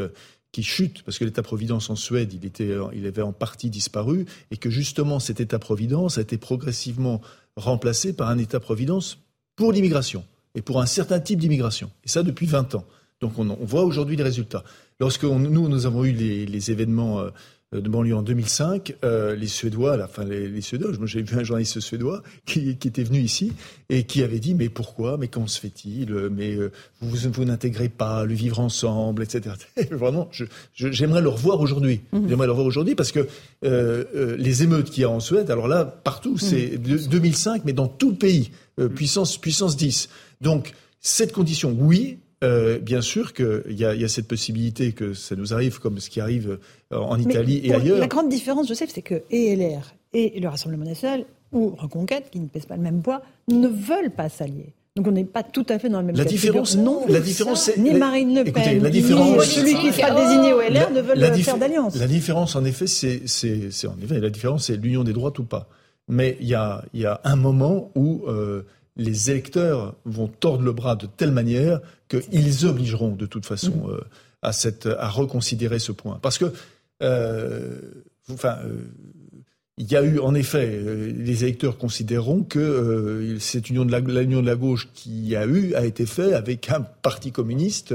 qui 0.52 0.64
chute, 0.64 1.04
parce 1.04 1.16
que 1.18 1.24
l'État-providence 1.24 1.90
en 1.90 1.96
Suède, 1.96 2.32
il, 2.32 2.44
était, 2.44 2.74
il 2.92 3.06
avait 3.06 3.22
en 3.22 3.32
partie 3.32 3.70
disparu, 3.70 4.26
et 4.50 4.56
que 4.56 4.68
justement 4.68 5.20
cet 5.20 5.40
État-providence 5.40 6.18
a 6.18 6.22
été 6.22 6.38
progressivement 6.38 7.20
remplacé 7.56 8.12
par 8.12 8.28
un 8.28 8.38
État-providence 8.38 9.18
pour 9.56 9.72
l'immigration 9.72 10.24
et 10.54 10.62
pour 10.62 10.80
un 10.80 10.86
certain 10.86 11.20
type 11.20 11.38
d'immigration. 11.38 11.90
Et 12.04 12.08
ça 12.08 12.22
depuis 12.22 12.46
20 12.46 12.74
ans. 12.74 12.84
Donc 13.20 13.38
on, 13.38 13.44
voit 13.60 13.84
aujourd'hui 13.84 14.16
les 14.16 14.22
résultats. 14.22 14.64
Lorsque 14.98 15.24
nous, 15.24 15.68
nous 15.68 15.86
avons 15.86 16.04
eu 16.04 16.12
les, 16.12 16.70
événements 16.70 17.20
euh, 17.20 17.30
de 17.72 17.88
banlieue 17.88 18.16
en 18.16 18.22
2005, 18.22 18.96
euh, 19.04 19.36
les 19.36 19.46
Suédois, 19.46 19.96
enfin 20.02 20.24
les, 20.24 20.48
les 20.48 20.60
Suédois, 20.60 20.90
j'ai 21.04 21.22
vu 21.22 21.38
un 21.38 21.44
journaliste 21.44 21.78
suédois 21.78 22.20
qui, 22.44 22.70
était 22.70 23.04
venu 23.04 23.20
ici 23.20 23.52
et 23.88 24.02
qui 24.02 24.24
avait 24.24 24.40
dit 24.40 24.54
mais 24.54 24.68
pourquoi, 24.68 25.16
mais 25.16 25.28
comment 25.28 25.46
se 25.46 25.60
fait-il, 25.60 26.12
mais 26.32 26.56
euh, 26.56 26.72
vous, 27.00 27.16
vous 27.30 27.44
n'intégrez 27.44 27.88
pas 27.88 28.24
le 28.24 28.34
vivre 28.34 28.58
ensemble, 28.58 29.22
etc. 29.22 29.54
Vraiment, 29.92 30.28
j'aimerais 30.74 31.22
le 31.22 31.28
revoir 31.28 31.60
aujourd'hui. 31.60 32.00
Mmh. 32.12 32.28
J'aimerais 32.28 32.46
le 32.46 32.52
revoir 32.52 32.66
aujourd'hui 32.66 32.96
parce 32.96 33.12
que 33.12 33.28
les 33.62 34.62
émeutes 34.64 34.90
qu'il 34.90 35.02
y 35.02 35.04
a 35.04 35.10
en 35.10 35.20
Suède, 35.20 35.48
alors 35.50 35.68
là 35.68 35.84
partout, 35.84 36.38
c'est 36.38 36.76
2005, 36.76 37.58
mmh. 37.58 37.62
mais 37.66 37.72
dans 37.72 37.86
tout 37.86 38.10
le 38.10 38.16
pays, 38.16 38.50
puissance 38.96 39.38
puissance 39.38 39.76
10. 39.76 40.08
Donc, 40.40 40.72
cette 41.00 41.32
condition, 41.32 41.76
oui, 41.78 42.18
euh, 42.42 42.78
bien 42.78 43.02
sûr 43.02 43.34
qu'il 43.34 43.62
y, 43.68 43.84
a 43.84 44.08
cette 44.08 44.26
possibilité 44.26 44.92
que 44.92 45.12
ça 45.12 45.36
nous 45.36 45.52
arrive 45.52 45.78
comme 45.78 45.98
ce 45.98 46.08
qui 46.08 46.22
arrive 46.22 46.52
euh, 46.52 46.60
en 46.90 47.18
Italie 47.18 47.60
et 47.64 47.74
ailleurs. 47.74 47.98
La 47.98 48.06
grande 48.06 48.28
différence, 48.28 48.68
Joseph, 48.68 48.90
c'est 48.92 49.02
que 49.02 49.22
et 49.30 49.54
LR 49.56 49.94
et 50.12 50.40
le 50.40 50.48
Rassemblement 50.48 50.84
national, 50.84 51.24
ou 51.52 51.74
Reconquête, 51.78 52.30
qui 52.30 52.40
ne 52.40 52.48
pèse 52.48 52.66
pas 52.66 52.76
le 52.76 52.82
même 52.82 53.02
poids, 53.02 53.22
ne 53.48 53.68
veulent 53.68 54.10
pas 54.10 54.28
s'allier. 54.28 54.74
Donc 54.96 55.06
on 55.06 55.12
n'est 55.12 55.24
pas 55.24 55.44
tout 55.44 55.64
à 55.68 55.78
fait 55.78 55.88
dans 55.88 56.00
le 56.00 56.06
même 56.06 56.16
la 56.16 56.24
différence, 56.24 56.76
non. 56.76 57.04
La 57.08 57.20
différence, 57.20 57.64
c'est 57.64 57.78
ni 57.78 57.94
Marine 57.94 58.42
Le 58.44 58.50
Pen, 58.50 58.82
la 58.82 58.90
différence, 58.90 59.38
ni 59.38 59.44
celui 59.44 59.74
qui 59.76 59.92
sera 59.92 60.10
désigné 60.10 60.52
au 60.52 60.60
LR 60.60 60.90
ne 60.90 61.00
veulent 61.00 61.42
faire 61.42 61.58
d'alliance. 61.58 61.96
La 61.96 62.08
différence, 62.08 62.56
en 62.56 62.64
effet, 62.64 62.86
c'est, 62.86 63.22
en 63.86 64.02
effet, 64.02 64.18
la 64.18 64.30
différence, 64.30 64.66
c'est 64.66 64.76
l'union 64.76 65.04
des 65.04 65.12
droites 65.12 65.38
ou 65.38 65.44
pas. 65.44 65.68
Mais 66.08 66.36
il 66.40 66.48
y 66.48 66.54
a, 66.54 66.84
y 66.92 67.04
a 67.04 67.20
un 67.22 67.36
moment 67.36 67.92
où 67.94 68.24
euh, 68.26 68.66
les 68.96 69.30
électeurs 69.30 69.94
vont 70.04 70.26
tordre 70.26 70.64
le 70.64 70.72
bras 70.72 70.96
de 70.96 71.06
telle 71.06 71.30
manière 71.30 71.80
qu'ils 72.08 72.66
obligeront 72.66 73.14
de 73.14 73.26
toute 73.26 73.46
façon 73.46 73.70
mm. 73.70 73.90
euh, 73.90 74.00
à, 74.42 74.52
cette, 74.52 74.86
à 74.86 75.08
reconsidérer 75.08 75.78
ce 75.78 75.92
point. 75.92 76.18
Parce 76.20 76.36
que, 76.36 76.46
euh, 76.46 76.50
enfin, 77.00 78.58
euh, 78.64 78.82
il 79.76 79.90
y 79.90 79.96
a 79.96 80.02
eu 80.02 80.18
en 80.18 80.34
effet, 80.34 80.78
les 81.16 81.44
électeurs 81.44 81.78
considéreront 81.78 82.42
que 82.42 83.36
cette 83.40 83.70
union 83.70 83.86
de 83.86 83.92
la, 83.92 84.00
de 84.02 84.38
la 84.38 84.54
gauche 84.54 84.88
qui 84.92 85.34
a 85.34 85.46
eu 85.46 85.74
a 85.74 85.86
été 85.86 86.04
faite 86.04 86.34
avec 86.34 86.70
un 86.70 86.82
parti 86.82 87.32
communiste 87.32 87.94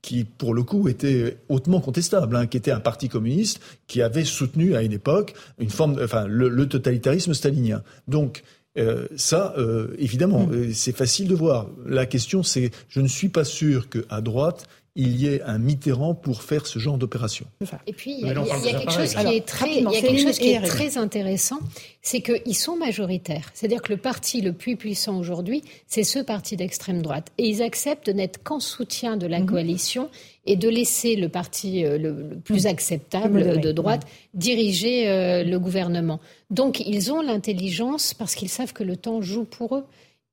qui, 0.00 0.24
pour 0.24 0.54
le 0.54 0.62
coup, 0.62 0.88
était 0.88 1.36
hautement 1.48 1.80
contestable, 1.80 2.36
hein, 2.36 2.46
qui 2.46 2.56
était 2.56 2.70
un 2.70 2.80
parti 2.80 3.08
communiste 3.08 3.60
qui 3.86 4.00
avait 4.00 4.24
soutenu 4.24 4.76
à 4.76 4.82
une 4.82 4.92
époque 4.92 5.34
une 5.58 5.68
forme, 5.68 5.98
enfin, 6.02 6.26
le, 6.26 6.48
le 6.48 6.68
totalitarisme 6.68 7.34
stalinien. 7.34 7.82
Donc, 8.08 8.42
euh, 8.78 9.06
ça, 9.16 9.54
euh, 9.58 9.94
évidemment, 9.98 10.46
mm. 10.46 10.52
euh, 10.52 10.72
c'est 10.72 10.96
facile 10.96 11.28
de 11.28 11.34
voir. 11.34 11.68
La 11.86 12.06
question, 12.06 12.42
c'est, 12.42 12.70
je 12.88 13.00
ne 13.00 13.08
suis 13.08 13.28
pas 13.28 13.44
sûr 13.44 13.88
qu'à 13.88 14.20
droite, 14.20 14.68
il 14.96 15.20
y 15.20 15.26
ait 15.28 15.42
un 15.42 15.58
Mitterrand 15.58 16.14
pour 16.14 16.42
faire 16.42 16.66
ce 16.66 16.78
genre 16.78 16.96
d'opération. 16.96 17.46
Et 17.86 17.92
puis, 17.92 18.16
il 18.18 18.26
y 18.26 18.30
a, 18.30 18.34
quelque 18.34 18.90
chose 18.90 19.14
qui 19.14 19.26
est 19.26 19.46
très, 19.46 19.82
quelque 19.84 20.18
chose 20.18 20.38
qui 20.38 20.50
est 20.50 20.62
très 20.62 20.96
intéressant, 20.96 21.58
c'est 22.00 22.22
qu'ils 22.22 22.56
sont 22.56 22.76
majoritaires. 22.76 23.50
C'est-à-dire 23.52 23.82
que 23.82 23.92
le 23.92 23.98
parti 23.98 24.40
le 24.40 24.54
plus 24.54 24.76
puissant 24.76 25.18
aujourd'hui, 25.18 25.62
c'est 25.86 26.02
ce 26.02 26.18
parti 26.18 26.56
d'extrême 26.56 27.02
droite. 27.02 27.30
Et 27.36 27.46
ils 27.46 27.62
acceptent 27.62 28.06
de 28.06 28.12
n'être 28.12 28.42
qu'en 28.42 28.58
soutien 28.58 29.18
de 29.18 29.26
la 29.26 29.40
mm-hmm. 29.40 29.46
coalition 29.46 30.08
et 30.46 30.56
de 30.56 30.68
laisser 30.68 31.16
le 31.16 31.28
parti 31.28 31.82
le, 31.82 32.38
plus 32.42 32.64
mm. 32.64 32.68
acceptable 32.68 33.60
de 33.60 33.72
droite 33.72 34.06
diriger 34.32 35.44
le 35.44 35.58
gouvernement. 35.58 36.20
Donc 36.50 36.80
ils 36.80 37.12
ont 37.12 37.20
l'intelligence 37.20 38.14
parce 38.14 38.34
qu'ils 38.34 38.48
savent 38.48 38.72
que 38.72 38.84
le 38.84 38.96
temps 38.96 39.20
joue 39.20 39.44
pour 39.44 39.76
eux. 39.76 39.84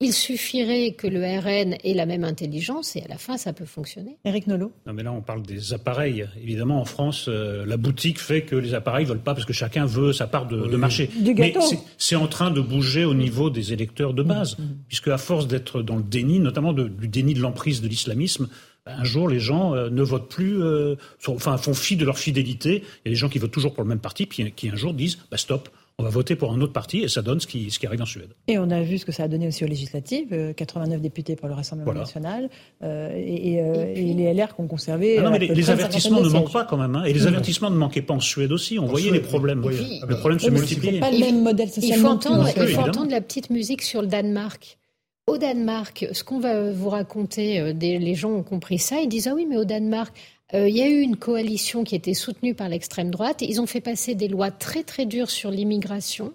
Il 0.04 0.14
suffirait 0.14 0.92
que 0.92 1.08
le 1.08 1.22
RN 1.22 1.76
ait 1.84 1.94
la 1.94 2.06
même 2.06 2.24
intelligence 2.24 2.96
et 2.96 3.04
à 3.04 3.08
la 3.08 3.18
fin, 3.18 3.38
ça 3.38 3.54
peut 3.54 3.66
fonctionner. 3.66 4.18
Éric 4.26 4.48
Nolot 4.48 4.72
Non, 4.86 4.94
mais 4.94 5.04
là, 5.04 5.12
on 5.12 5.22
parle 5.22 5.44
des 5.44 5.74
appareils. 5.74 6.28
Évidemment, 6.42 6.82
en 6.82 6.86
France, 6.86 7.26
euh, 7.30 7.66
la 7.66 7.78
boutique 7.78 8.20
fait 8.20 8.42
que 8.42 8.56
les 8.56 8.74
appareils 8.74 9.06
ne 9.06 9.10
veulent 9.10 9.24
pas 9.24 9.34
parce 9.34 9.46
que 9.46 9.54
chacun 9.54 9.86
veut 9.86 10.14
sa 10.14 10.28
part 10.28 10.48
de, 10.48 10.76
marché. 10.76 11.10
mais 11.38 11.54
c'est 11.98 12.16
en 12.16 12.28
train 12.28 12.52
de 12.52 12.62
bouger 12.62 13.06
au 13.06 13.14
niveau 13.14 13.50
des 13.50 13.74
électeurs 13.74 14.14
de 14.14 14.24
base, 14.24 14.56
mm-hmm. 14.56 14.88
puisque 14.88 15.08
à 15.08 15.18
force 15.18 15.48
d'être 15.48 15.82
dans 15.82 15.96
le 15.96 16.04
déni, 16.04 16.40
notamment 16.40 16.74
du 16.74 17.08
déni 17.08 17.34
de 17.34 17.40
l'emprise 17.40 17.82
de 17.82 17.88
l'islamisme, 17.88 18.50
un 18.86 19.04
jour, 19.06 19.30
les 19.30 19.40
gens 19.40 19.74
euh, 19.76 19.90
ne 19.90 20.04
votent 20.04 20.30
plus, 20.30 20.62
euh, 20.62 20.96
enfin, 21.28 21.58
font 21.58 21.74
fi 21.74 21.96
de 21.96 22.04
leur 22.06 22.18
fidélité. 22.18 22.84
Il 23.06 23.10
y 23.10 23.10
a 23.10 23.12
des 23.12 23.16
gens 23.16 23.30
qui 23.30 23.40
votent 23.40 23.52
toujours 23.52 23.74
pour 23.74 23.84
le 23.84 23.90
même 23.90 24.00
parti, 24.00 24.26
puis 24.26 24.52
qui 24.52 24.70
un 24.70 24.76
jour 24.76 24.94
disent 24.94 25.20
bah, 25.32 25.38
stop, 25.38 25.70
on 26.00 26.04
va 26.04 26.10
voter 26.10 26.36
pour 26.36 26.52
un 26.52 26.60
autre 26.62 26.74
parti 26.74 27.00
et 27.00 27.08
ça 27.08 27.22
donne 27.22 27.40
ce 27.40 27.46
qui, 27.48 27.70
ce 27.70 27.78
qui 27.78 27.86
arrive 27.86 28.02
en 28.02 28.06
Suède. 28.06 28.34
Et 28.48 28.58
on 28.58 28.70
a 28.72 28.82
vu 28.82 28.98
ce 28.98 29.06
que 29.06 29.12
ça 29.12 29.24
a 29.24 29.28
donné 29.28 29.48
aussi 29.48 29.64
aux 29.64 29.68
législatives, 29.68 30.54
89 30.56 30.98
euh, 30.98 31.02
députés 31.02 31.36
pour 31.36 31.48
le 31.48 31.54
Rassemblement 31.54 31.94
national 31.94 32.50
euh, 32.84 33.12
et, 33.16 33.62
euh, 33.62 33.94
les 33.94 34.34
LR 34.34 34.56
qu'on 34.56 34.68
conservé. 34.68 35.20
Ah 35.20 35.24
non, 35.24 35.32
mais 35.32 35.40
les, 35.40 35.70
avertissements 35.70 36.22
ne 36.22 36.30
manquent 36.30 36.52
pas 36.52 36.66
quand 36.66 36.78
même. 36.78 36.96
Hein, 36.96 37.04
et 37.04 37.14
les 37.14 37.28
avertissements 37.28 37.70
ne 37.70 37.76
manquaient 37.76 38.02
pas 38.02 38.16
en 38.16 38.20
Suède 38.20 38.52
aussi. 38.52 38.80
On 38.80 38.86
voyait 38.86 39.12
les 39.12 39.20
problèmes. 39.20 39.64
les 39.70 40.16
problèmes 40.16 40.40
se 40.40 40.50
multiplient. 40.50 41.00
pas 41.00 41.12
le 41.12 41.20
même 41.20 41.44
modèle 41.44 41.70
social. 41.70 41.98
Il 41.98 42.02
faut, 42.02 42.08
entendre, 42.08 42.50
il 42.58 42.68
faut 42.70 42.82
entendre 42.82 43.12
la 43.12 43.22
petite 43.22 43.50
musique 43.50 43.84
sur 43.84 44.02
le 44.02 44.08
Danemark. 44.08 44.80
Au 45.26 45.38
Danemark, 45.38 46.08
ce 46.12 46.24
qu'on 46.24 46.40
va 46.40 46.72
vous 46.72 46.90
raconter, 46.90 47.74
les 47.74 48.16
gens 48.16 48.32
ont 48.32 48.44
compris 48.44 48.80
ça, 48.80 49.00
ils 49.00 49.08
disent 49.08 49.28
Ah 49.28 49.34
oui, 49.36 49.46
mais 49.48 49.58
au 49.58 49.64
Danemark, 49.64 50.14
euh, 50.56 50.70
il 50.70 50.76
y 50.76 50.82
a 50.82 50.88
eu 50.88 51.00
une 51.00 51.18
coalition 51.18 51.84
qui 51.84 51.96
était 51.96 52.14
soutenue 52.14 52.54
par 52.54 52.70
l'extrême 52.70 53.10
droite. 53.10 53.42
Ils 53.42 53.60
ont 53.60 53.66
fait 53.66 53.82
passer 53.82 54.16
des 54.16 54.28
lois 54.28 54.52
très 54.52 54.84
très 54.84 55.06
dures 55.06 55.30
sur 55.30 55.52
l'immigration. 55.52 56.34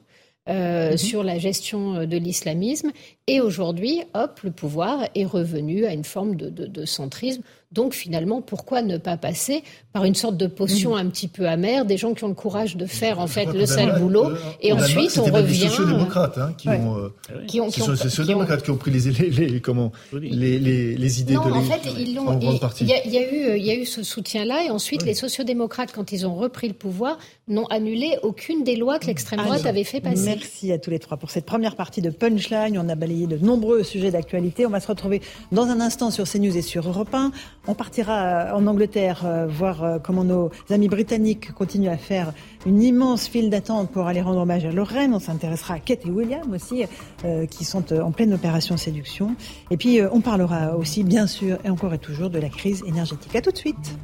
Euh, 0.49 0.93
mhm. 0.93 0.97
sur 0.97 1.23
la 1.25 1.39
gestion 1.39 1.95
euh, 1.95 2.07
de 2.07 2.17
l'islamisme. 2.17 2.91
Et 3.27 3.43
aujourd'hui, 3.43 4.01
hop, 4.15 4.41
le 4.43 4.51
pouvoir 4.51 5.07
est 5.15 5.27
revenu 5.27 5.85
à 5.85 5.93
une 5.93 6.05
forme 6.05 6.37
de 6.37 6.85
centrisme 6.87 7.43
donc 7.71 7.93
finalement, 7.93 8.41
pourquoi 8.41 8.81
ne 8.81 8.97
pas 8.97 9.19
passer 9.19 9.63
par 9.93 10.05
une 10.05 10.15
sorte 10.15 10.39
de 10.39 10.47
potion 10.47 10.97
un 10.97 11.07
petit 11.07 11.29
peu 11.29 11.47
amère, 11.47 11.85
des 11.85 11.99
gens 11.99 12.15
qui 12.15 12.25
ont 12.25 12.29
le 12.29 12.35
courage 12.35 12.77
de 12.77 12.87
faire 12.87 13.21
en 13.21 13.27
fait 13.27 13.47
le 13.47 13.67
sale 13.67 14.01
boulot, 14.01 14.31
et 14.63 14.73
ensuite 14.73 15.19
on 15.19 15.25
revient. 15.25 15.59
C'est 15.59 15.69
sociodémocrates 15.69 16.39
hein, 16.39 16.55
qui, 16.57 16.69
ont, 16.69 16.97
euh, 16.97 17.09
qui 17.47 17.61
ont, 17.61 17.69
qui 17.69 17.83
ont, 17.83 17.95
sociodémocrates 17.95 18.63
qui 18.63 18.71
ont 18.71 18.77
pris 18.77 18.91
les, 18.91 19.11
les, 19.11 19.49
les 19.49 19.61
comment, 19.61 19.93
les, 20.13 20.59
les, 20.59 20.97
les 20.97 21.21
idées 21.21 21.35
non, 21.35 21.47
de 21.47 21.53
en 21.53 21.63
fait, 21.63 21.83
ils 21.99 22.15
l'ont. 22.15 22.39
Il 22.81 22.87
y, 22.87 22.95
a, 22.95 23.07
y 23.07 23.19
a 23.19 23.33
eu, 23.33 23.59
il 23.59 23.67
y 23.67 23.71
a 23.71 23.75
eu 23.75 23.85
ce 23.85 24.03
soutien-là, 24.03 24.65
et 24.65 24.71
ensuite 24.71 25.05
les 25.05 25.15
sociodémocrates, 25.15 25.93
quand 25.93 26.13
ils 26.13 26.27
ont 26.27 26.35
repris 26.35 26.69
le 26.69 26.75
pouvoir, 26.75 27.19
n'ont 27.49 27.67
annulé 27.67 28.17
aucune 28.23 28.65
des 28.65 28.77
lois 28.77 28.99
que 28.99 29.07
l'extrême 29.07 29.41
droite 29.41 29.67
avait 29.67 29.85
fait 29.85 30.01
passer. 30.01 30.25
Merci 30.25 30.73
à 30.73 30.79
tous 30.79 30.91
les 30.91 30.99
trois 30.99 31.17
pour 31.17 31.31
cette 31.31 31.45
première 31.45 31.77
partie 31.77 32.01
de 32.01 32.11
Punchline. 32.11 32.79
On 32.79 32.89
a 32.89 32.95
balayé 32.95 33.27
de 33.27 33.37
nombreux 33.37 33.83
sujets 33.83 34.11
d'actualité. 34.11 34.65
On 34.67 34.71
va 34.71 34.81
se 34.81 34.89
retrouver 34.89 35.21
dans 35.53 35.65
un 35.65 35.81
instant 35.81 36.11
sur 36.11 36.25
CNews 36.25 36.57
et 36.57 36.63
sur 36.63 36.89
Europe 36.89 37.13
1. 37.13 37.33
On 37.67 37.75
partira 37.75 38.55
en 38.55 38.67
Angleterre 38.67 39.23
euh, 39.25 39.47
voir 39.47 39.85
euh, 39.85 39.99
comment 39.99 40.25
nos 40.25 40.51
amis 40.71 40.89
britanniques 40.89 41.53
continuent 41.53 41.91
à 41.91 41.97
faire 41.97 42.33
une 42.67 42.83
immense 42.83 43.29
file 43.29 43.51
d'attente 43.51 43.91
pour 43.91 44.07
aller 44.07 44.23
rendre 44.23 44.41
hommage 44.41 44.65
à 44.65 44.71
Lorraine. 44.71 45.13
On 45.13 45.21
s'intéressera 45.21 45.75
à 45.75 45.79
Kate 45.79 46.07
et 46.07 46.11
William 46.11 46.53
aussi, 46.53 46.85
euh, 47.25 47.47
qui 47.47 47.65
sont 47.65 47.93
en 47.93 48.11
pleine 48.11 48.33
opération 48.33 48.77
séduction. 48.77 49.35
Et 49.71 49.77
puis, 49.77 50.01
on 50.11 50.21
parlera 50.21 50.77
aussi, 50.77 51.05
bien 51.05 51.27
sûr, 51.27 51.59
et 51.65 51.71
encore 51.71 51.93
et 51.93 51.99
toujours, 51.99 52.31
de 52.31 52.39
la 52.39 52.49
crise 52.49 52.83
énergétique. 52.87 53.35
À 53.37 53.43
tout 53.43 53.51
de 53.51 53.59
suite. 53.59 53.99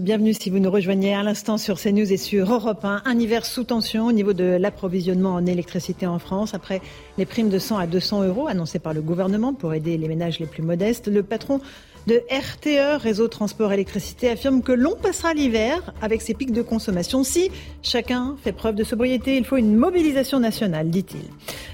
Bienvenue 0.00 0.34
si 0.34 0.50
vous 0.50 0.58
nous 0.58 0.72
rejoignez 0.72 1.14
à 1.14 1.22
l'instant 1.22 1.56
sur 1.56 1.78
CNews 1.78 2.12
et 2.12 2.16
sur 2.16 2.52
Europe 2.52 2.84
1. 2.84 3.02
Un 3.04 3.18
hiver 3.20 3.46
sous 3.46 3.62
tension 3.62 4.06
au 4.06 4.10
niveau 4.10 4.32
de 4.32 4.42
l'approvisionnement 4.42 5.34
en 5.34 5.46
électricité 5.46 6.04
en 6.04 6.18
France. 6.18 6.52
Après 6.52 6.82
les 7.16 7.24
primes 7.24 7.48
de 7.48 7.60
100 7.60 7.78
à 7.78 7.86
200 7.86 8.24
euros 8.24 8.48
annoncées 8.48 8.80
par 8.80 8.92
le 8.92 9.02
gouvernement 9.02 9.54
pour 9.54 9.72
aider 9.72 9.96
les 9.96 10.08
ménages 10.08 10.40
les 10.40 10.46
plus 10.46 10.64
modestes, 10.64 11.06
le 11.06 11.22
patron 11.22 11.60
de 12.08 12.22
RTE, 12.28 13.00
Réseau 13.00 13.28
Transport 13.28 13.72
Électricité, 13.72 14.28
affirme 14.28 14.62
que 14.62 14.72
l'on 14.72 14.96
passera 14.96 15.32
l'hiver 15.32 15.94
avec 16.02 16.22
ses 16.22 16.34
pics 16.34 16.52
de 16.52 16.62
consommation. 16.62 17.22
Si 17.22 17.52
chacun 17.82 18.34
fait 18.42 18.52
preuve 18.52 18.74
de 18.74 18.82
sobriété, 18.82 19.36
il 19.36 19.44
faut 19.44 19.56
une 19.56 19.76
mobilisation 19.76 20.40
nationale, 20.40 20.90
dit-il. 20.90 21.22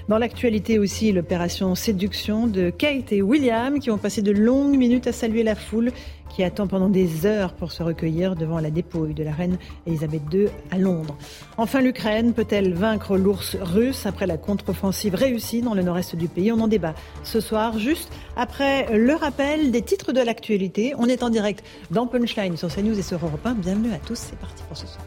Dans 0.09 0.19
l'actualité 0.19 0.79
aussi, 0.79 1.13
l'opération 1.13 1.75
séduction 1.75 2.47
de 2.47 2.71
Kate 2.71 3.13
et 3.13 3.23
William 3.23 3.79
qui 3.79 3.91
ont 3.91 3.99
passé 3.99 4.23
de 4.23 4.33
longues 4.33 4.77
minutes 4.77 5.07
à 5.07 5.13
saluer 5.13 5.43
la 5.43 5.55
foule 5.55 5.91
qui 6.31 6.43
attend 6.43 6.67
pendant 6.67 6.89
des 6.89 7.27
heures 7.27 7.53
pour 7.53 7.73
se 7.73 7.83
recueillir 7.83 8.37
devant 8.37 8.61
la 8.61 8.71
dépouille 8.71 9.15
de 9.15 9.23
la 9.23 9.33
reine 9.33 9.59
Elisabeth 9.87 10.23
II 10.33 10.49
à 10.71 10.79
Londres. 10.79 11.17
Enfin, 11.59 11.81
l'Ukraine 11.81 12.33
peut-elle 12.33 12.73
vaincre 12.73 13.17
l'ours 13.17 13.57
russe 13.61 14.07
après 14.07 14.27
la 14.27 14.39
contre-offensive 14.39 15.15
réussie 15.15 15.61
dans 15.61 15.75
le 15.75 15.83
nord-est 15.83 16.17
du 16.17 16.29
pays? 16.29 16.53
On 16.53 16.61
en 16.61 16.69
débat 16.69 16.95
ce 17.25 17.41
soir, 17.41 17.79
juste 17.79 18.11
après 18.37 18.97
le 18.97 19.15
rappel 19.15 19.71
des 19.71 19.83
titres 19.83 20.13
de 20.13 20.21
l'actualité. 20.21 20.95
On 20.99 21.07
est 21.07 21.23
en 21.23 21.31
direct 21.31 21.65
dans 21.91 22.07
Punchline 22.07 22.57
sur 22.57 22.73
CNews 22.73 22.99
et 22.99 23.03
sur 23.03 23.19
Europe 23.25 23.45
1. 23.45 23.55
Bienvenue 23.55 23.93
à 23.93 23.99
tous, 23.99 24.17
c'est 24.17 24.39
parti 24.39 24.63
pour 24.69 24.77
ce 24.77 24.87
soir. 24.87 25.05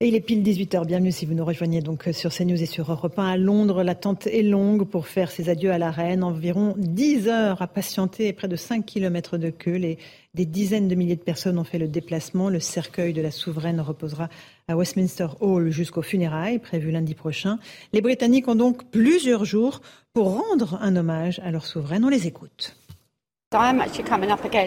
Et 0.00 0.08
il 0.08 0.16
est 0.16 0.20
pile 0.20 0.42
18h. 0.42 0.86
Bienvenue 0.86 1.12
si 1.12 1.24
vous 1.24 1.34
nous 1.34 1.44
rejoignez 1.44 1.80
donc 1.80 2.08
sur 2.12 2.34
CNews 2.34 2.60
et 2.60 2.66
sur 2.66 2.90
Europe 2.90 3.16
1 3.16 3.26
à 3.26 3.36
Londres. 3.36 3.84
L'attente 3.84 4.26
est 4.26 4.42
longue 4.42 4.88
pour 4.88 5.06
faire 5.06 5.30
ses 5.30 5.48
adieux 5.48 5.70
à 5.70 5.78
la 5.78 5.92
reine. 5.92 6.24
Environ 6.24 6.74
10 6.76 7.28
heures 7.28 7.62
à 7.62 7.68
patienter 7.68 8.26
et 8.26 8.32
près 8.32 8.48
de 8.48 8.56
5 8.56 8.84
km 8.84 9.38
de 9.38 9.50
queue. 9.50 9.76
Les, 9.76 9.98
des 10.34 10.46
dizaines 10.46 10.88
de 10.88 10.96
milliers 10.96 11.14
de 11.14 11.22
personnes 11.22 11.60
ont 11.60 11.64
fait 11.64 11.78
le 11.78 11.86
déplacement. 11.86 12.48
Le 12.48 12.58
cercueil 12.58 13.12
de 13.12 13.22
la 13.22 13.30
souveraine 13.30 13.80
reposera 13.80 14.28
à 14.66 14.76
Westminster 14.76 15.28
Hall 15.38 15.70
jusqu'aux 15.70 16.02
funérailles 16.02 16.58
prévues 16.58 16.90
lundi 16.90 17.14
prochain. 17.14 17.60
Les 17.92 18.00
Britanniques 18.00 18.48
ont 18.48 18.56
donc 18.56 18.90
plusieurs 18.90 19.44
jours 19.44 19.80
pour 20.12 20.40
rendre 20.40 20.76
un 20.82 20.96
hommage 20.96 21.38
à 21.44 21.52
leur 21.52 21.64
souveraine. 21.64 22.04
On 22.04 22.08
les 22.08 22.26
écoute. 22.26 22.76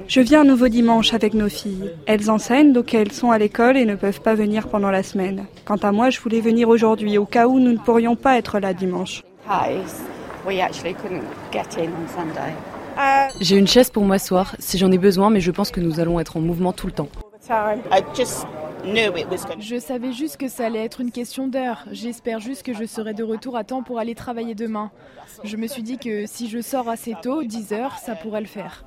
Je 0.07 0.21
viens 0.21 0.41
un 0.41 0.45
nouveau 0.45 0.67
dimanche 0.69 1.13
avec 1.13 1.33
nos 1.33 1.49
filles. 1.49 1.91
Elles 2.05 2.29
enseignent, 2.29 2.71
donc 2.71 2.93
elles 2.93 3.11
sont 3.11 3.31
à 3.31 3.37
l'école 3.37 3.75
et 3.75 3.85
ne 3.85 3.95
peuvent 3.95 4.21
pas 4.21 4.33
venir 4.33 4.67
pendant 4.67 4.91
la 4.91 5.03
semaine. 5.03 5.45
Quant 5.65 5.77
à 5.77 5.91
moi, 5.91 6.09
je 6.09 6.19
voulais 6.21 6.39
venir 6.39 6.69
aujourd'hui, 6.69 7.17
au 7.17 7.25
cas 7.25 7.47
où 7.47 7.59
nous 7.59 7.73
ne 7.73 7.77
pourrions 7.77 8.15
pas 8.15 8.37
être 8.37 8.59
là 8.59 8.73
dimanche. 8.73 9.23
J'ai 13.41 13.57
une 13.57 13.67
chaise 13.67 13.89
pour 13.89 14.05
m'asseoir 14.05 14.55
si 14.59 14.77
j'en 14.77 14.91
ai 14.91 14.97
besoin, 14.97 15.29
mais 15.29 15.41
je 15.41 15.51
pense 15.51 15.71
que 15.71 15.81
nous 15.81 15.99
allons 15.99 16.19
être 16.19 16.37
en 16.37 16.41
mouvement 16.41 16.71
tout 16.71 16.87
le 16.87 16.93
temps. 16.93 17.09
Je 19.59 19.79
savais 19.79 20.13
juste 20.13 20.37
que 20.37 20.47
ça 20.47 20.65
allait 20.67 20.83
être 20.83 21.01
une 21.01 21.11
question 21.11 21.47
d'heure. 21.47 21.85
J'espère 21.91 22.39
juste 22.39 22.63
que 22.63 22.73
je 22.73 22.85
serai 22.85 23.13
de 23.13 23.23
retour 23.23 23.57
à 23.57 23.63
temps 23.63 23.83
pour 23.83 23.99
aller 23.99 24.15
travailler 24.15 24.55
demain. 24.55 24.91
Je 25.43 25.57
me 25.57 25.67
suis 25.67 25.83
dit 25.83 25.97
que 25.97 26.25
si 26.25 26.49
je 26.49 26.61
sors 26.61 26.87
assez 26.89 27.15
tôt, 27.21 27.43
10 27.43 27.73
heures, 27.73 27.97
ça 27.97 28.15
pourrait 28.15 28.41
le 28.41 28.47
faire. 28.47 28.85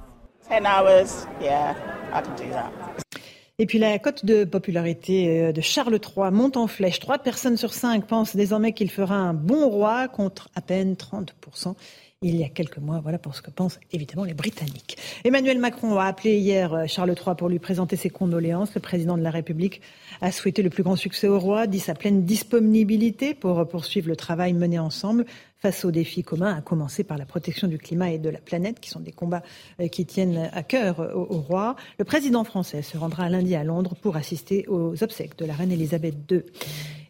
Et 3.59 3.67
puis 3.67 3.79
la 3.79 3.99
cote 3.99 4.25
de 4.25 4.45
popularité 4.45 5.53
de 5.53 5.61
Charles 5.61 5.99
III 6.03 6.31
monte 6.31 6.57
en 6.57 6.67
flèche. 6.67 6.99
Trois 6.99 7.19
personnes 7.19 7.59
sur 7.59 7.75
cinq 7.75 8.07
pensent 8.07 8.35
désormais 8.35 8.73
qu'il 8.73 8.91
fera 8.91 9.15
un 9.15 9.35
bon 9.35 9.69
roi 9.69 10.09
contre 10.09 10.49
à 10.55 10.63
peine 10.63 10.95
30% 10.95 11.75
il 12.23 12.37
y 12.37 12.45
a 12.45 12.51
quelques 12.51 12.77
mois. 12.77 13.01
Voilà 13.01 13.17
pour 13.17 13.35
ce 13.35 13.41
que 13.41 13.51
pensent 13.51 13.81
évidemment 13.93 14.25
les 14.25 14.35
Britanniques. 14.35 14.99
Emmanuel 15.25 15.59
Macron 15.59 15.99
a 15.99 16.05
appelé 16.05 16.37
hier 16.37 16.75
euh, 16.75 16.87
Charles 16.87 17.15
III 17.15 17.35
pour 17.35 17.49
lui 17.49 17.59
présenter 17.59 17.97
ses 17.97 18.11
condoléances. 18.11 18.75
Le 18.75 18.81
président 18.83 19.17
de 19.17 19.23
la 19.23 19.31
République 19.31 19.81
a 20.21 20.31
souhaité 20.31 20.63
le 20.63 20.69
plus 20.69 20.83
grand 20.83 20.97
succès 20.97 21.29
au 21.29 21.39
roi, 21.39 21.67
dit 21.67 21.81
sa 21.81 21.95
pleine 21.95 22.27
disponibilité 22.27 23.33
pour 23.33 23.67
poursuivre 23.67 24.09
le 24.09 24.17
travail 24.17 24.53
mené 24.53 24.79
ensemble 24.79 25.25
face 25.61 25.83
aux 25.87 25.91
défis 25.91 26.23
communs, 26.23 26.55
à 26.55 26.61
commencer 26.61 27.05
par 27.05 27.17
la 27.17 27.25
protection 27.25 27.69
du 27.69 27.79
climat 27.79 28.11
et 28.11 28.19
de 28.19 28.29
la 28.29 28.39
planète, 28.39 28.81
qui 28.81 28.91
sont 28.91 29.01
des 29.01 29.13
combats 29.13 29.43
euh, 29.81 29.89
qui 29.89 30.05
tiennent 30.05 30.51
à 30.53 30.63
cœur 30.63 31.01
au, 31.17 31.37
au 31.37 31.41
roi. 31.41 31.75
Le 31.99 32.05
président 32.05 32.45
français 32.45 32.83
se 32.83 32.99
rendra 32.99 33.31
lundi 33.31 33.55
à 33.55 33.65
Londres 33.65 33.95
pour 33.99 34.17
assister 34.17 34.67
aux 34.69 35.03
obsèques 35.03 35.39
de 35.39 35.47
la 35.47 35.55
reine 35.55 35.73
Elisabeth 35.73 36.17
II. 36.31 36.43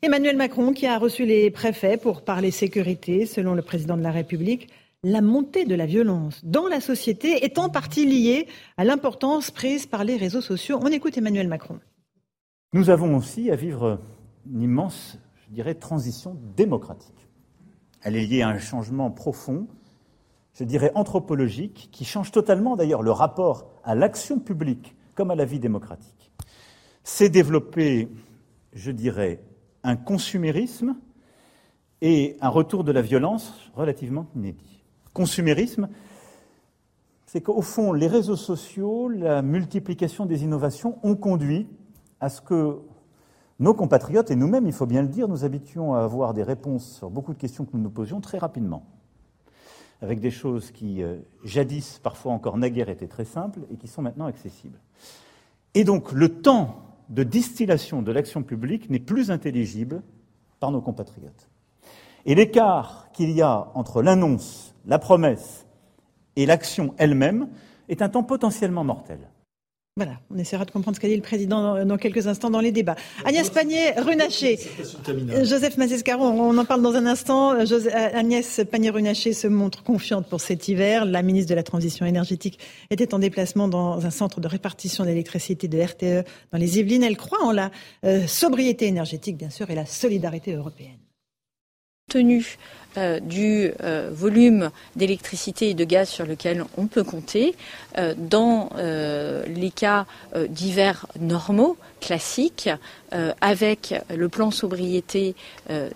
Emmanuel 0.02 0.36
Macron 0.36 0.72
qui 0.72 0.86
a 0.86 0.98
reçu 0.98 1.26
les 1.26 1.50
préfets 1.50 1.96
pour 1.96 2.22
parler 2.22 2.52
sécurité, 2.52 3.26
selon 3.26 3.54
le 3.54 3.62
président 3.62 3.96
de 3.96 4.02
la 4.02 4.12
République 4.12 4.68
la 5.02 5.22
montée 5.22 5.64
de 5.64 5.74
la 5.74 5.86
violence 5.86 6.44
dans 6.44 6.68
la 6.68 6.80
société 6.80 7.44
est 7.44 7.58
en 7.58 7.70
partie 7.70 8.04
liée 8.04 8.46
à 8.76 8.84
l'importance 8.84 9.50
prise 9.50 9.86
par 9.86 10.04
les 10.04 10.16
réseaux 10.16 10.42
sociaux. 10.42 10.78
On 10.82 10.88
écoute 10.88 11.16
Emmanuel 11.16 11.48
Macron. 11.48 11.80
Nous 12.74 12.90
avons 12.90 13.16
aussi 13.16 13.50
à 13.50 13.56
vivre 13.56 14.00
une 14.46 14.62
immense, 14.62 15.18
je 15.46 15.54
dirais, 15.54 15.74
transition 15.74 16.36
démocratique. 16.54 17.28
Elle 18.02 18.16
est 18.16 18.26
liée 18.26 18.42
à 18.42 18.48
un 18.48 18.58
changement 18.58 19.10
profond, 19.10 19.68
je 20.52 20.64
dirais 20.64 20.92
anthropologique, 20.94 21.88
qui 21.90 22.04
change 22.04 22.30
totalement 22.30 22.76
d'ailleurs 22.76 23.02
le 23.02 23.12
rapport 23.12 23.70
à 23.84 23.94
l'action 23.94 24.38
publique 24.38 24.94
comme 25.14 25.30
à 25.30 25.34
la 25.34 25.46
vie 25.46 25.60
démocratique. 25.60 26.30
C'est 27.04 27.30
développer, 27.30 28.08
je 28.74 28.90
dirais, 28.90 29.42
un 29.82 29.96
consumérisme 29.96 30.96
et 32.02 32.36
un 32.42 32.48
retour 32.50 32.84
de 32.84 32.92
la 32.92 33.02
violence 33.02 33.70
relativement 33.74 34.26
inédit 34.36 34.79
consumérisme, 35.12 35.88
c'est 37.26 37.40
qu'au 37.40 37.62
fond, 37.62 37.92
les 37.92 38.08
réseaux 38.08 38.36
sociaux, 38.36 39.08
la 39.08 39.42
multiplication 39.42 40.26
des 40.26 40.42
innovations 40.42 40.98
ont 41.02 41.14
conduit 41.14 41.68
à 42.18 42.28
ce 42.28 42.40
que 42.40 42.80
nos 43.60 43.74
compatriotes 43.74 44.30
et 44.30 44.36
nous-mêmes, 44.36 44.66
il 44.66 44.72
faut 44.72 44.86
bien 44.86 45.02
le 45.02 45.08
dire, 45.08 45.28
nous 45.28 45.44
habitions 45.44 45.94
à 45.94 46.02
avoir 46.02 46.34
des 46.34 46.42
réponses 46.42 46.96
sur 46.96 47.10
beaucoup 47.10 47.34
de 47.34 47.38
questions 47.38 47.66
que 47.66 47.70
nous 47.74 47.82
nous 47.82 47.90
posions 47.90 48.20
très 48.20 48.38
rapidement, 48.38 48.86
avec 50.00 50.18
des 50.18 50.30
choses 50.30 50.70
qui, 50.70 51.02
euh, 51.02 51.18
jadis, 51.44 52.00
parfois 52.02 52.32
encore 52.32 52.56
naguère, 52.56 52.88
étaient 52.88 53.06
très 53.06 53.26
simples 53.26 53.60
et 53.70 53.76
qui 53.76 53.86
sont 53.86 54.02
maintenant 54.02 54.26
accessibles. 54.26 54.80
Et 55.74 55.84
donc, 55.84 56.10
le 56.12 56.40
temps 56.40 56.82
de 57.10 57.22
distillation 57.22 58.02
de 58.02 58.10
l'action 58.10 58.42
publique 58.42 58.88
n'est 58.88 58.98
plus 58.98 59.30
intelligible 59.30 60.02
par 60.58 60.70
nos 60.70 60.80
compatriotes. 60.80 61.48
Et 62.24 62.34
l'écart 62.34 63.10
qu'il 63.12 63.30
y 63.30 63.42
a 63.42 63.70
entre 63.74 64.02
l'annonce 64.02 64.69
la 64.86 64.98
promesse 64.98 65.66
et 66.36 66.46
l'action 66.46 66.94
elle-même 66.98 67.48
est 67.88 68.02
un 68.02 68.08
temps 68.08 68.22
potentiellement 68.22 68.84
mortel. 68.84 69.18
Voilà, 69.96 70.20
on 70.30 70.38
essaiera 70.38 70.64
de 70.64 70.70
comprendre 70.70 70.96
ce 70.96 71.00
qu'a 71.00 71.08
dit 71.08 71.16
le 71.16 71.20
président 71.20 71.84
dans, 71.84 71.96
quelques 71.98 72.26
instants 72.26 72.48
dans 72.48 72.60
les 72.60 72.70
débats. 72.70 72.94
Agnès 73.24 73.50
Pannier-Runacher, 73.50 74.58
Joseph 75.42 75.76
Mazescaron, 75.76 76.40
on 76.40 76.56
en 76.56 76.64
parle 76.64 76.80
dans 76.80 76.94
un 76.94 77.04
instant. 77.06 77.50
Agnès 78.14 78.60
Pannier-Runacher 78.70 79.32
se 79.32 79.48
montre 79.48 79.82
confiante 79.82 80.26
pour 80.28 80.40
cet 80.40 80.68
hiver. 80.68 81.04
La 81.04 81.22
ministre 81.22 81.50
de 81.50 81.54
la 81.54 81.64
Transition 81.64 82.06
énergétique 82.06 82.60
était 82.88 83.12
en 83.12 83.18
déplacement 83.18 83.66
dans 83.68 84.06
un 84.06 84.10
centre 84.10 84.40
de 84.40 84.46
répartition 84.46 85.04
d'électricité 85.04 85.66
de 85.66 85.78
RTE 85.78 86.24
dans 86.52 86.58
les 86.58 86.78
Yvelines. 86.78 87.02
Elle 87.02 87.18
croit 87.18 87.44
en 87.44 87.52
la 87.52 87.70
euh, 88.04 88.26
sobriété 88.26 88.86
énergétique, 88.86 89.36
bien 89.36 89.50
sûr, 89.50 89.68
et 89.70 89.74
la 89.74 89.86
solidarité 89.86 90.54
européenne. 90.54 90.98
Tenu 92.10 92.58
euh, 92.98 93.20
du 93.20 93.70
euh, 93.84 94.10
volume 94.12 94.70
d'électricité 94.96 95.70
et 95.70 95.74
de 95.74 95.84
gaz 95.84 96.08
sur 96.08 96.26
lequel 96.26 96.64
on 96.76 96.88
peut 96.88 97.04
compter. 97.04 97.54
Euh, 97.98 98.14
dans 98.18 98.70
les 99.46 99.70
cas 99.70 100.06
d'hiver 100.48 101.06
normaux, 101.20 101.76
classiques, 102.00 102.68
avec 103.40 103.94
le 104.14 104.28
plan 104.28 104.50
sobriété 104.50 105.34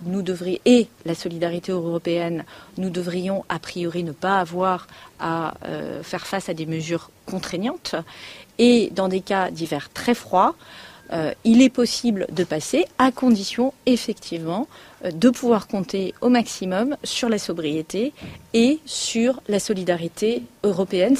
nous 0.05 0.21
devrions, 0.21 0.59
et 0.65 0.87
la 1.05 1.15
solidarité 1.15 1.71
européenne, 1.71 2.45
nous 2.77 2.89
devrions 2.89 3.43
a 3.49 3.59
priori 3.59 4.03
ne 4.03 4.11
pas 4.11 4.39
avoir 4.39 4.87
à 5.19 5.55
faire 6.03 6.27
face 6.27 6.49
à 6.49 6.53
des 6.53 6.65
mesures 6.65 7.09
contraignantes. 7.25 7.95
Et 8.57 8.89
dans 8.93 9.07
des 9.07 9.21
cas 9.21 9.51
d'hiver 9.51 9.89
très 9.93 10.13
froids, 10.13 10.55
il 11.43 11.61
est 11.61 11.69
possible 11.69 12.27
de 12.31 12.43
passer 12.43 12.85
à 12.97 13.11
condition 13.11 13.73
effectivement 13.85 14.67
de 15.03 15.29
pouvoir 15.29 15.67
compter 15.67 16.13
au 16.21 16.29
maximum 16.29 16.97
sur 17.03 17.29
la 17.29 17.37
sobriété 17.37 18.13
et 18.53 18.79
sur 18.85 19.41
la 19.47 19.59
solidarité 19.59 20.43
européenne. 20.63 21.15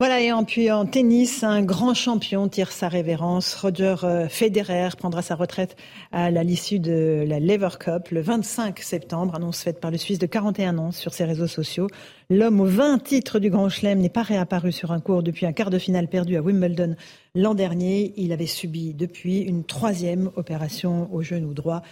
Voilà, 0.00 0.22
et 0.22 0.32
en, 0.32 0.44
puis 0.44 0.70
en 0.70 0.86
tennis, 0.86 1.44
un 1.44 1.60
grand 1.60 1.92
champion 1.92 2.48
tire 2.48 2.72
sa 2.72 2.88
révérence. 2.88 3.54
Roger 3.54 3.96
euh, 4.02 4.28
Federer 4.30 4.88
prendra 4.96 5.20
sa 5.20 5.34
retraite 5.34 5.76
à 6.10 6.30
l'issue 6.30 6.78
de 6.78 7.22
la 7.28 7.38
Lever 7.38 7.76
Cup 7.78 8.08
le 8.10 8.22
25 8.22 8.78
septembre, 8.78 9.34
annonce 9.34 9.62
faite 9.62 9.78
par 9.78 9.90
le 9.90 9.98
Suisse 9.98 10.18
de 10.18 10.24
41 10.24 10.78
ans 10.78 10.90
sur 10.90 11.12
ses 11.12 11.26
réseaux 11.26 11.46
sociaux. 11.46 11.86
L'homme 12.30 12.62
aux 12.62 12.64
20 12.64 13.02
titres 13.02 13.40
du 13.40 13.50
Grand 13.50 13.68
Chelem 13.68 13.98
n'est 13.98 14.08
pas 14.08 14.22
réapparu 14.22 14.72
sur 14.72 14.90
un 14.90 15.00
cours 15.00 15.22
depuis 15.22 15.44
un 15.44 15.52
quart 15.52 15.68
de 15.68 15.78
finale 15.78 16.08
perdu 16.08 16.38
à 16.38 16.40
Wimbledon 16.40 16.96
l'an 17.34 17.52
dernier. 17.52 18.14
Il 18.16 18.32
avait 18.32 18.46
subi 18.46 18.94
depuis 18.94 19.40
une 19.40 19.64
troisième 19.64 20.30
opération 20.34 21.12
au 21.12 21.20
genou 21.20 21.52
droit. 21.52 21.82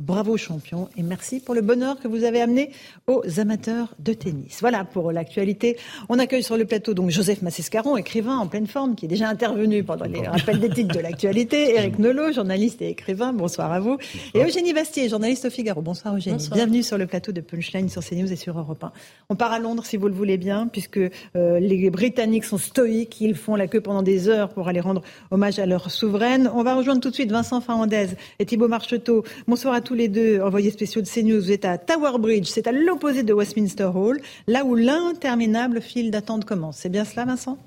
Bravo 0.00 0.36
champion 0.36 0.88
et 0.96 1.04
merci 1.04 1.38
pour 1.38 1.54
le 1.54 1.60
bonheur 1.60 2.00
que 2.00 2.08
vous 2.08 2.24
avez 2.24 2.40
amené 2.40 2.72
aux 3.06 3.22
amateurs 3.38 3.94
de 4.00 4.12
tennis. 4.12 4.58
Voilà 4.60 4.84
pour 4.84 5.12
l'actualité. 5.12 5.76
On 6.08 6.18
accueille 6.18 6.42
sur 6.42 6.56
le 6.56 6.64
plateau 6.64 6.94
donc 6.94 7.10
Joseph 7.10 7.42
Massescaron, 7.42 7.96
écrivain 7.96 8.36
en 8.36 8.48
pleine 8.48 8.66
forme, 8.66 8.96
qui 8.96 9.04
est 9.04 9.08
déjà 9.08 9.28
intervenu 9.28 9.84
pendant 9.84 10.06
les 10.06 10.26
rappels 10.26 10.58
d'éthique 10.58 10.88
de 10.88 10.98
l'actualité. 10.98 11.74
Eric 11.76 12.00
Nolot, 12.00 12.32
journaliste 12.32 12.82
et 12.82 12.88
écrivain, 12.88 13.32
bonsoir 13.32 13.70
à 13.70 13.78
vous. 13.78 13.96
Et 14.34 14.42
Eugénie 14.42 14.72
Bastier, 14.72 15.08
journaliste 15.08 15.44
au 15.44 15.50
Figaro. 15.50 15.80
Bonsoir 15.80 16.16
Eugénie. 16.16 16.48
Bienvenue 16.52 16.82
sur 16.82 16.98
le 16.98 17.06
plateau 17.06 17.30
de 17.30 17.40
Punchline 17.40 17.88
sur 17.88 18.02
CNews 18.02 18.32
et 18.32 18.36
sur 18.36 18.58
Europe 18.58 18.82
1. 18.82 18.90
On 19.28 19.36
part 19.36 19.52
à 19.52 19.60
Londres 19.60 19.86
si 19.86 19.96
vous 19.96 20.08
le 20.08 20.14
voulez 20.14 20.38
bien, 20.38 20.66
puisque 20.66 20.98
euh, 20.98 21.60
les 21.60 21.88
Britanniques 21.90 22.46
sont 22.46 22.58
stoïques, 22.58 23.20
ils 23.20 23.36
font 23.36 23.54
la 23.54 23.68
queue 23.68 23.80
pendant 23.80 24.02
des 24.02 24.28
heures 24.28 24.48
pour 24.48 24.66
aller 24.66 24.80
rendre 24.80 25.02
hommage 25.30 25.60
à 25.60 25.66
leur 25.66 25.92
souveraine. 25.92 26.50
On 26.52 26.64
va 26.64 26.74
rejoindre 26.74 27.00
tout 27.00 27.10
de 27.10 27.14
suite 27.14 27.30
Vincent 27.30 27.60
Fernandez 27.60 28.08
et 28.40 28.44
Thibault 28.44 28.66
Marcheteau. 28.66 29.22
Bonsoir 29.46 29.72
à 29.72 29.83
tous 29.84 29.94
les 29.94 30.08
deux 30.08 30.40
envoyés 30.40 30.70
spéciaux 30.70 31.02
de 31.02 31.06
CNews. 31.06 31.40
Vous 31.40 31.52
êtes 31.52 31.64
à 31.64 31.78
Tower 31.78 32.18
Bridge, 32.18 32.48
c'est 32.48 32.66
à 32.66 32.72
l'opposé 32.72 33.22
de 33.22 33.32
Westminster 33.32 33.90
Hall, 33.94 34.20
là 34.48 34.64
où 34.64 34.74
l'interminable 34.74 35.80
file 35.80 36.10
d'attente 36.10 36.44
commence. 36.44 36.78
C'est 36.78 36.88
bien 36.88 37.04
cela, 37.04 37.24
Vincent? 37.24 37.58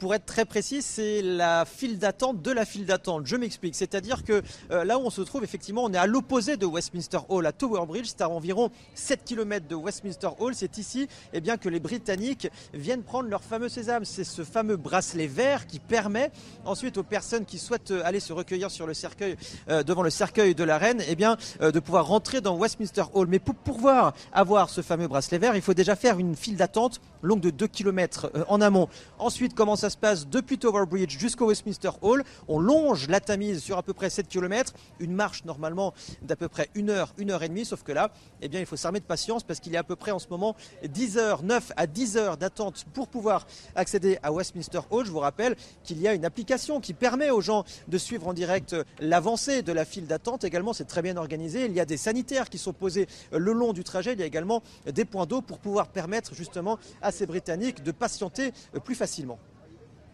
Pour 0.00 0.14
être 0.14 0.24
très 0.24 0.46
précis, 0.46 0.80
c'est 0.82 1.20
la 1.20 1.64
file 1.66 1.98
d'attente 1.98 2.40
de 2.42 2.50
la 2.50 2.64
file 2.64 2.86
d'attente. 2.86 3.26
Je 3.26 3.36
m'explique. 3.36 3.74
C'est-à-dire 3.76 4.24
que 4.24 4.42
euh, 4.70 4.82
là 4.82 4.98
où 4.98 5.02
on 5.02 5.10
se 5.10 5.20
trouve, 5.20 5.44
effectivement, 5.44 5.84
on 5.84 5.92
est 5.92 5.98
à 5.98 6.06
l'opposé 6.06 6.56
de 6.56 6.64
Westminster 6.64 7.18
Hall, 7.28 7.46
à 7.46 7.52
Tower 7.52 7.84
Bridge. 7.86 8.06
C'est 8.06 8.22
à 8.22 8.30
environ 8.30 8.70
7 8.94 9.24
km 9.24 9.68
de 9.68 9.74
Westminster 9.74 10.30
Hall. 10.38 10.54
C'est 10.54 10.78
ici 10.78 11.06
eh 11.34 11.40
bien, 11.40 11.58
que 11.58 11.68
les 11.68 11.80
Britanniques 11.80 12.48
viennent 12.72 13.02
prendre 13.02 13.28
leur 13.28 13.44
fameux 13.44 13.68
sésame. 13.68 14.06
C'est 14.06 14.24
ce 14.24 14.42
fameux 14.42 14.76
bracelet 14.76 15.26
vert 15.26 15.66
qui 15.66 15.78
permet 15.78 16.32
ensuite 16.64 16.96
aux 16.96 17.02
personnes 17.02 17.44
qui 17.44 17.58
souhaitent 17.58 17.90
euh, 17.90 18.02
aller 18.04 18.20
se 18.20 18.32
recueillir 18.32 18.70
sur 18.70 18.86
le 18.86 18.94
cercueil, 18.94 19.36
euh, 19.68 19.82
devant 19.82 20.02
le 20.02 20.10
cercueil 20.10 20.54
de 20.54 20.64
la 20.64 20.78
reine, 20.78 21.02
eh 21.06 21.14
bien, 21.14 21.36
de 21.60 21.78
pouvoir 21.78 22.06
rentrer 22.06 22.40
dans 22.40 22.56
Westminster 22.56 23.04
Hall. 23.12 23.26
Mais 23.28 23.38
pour 23.38 23.54
pouvoir 23.54 24.14
avoir 24.32 24.70
ce 24.70 24.80
fameux 24.80 25.08
bracelet 25.08 25.38
vert, 25.38 25.56
il 25.56 25.62
faut 25.62 25.74
déjà 25.74 25.94
faire 25.94 26.18
une 26.18 26.36
file 26.36 26.56
d'attente 26.56 27.02
longue 27.22 27.40
de 27.40 27.50
2 27.50 27.66
km 27.66 28.32
en 28.48 28.62
amont. 28.62 28.88
Ensuite, 29.18 29.54
comment 29.54 29.76
ça 29.76 29.89
se 29.90 29.96
passe 29.96 30.26
depuis 30.26 30.58
Tower 30.58 30.86
Bridge 30.86 31.18
jusqu'au 31.18 31.48
Westminster 31.48 31.90
Hall. 32.00 32.24
On 32.48 32.58
longe 32.58 33.08
la 33.08 33.20
Tamise 33.20 33.62
sur 33.62 33.76
à 33.76 33.82
peu 33.82 33.92
près 33.92 34.08
7 34.08 34.28
km, 34.28 34.72
une 35.00 35.12
marche 35.12 35.44
normalement 35.44 35.92
d'à 36.22 36.36
peu 36.36 36.48
près 36.48 36.70
une 36.74 36.90
heure, 36.90 37.12
une 37.18 37.30
heure 37.30 37.42
et 37.42 37.48
demie, 37.48 37.64
sauf 37.64 37.82
que 37.82 37.92
là, 37.92 38.10
eh 38.40 38.48
bien, 38.48 38.60
il 38.60 38.66
faut 38.66 38.76
s'armer 38.76 39.00
de 39.00 39.04
patience 39.04 39.42
parce 39.42 39.60
qu'il 39.60 39.72
y 39.72 39.76
a 39.76 39.80
à 39.80 39.84
peu 39.84 39.96
près 39.96 40.12
en 40.12 40.18
ce 40.18 40.28
moment 40.28 40.54
10 40.88 41.18
heures, 41.18 41.42
9 41.42 41.72
à 41.76 41.86
10 41.86 42.16
heures 42.16 42.36
d'attente 42.36 42.86
pour 42.94 43.08
pouvoir 43.08 43.46
accéder 43.74 44.18
à 44.22 44.32
Westminster 44.32 44.80
Hall. 44.90 45.04
Je 45.04 45.10
vous 45.10 45.18
rappelle 45.18 45.56
qu'il 45.84 46.00
y 46.00 46.08
a 46.08 46.14
une 46.14 46.24
application 46.24 46.80
qui 46.80 46.94
permet 46.94 47.30
aux 47.30 47.40
gens 47.40 47.64
de 47.88 47.98
suivre 47.98 48.28
en 48.28 48.32
direct 48.32 48.76
l'avancée 49.00 49.62
de 49.62 49.72
la 49.72 49.84
file 49.84 50.06
d'attente. 50.06 50.44
Également, 50.44 50.72
c'est 50.72 50.84
très 50.84 51.02
bien 51.02 51.16
organisé. 51.16 51.64
Il 51.64 51.72
y 51.72 51.80
a 51.80 51.84
des 51.84 51.96
sanitaires 51.96 52.48
qui 52.48 52.58
sont 52.58 52.72
posés 52.72 53.08
le 53.32 53.52
long 53.52 53.72
du 53.72 53.84
trajet. 53.84 54.12
Il 54.12 54.20
y 54.20 54.22
a 54.22 54.26
également 54.26 54.62
des 54.86 55.04
points 55.04 55.26
d'eau 55.26 55.42
pour 55.42 55.58
pouvoir 55.58 55.88
permettre 55.88 56.34
justement 56.34 56.78
à 57.02 57.10
ces 57.10 57.26
Britanniques 57.26 57.82
de 57.82 57.92
patienter 57.92 58.52
plus 58.84 58.94
facilement. 58.94 59.38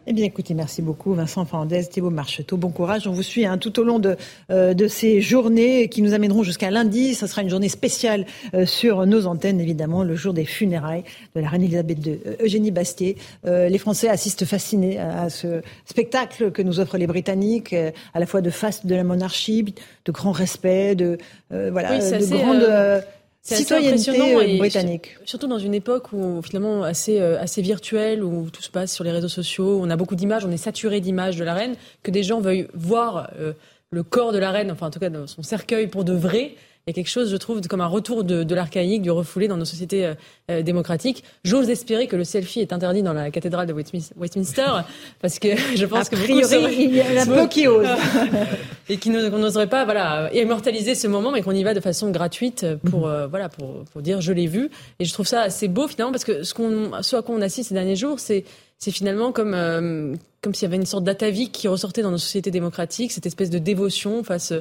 Eh 0.09 0.13
bien, 0.13 0.25
écoutez, 0.25 0.55
merci 0.55 0.83
beaucoup, 0.83 1.15
Vincent 1.15 1.45
Fernandez, 1.45 1.85
Thibault 1.85 2.11
Marcheteau. 2.11 2.57
Bon 2.57 2.71
courage. 2.71 3.09
On 3.09 3.11
vous 3.11 3.25
suit 3.25 3.45
hein, 3.45 3.59
tout 3.59 3.81
au 3.81 3.83
long 3.83 3.99
de, 3.99 4.17
euh, 4.53 4.73
de 4.73 4.87
ces 4.87 5.21
journées 5.21 5.89
qui 5.89 6.01
nous 6.01 6.15
amèneront 6.15 6.45
jusqu'à 6.45 6.71
lundi. 6.71 7.17
Ce 7.17 7.27
sera 7.27 7.43
une 7.43 7.51
journée 7.51 7.69
spéciale 7.69 8.25
euh, 8.55 8.67
sur 8.67 9.05
nos 9.05 9.27
antennes, 9.27 9.61
évidemment, 9.61 10.05
le 10.05 10.15
jour 10.15 10.33
des 10.33 10.45
funérailles 10.45 11.03
de 11.35 11.41
la 11.41 11.49
reine 11.49 11.65
Elisabeth 11.65 12.07
II. 12.07 12.21
Euh, 12.25 12.37
Eugénie 12.41 12.71
Bastier, 12.71 13.17
les 13.45 13.79
Français 13.79 14.09
assistent 14.09 14.45
fascinés 14.45 14.99
à, 14.99 15.29
ce 15.29 15.63
spectacle 15.87 16.53
que 16.53 16.63
nous 16.63 16.79
offrent 16.79 16.99
les 16.99 17.09
Britanniques, 17.09 17.75
à 17.75 18.21
la 18.21 18.27
fois 18.27 18.43
de 18.43 18.51
face 18.51 18.87
de 18.87 18.95
la 18.95 19.03
monarchie, 19.03 19.75
de 20.05 20.13
grand 20.13 20.33
respect, 20.33 20.95
de, 20.95 21.19
voilà, 21.51 21.99
de 21.99 22.27
grande 22.27 23.03
impressionnant 23.55 24.41
et 24.41 24.59
britannique. 24.59 25.17
Surtout 25.25 25.47
dans 25.47 25.59
une 25.59 25.75
époque 25.75 26.13
où 26.13 26.43
finalement 26.43 26.83
assez 26.83 27.21
euh, 27.21 27.41
assez 27.41 27.63
virtuelle 27.63 28.23
où 28.23 28.51
tout 28.51 28.63
se 28.63 28.71
passe 28.71 28.95
sur 28.95 29.05
les 29.05 29.11
réseaux 29.11 29.29
sociaux, 29.29 29.81
on 29.83 29.91
a 29.91 29.97
beaucoup 29.97 30.17
d'images, 30.17 30.45
on 30.45 30.51
est 30.51 30.57
saturé 30.57 31.01
d'images 31.01 31.37
de 31.37 31.45
la 31.45 31.55
reine, 31.55 31.77
que 32.03 32.11
des 32.11 32.23
gens 32.23 32.41
veuillent 32.41 32.69
voir 32.75 33.31
euh, 33.39 33.53
le 33.91 34.03
corps 34.03 34.33
de 34.33 34.39
la 34.39 34.51
reine, 34.51 34.71
enfin 34.71 34.89
en 34.89 34.91
tout 34.91 34.99
cas 34.99 35.11
son 35.27 35.43
cercueil 35.43 35.87
pour 35.87 36.05
de 36.05 36.13
vrai, 36.13 36.55
il 36.89 36.91
y 36.91 36.95
a 36.95 37.03
quelque 37.03 37.11
chose, 37.11 37.33
je 37.33 37.37
trouve, 37.37 37.61
comme 37.63 37.81
un 37.81 37.89
retour 37.89 38.23
de, 38.23 38.45
de 38.45 38.55
l'archaïque, 38.55 39.03
du 39.03 39.11
refoulé 39.11 39.49
dans 39.49 39.57
nos 39.57 39.65
sociétés 39.65 40.07
euh, 40.07 40.15
euh, 40.53 40.63
démocratiques. 40.63 41.25
J'ose 41.43 41.69
espérer 41.69 42.07
que 42.07 42.15
le 42.15 42.23
selfie 42.23 42.61
est 42.61 42.73
interdit 42.73 43.03
dans 43.03 43.13
la 43.13 43.33
cathédrale 43.33 43.67
de 43.67 43.73
Westminster, 43.73 44.69
parce 45.21 45.41
que 45.41 45.49
je 45.75 45.85
pense 45.85 46.07
a 46.07 46.11
que 46.11 46.15
priori, 46.15 46.85
il 46.85 46.95
y 46.95 47.03
en 47.03 47.23
a 47.23 47.27
peu 47.43 47.49
qui 47.49 47.67
osent. 47.67 47.89
et 48.89 48.99
qui 48.99 49.11
n'oserait 49.11 49.67
pas, 49.67 49.85
voilà, 49.85 50.31
immortaliser 50.33 50.95
ce 50.95 51.09
moment, 51.09 51.33
mais 51.33 51.43
qu'on 51.43 51.51
y 51.51 51.65
va 51.65 51.75
de 51.75 51.81
façon 51.81 52.13
gratuite 52.13 52.65
pour, 52.89 53.09
euh, 53.09 53.27
voilà, 53.27 53.49
pour, 53.49 53.83
pour 53.93 54.01
dire 54.01 54.21
je 54.21 54.33
l'ai 54.33 54.47
vu. 54.47 54.71
Et 55.01 55.07
je 55.07 55.13
trouve 55.13 55.27
ça 55.27 55.41
assez 55.41 55.67
beau 55.67 55.89
finalement, 55.89 56.13
parce 56.13 56.25
que 56.25 56.45
ce, 56.45 56.55
qu'on, 56.55 57.03
ce 57.03 57.17
à 57.17 57.23
quoi 57.23 57.35
on 57.35 57.43
assiste 57.43 57.71
ces 57.71 57.75
derniers 57.75 57.97
jours, 57.97 58.21
c'est 58.21 58.45
c'est 58.79 58.91
finalement 58.91 59.33
comme 59.33 60.19
comme 60.43 60.55
s'il 60.55 60.65
y 60.65 60.67
avait 60.67 60.77
une 60.77 60.87
sorte 60.87 61.03
d'atavique 61.03 61.51
qui 61.51 61.67
ressortait 61.67 62.03
dans 62.03 62.11
nos 62.11 62.19
sociétés 62.19 62.51
démocratiques, 62.51 63.11
cette 63.11 63.27
espèce 63.27 63.51
de 63.51 63.59
dévotion 63.59 64.23
face 64.23 64.53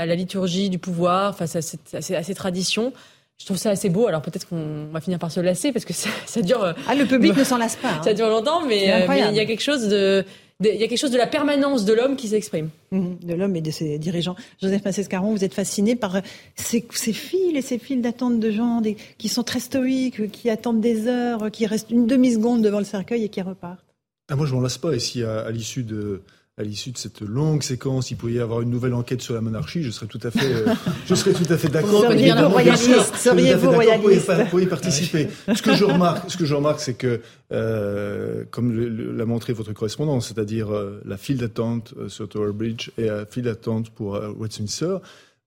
à 0.00 0.06
la 0.06 0.14
liturgie 0.14 0.70
du 0.70 0.78
pouvoir, 0.78 1.36
face 1.36 1.56
à, 1.56 1.62
ces, 1.62 2.34
traditions. 2.34 2.92
Je 3.38 3.44
trouve 3.44 3.56
ça 3.56 3.70
assez 3.70 3.88
beau. 3.88 4.06
Alors 4.06 4.22
peut-être 4.22 4.48
qu'on 4.48 4.86
va 4.92 5.00
finir 5.00 5.18
par 5.18 5.30
se 5.30 5.40
lasser 5.40 5.72
parce 5.72 5.84
que 5.84 5.92
ça, 6.26 6.42
dure. 6.42 6.62
Euh, 6.62 6.72
ah, 6.88 6.94
le 6.94 7.06
public 7.06 7.36
ne 7.36 7.44
s'en 7.44 7.58
lasse 7.58 7.76
pas. 7.76 7.88
Hein. 7.88 8.02
Ça 8.02 8.14
dure 8.14 8.28
longtemps, 8.28 8.66
mais, 8.66 8.92
euh, 8.92 9.28
il 9.30 9.36
y 9.36 9.40
a 9.40 9.46
quelque 9.46 9.62
chose 9.62 9.88
de, 9.88 10.24
il 10.60 10.80
y 10.80 10.84
a 10.84 10.88
quelque 10.88 10.98
chose 10.98 11.10
de 11.10 11.18
la 11.18 11.26
permanence 11.26 11.84
de 11.84 11.92
l'homme 11.92 12.16
qui 12.16 12.28
s'exprime. 12.28 12.70
Mhm, 12.90 13.18
de 13.22 13.34
l'homme 13.34 13.56
et 13.56 13.60
de 13.60 13.70
ses 13.70 13.98
dirigeants. 13.98 14.36
Joseph 14.60 14.84
Massescaron, 14.84 15.32
vous 15.32 15.44
êtes 15.44 15.54
fasciné 15.54 15.96
par 15.96 16.20
ces, 16.56 16.86
ces 16.92 17.12
files 17.12 17.56
et 17.56 17.62
ces 17.62 17.78
files 17.78 18.02
d'attente 18.02 18.40
de 18.40 18.50
gens 18.50 18.82
qui 19.18 19.28
sont 19.28 19.42
très 19.42 19.60
stoïques, 19.60 20.30
qui 20.30 20.50
attendent 20.50 20.80
des 20.80 21.06
heures, 21.06 21.50
qui 21.50 21.66
restent 21.66 21.90
une 21.90 22.06
demi-seconde 22.06 22.62
devant 22.62 22.78
le 22.78 22.84
cercueil 22.84 23.24
et 23.24 23.28
qui 23.28 23.42
repartent. 23.42 23.84
Ah, 24.30 24.36
moi, 24.36 24.46
je 24.46 24.54
m'en 24.54 24.60
lasse 24.60 24.78
pas. 24.78 24.92
Et 24.92 25.00
si 25.00 25.24
à 25.24 25.50
l'issue 25.50 25.82
de 25.82 26.22
à 26.60 26.62
l'issue 26.62 26.90
de 26.90 26.98
cette 26.98 27.22
longue 27.22 27.62
séquence, 27.62 28.10
il 28.10 28.16
pouvait 28.16 28.34
y 28.34 28.38
avoir 28.38 28.60
une 28.60 28.68
nouvelle 28.68 28.92
enquête 28.92 29.22
sur 29.22 29.32
la 29.32 29.40
monarchie, 29.40 29.82
je 29.82 29.90
serais 29.90 30.06
tout 30.06 30.20
à 30.22 30.30
fait, 30.30 30.44
euh, 30.44 30.66
je 31.06 31.14
serais 31.14 31.32
tout 31.32 31.50
à 31.50 31.56
fait 31.56 31.68
d'accord. 31.68 32.02
Seriez-vous 32.02 32.48
royaliste 32.48 33.16
Seriez-vous 33.16 33.70
royaliste 33.70 34.30
Pour 34.50 34.60
y 34.60 34.66
participer. 34.66 35.28
Ce 35.54 35.62
que 35.62 35.74
je 35.74 35.84
remarque, 35.84 36.30
ce 36.30 36.36
que 36.36 36.44
je 36.44 36.54
remarque, 36.54 36.80
c'est 36.80 36.94
que, 36.94 37.22
euh, 37.52 38.44
comme 38.50 38.78
l'a 39.16 39.24
montré 39.24 39.54
votre 39.54 39.72
correspondance, 39.72 40.28
c'est-à-dire 40.28 40.70
euh, 40.70 41.00
la 41.06 41.16
file 41.16 41.38
d'attente 41.38 41.94
sur 42.08 42.28
Tower 42.28 42.52
Bridge 42.52 42.90
et 42.98 43.06
la 43.06 43.24
file 43.24 43.44
d'attente 43.44 43.88
pour 43.90 44.20
Westminster, 44.38 44.98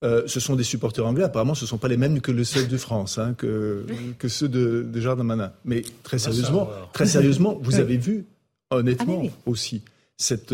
ce 0.02 0.40
sont 0.40 0.56
des 0.56 0.64
supporters 0.64 1.06
anglais. 1.06 1.24
Apparemment, 1.24 1.54
ce 1.54 1.64
ne 1.64 1.70
sont 1.70 1.78
pas 1.78 1.88
les 1.88 1.96
mêmes 1.96 2.22
que 2.22 2.32
le 2.32 2.44
ceux 2.44 2.66
de 2.66 2.78
France, 2.78 3.20
hein, 3.20 3.36
que, 3.38 3.86
que 4.18 4.28
ceux 4.28 4.50
de, 4.50 4.86
de 4.92 5.00
Jardin 5.00 5.24
Manin. 5.24 5.54
Mais 5.64 5.84
très 6.02 6.18
sérieusement, 6.18 6.68
très 6.92 7.06
sérieusement, 7.06 7.58
vous 7.62 7.80
avez 7.80 7.98
vu, 7.98 8.26
honnêtement 8.72 9.22
ah 9.26 9.30
aussi, 9.46 9.82
cette, 10.18 10.54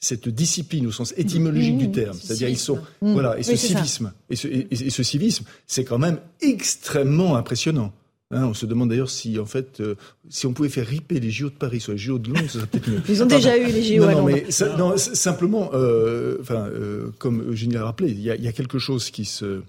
cette 0.00 0.28
discipline 0.28 0.86
au 0.86 0.92
sens 0.92 1.12
étymologique 1.16 1.78
du 1.78 1.88
mmh. 1.88 1.92
terme, 1.92 2.16
c'est-à-dire 2.20 2.48
ils 2.48 2.58
sont 2.58 2.78
mmh. 3.02 3.12
voilà 3.12 3.38
et 3.38 3.42
ce 3.42 3.56
civisme 3.56 4.12
et 4.30 4.36
ce, 4.36 4.46
et, 4.48 4.90
ce, 4.90 5.02
civisme, 5.02 5.44
c'est 5.66 5.84
quand 5.84 5.98
même 5.98 6.18
extrêmement 6.40 7.36
impressionnant. 7.36 7.92
Hein, 8.30 8.44
on 8.44 8.52
se 8.52 8.66
demande 8.66 8.90
d'ailleurs 8.90 9.08
si 9.08 9.38
en 9.38 9.46
fait 9.46 9.80
euh, 9.80 9.94
si 10.28 10.46
on 10.46 10.52
pouvait 10.52 10.68
faire 10.68 10.86
riper 10.86 11.18
les 11.18 11.30
JO 11.30 11.48
de 11.48 11.54
Paris 11.54 11.80
sur 11.80 11.92
les 11.92 11.98
JO 11.98 12.18
de 12.18 12.28
Londres, 12.28 12.42
ça 12.46 12.58
serait 12.58 12.66
peut-être 12.66 12.88
mieux. 12.88 13.00
Ils 13.08 13.22
ont 13.22 13.26
déjà 13.26 13.56
eu 13.56 13.72
les 13.72 13.82
JO 13.82 14.02
non, 14.02 14.08
à 14.08 14.12
Londres. 14.12 14.30
Non, 14.76 14.90
mais 14.90 14.98
simplement, 14.98 15.70
euh, 15.72 16.36
enfin 16.42 16.66
euh, 16.66 17.10
comme 17.18 17.50
Eugénie 17.50 17.74
l'a 17.74 17.84
rappelé, 17.84 18.10
il 18.10 18.20
y, 18.20 18.24
y, 18.24 18.48
a, 18.48 18.52
quelque 18.52 18.78
chose 18.78 19.10
qui 19.10 19.24
se 19.24 19.62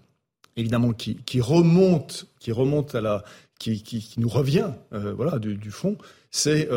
évidemment 0.57 0.91
qui, 0.91 1.15
qui 1.25 1.39
remonte 1.39 2.27
qui 2.41 2.51
remonte 2.51 2.95
à 2.95 3.01
la 3.01 3.23
qui, 3.59 3.83
qui, 3.83 3.99
qui 3.99 4.19
nous 4.19 4.29
revient 4.29 4.71
euh, 4.93 5.13
voilà 5.13 5.37
du, 5.37 5.55
du 5.55 5.71
fond, 5.71 5.97
c'est 6.31 6.67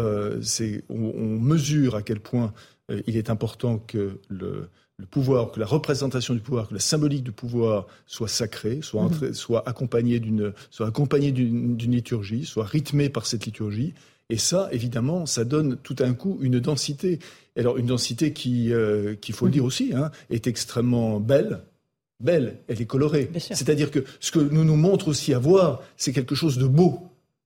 c'est 0.43 0.85
on, 0.91 1.13
on 1.17 1.39
mesure 1.41 1.97
à 1.97 2.03
quel 2.03 2.21
point 2.21 2.53
euh, 2.93 3.03
il 3.07 3.17
est 3.17 3.31
important 3.31 3.79
que 3.79 4.19
le, 4.29 4.69
pouvoir, 5.11 5.51
que 5.51 5.61
la 5.61 5.67
représentation 5.67 6.35
du 6.35 6.41
pouvoir, 6.41 6.69
que 6.69 6.75
la 6.75 6.81
symbolique 6.81 7.25
du 7.25 7.33
pouvoir 7.33 7.87
soit 8.07 8.29
sacrée, 8.29 8.81
soit, 8.83 9.09
mhm. 9.09 9.35
soit 9.35 9.69
accompagnée 9.69 10.21
d'une, 10.21 10.53
soit 10.71 10.87
accompagnée 10.87 11.33
d'une, 11.33 11.77
liturgie, 11.77 12.45
soit 12.45 12.65
rythmée 12.65 13.09
par 13.09 13.27
cette 13.27 13.47
liturgie. 13.47 13.95
Et 14.31 14.39
ça, 14.39 14.69
évidemment, 14.73 15.27
ça 15.27 15.45
donne 15.45 15.77
tout 15.77 15.97
un 15.99 16.15
coup 16.15 16.39
une 16.41 16.61
densité. 16.61 17.19
Alors 17.57 17.77
une 17.77 17.87
densité 17.87 18.33
qui, 18.33 18.73
euh, 18.73 19.15
qu'il 19.15 19.35
faut 19.35 19.47
le 19.47 19.53
dire 19.53 19.65
aussi, 19.65 19.93
hein, 19.95 20.11
est 20.31 20.47
extrêmement 20.47 21.21
belle, 21.21 21.63
belle, 22.23 22.59
elle 22.69 22.81
est 22.81 22.87
colorée. 22.87 23.31
C'est-à-dire 23.39 23.91
que 23.91 24.05
ce 24.21 24.31
que 24.31 24.39
nous 24.39 24.65
nous 24.65 24.77
montre 24.77 25.09
aussi 25.09 25.35
à 25.35 25.39
voir, 25.39 25.83
c'est 25.97 26.13
quelque 26.13 26.35
chose 26.35 26.59
de 26.59 26.67
beau. 26.67 27.01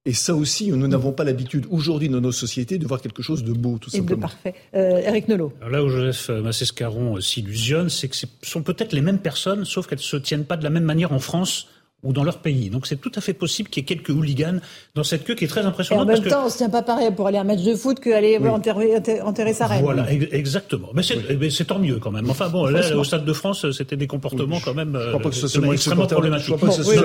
Et 0.05 0.13
ça 0.13 0.37
aussi, 0.37 0.71
nous 0.71 0.87
n'avons 0.87 1.11
pas 1.11 1.25
l'habitude 1.25 1.67
aujourd'hui 1.69 2.09
dans 2.09 2.21
nos 2.21 2.31
sociétés 2.31 2.79
de 2.79 2.87
voir 2.87 3.01
quelque 3.01 3.23
chose 3.23 3.43
de 3.43 3.53
beau, 3.53 3.79
tout 3.79 3.91
simplement. 3.91 4.13
Et 4.13 4.15
de 4.15 4.21
parfait. 4.21 4.55
Euh, 4.75 5.01
Eric 5.05 5.27
Nolot. 5.27 5.53
là 5.69 5.83
où 5.83 5.89
Joseph 5.89 6.29
Massescaron 6.29 7.21
s'illusionne, 7.21 7.89
c'est 7.89 8.07
que 8.07 8.15
ce 8.15 8.27
sont 8.43 8.63
peut-être 8.63 8.93
les 8.93 9.01
mêmes 9.01 9.19
personnes, 9.19 9.65
sauf 9.65 9.89
qu'elles 9.89 9.99
ne 9.99 10.05
se 10.05 10.17
tiennent 10.17 10.45
pas 10.45 10.57
de 10.57 10.63
la 10.63 10.71
même 10.71 10.85
manière 10.85 11.13
en 11.13 11.19
France 11.19 11.67
ou 12.07 12.13
dans 12.13 12.25
leur 12.25 12.39
pays. 12.39 12.71
Donc 12.71 12.87
c'est 12.87 12.97
tout 13.01 13.13
à 13.15 13.21
fait 13.21 13.33
possible 13.35 13.69
qu'il 13.69 13.83
y 13.83 13.85
ait 13.85 13.87
quelques 13.87 14.11
hooligans 14.11 14.61
dans 14.95 15.05
cette 15.05 15.25
queue 15.25 15.35
qui 15.35 15.45
est 15.45 15.49
très 15.49 15.63
Et 15.63 15.65
impressionnante. 15.65 16.05
en 16.05 16.07
même 16.07 16.17
parce 16.17 16.27
que- 16.27 16.31
temps, 16.33 16.47
on 16.47 16.51
se 16.51 16.57
tient 16.59 16.71
pas 16.71 16.83
pareil 16.83 17.11
pour 17.15 17.27
aller 17.27 17.39
à 17.39 17.43
un 17.43 17.45
match 17.45 17.63
de 17.63 17.75
foot 17.75 18.01
qu'aller 18.01 18.39
Oui. 18.41 18.49
enterrer, 18.49 19.53
sa 19.53 19.67
reine. 19.67 19.83
Voilà, 19.83 20.11
ex- 20.13 20.27
exactement. 20.33 20.89
Mais 20.95 21.03
c'est 21.03 21.17
mais 21.39 21.51
c'est 21.51 21.65
tant 21.65 21.79
mieux 21.79 21.99
quand 21.99 22.11
même. 22.11 22.29
Enfin 22.31 22.49
bon, 22.49 22.67
là, 22.67 22.97
au 22.97 23.05
Stade 23.05 23.25
de 23.25 23.33
France, 23.33 23.71
c'était 23.73 23.97
des 23.97 24.07
comportements 24.07 24.61
quand 24.65 24.75
même 24.75 24.93
crois 25.09 25.21
pas 25.21 25.31
que 25.31 25.35
ce 25.35 25.49
soit 25.49 25.67
euh, 25.67 25.73
extrêmement 25.73 26.07
problématiques. 26.07 26.47
je 26.49 26.55
crois 26.55 26.69
pas 26.69 26.75
que 26.75 26.83
ce 26.83 26.83
Bon, 26.83 26.85
soit 26.85 26.95
c'est 26.95 26.99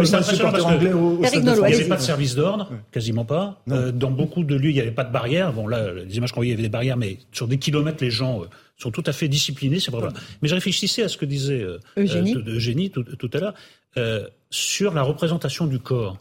que 1.38 1.39
Nolot, 1.45 1.56
France. 1.58 1.70
il 1.70 1.76
n'y 1.76 1.80
avait 1.82 1.89
pas 1.89 1.95
de 1.97 2.02
service 2.02 2.36
d'ordre, 2.36 2.70
quasiment 2.91 3.26
pas. 3.26 3.62
Euh, 3.70 3.91
dans 3.91 4.12
beaucoup 4.12 4.43
de 4.43 4.56
lieux, 4.56 4.70
il 4.70 4.74
n'y 4.76 4.80
avait 4.82 4.91
pas 4.91 5.04
de 5.04 5.12
barrière. 5.12 5.54
Bon, 5.54 5.68
là, 5.68 5.91
les 5.93 6.18
images 6.18 6.32
qu'on 6.32 6.39
voyait, 6.41 6.52
il 6.52 6.54
y 6.54 6.56
avait 6.56 6.64
des 6.64 6.70
barrières, 6.70 6.97
mais 6.97 7.18
sur 7.32 7.47
des 7.47 7.58
kilomètres, 7.58 8.04
les 8.04 8.12
gens 8.12 8.41
euh, 8.41 8.45
sont 8.78 8.91
tout 8.91 9.04
à 9.06 9.12
fait 9.12 9.28
disciplinés. 9.28 9.80
C'est 9.80 9.91
vrai. 9.91 10.10
Mais 10.41 10.47
je 10.49 10.56
réfléchissais 10.56 11.03
à 11.03 11.07
ce 11.07 11.18
que 11.18 11.26
disait 11.26 11.65
Eugénie. 11.98 12.90
tout, 12.91 13.30
à 13.34 13.38
l'heure 13.40 13.53
sur 14.52 14.94
la 14.94 15.02
représentation 15.02 15.65
du 15.65 15.80
corps. 15.80 16.18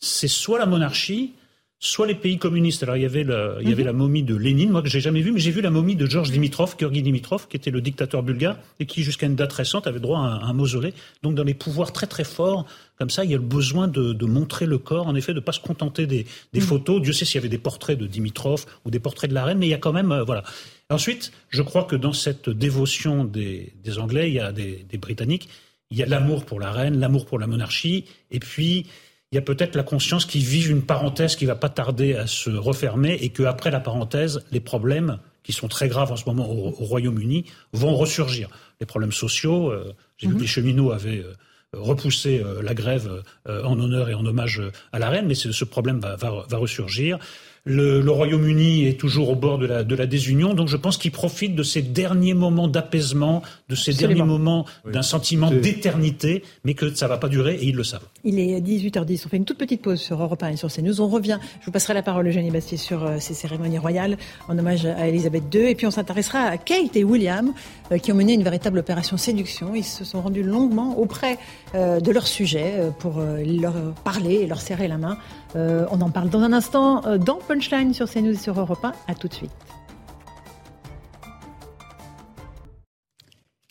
C'est 0.00 0.28
soit 0.28 0.58
la 0.58 0.66
monarchie, 0.66 1.34
soit 1.78 2.06
les 2.06 2.14
pays 2.14 2.38
communistes. 2.38 2.82
Alors 2.82 2.96
il 2.96 3.02
y 3.02 3.06
avait 3.06 3.22
la, 3.22 3.56
il 3.60 3.68
y 3.68 3.72
avait 3.72 3.84
la 3.84 3.92
momie 3.92 4.22
de 4.22 4.34
Lénine, 4.34 4.70
moi 4.70 4.82
que 4.82 4.88
j'ai 4.88 5.00
jamais 5.00 5.20
vue, 5.20 5.30
mais 5.30 5.40
j'ai 5.40 5.50
vu 5.50 5.60
la 5.60 5.70
momie 5.70 5.94
de 5.94 6.06
Georges 6.06 6.30
Dimitrov, 6.30 6.74
Georgi 6.78 7.02
Dimitrov, 7.02 7.48
qui 7.48 7.56
était 7.56 7.70
le 7.70 7.80
dictateur 7.82 8.22
bulgare 8.22 8.56
et 8.80 8.86
qui 8.86 9.02
jusqu'à 9.02 9.26
une 9.26 9.36
date 9.36 9.52
récente 9.52 9.86
avait 9.86 10.00
droit 10.00 10.18
à 10.18 10.22
un, 10.22 10.40
un 10.40 10.52
mausolée. 10.54 10.94
Donc 11.22 11.34
dans 11.34 11.44
les 11.44 11.54
pouvoirs 11.54 11.92
très 11.92 12.06
très 12.06 12.24
forts, 12.24 12.66
comme 12.98 13.10
ça, 13.10 13.24
il 13.24 13.30
y 13.30 13.34
a 13.34 13.36
le 13.36 13.42
besoin 13.42 13.88
de, 13.88 14.14
de 14.14 14.26
montrer 14.26 14.64
le 14.64 14.78
corps, 14.78 15.06
en 15.06 15.14
effet, 15.14 15.34
de 15.34 15.40
pas 15.40 15.52
se 15.52 15.60
contenter 15.60 16.06
des, 16.06 16.24
des 16.54 16.60
photos. 16.60 17.02
Dieu 17.02 17.12
sait 17.12 17.26
s'il 17.26 17.36
y 17.36 17.38
avait 17.38 17.50
des 17.50 17.58
portraits 17.58 17.98
de 17.98 18.06
Dimitrov 18.06 18.64
ou 18.86 18.90
des 18.90 19.00
portraits 19.00 19.28
de 19.28 19.34
la 19.34 19.44
reine, 19.44 19.58
mais 19.58 19.66
il 19.66 19.70
y 19.70 19.74
a 19.74 19.78
quand 19.78 19.92
même, 19.92 20.12
euh, 20.12 20.24
voilà. 20.24 20.44
Ensuite, 20.88 21.30
je 21.50 21.60
crois 21.60 21.84
que 21.84 21.96
dans 21.96 22.14
cette 22.14 22.48
dévotion 22.48 23.24
des, 23.24 23.74
des 23.84 23.98
Anglais, 23.98 24.30
il 24.30 24.34
y 24.34 24.40
a 24.40 24.50
des, 24.50 24.86
des 24.88 24.96
Britanniques, 24.98 25.50
il 25.90 25.98
y 25.98 26.02
a 26.02 26.06
l'amour 26.06 26.44
pour 26.44 26.60
la 26.60 26.72
reine, 26.72 26.98
l'amour 26.98 27.26
pour 27.26 27.38
la 27.38 27.46
monarchie, 27.46 28.04
et 28.30 28.40
puis 28.40 28.86
il 29.32 29.34
y 29.34 29.38
a 29.38 29.42
peut-être 29.42 29.74
la 29.74 29.82
conscience 29.82 30.24
qu'ils 30.24 30.44
vivent 30.44 30.70
une 30.70 30.82
parenthèse 30.82 31.36
qui 31.36 31.46
va 31.46 31.56
pas 31.56 31.68
tarder 31.68 32.14
à 32.14 32.26
se 32.26 32.50
refermer 32.50 33.14
et 33.20 33.30
qu'après 33.30 33.70
la 33.70 33.80
parenthèse, 33.80 34.44
les 34.52 34.60
problèmes 34.60 35.18
qui 35.42 35.52
sont 35.52 35.68
très 35.68 35.88
graves 35.88 36.12
en 36.12 36.16
ce 36.16 36.24
moment 36.26 36.48
au, 36.50 36.68
au 36.68 36.84
Royaume-Uni 36.84 37.44
vont 37.72 37.94
ressurgir. 37.94 38.48
Les 38.80 38.86
problèmes 38.86 39.12
sociaux, 39.12 39.70
euh, 39.70 39.94
j'ai 40.16 40.28
vu 40.28 40.36
que 40.36 40.40
les 40.40 40.46
cheminots 40.46 40.92
avaient 40.92 41.20
euh, 41.20 41.34
repoussé 41.72 42.40
euh, 42.40 42.62
la 42.62 42.74
grève 42.74 43.22
en 43.46 43.78
honneur 43.78 44.08
et 44.08 44.14
en 44.14 44.24
hommage 44.24 44.62
à 44.92 44.98
la 44.98 45.08
reine, 45.08 45.26
mais 45.26 45.34
ce, 45.34 45.52
ce 45.52 45.64
problème 45.64 46.00
va, 46.00 46.16
va, 46.16 46.46
va 46.48 46.56
ressurgir. 46.56 47.18
Le, 47.64 48.00
le 48.00 48.10
Royaume-Uni 48.12 48.86
est 48.86 48.98
toujours 48.98 49.28
au 49.28 49.34
bord 49.34 49.58
de 49.58 49.66
la, 49.66 49.82
de 49.82 49.94
la 49.96 50.06
désunion, 50.06 50.54
donc 50.54 50.68
je 50.68 50.76
pense 50.76 50.98
qu'il 50.98 51.10
profite 51.10 51.56
de 51.56 51.64
ces 51.64 51.82
derniers 51.82 52.34
moments 52.34 52.68
d'apaisement, 52.68 53.42
de 53.68 53.74
ces 53.74 53.90
Absolument. 53.90 54.14
derniers 54.14 54.30
moments 54.30 54.66
d'un 54.84 55.02
sentiment 55.02 55.50
d'éternité, 55.50 56.44
mais 56.64 56.74
que 56.74 56.94
ça 56.94 57.08
va 57.08 57.18
pas 57.18 57.28
durer 57.28 57.56
et 57.56 57.66
ils 57.66 57.74
le 57.74 57.84
savent. 57.84 58.06
Il 58.24 58.38
est 58.38 58.60
18h10. 58.60 59.22
On 59.26 59.28
fait 59.28 59.36
une 59.36 59.44
toute 59.44 59.58
petite 59.58 59.82
pause 59.82 60.00
sur 60.00 60.22
Europe 60.22 60.42
1 60.42 60.50
et 60.50 60.56
sur 60.56 60.72
CNews. 60.72 61.00
On 61.00 61.08
revient. 61.08 61.38
Je 61.60 61.66
vous 61.66 61.72
passerai 61.72 61.94
la 61.94 62.02
parole, 62.02 62.28
Eugénie 62.28 62.50
Bastier, 62.50 62.76
sur 62.76 63.04
euh, 63.04 63.16
ces 63.18 63.34
cérémonies 63.34 63.78
royales 63.78 64.16
en 64.48 64.56
hommage 64.56 64.86
à 64.86 65.08
Elisabeth 65.08 65.52
II. 65.52 65.62
Et 65.62 65.74
puis 65.74 65.86
on 65.86 65.90
s'intéressera 65.90 66.40
à 66.40 66.58
Kate 66.58 66.94
et 66.94 67.04
William, 67.04 67.52
euh, 67.90 67.98
qui 67.98 68.12
ont 68.12 68.14
mené 68.14 68.34
une 68.34 68.44
véritable 68.44 68.78
opération 68.78 69.16
séduction. 69.16 69.74
Ils 69.74 69.84
se 69.84 70.04
sont 70.04 70.20
rendus 70.20 70.44
longuement 70.44 70.98
auprès 70.98 71.38
euh, 71.74 71.98
de 71.98 72.10
leur 72.12 72.26
sujet 72.26 72.74
pour 73.00 73.20
leur 73.20 73.74
parler 74.04 74.34
et 74.34 74.46
leur 74.46 74.60
serrer 74.60 74.88
la 74.88 74.98
main. 74.98 75.18
On 75.54 76.00
en 76.00 76.10
parle 76.10 76.28
dans 76.28 76.40
un 76.40 76.52
instant 76.52 77.16
dans 77.16 77.36
Punchline 77.36 77.94
sur 77.94 78.10
CNews 78.10 78.32
et 78.32 78.36
sur 78.36 78.58
Europe 78.58 78.84
1. 78.84 78.92
À 79.08 79.14
tout 79.14 79.28
de 79.28 79.34
suite. 79.34 79.50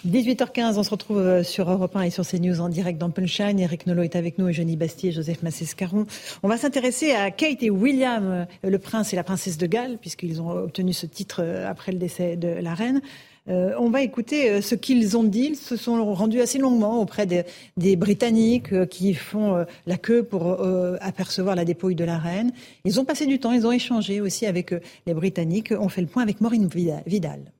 18h15, 0.06 0.78
on 0.78 0.84
se 0.84 0.92
retrouve 0.92 1.18
euh, 1.18 1.44
sur 1.44 1.72
Europe 1.72 1.96
1 1.96 2.04
et 2.04 2.10
sur 2.12 2.28
CNews 2.28 2.62
en 2.62 2.70
direct 2.70 3.00
dans. 3.00 3.12
Eric 3.58 3.88
Nolot 3.88 4.04
est 4.04 4.16
avec 4.16 4.38
nous, 4.38 4.48
Eugénie 4.48 4.76
Bastier, 4.76 5.12
Joseph 5.12 5.42
Massescaron. 5.42 6.06
On 6.44 6.48
va 6.48 6.58
s'intéresser 6.58 7.14
à 7.14 7.32
Kate 7.32 7.64
et 7.64 7.72
William, 7.72 8.24
euh, 8.24 8.46
le 8.70 8.78
prince 8.78 9.14
et 9.14 9.16
la 9.16 9.24
princesse 9.24 9.58
de 9.58 9.66
Galles, 9.66 9.98
puisqu'ils 10.00 10.44
ont 10.44 10.52
obtenu 10.52 10.94
ce 10.94 11.08
titre 11.08 11.42
euh, 11.42 11.68
après 11.68 11.92
le 11.92 11.98
décès 11.98 12.36
de 12.36 12.50
la 12.50 12.76
reine. 12.76 13.02
On 13.48 13.92
va 13.92 14.02
écouter 14.02 14.60
ce 14.64 14.74
qu'ils 14.74 15.18
ont 15.18 15.24
dit. 15.24 15.50
Ils 15.52 15.56
se 15.56 15.78
sont 15.78 16.16
rendus 16.16 16.42
assez 16.42 16.58
longuement 16.58 17.00
auprès 17.00 17.28
des, 17.28 17.96
Britanniques 17.96 18.88
qui 18.90 19.14
font 19.14 19.64
la 19.86 19.98
queue 19.98 20.24
pour 20.24 20.60
apercevoir 21.00 21.56
la 21.56 21.64
dépouille 21.64 21.94
de 21.94 22.04
la 22.04 22.18
reine. 22.18 22.52
Ils 22.86 23.00
ont 23.00 23.06
passé 23.06 23.28
du 23.28 23.38
temps, 23.38 23.52
ils 23.52 23.68
ont 23.68 23.72
échangé 23.72 24.20
aussi 24.20 24.48
avec 24.48 24.74
les 25.06 25.14
Britanniques. 25.14 25.72
On 25.80 25.90
fait 25.90 26.02
le 26.02 26.08
point 26.08 26.24
avec 26.24 26.42
Maureen 26.42 26.66
Vida- 26.66 27.04
Vidal. 27.06 27.52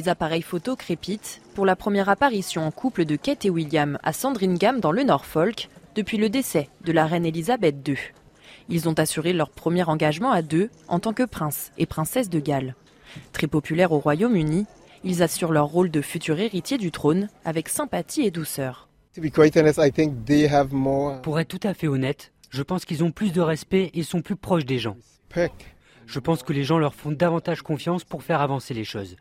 Les 0.00 0.08
appareils 0.08 0.40
photo 0.40 0.76
crépitent 0.76 1.42
pour 1.54 1.66
la 1.66 1.76
première 1.76 2.08
apparition 2.08 2.66
en 2.66 2.70
couple 2.70 3.04
de 3.04 3.16
Kate 3.16 3.44
et 3.44 3.50
William 3.50 3.98
à 4.02 4.14
Sandringham 4.14 4.80
dans 4.80 4.92
le 4.92 5.02
Norfolk 5.02 5.68
depuis 5.94 6.16
le 6.16 6.30
décès 6.30 6.70
de 6.86 6.92
la 6.92 7.04
reine 7.04 7.26
Elisabeth 7.26 7.86
II. 7.86 7.98
Ils 8.70 8.88
ont 8.88 8.94
assuré 8.94 9.34
leur 9.34 9.50
premier 9.50 9.82
engagement 9.82 10.30
à 10.30 10.40
deux 10.40 10.70
en 10.88 11.00
tant 11.00 11.12
que 11.12 11.24
prince 11.24 11.70
et 11.76 11.84
princesse 11.84 12.30
de 12.30 12.40
Galles. 12.40 12.76
Très 13.34 13.46
populaires 13.46 13.92
au 13.92 13.98
Royaume-Uni, 13.98 14.64
ils 15.04 15.22
assurent 15.22 15.52
leur 15.52 15.66
rôle 15.66 15.90
de 15.90 16.00
futur 16.00 16.40
héritier 16.40 16.78
du 16.78 16.90
trône 16.90 17.28
avec 17.44 17.68
sympathie 17.68 18.22
et 18.22 18.30
douceur. 18.30 18.88
Pour 21.22 21.40
être 21.40 21.48
tout 21.48 21.68
à 21.68 21.74
fait 21.74 21.88
honnête, 21.88 22.32
je 22.48 22.62
pense 22.62 22.86
qu'ils 22.86 23.04
ont 23.04 23.10
plus 23.10 23.34
de 23.34 23.42
respect 23.42 23.90
et 23.92 24.02
sont 24.02 24.22
plus 24.22 24.36
proches 24.36 24.64
des 24.64 24.78
gens. 24.78 24.96
Je 26.10 26.18
pense 26.18 26.42
que 26.42 26.52
les 26.52 26.64
gens 26.64 26.78
leur 26.78 26.92
font 26.92 27.12
davantage 27.12 27.62
confiance 27.62 28.02
pour 28.02 28.24
faire 28.24 28.40
avancer 28.40 28.74
les 28.74 28.82
choses. 28.82 29.14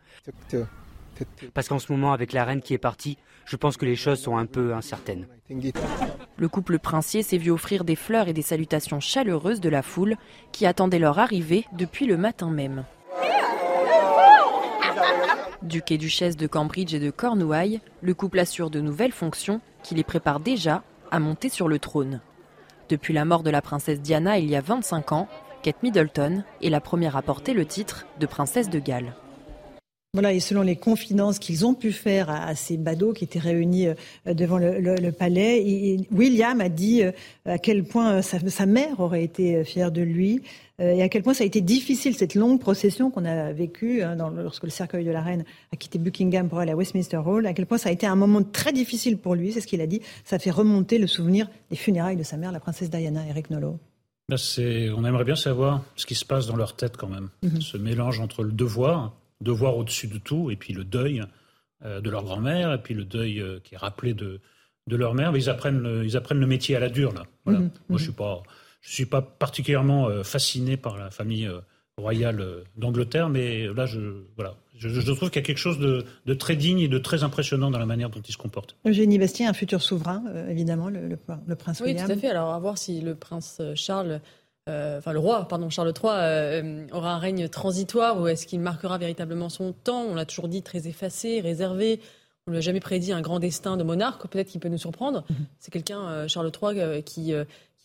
Parce 1.53 1.67
qu'en 1.67 1.77
ce 1.77 1.91
moment, 1.91 2.13
avec 2.13 2.33
la 2.33 2.43
reine 2.43 2.63
qui 2.63 2.73
est 2.73 2.79
partie, 2.79 3.19
je 3.45 3.57
pense 3.57 3.77
que 3.77 3.85
les 3.85 3.95
choses 3.95 4.19
sont 4.19 4.37
un 4.37 4.47
peu 4.47 4.73
incertaines. 4.73 5.27
Le 6.37 6.49
couple 6.49 6.79
princier 6.79 7.21
s'est 7.21 7.37
vu 7.37 7.51
offrir 7.51 7.83
des 7.83 7.95
fleurs 7.95 8.27
et 8.27 8.33
des 8.33 8.41
salutations 8.41 8.99
chaleureuses 8.99 9.61
de 9.61 9.69
la 9.69 9.83
foule 9.83 10.15
qui 10.51 10.65
attendait 10.65 10.97
leur 10.97 11.19
arrivée 11.19 11.65
depuis 11.73 12.07
le 12.07 12.17
matin 12.17 12.49
même. 12.49 12.85
Duc 15.61 15.91
et 15.91 15.99
duchesse 15.99 16.37
de 16.37 16.47
Cambridge 16.47 16.95
et 16.95 16.99
de 16.99 17.11
Cornouailles, 17.11 17.81
le 18.01 18.15
couple 18.15 18.39
assure 18.39 18.71
de 18.71 18.81
nouvelles 18.81 19.11
fonctions 19.11 19.61
qui 19.83 19.93
les 19.93 20.03
préparent 20.03 20.39
déjà 20.39 20.81
à 21.11 21.19
monter 21.19 21.49
sur 21.49 21.67
le 21.67 21.77
trône. 21.77 22.19
Depuis 22.89 23.13
la 23.13 23.25
mort 23.25 23.43
de 23.43 23.51
la 23.51 23.61
princesse 23.61 24.01
Diana 24.01 24.39
il 24.39 24.49
y 24.49 24.55
a 24.55 24.61
25 24.61 25.11
ans, 25.11 25.27
Kate 25.61 25.84
Middleton 25.84 26.44
est 26.61 26.69
la 26.69 26.80
première 26.80 27.18
à 27.18 27.22
porter 27.22 27.53
le 27.53 27.65
titre 27.65 28.07
de 28.19 28.26
princesse 28.26 28.69
de 28.69 28.80
Galles. 28.80 29.14
Voilà, 30.14 30.34
et 30.34 30.40
selon 30.40 30.64
les 30.64 30.76
confidences 30.76 31.38
qu'ils 31.38 31.68
ont 31.68 31.76
pu 31.76 31.91
faire 31.91 32.31
à, 32.31 32.56
ces 32.56 32.77
badauds 32.77 33.14
qui 33.14 33.26
étaient 33.26 33.38
réunis 33.38 33.90
euh, 33.90 33.94
devant 34.34 34.57
le, 34.57 35.11
palais, 35.11 35.98
William 36.11 36.61
a 36.61 36.69
dit 36.69 37.03
euh, 37.03 37.11
à 37.45 37.60
quel 37.60 37.84
point 37.84 38.14
euh, 38.14 38.22
sa, 38.23 38.65
mère 38.65 39.02
aurait 39.02 39.23
été 39.23 39.64
fière 39.64 39.91
de 39.91 40.02
lui 40.02 40.41
et 40.80 41.03
à 41.03 41.10
quel 41.10 41.23
point 41.23 41.34
ça 41.34 41.44
a 41.44 41.45
été 41.45 41.60
difficile 41.60 42.15
cette 42.15 42.36
longue 42.36 42.60
procession 42.60 43.11
qu'on 43.11 43.26
a 43.26 43.52
vécue 43.52 44.02
hein, 44.02 44.15
lorsque 44.34 44.64
le 44.64 44.69
cercueil 44.69 45.03
de 45.03 45.11
la 45.11 45.22
reine 45.22 45.44
a 45.73 45.76
quitté 45.76 45.99
Buckingham 45.99 46.48
pour 46.48 46.60
aller 46.60 46.72
à 46.72 46.76
Westminster 46.77 47.18
Hall. 47.18 47.45
À 47.45 47.53
quel 47.53 47.65
point 47.65 47.77
ça 47.77 47.90
a 47.90 47.91
été 47.91 48.07
un 48.07 48.15
moment 48.15 48.41
très 48.44 48.72
difficile 48.72 49.18
pour 49.18 49.36
lui, 49.36 49.52
c'est 49.52 49.60
ce 49.60 49.68
qu'il 49.68 49.81
a 49.81 49.88
dit. 49.88 50.02
Ça 50.23 50.40
fait 50.40 50.52
remonter 50.52 50.98
le 50.98 51.06
souvenir 51.06 51.49
des 51.69 51.76
funérailles 51.76 52.15
de 52.15 52.23
sa 52.23 52.38
mère, 52.38 52.53
la 52.53 52.61
princesse 52.61 52.90
Diana, 52.90 53.27
Eric 53.27 53.49
Nolot. 53.49 53.77
Ben, 54.30 54.93
on 54.95 55.06
aimerait 55.06 55.23
bien 55.23 55.35
savoir 55.35 55.84
ce 55.95 56.06
qui 56.06 56.15
se 56.15 56.23
passe 56.23 56.45
dans 56.45 56.56
leur 56.56 56.76
tête 56.76 56.97
quand 56.97 57.07
même. 57.10 57.30
Mhm. 57.43 57.61
Ce 57.61 57.77
mélange 57.77 58.19
entre 58.19 58.43
le 58.43 58.51
devoir, 58.51 59.14
devoir 59.41 59.76
au-dessus 59.76 60.07
de 60.07 60.19
tout, 60.19 60.51
et 60.51 60.56
puis 60.56 60.73
le 60.73 60.84
deuil 60.84 61.23
euh, 61.84 61.99
de 61.99 62.10
leur 62.10 62.23
grand-mère, 62.23 62.73
et 62.73 62.77
puis 62.81 62.93
le 62.93 63.06
deuil 63.06 63.41
euh, 63.41 63.60
qui 63.64 63.76
est 63.76 63.77
rappelé 63.77 64.14
de, 64.14 64.39
de 64.88 64.95
leur 64.95 65.15
mère. 65.15 65.31
Mais 65.31 65.39
ils 65.39 65.49
apprennent, 65.49 65.80
le, 65.80 66.06
ils 66.06 66.15
apprennent 66.15 66.39
le 66.39 66.47
métier 66.47 66.76
à 66.76 66.80
la 66.80 66.89
dure, 66.89 67.14
là. 67.14 67.23
Voilà. 67.45 67.60
Mhm, 67.60 67.65
Moi, 67.65 67.73
mhm. 67.89 67.97
je 67.97 68.03
suis 68.03 68.14
pas, 68.14 68.43
je 68.81 68.93
suis 68.93 69.06
pas 69.06 69.22
particulièrement 69.22 70.07
euh, 70.07 70.23
fasciné 70.23 70.77
par 70.77 70.97
la 70.97 71.10
famille 71.10 71.49
royale 71.99 72.41
euh, 72.41 72.63
d'Angleterre, 72.77 73.30
mais 73.30 73.67
là, 73.67 73.85
je, 73.85 73.99
voilà. 74.35 74.55
Je, 74.77 74.88
je 74.88 75.11
trouve 75.11 75.30
qu'il 75.30 75.41
y 75.41 75.43
a 75.43 75.45
quelque 75.45 75.57
chose 75.57 75.77
de, 75.77 76.05
de 76.26 76.34
très 76.34 76.55
digne 76.55 76.80
et 76.80 76.88
de 76.88 76.97
très 76.97 77.23
impressionnant 77.23 77.69
dans 77.69 77.80
la 77.80 77.85
manière 77.85 78.09
dont 78.09 78.21
ils 78.21 78.31
se 78.31 78.38
comportent. 78.38 78.76
Eugénie 78.88 79.19
Bastien, 79.19 79.49
un 79.49 79.53
futur 79.53 79.81
souverain, 79.81 80.23
euh, 80.30 80.47
évidemment, 80.49 80.88
le, 80.89 81.07
le- 81.07 81.17
le 81.45 81.55
prince 81.55 81.81
Oui, 81.81 81.88
William. 81.88 82.05
tout 82.07 82.13
à 82.13 82.15
fait. 82.15 82.30
Alors, 82.30 82.53
à 82.53 82.59
voir 82.59 82.77
si 82.77 83.01
le 83.01 83.13
prince 83.13 83.61
Charles, 83.76 84.21
euh, 84.69 84.99
enfin 84.99 85.11
le 85.11 85.19
roi, 85.19 85.47
pardon, 85.49 85.69
Charles 85.69 85.91
III, 86.01 86.11
euh, 86.13 86.88
aura 86.93 87.13
un 87.13 87.17
règne 87.19 87.49
transitoire 87.49 88.21
ou 88.21 88.27
est-ce 88.27 88.47
qu'il 88.47 88.61
marquera 88.61 88.97
véritablement 88.97 89.49
son 89.49 89.73
temps? 89.73 90.03
On 90.09 90.15
l'a 90.15 90.26
toujours 90.26 90.47
dit 90.47 90.61
très 90.63 90.88
effacé, 90.88 91.41
réservé. 91.41 91.99
On 92.47 92.51
ne 92.51 92.55
lui 92.55 92.59
a 92.59 92.61
jamais 92.61 92.80
prédit 92.80 93.11
un 93.11 93.21
grand 93.21 93.39
destin 93.39 93.76
de 93.77 93.84
monarque. 93.84 94.27
Peut-être 94.30 94.47
qu'il 94.47 94.61
peut 94.61 94.69
nous 94.69 94.77
surprendre. 94.77 95.26
C'est 95.59 95.71
quelqu'un, 95.71 96.01
euh, 96.07 96.27
Charles 96.30 96.51
III, 96.61 96.80
euh, 96.80 97.01
qui, 97.01 97.34
euh, 97.34 97.43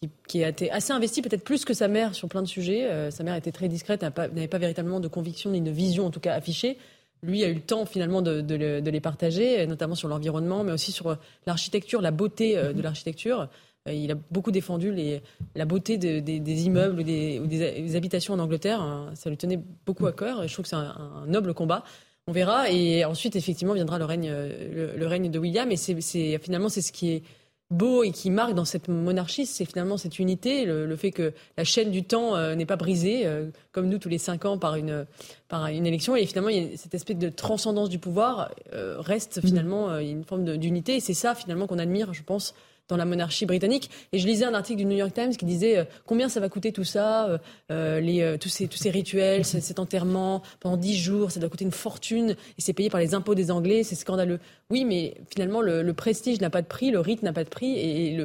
qui, 0.08 0.10
qui 0.28 0.44
a 0.44 0.48
été 0.48 0.70
assez 0.70 0.92
investi, 0.92 1.22
peut-être 1.22 1.44
plus 1.44 1.64
que 1.64 1.74
sa 1.74 1.88
mère 1.88 2.14
sur 2.14 2.28
plein 2.28 2.42
de 2.42 2.46
sujets. 2.48 2.84
Euh, 2.90 3.10
sa 3.10 3.22
mère 3.24 3.34
était 3.34 3.52
très 3.52 3.68
discrète, 3.68 4.02
n'avait 4.02 4.48
pas 4.48 4.58
véritablement 4.58 5.00
de 5.00 5.08
conviction 5.08 5.50
ni 5.50 5.60
de 5.60 5.70
vision, 5.70 6.06
en 6.06 6.10
tout 6.10 6.20
cas 6.20 6.34
affichée. 6.34 6.76
Lui 7.22 7.42
a 7.42 7.48
eu 7.48 7.54
le 7.54 7.60
temps 7.60 7.86
finalement 7.86 8.20
de, 8.22 8.40
de 8.42 8.54
le- 8.54 8.80
de 8.82 8.90
les 8.90 9.00
partager, 9.00 9.60
euh, 9.60 9.66
notamment 9.66 9.94
sur 9.94 10.08
l'environnement, 10.08 10.62
mais 10.64 10.72
aussi 10.72 10.92
sur 10.92 11.08
euh, 11.08 11.14
l'architecture, 11.46 12.00
la 12.02 12.10
beauté 12.10 12.54
de 12.56 12.82
l'architecture. 12.82 13.48
Euh, 13.88 13.92
Il 13.92 14.10
a 14.10 14.14
beaucoup 14.30 14.50
défendu 14.50 14.92
les, 14.92 15.22
la 15.54 15.64
beauté 15.64 15.96
de- 15.98 16.20
des- 16.20 16.40
des 16.40 16.66
immeubles 16.66 17.00
ou 17.00 17.02
des, 17.02 17.38
ou 17.38 17.46
des- 17.46 17.80
des 17.82 17.96
habitations 17.96 18.34
en 18.34 18.38
Angleterre. 18.38 18.80
hein. 18.80 19.10
Ça 19.14 19.30
lui 19.30 19.36
tenait 19.36 19.58
beaucoup 19.86 20.06
à 20.06 20.12
cœur 20.12 20.42
et 20.42 20.48
je 20.48 20.52
trouve 20.52 20.64
que 20.64 20.68
c'est 20.70 20.76
un, 20.76 20.94
un 21.22 21.26
noble 21.26 21.54
combat. 21.54 21.82
on 22.26 22.32
verra. 22.32 22.70
Et 22.70 23.04
ensuite, 23.04 23.36
effectivement, 23.36 23.74
viendra 23.74 23.98
le 23.98 24.04
règne, 24.06 24.30
le, 24.30 25.06
règne 25.06 25.30
de 25.30 25.38
William. 25.38 25.70
Et 25.70 25.76
c'est 25.76 26.38
finalement, 26.38 26.68
c'est 26.70 26.80
ce 26.82 26.90
qui 26.92 27.10
est 27.12 27.22
beau 27.70 28.04
et 28.04 28.10
qui 28.10 28.30
marque 28.30 28.54
dans 28.54 28.64
cette 28.64 28.88
monarchie, 28.88 29.46
c'est 29.46 29.64
finalement 29.64 29.96
cette 29.96 30.18
unité, 30.18 30.64
le, 30.64 30.96
fait 30.96 31.10
que 31.10 31.32
la 31.56 31.64
chaîne 31.64 31.90
du 31.90 32.04
temps 32.04 32.36
euh, 32.36 32.54
n'est 32.54 32.66
pas 32.66 32.76
brisée, 32.76 33.26
euh, 33.26 33.46
comme 33.72 33.88
nous 33.88 33.98
tous 33.98 34.08
les 34.08 34.18
cinq 34.18 34.44
ans 34.44 34.58
par 34.58 34.76
une, 34.76 35.06
par 35.48 35.66
une 35.66 35.86
élection. 35.86 36.14
Et 36.14 36.26
finalement, 36.26 36.50
il 36.50 36.62
y 36.62 36.74
a 36.74 36.76
cette 36.76 36.94
espèce 36.94 37.16
de 37.16 37.28
transcendance 37.28 37.88
du 37.88 37.98
pouvoir 37.98 38.50
euh, 38.72 38.96
reste 38.98 39.40
finalement 39.40 39.98
une 39.98 40.24
forme 40.24 40.56
d'unité. 40.56 40.96
Et 40.96 41.00
c'est 41.00 41.14
ça 41.14 41.34
finalement 41.34 41.66
qu'on 41.66 41.78
admire, 41.78 42.12
je 42.12 42.22
pense, 42.22 42.54
dans 42.88 42.96
la 42.96 43.04
monarchie 43.04 43.46
britannique. 43.46 43.90
Et 44.12 44.18
je 44.18 44.26
lisais 44.26 44.44
un 44.44 44.54
article 44.54 44.78
du 44.78 44.84
New 44.84 44.96
York 44.96 45.12
Times 45.14 45.36
qui 45.36 45.44
disait 45.44 45.78
euh, 45.78 45.84
combien 46.06 46.28
ça 46.28 46.40
va 46.40 46.48
coûter 46.48 46.72
tout 46.72 46.84
ça, 46.84 47.26
euh, 47.28 47.38
euh, 47.70 48.00
les, 48.00 48.36
tous, 48.38 48.48
ces, 48.48 48.68
tous 48.68 48.76
ces 48.76 48.90
rituels, 48.90 49.44
cet 49.44 49.78
enterrement 49.78 50.42
pendant 50.60 50.76
dix 50.76 50.96
jours, 50.96 51.30
ça 51.30 51.40
doit 51.40 51.48
coûter 51.48 51.64
une 51.64 51.72
fortune 51.72 52.30
et 52.30 52.60
c'est 52.60 52.72
payé 52.72 52.90
par 52.90 53.00
les 53.00 53.14
impôts 53.14 53.34
des 53.34 53.50
Anglais, 53.50 53.82
c'est 53.82 53.94
scandaleux. 53.94 54.38
Oui, 54.70 54.84
mais 54.84 55.14
finalement, 55.30 55.60
le, 55.60 55.94
prestige 55.94 56.40
n'a 56.40 56.50
pas 56.50 56.60
de 56.60 56.66
prix, 56.66 56.90
le 56.90 57.00
rite 57.00 57.22
n'a 57.22 57.32
pas 57.32 57.44
de 57.44 57.48
prix 57.48 57.78
et 57.78 58.18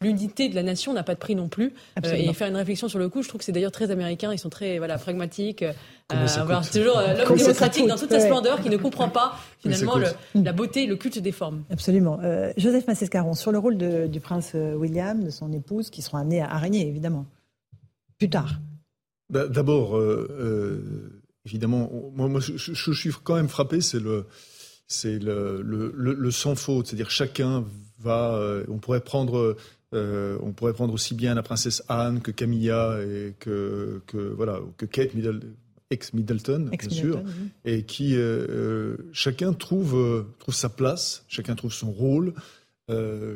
l'unité 0.00 0.48
de 0.48 0.54
la 0.54 0.62
nation 0.62 0.92
n'a 0.92 1.02
pas 1.02 1.14
de 1.14 1.18
prix 1.18 1.34
non 1.34 1.48
plus. 1.48 1.74
et 2.02 2.32
faire 2.32 2.48
une 2.48 2.56
réflexion 2.56 2.88
sur 2.88 2.98
le 2.98 3.08
coup, 3.08 3.22
je 3.22 3.28
trouve 3.28 3.40
que 3.40 3.44
c'est 3.44 3.52
d'ailleurs 3.52 3.72
très 3.72 3.90
américain, 3.90 4.32
ils 4.32 4.38
sont 4.38 4.48
très 4.48 4.78
voilà, 4.78 4.96
pragmatiques. 4.98 5.64
Euh, 6.12 6.60
toujours 6.72 6.98
euh, 6.98 7.16
l'homme 7.16 7.36
démocratique 7.36 7.86
dans 7.86 7.96
toute 7.96 8.10
sa 8.10 8.20
splendeur 8.20 8.60
qui 8.60 8.70
ne 8.70 8.76
comprend 8.76 9.08
pas 9.08 9.38
finalement 9.58 9.96
la 10.34 10.52
beauté 10.52 10.86
le 10.86 10.96
culte 10.96 11.18
des 11.18 11.32
formes. 11.32 11.64
Absolument. 11.70 12.18
Euh, 12.22 12.52
Joseph 12.56 12.86
Massescaron, 12.86 13.34
sur 13.34 13.52
le 13.52 13.58
rôle 13.58 13.76
du 14.08 14.20
prince 14.20 14.54
William, 14.54 15.22
de 15.22 15.30
son 15.30 15.52
épouse, 15.52 15.90
qui 15.90 16.02
seront 16.02 16.18
amenés 16.18 16.42
à, 16.42 16.56
régner, 16.58 16.88
évidemment, 16.88 17.26
plus 18.18 18.30
tard. 18.30 18.60
Bah, 19.28 19.46
d'abord, 19.46 20.00
évidemment, 21.44 21.90
moi, 22.14 22.28
moi 22.28 22.40
je, 22.40 22.92
suis 22.92 23.10
quand 23.22 23.36
même 23.36 23.48
frappé, 23.48 23.80
c'est 23.80 24.00
le, 24.00 24.26
c'est 24.86 25.18
le, 25.18 25.62
le, 25.62 25.92
le, 25.94 26.30
sans 26.30 26.54
faute, 26.54 26.88
c'est-à-dire 26.88 27.10
chacun 27.10 27.64
va, 27.98 28.40
on 28.68 28.78
pourrait 28.78 29.00
prendre. 29.00 29.56
on 29.92 30.52
pourrait 30.52 30.72
prendre 30.72 30.94
aussi 30.94 31.14
bien 31.14 31.34
la 31.34 31.42
princesse 31.42 31.82
Anne 31.88 32.20
que 32.20 32.30
Camilla 32.30 32.98
et 33.02 33.34
que, 33.38 34.02
que 34.06 34.18
voilà 34.18 34.58
que 34.76 34.86
Kate 34.86 35.14
Middleton 35.14 35.54
ex-Middleton, 35.90 36.70
bien 36.70 36.90
sûr, 36.90 37.22
et 37.64 37.82
qui 37.82 38.14
euh, 38.14 38.46
euh, 38.48 38.96
chacun 39.12 39.52
trouve, 39.52 39.96
euh, 39.96 40.22
trouve 40.38 40.54
sa 40.54 40.68
place, 40.68 41.24
chacun 41.28 41.54
trouve 41.54 41.72
son 41.72 41.90
rôle, 41.90 42.34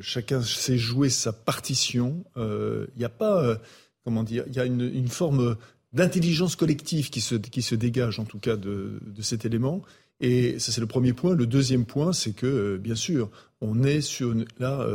chacun 0.00 0.42
sait 0.42 0.78
jouer 0.78 1.08
sa 1.08 1.32
partition. 1.32 2.24
Il 2.36 2.98
n'y 2.98 3.04
a 3.04 3.08
pas, 3.08 3.56
comment 4.04 4.24
dire, 4.24 4.42
il 4.48 4.56
y 4.56 4.58
a 4.58 4.64
une, 4.64 4.80
une 4.80 5.06
forme 5.06 5.56
d'intelligence 5.92 6.56
collective 6.56 7.08
qui 7.08 7.20
se, 7.20 7.36
qui 7.36 7.62
se 7.62 7.76
dégage 7.76 8.18
en 8.18 8.24
tout 8.24 8.40
cas 8.40 8.56
de, 8.56 8.98
de 9.06 9.22
cet 9.22 9.44
élément. 9.44 9.82
Et 10.18 10.58
ça 10.58 10.72
c'est 10.72 10.80
le 10.80 10.88
premier 10.88 11.12
point. 11.12 11.36
Le 11.36 11.46
deuxième 11.46 11.84
point, 11.84 12.12
c'est 12.12 12.32
que 12.32 12.78
bien 12.78 12.96
sûr, 12.96 13.30
on 13.60 13.84
est 13.84 14.00
sur 14.00 14.34
là, 14.58 14.88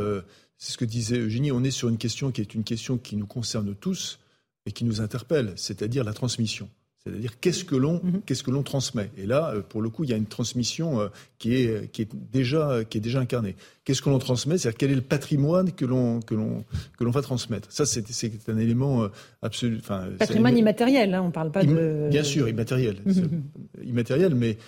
c'est 0.58 0.72
ce 0.72 0.76
que 0.76 0.84
disait 0.84 1.16
Eugénie, 1.16 1.52
on 1.52 1.64
est 1.64 1.70
sur 1.70 1.88
une 1.88 1.96
question 1.96 2.30
qui 2.30 2.42
est 2.42 2.54
une 2.54 2.64
question 2.64 2.98
qui 2.98 3.16
nous 3.16 3.26
concerne 3.26 3.74
tous 3.74 4.18
et 4.66 4.72
qui 4.72 4.84
nous 4.84 5.00
interpelle, 5.00 5.54
c'est-à-dire 5.56 6.04
la 6.04 6.12
transmission. 6.12 6.68
C'est-à-dire 7.04 7.40
qu'est-ce 7.40 7.64
que 7.64 7.76
l'on 7.76 7.94
mhm. 8.02 8.20
qu'est-ce 8.26 8.42
que 8.42 8.50
l'on 8.50 8.62
transmet? 8.62 9.10
Et 9.16 9.24
là, 9.24 9.52
euh, 9.54 9.62
pour 9.62 9.80
le 9.80 9.88
coup, 9.88 10.04
il 10.04 10.10
y 10.10 10.12
a 10.12 10.16
une 10.16 10.26
transmission 10.26 11.00
euh, 11.00 11.08
qui 11.38 11.54
est 11.54 11.90
qui 11.90 12.02
est 12.02 12.08
déjà 12.14 12.84
qui 12.84 12.98
est 12.98 13.00
déjà 13.00 13.20
incarnée. 13.20 13.56
Qu'est-ce 13.84 14.02
que 14.02 14.10
l'on 14.10 14.18
transmet? 14.18 14.58
C'est-à-dire 14.58 14.76
quel 14.76 14.90
est 14.90 14.96
le 14.96 15.00
patrimoine 15.00 15.72
que 15.72 15.86
l'on 15.86 16.20
que 16.20 16.34
l'on 16.34 16.62
que 16.98 17.04
l'on 17.04 17.10
va 17.10 17.22
transmettre? 17.22 17.72
Ça, 17.72 17.86
c'est 17.86 18.06
c'est 18.08 18.48
un 18.50 18.58
élément 18.58 19.04
euh, 19.04 19.08
absolu. 19.40 19.78
Enfin, 19.80 20.08
patrimoine 20.18 20.58
immatériel. 20.58 21.14
Hein, 21.14 21.22
on 21.22 21.30
parle 21.30 21.50
pas 21.50 21.64
de. 21.64 22.08
Bien 22.10 22.22
sûr, 22.22 22.50
immatériel. 22.50 22.98
Mhm. 23.06 23.44
immatériel, 23.82 24.34
mais 24.34 24.58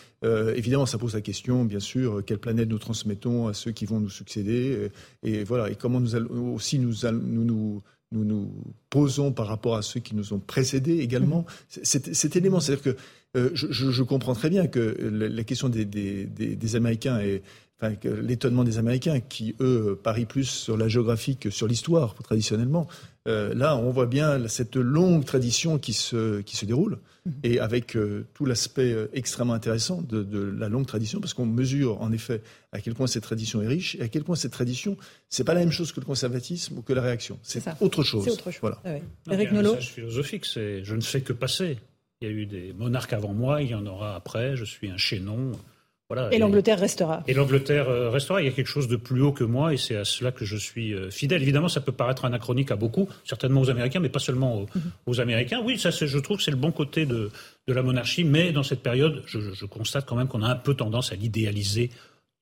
évidemment, 0.56 0.86
ça 0.86 0.96
pose 0.96 1.14
la 1.14 1.20
question, 1.20 1.64
bien 1.64 1.80
sûr, 1.80 2.22
quelle 2.24 2.38
planète 2.38 2.68
nous 2.68 2.78
transmettons 2.78 3.48
à 3.48 3.54
ceux 3.54 3.72
qui 3.72 3.86
vont 3.86 3.98
nous 3.98 4.08
succéder, 4.08 4.88
et, 5.24 5.42
voilà, 5.42 5.68
et 5.68 5.74
comment 5.74 5.98
nous 5.98 6.14
allons 6.14 6.54
aussi 6.54 6.78
nous 6.78 6.94
nous, 7.12 7.44
nous 7.44 7.82
nous 8.12 8.24
nous 8.24 8.50
posons 8.90 9.32
par 9.32 9.46
rapport 9.46 9.76
à 9.76 9.82
ceux 9.82 10.00
qui 10.00 10.14
nous 10.14 10.32
ont 10.32 10.38
précédés 10.38 10.98
également. 10.98 11.46
Mhm. 11.76 11.82
Cet, 11.84 12.36
élément, 12.36 12.60
c'est-à-dire 12.60 12.84
que 12.84 12.96
euh, 13.36 13.50
je, 13.54 14.02
comprends 14.02 14.34
très 14.34 14.50
bien 14.50 14.66
que 14.66 14.96
la, 15.00 15.44
question 15.44 15.68
des, 15.68 15.84
des, 15.84 16.76
Américains 16.76 17.18
et 17.20 17.42
enfin, 17.80 17.94
l'étonnement 18.22 18.64
des 18.64 18.78
Américains 18.78 19.20
qui, 19.20 19.54
eux, 19.60 19.98
parient 20.02 20.26
plus 20.26 20.44
sur 20.44 20.76
la 20.76 20.88
géographie 20.88 21.36
que 21.36 21.50
sur 21.50 21.66
l'histoire, 21.66 22.14
traditionnellement. 22.14 22.86
Euh, 23.26 23.54
là, 23.54 23.76
on 23.76 23.90
voit 23.90 24.06
bien 24.06 24.46
cette 24.48 24.76
longue 24.76 25.24
tradition 25.24 25.78
qui 25.78 25.92
se, 25.92 26.40
qui 26.42 26.56
se 26.56 26.66
déroule. 26.66 26.98
et 27.42 27.60
avec 27.60 27.96
euh, 27.96 28.26
tout 28.34 28.44
l'aspect 28.44 28.92
euh, 28.92 29.08
extrêmement 29.12 29.54
intéressant 29.54 30.02
de, 30.02 30.22
de, 30.22 30.40
la 30.40 30.68
longue 30.68 30.86
tradition, 30.86 31.20
parce 31.20 31.34
qu'on 31.34 31.46
mesure 31.46 32.00
en 32.00 32.12
effet 32.12 32.42
à 32.72 32.80
quel 32.80 32.94
point 32.94 33.06
cette 33.06 33.22
tradition 33.22 33.62
est 33.62 33.68
riche, 33.68 33.94
et 33.96 34.02
à 34.02 34.08
quel 34.08 34.24
point 34.24 34.36
cette 34.36 34.52
tradition, 34.52 34.96
c'est 35.28 35.44
pas 35.44 35.54
la 35.54 35.60
même 35.60 35.70
chose 35.70 35.92
que 35.92 36.00
le 36.00 36.06
conservatisme 36.06 36.78
ou 36.78 36.82
que 36.82 36.92
la 36.92 37.02
réaction. 37.02 37.38
C'est 37.42 37.62
autre 37.80 38.02
chose. 38.02 38.24
C'est 38.24 38.30
autre 38.30 38.50
chose. 38.50 38.60
Voilà. 38.60 38.80
Ah 38.84 39.32
Eric 39.32 39.52
Nolot. 39.52 39.76
philosophique, 39.76 40.46
c'est 40.46 40.84
je 40.84 40.94
ne 40.94 41.00
fais 41.00 41.20
que 41.20 41.32
passer. 41.32 41.78
Il 42.20 42.28
y 42.28 42.30
a 42.30 42.34
eu 42.34 42.46
des 42.46 42.72
monarques 42.72 43.12
avant 43.12 43.32
moi, 43.32 43.62
il 43.62 43.70
y 43.70 43.74
en 43.74 43.84
aura 43.86 44.14
après, 44.14 44.56
je 44.56 44.64
suis 44.64 44.88
un 44.90 44.96
chaînon 44.96 45.52
et, 46.30 46.38
l'Angleterre 46.38 46.78
restera. 46.78 47.22
Et 47.26 47.34
l'Angleterre 47.34 47.88
euh, 47.88 48.10
restera. 48.10 48.40
Il 48.40 48.46
y 48.46 48.48
a 48.48 48.52
quelque 48.52 48.68
chose 48.68 48.88
de 48.88 48.96
plus 48.96 49.22
haut 49.22 49.32
que 49.32 49.44
moi 49.44 49.72
et 49.72 49.76
c'est 49.76 49.96
à 49.96 50.04
cela 50.04 50.32
que 50.32 50.44
je 50.44 50.56
suis 50.56 50.94
euh, 50.94 51.10
fidèle. 51.10 51.42
Évidemment, 51.42 51.68
ça 51.68 51.80
peut 51.80 51.92
paraître 51.92 52.24
anachronique 52.24 52.70
à 52.70 52.76
beaucoup, 52.76 53.08
certainement 53.24 53.60
aux 53.60 53.70
Américains, 53.70 54.00
mais 54.00 54.08
pas 54.08 54.18
seulement 54.18 54.66
aux, 55.06 55.12
mhm. 55.12 55.20
Américains. 55.20 55.60
Oui, 55.64 55.78
ça, 55.78 55.90
je 55.90 56.18
trouve 56.18 56.38
que 56.38 56.42
c'est 56.42 56.50
le 56.50 56.56
bon 56.56 56.72
côté 56.72 57.06
de, 57.06 57.30
de, 57.68 57.72
la 57.72 57.82
monarchie, 57.82 58.24
mais 58.24 58.52
dans 58.52 58.62
cette 58.62 58.82
période, 58.82 59.22
je, 59.26 59.40
je 59.40 59.64
constate 59.66 60.06
quand 60.06 60.16
même 60.16 60.28
qu'on 60.28 60.42
a 60.42 60.48
un 60.48 60.56
peu 60.56 60.74
tendance 60.74 61.12
à 61.12 61.16
l'idéaliser 61.16 61.90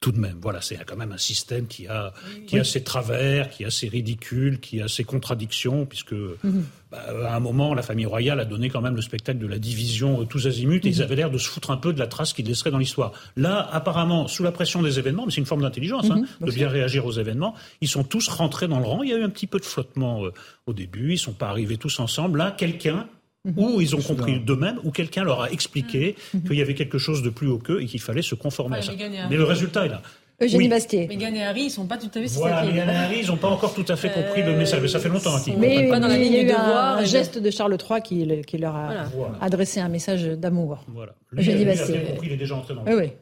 tout 0.01 0.13
de 0.13 0.19
même. 0.19 0.39
Voilà, 0.41 0.63
c'est 0.63 0.83
quand 0.87 0.97
même 0.97 1.13
un 1.13 1.19
système 1.19 1.67
qui 1.67 1.87
a, 1.87 2.15
qui 2.47 2.59
a 2.59 2.65
ses 2.65 2.83
travers, 2.83 3.51
qui 3.51 3.67
a 3.67 3.71
ses 3.71 3.87
ridicules, 3.87 4.59
qui 4.59 4.81
a 4.81 4.89
ses 4.89 5.05
contradictions, 5.05 5.85
puisque 5.85 6.13
mhm. 6.13 6.65
bah, 6.91 7.05
à 7.29 7.37
un 7.37 7.41
moment, 7.41 7.75
la 7.75 7.83
famille 7.83 8.07
royale 8.07 8.41
a 8.41 8.47
donné 8.47 8.71
quand 8.71 8.81
même 8.81 8.97
le 8.97 9.03
spectacle 9.03 9.39
de 9.39 9.47
la 9.47 9.59
division 9.59 10.23
euh, 10.23 10.25
tous 10.25 10.47
azimuts, 10.47 10.81
et 10.85 10.89
ils 10.89 10.97
mhm. 10.97 11.03
avaient 11.03 11.17
l'air 11.17 11.31
de 11.31 11.37
se 11.37 11.47
foutre 11.47 11.71
un 11.71 11.77
peu 11.77 11.93
de 11.93 11.99
la 11.99 12.07
trace 12.07 12.33
qu'ils 12.33 12.47
laisseraient 12.47 12.71
dans 12.71 12.79
l'histoire. 12.79 13.13
Là, 13.37 13.69
apparemment, 13.73 14.27
sous 14.27 14.43
la 14.43 14.53
pression 14.53 14.83
des 14.83 14.99
événements, 14.99 15.27
mais 15.27 15.33
c'est 15.33 15.41
une 15.41 15.47
forme 15.47 15.63
d'intelligence, 15.63 16.11
hein, 16.11 16.23
mhm, 16.41 16.47
de 16.47 16.53
bien 16.53 16.69
réagir 16.71 17.05
aux 17.05 17.13
événements, 17.13 17.55
ils 17.83 17.89
sont 17.89 18.03
tous 18.03 18.29
rentrés 18.29 18.69
dans 18.69 18.79
le 18.79 18.87
rang. 18.87 19.03
Il 19.03 19.11
y 19.11 19.13
a 19.13 19.19
eu 19.19 19.23
un 19.23 19.31
petit 19.31 19.47
peu 19.47 19.59
de 19.59 19.67
flottement 19.67 20.25
euh, 20.25 20.33
au 20.67 20.73
début, 20.73 21.13
ils 21.13 21.19
sont 21.19 21.35
pas 21.35 21.49
arrivés 21.49 21.77
tous 21.77 22.01
ensemble. 22.01 22.39
Là, 22.39 22.53
quelqu'un 22.53 23.07
Mhm. 23.47 23.55
ou 23.59 23.81
ils 23.81 23.97
ont 23.97 24.03
compris 24.03 24.39
d'eux-mêmes, 24.41 24.79
ou 24.85 24.91
quelqu'un 24.91 25.25
leur 25.25 25.41
a 25.41 25.51
expliqué 25.51 26.15
mhm. 26.35 26.43
qu'il 26.43 26.59
y 26.59 26.63
avait 26.63 26.75
quelque 26.75 26.99
chose 26.99 27.23
de 27.23 27.31
plus 27.31 27.49
haut 27.49 27.59
qu'eux 27.59 27.81
et 27.81 27.87
qu'il 27.87 28.01
fallait 28.01 28.23
se 28.23 28.35
conformer 28.35 28.79
à 28.79 28.83
ça. 28.83 28.93
Mais 29.31 29.37
le 29.37 29.45
résultat 29.45 29.87
est 29.87 29.89
là. 29.89 30.03
Eugénie 30.43 30.69
Bastier. 30.69 31.07
Meghan 31.07 31.35
et 31.35 31.43
Harry, 31.43 31.65
ils 31.65 31.71
sont 31.71 31.87
pas 31.87 31.99
tout 31.99 32.11
à 32.15 32.21
fait 32.21 32.27
Voilà, 32.29 32.65
Meghan 32.65 32.89
et 32.89 32.97
Harry, 32.97 33.19
ils 33.23 33.27
n'ont 33.27 33.37
pas 33.37 33.49
encore 33.49 33.75
tout 33.75 33.85
à 33.89 33.97
fait 33.97 34.11
compris 34.11 34.43
le 34.43 34.57
message. 34.57 34.81
Mais 34.81 34.89
ça 34.89 34.99
fait 34.99 35.11
longtemps 35.11 35.39
qu'ils 35.39 35.59
Mais 35.59 35.89
pas 35.89 36.01
dans 36.01 36.09
la 36.09 36.17
ligne 36.17 36.33
il 36.33 36.47
y 36.47 36.51
a 36.51 36.99
eu 36.99 37.01
un 37.01 37.05
geste 37.05 37.39
de 37.39 37.51
Charles 37.51 37.77
III 37.77 38.01
qui, 38.03 38.43
qui 38.47 38.59
leur 38.59 38.75
a 38.75 39.07
adressé 39.41 39.81
un 39.81 39.89
message 39.89 40.25
d'amour. 40.25 40.85
Voilà. 40.89 41.15
Eugénie 41.37 41.65
Bastier. 41.65 42.01
compris, 42.03 42.29
il 42.29 42.33
est 42.33 42.39
déjà 42.39 42.57
entré 42.57 42.75
dans 42.75 42.85
le 42.85 42.95
oui, 42.95 43.03
oui. 43.05 43.13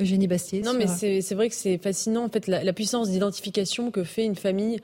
Eugénie 0.00 0.26
Bastier. 0.26 0.62
Non, 0.62 0.74
mais 0.74 0.86
c'est 0.86 1.34
vrai 1.34 1.48
que 1.48 1.54
c'est 1.54 1.78
fascinant, 1.78 2.24
en 2.24 2.28
fait, 2.28 2.48
la, 2.48 2.64
la 2.64 2.72
puissance 2.72 3.10
d'identification 3.10 3.90
que 3.90 4.02
fait 4.02 4.24
une 4.24 4.36
famille 4.36 4.80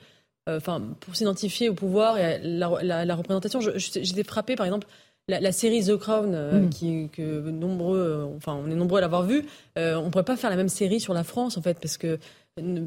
euh, 0.49 0.57
enfin, 0.57 0.81
pour 0.99 1.15
s'identifier 1.15 1.69
au 1.69 1.73
pouvoir 1.73 2.17
et 2.17 2.25
à 2.25 2.37
la, 2.39 3.05
la 3.05 3.15
représentation. 3.15 3.59
J'étais 3.75 4.23
frappée, 4.23 4.55
par 4.55 4.65
exemple, 4.65 4.87
la, 5.27 5.51
série 5.51 5.85
The 5.85 5.97
Crown, 5.97 6.31
euh, 6.33 6.61
mm. 6.61 6.69
qui, 6.69 7.09
que 7.11 7.49
nombreux, 7.49 7.99
euh, 7.99 8.37
enfin, 8.37 8.59
on 8.65 8.69
est 8.69 8.75
nombreux 8.75 8.97
à 8.97 9.01
l'avoir 9.01 9.23
vue, 9.23 9.45
on 9.77 10.09
pourrait 10.09 10.23
pas 10.23 10.35
faire 10.35 10.49
la 10.49 10.55
même 10.55 10.69
série 10.69 10.99
sur 10.99 11.13
la 11.13 11.23
France, 11.23 11.57
en 11.57 11.61
fait, 11.61 11.77
parce 11.79 11.97
que 11.97 12.17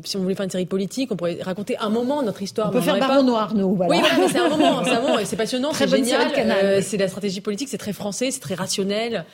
si 0.05 0.17
on 0.17 0.21
voulait 0.21 0.35
faire 0.35 0.45
une 0.45 0.51
série 0.51 0.67
politique, 0.67 1.11
on 1.11 1.17
pourrait 1.17 1.39
raconter 1.41 1.79
un 1.79 1.89
moment 1.89 2.23
notre 2.23 2.43
histoire. 2.43 2.69
On 2.69 2.73
peut 2.73 2.81
faire 2.81 2.99
Baron 2.99 3.23
Noir, 3.23 3.55
nous. 3.55 3.75
Voilà. 3.77 3.93
Oui, 3.93 4.29
c'est 4.31 4.39
un 4.39 4.49
moment, 4.57 4.85
c'est 4.85 4.91
un 4.91 5.01
moment, 5.01 5.17
c'est 5.25 5.37
passionnant, 5.37 5.73
c'est 5.73 5.89
génial. 5.89 6.83
c'est 6.83 6.97
la 6.99 7.09
stratégie 7.09 7.41
politique, 7.41 7.69
c'est 7.69 7.79
très 7.79 7.93
français, 7.93 8.31
c'est 8.31 8.41
très 8.41 8.57
rationnel, 8.57 9.25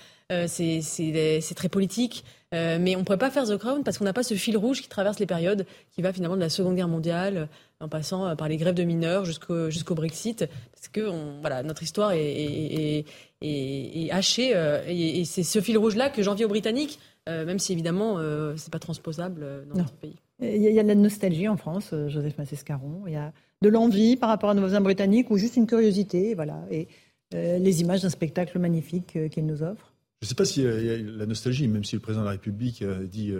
c'est 0.47 1.55
très 1.57 1.69
politique. 1.69 2.25
Mais 2.53 2.97
on 2.97 3.01
ne 3.01 3.05
pourrait 3.05 3.19
pas 3.19 3.31
faire 3.31 3.47
The 3.47 3.57
Crown 3.57 3.85
parce 3.85 3.99
qu'on 3.99 4.05
n'a 4.05 4.13
pas 4.13 4.23
ce 4.23 4.35
fil 4.35 4.57
rouge 4.57 4.83
qui 4.83 4.89
traverse 4.89 5.19
les 5.19 5.27
périodes, 5.27 5.67
qui 5.93 6.03
va 6.03 6.13
finalement 6.13 6.37
de 6.37 6.41
la 6.41 6.49
Seconde 6.49 6.77
Guerre 6.77 6.89
mondiale 6.89 7.49
en 7.81 7.89
passant 7.89 8.27
euh, 8.27 8.35
par 8.35 8.49
les 8.49 8.57
grèves 8.57 8.75
de 8.75 8.85
mineurs 8.85 9.25
jusqu'au 9.25 9.71
jusqu'au 9.71 9.95
Brexit, 9.95 10.47
parce 10.73 10.89
que 10.89 11.09
on, 11.09 11.41
voilà, 11.41 11.63
notre 11.63 11.83
histoire 11.83 12.13
est, 12.13 12.21
est, 12.21 13.05
est, 13.41 14.07
est 14.07 14.11
hachée, 14.13 14.53
euh, 14.55 14.83
et, 14.87 15.25
c'est 15.25 15.43
ce 15.43 15.61
fil 15.61 15.79
rouge-là 15.79 16.11
que 16.11 16.23
j'envie 16.23 16.45
aux 16.45 16.49
Britanniques, 16.49 16.99
euh, 17.29 17.45
même 17.45 17.59
si 17.59 17.73
évidemment 17.73 18.19
ce 18.19 18.55
c'est 18.57 18.73
pas 18.73 18.79
transposable 18.79 19.67
dans 19.69 19.79
notre 19.79 19.95
pays. 19.95 20.17
Il 20.43 20.63
y, 20.63 20.79
a, 20.79 20.83
de 20.83 20.89
la 20.89 20.95
nostalgie 20.95 21.49
en 21.49 21.59
France, 21.59 21.95
Joseph 22.09 22.39
Massescaron. 22.39 23.03
Il 23.07 23.13
y 23.13 23.17
a 23.17 23.31
de 23.61 23.69
l'envie 23.69 24.17
par 24.17 24.31
rapport 24.31 24.49
à 24.49 24.55
nos 24.55 24.63
voisins 24.63 24.81
britanniques 24.81 25.31
ou 25.31 25.37
juste 25.37 25.57
une 25.57 25.67
curiosité, 25.67 26.35
voilà, 26.35 26.65
et 26.71 26.89
les 27.33 27.81
images 27.83 28.01
d'un 28.01 28.09
spectacle 28.09 28.59
magnifique 28.59 29.19
qu'ils 29.31 29.45
nous 29.45 29.63
offrent. 29.63 29.90
Je 30.21 30.27
ne 30.27 30.29
sais 30.29 30.35
pas 30.35 30.45
s'il 30.45 30.65
y 30.65 30.91
a 30.91 30.99
la 30.99 31.27
nostalgie, 31.27 31.67
même 31.69 31.85
si 31.85 31.97
le 31.97 32.01
président 32.01 32.23
de 32.23 32.27
la 32.27 32.33
République 32.33 32.83
a 32.83 33.03
dit, 33.05 33.33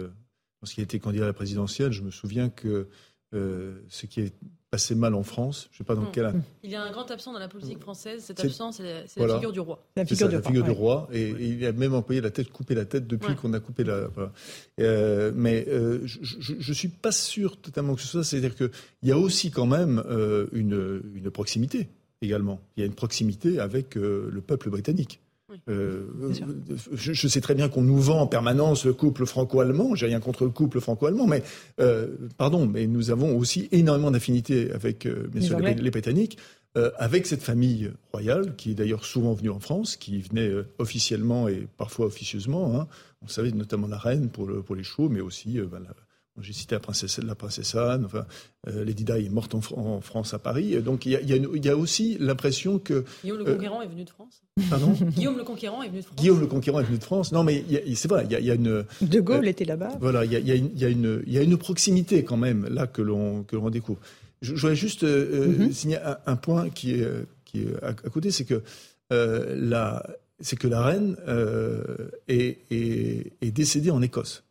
lorsqu'il 0.61 0.81
a 0.81 0.85
été 0.85 0.99
candidat 0.99 1.25
à 1.25 1.27
la 1.27 1.33
présidentielle, 1.33 1.91
je 1.91 2.01
me 2.01 2.09
souviens 2.09 2.49
que 2.49 2.89
ce 3.31 4.05
qui 4.07 4.21
est 4.21 4.33
passé 4.71 4.95
mal 4.95 5.13
en 5.13 5.23
France. 5.23 5.67
Je 5.71 5.79
sais 5.79 5.83
pas 5.83 5.95
dans 5.95 6.05
quel. 6.05 6.33
Il 6.63 6.71
y 6.71 6.75
a 6.75 6.81
un 6.81 6.91
grand 6.91 7.11
absent 7.11 7.33
dans 7.33 7.39
la 7.39 7.49
politique 7.49 7.79
française. 7.79 8.23
Cet 8.23 8.39
absent, 8.39 8.71
c'est 8.71 9.05
la, 9.17 9.35
figure 9.35 9.51
du 9.51 9.59
roi. 9.59 9.83
La 9.97 10.05
figure, 10.05 10.29
du, 10.29 10.35
la 10.35 10.41
figure 10.41 10.63
du 10.63 10.71
roi. 10.71 11.09
Et, 11.11 11.29
il 11.29 11.65
a 11.65 11.73
même 11.73 11.93
employé 11.93 12.21
la 12.21 12.31
tête, 12.31 12.49
coupé 12.49 12.73
la 12.73 12.85
tête 12.85 13.05
depuis 13.05 13.35
qu'on 13.35 13.53
a 13.53 13.59
coupé 13.59 13.83
la. 13.83 14.09
Euh, 14.79 15.31
mais 15.35 15.65
euh, 15.67 15.99
je, 16.05 16.53
ne 16.53 16.73
suis 16.73 16.87
pas 16.87 17.11
sûr 17.11 17.57
totalement 17.57 17.95
que 17.95 18.01
ce 18.01 18.07
soit. 18.07 18.23
C'est-à-dire 18.23 18.55
qu'il 18.55 18.71
y 19.03 19.11
a 19.11 19.17
aussi 19.17 19.51
quand 19.51 19.67
même 19.67 20.01
euh, 20.07 20.47
une, 20.53 21.01
une, 21.13 21.29
proximité 21.29 21.89
également. 22.21 22.61
Il 22.77 22.79
y 22.79 22.83
a 22.83 22.85
une 22.85 22.95
proximité 22.95 23.59
avec 23.59 23.95
le 23.95 24.41
peuple 24.41 24.69
britannique. 24.69 25.19
Euh, 25.69 26.07
je, 26.93 27.27
sais 27.27 27.41
très 27.41 27.55
bien 27.55 27.69
qu'on 27.69 27.81
nous 27.81 27.97
vend 27.97 28.21
en 28.21 28.27
permanence 28.27 28.85
le 28.85 28.93
couple 28.93 29.25
franco-allemand. 29.25 29.95
J'ai 29.95 30.07
rien 30.07 30.19
contre 30.19 30.45
le 30.45 30.49
couple 30.49 30.79
franco-allemand, 30.79 31.27
mais 31.27 31.43
euh, 31.79 32.07
pardon, 32.37 32.65
mais 32.65 32.87
nous 32.87 33.11
avons 33.11 33.37
aussi 33.37 33.67
énormément 33.71 34.11
d'affinités 34.11 34.71
avec 34.71 35.05
euh, 35.05 35.27
bien 35.31 35.41
sûr 35.41 35.59
les, 35.59 35.91
Britanniques. 35.91 36.37
avec 36.97 37.27
cette 37.27 37.43
famille 37.43 37.91
royale, 38.13 38.55
qui 38.55 38.71
est 38.71 38.75
d'ailleurs 38.75 39.05
souvent 39.05 39.33
venue 39.33 39.49
en 39.49 39.59
France, 39.59 39.97
qui 39.97 40.21
venait 40.21 40.51
officiellement 40.77 41.47
et 41.47 41.67
parfois 41.77 42.05
officieusement. 42.05 42.79
Hein. 42.79 42.87
On 43.21 43.27
savait 43.27 43.51
notamment 43.51 43.87
la 43.87 43.97
reine 43.97 44.29
pour, 44.29 44.47
le, 44.47 44.61
pour 44.61 44.75
les 44.75 44.83
shows, 44.83 45.09
mais 45.09 45.21
aussi 45.21 45.59
ben, 45.59 45.79
la, 45.79 45.93
j'ai 46.41 46.53
cité 46.53 46.75
la 46.75 46.79
princesse, 46.79 47.19
la 47.19 47.35
princesse 47.35 47.75
Anne. 47.75 48.05
Enfin, 48.05 48.25
euh, 48.67 48.85
Lady 48.85 49.03
Di 49.03 49.11
est 49.11 49.29
morte 49.29 49.55
en, 49.55 50.01
France 50.01 50.33
à 50.33 50.39
Paris. 50.39 50.81
Donc 50.81 51.05
il 51.05 51.11
y 51.13 51.69
a, 51.69 51.77
aussi 51.77 52.17
l'impression 52.19 52.79
que 52.79 53.05
Guillaume 53.23 53.39
le 53.39 53.47
euh, 53.47 53.53
Conquérant 53.55 53.81
est 53.81 53.87
venu 53.87 54.03
de 54.03 54.09
France. 54.09 54.43
Pardon 54.69 54.93
Guillaume 55.15 55.37
le 55.37 55.43
Conquérant 55.43 55.81
est 55.83 55.89
venu 55.89 55.99
de 55.99 56.05
France. 56.05 56.17
Guillaume 56.17 56.39
le 56.39 56.47
Conquérant 56.47 56.79
est 56.79 56.83
venu 56.83 56.97
de 56.97 57.03
France. 57.03 57.31
Non, 57.31 57.43
mais 57.43 57.63
c'est 57.95 58.07
vrai. 58.07 58.25
Il 58.29 58.45
y, 58.45 58.51
a, 58.51 58.53
une. 58.53 58.85
De 59.01 59.19
Gaulle 59.19 59.45
euh, 59.45 59.49
était 59.49 59.65
là-bas. 59.65 59.97
Voilà, 59.99 60.25
il 60.25 60.31
y 60.31 60.51
a, 60.51 60.55
une, 60.55 61.23
il 61.25 61.33
y 61.33 61.37
a 61.37 61.41
une 61.41 61.57
proximité 61.57 62.23
quand 62.23 62.37
même 62.37 62.67
là 62.69 62.87
que 62.87 63.01
l'on 63.01 63.69
découvre. 63.69 63.99
Je, 64.41 64.53
voudrais 64.53 64.75
juste 64.75 65.03
mm-hmm. 65.03 65.71
signer 65.71 65.99
un, 66.25 66.35
point 66.35 66.69
qui 66.69 66.93
est 66.93 67.07
qui 67.45 67.61
est 67.61 67.83
à, 67.83 67.93
côté, 67.93 68.31
c'est 68.31 68.45
que 68.45 68.61
la 69.09 70.05
c'est 70.39 70.55
que 70.55 70.67
la 70.67 70.83
reine 70.83 71.15
est, 72.27 72.59
est 72.69 73.51
décédée 73.51 73.91
en 73.91 74.01
Écosse. 74.01 74.43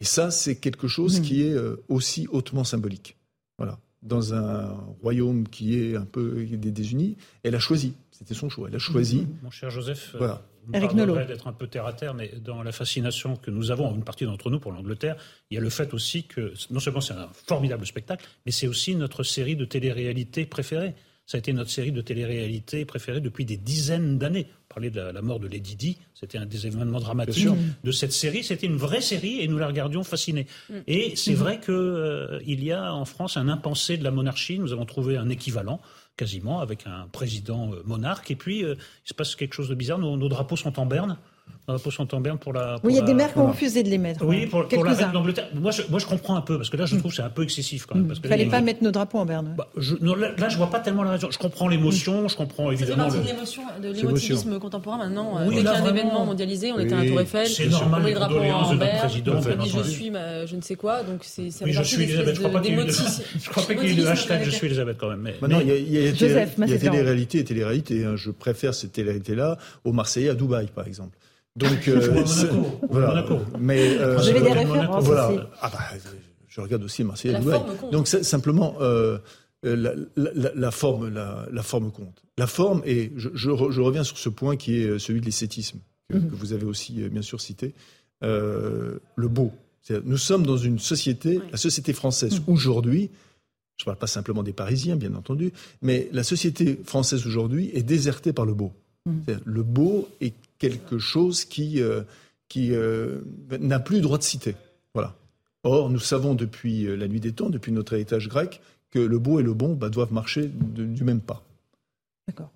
Et 0.00 0.04
ça, 0.04 0.30
c'est 0.30 0.56
quelque 0.56 0.88
chose 0.88 1.20
hmm. 1.20 1.22
qui 1.22 1.42
est 1.42 1.54
euh, 1.54 1.84
aussi 1.88 2.26
hautement 2.30 2.64
symbolique. 2.64 3.16
Voilà. 3.58 3.78
Dans 4.02 4.34
un 4.34 4.72
royaume 5.02 5.48
qui 5.48 5.78
est 5.78 5.96
un 5.96 6.04
peu 6.04 6.44
désunis, 6.44 7.16
elle 7.42 7.54
a 7.54 7.58
choisi. 7.58 7.94
C'était 8.10 8.34
son 8.34 8.48
choix. 8.48 8.68
Elle 8.68 8.76
a 8.76 8.78
choisi. 8.78 9.22
Hmm. 9.22 9.38
Mon 9.42 9.50
cher 9.50 9.70
Joseph, 9.70 10.12
euh, 10.14 10.18
voilà. 10.18 10.42
Eric 10.74 10.94
d'être 10.94 11.46
un 11.46 11.52
peu 11.52 11.68
terre 11.68 11.86
à 11.86 11.92
terre, 11.92 12.14
mais 12.14 12.32
dans 12.42 12.62
la 12.62 12.72
fascination 12.72 13.36
que 13.36 13.50
nous 13.50 13.70
avons, 13.70 13.94
une 13.94 14.02
partie 14.02 14.24
d'entre 14.24 14.50
nous, 14.50 14.58
pour 14.58 14.72
l'Angleterre, 14.72 15.16
il 15.50 15.54
y 15.54 15.58
a 15.58 15.60
le 15.60 15.70
fait 15.70 15.94
aussi 15.94 16.24
que 16.24 16.52
non 16.70 16.80
seulement 16.80 17.00
c'est 17.00 17.14
un 17.14 17.28
formidable 17.46 17.86
spectacle, 17.86 18.26
mais 18.44 18.52
c'est 18.52 18.66
aussi 18.66 18.96
notre 18.96 19.22
série 19.22 19.54
de 19.54 19.64
télé-réalité 19.64 20.44
préférée. 20.44 20.94
Ça 21.26 21.36
a 21.36 21.38
été 21.40 21.52
notre 21.52 21.70
série 21.70 21.90
de 21.90 22.00
télé-réalité 22.00 22.84
préférée 22.84 23.20
depuis 23.20 23.44
des 23.44 23.56
dizaines 23.56 24.16
d'années. 24.16 24.46
Parler 24.68 24.90
de 24.90 25.00
la, 25.00 25.22
mort 25.22 25.40
de 25.40 25.48
Lady 25.48 25.74
Di, 25.74 25.98
c'était 26.14 26.38
un 26.38 26.46
des 26.46 26.66
événements 26.66 27.00
dramatiques 27.00 27.48
de 27.82 27.90
cette 27.90 28.12
série. 28.12 28.44
C'était 28.44 28.66
une 28.66 28.76
vraie 28.76 29.00
série 29.00 29.40
et 29.40 29.48
nous 29.48 29.58
la 29.58 29.66
regardions 29.66 30.04
fascinés. 30.04 30.46
Mm. 30.70 30.74
Et 30.86 31.16
c'est 31.16 31.32
mm-hmm. 31.32 31.34
vrai 31.34 31.60
qu'il 31.60 31.74
euh, 31.74 32.40
y 32.44 32.72
a 32.72 32.94
en 32.94 33.04
France 33.04 33.36
un 33.36 33.48
impensé 33.48 33.96
de 33.96 34.04
la 34.04 34.12
monarchie. 34.12 34.58
Nous 34.58 34.72
avons 34.72 34.86
trouvé 34.86 35.16
un 35.16 35.28
équivalent 35.28 35.80
quasiment 36.16 36.60
avec 36.60 36.86
un 36.86 37.08
président 37.10 37.72
euh, 37.72 37.82
monarque. 37.84 38.30
Et 38.30 38.36
puis, 38.36 38.64
euh, 38.64 38.76
il 39.04 39.08
se 39.08 39.14
passe 39.14 39.34
quelque 39.34 39.54
chose 39.54 39.68
de 39.68 39.74
bizarre. 39.74 39.98
nos 39.98 40.28
drapeaux 40.28 40.56
sont 40.56 40.78
en 40.78 40.86
berne 40.86 41.18
pour 42.40 42.52
la. 42.52 42.76
oui, 42.84 42.92
il 42.92 42.96
y 42.96 42.98
a 43.00 43.02
des 43.02 43.14
maires 43.14 43.32
qui 43.32 43.38
ont 43.38 43.48
refusé 43.48 43.82
de 43.82 43.88
les 43.88 43.98
mettre. 43.98 44.24
Oui, 44.24 44.46
pour, 44.46 44.62
la 44.84 44.92
reine 44.92 45.12
d'Angleterre. 45.12 45.48
Moi 45.54 45.70
je, 45.70 45.82
moi, 45.90 45.98
je 45.98 46.06
comprends 46.06 46.36
un 46.36 46.40
peu, 46.40 46.56
parce 46.56 46.70
que 46.70 46.76
là, 46.76 46.86
je 46.86 46.96
trouve 46.96 47.10
que 47.10 47.16
c'est 47.16 47.22
un 47.22 47.30
peu 47.30 47.42
excessif 47.42 47.86
quand 47.86 47.96
même. 47.96 48.12
Il 48.14 48.22
ne 48.22 48.28
fallait 48.28 48.46
pas 48.46 48.60
mettre 48.60 48.82
nos 48.82 48.90
drapeaux 48.90 49.18
en 49.18 49.26
berne. 49.26 49.54
Bah, 49.56 49.68
là, 49.74 50.48
je 50.48 50.56
vois 50.56 50.70
pas 50.70 50.80
tellement 50.80 51.02
la 51.02 51.12
raison. 51.12 51.28
Je 51.30 51.38
comprends 51.38 51.68
l'émotion, 51.68 52.28
je 52.28 52.36
comprends 52.36 52.70
évidemment. 52.70 53.10
C'est 53.10 53.22
l'émotion, 53.22 53.62
de 53.82 53.88
l'émotivisme 53.90 54.58
contemporain 54.58 54.98
maintenant. 54.98 55.38
Oui, 55.46 55.56
dès 55.56 55.62
qu'il 55.62 55.64
y 55.64 55.68
a 55.68 55.82
un 55.82 55.88
événement 55.88 56.24
mondialisé, 56.24 56.72
on 56.72 56.78
était 56.78 56.94
à 56.94 57.02
la 57.02 57.08
Tour 57.08 57.20
Eiffel, 57.20 57.46
c'est 57.48 57.68
normal, 57.68 58.00
on 58.00 58.04
met 58.04 58.10
le 58.10 58.16
drapeau 58.16 58.38
en 58.38 58.74
berne, 58.76 59.10
on 59.58 59.62
dit 59.62 59.70
je 59.70 59.82
suis 59.82 60.12
je 60.46 60.56
ne 60.56 60.60
sais 60.60 60.76
quoi, 60.76 61.02
donc 61.02 61.20
c'est. 61.22 61.48
Oui, 61.62 61.72
je 61.72 61.82
suis 61.82 62.02
Elisabeth. 62.02 62.34
Je 62.36 62.40
crois 62.40 62.52
pas 62.52 62.60
qu'il 62.60 62.74
y 62.74 62.78
ait 62.78 63.94
eu 63.94 63.96
le 63.96 64.08
hashtag 64.08 64.44
je 64.44 64.50
suis 64.50 64.66
Elisabeth 64.66 64.98
quand 64.98 65.10
même. 65.10 65.28
Maintenant, 65.40 65.60
il 65.60 65.92
y 65.92 66.08
a 66.08 66.78
télé-réalité 66.78 67.38
et 67.38 67.44
télé-réalité. 67.44 68.06
Je 68.14 68.30
préfère 68.30 68.74
cette 68.74 68.92
télé-réalité-là 68.92 69.58
aux 69.84 69.92
Marseillais 69.92 70.30
à 70.30 70.34
Dubaï, 70.34 70.68
par 70.74 70.86
exemple. 70.86 71.16
Donc, 71.56 71.88
euh, 71.88 72.24
voilà. 72.90 73.24
Mais 73.58 73.96
euh, 73.98 74.22
des 74.22 74.52
références 74.52 75.04
voilà. 75.04 75.50
Ah 75.60 75.70
bah, 75.72 75.78
je 76.48 76.60
regarde 76.60 76.84
aussi 76.84 77.02
Marseille 77.04 77.34
Dubaï. 77.34 77.60
Donc 77.90 78.08
simplement. 78.08 78.76
Euh, 78.80 79.18
la, 79.62 79.94
la, 80.16 80.54
la, 80.54 80.70
forme, 80.70 81.08
la, 81.08 81.48
la, 81.50 81.62
forme 81.62 81.90
compte. 81.90 82.22
La 82.38 82.46
forme, 82.46 82.82
et 82.84 83.10
je, 83.16 83.30
je, 83.34 83.50
je, 83.70 83.80
reviens 83.80 84.04
sur 84.04 84.16
ce 84.16 84.28
point 84.28 84.54
qui 84.54 84.76
est 84.76 84.98
celui 85.00 85.20
de 85.20 85.24
l'esthétisme, 85.24 85.78
que, 86.08 86.18
mhm. 86.18 86.30
que, 86.30 86.34
vous 86.36 86.52
avez 86.52 86.66
aussi 86.66 86.92
bien 87.08 87.22
sûr 87.22 87.40
cité, 87.40 87.74
euh, 88.22 88.98
le 89.16 89.28
beau. 89.28 89.50
Nous 90.04 90.18
sommes 90.18 90.44
dans 90.44 90.56
une 90.56 90.78
société, 90.78 91.40
la 91.50 91.56
société 91.56 91.92
française 91.92 92.40
mhm. 92.40 92.54
aujourd'hui, 92.54 93.10
je 93.76 93.82
ne 93.82 93.86
parle 93.86 93.98
pas 93.98 94.06
simplement 94.06 94.42
des 94.42 94.52
Parisiens, 94.52 94.96
bien 94.96 95.14
entendu, 95.14 95.52
mais 95.82 96.08
la 96.12 96.22
société 96.22 96.78
française 96.84 97.26
aujourd'hui 97.26 97.70
est 97.74 97.82
désertée 97.82 98.32
par 98.32 98.46
le 98.46 98.54
beau. 98.54 98.72
Mhm. 99.06 99.40
Le 99.44 99.62
beau 99.62 100.08
est 100.20 100.34
quelque 100.58 100.98
chose 100.98 101.44
qui, 101.44 101.80
euh, 101.80 102.02
qui 102.48 102.72
euh, 102.72 103.20
n'a 103.60 103.78
plus 103.78 104.00
droit 104.00 104.18
de 104.18 104.22
citer. 104.22 104.54
Voilà. 104.94 105.14
Or, 105.64 105.90
nous 105.90 105.98
savons 105.98 106.34
depuis 106.34 106.86
euh, 106.86 106.96
la 106.96 107.08
nuit 107.08 107.20
des 107.20 107.32
temps, 107.32 107.50
depuis 107.50 107.72
notre 107.72 107.94
héritage 107.94 108.28
grec, 108.28 108.60
que 108.90 108.98
le 108.98 109.18
beau 109.18 109.40
et 109.40 109.42
le 109.42 109.54
bon 109.54 109.74
bah, 109.74 109.88
doivent 109.88 110.12
marcher 110.12 110.48
du 110.48 111.04
même 111.04 111.20
pas. 111.20 111.42
D'accord. 112.28 112.50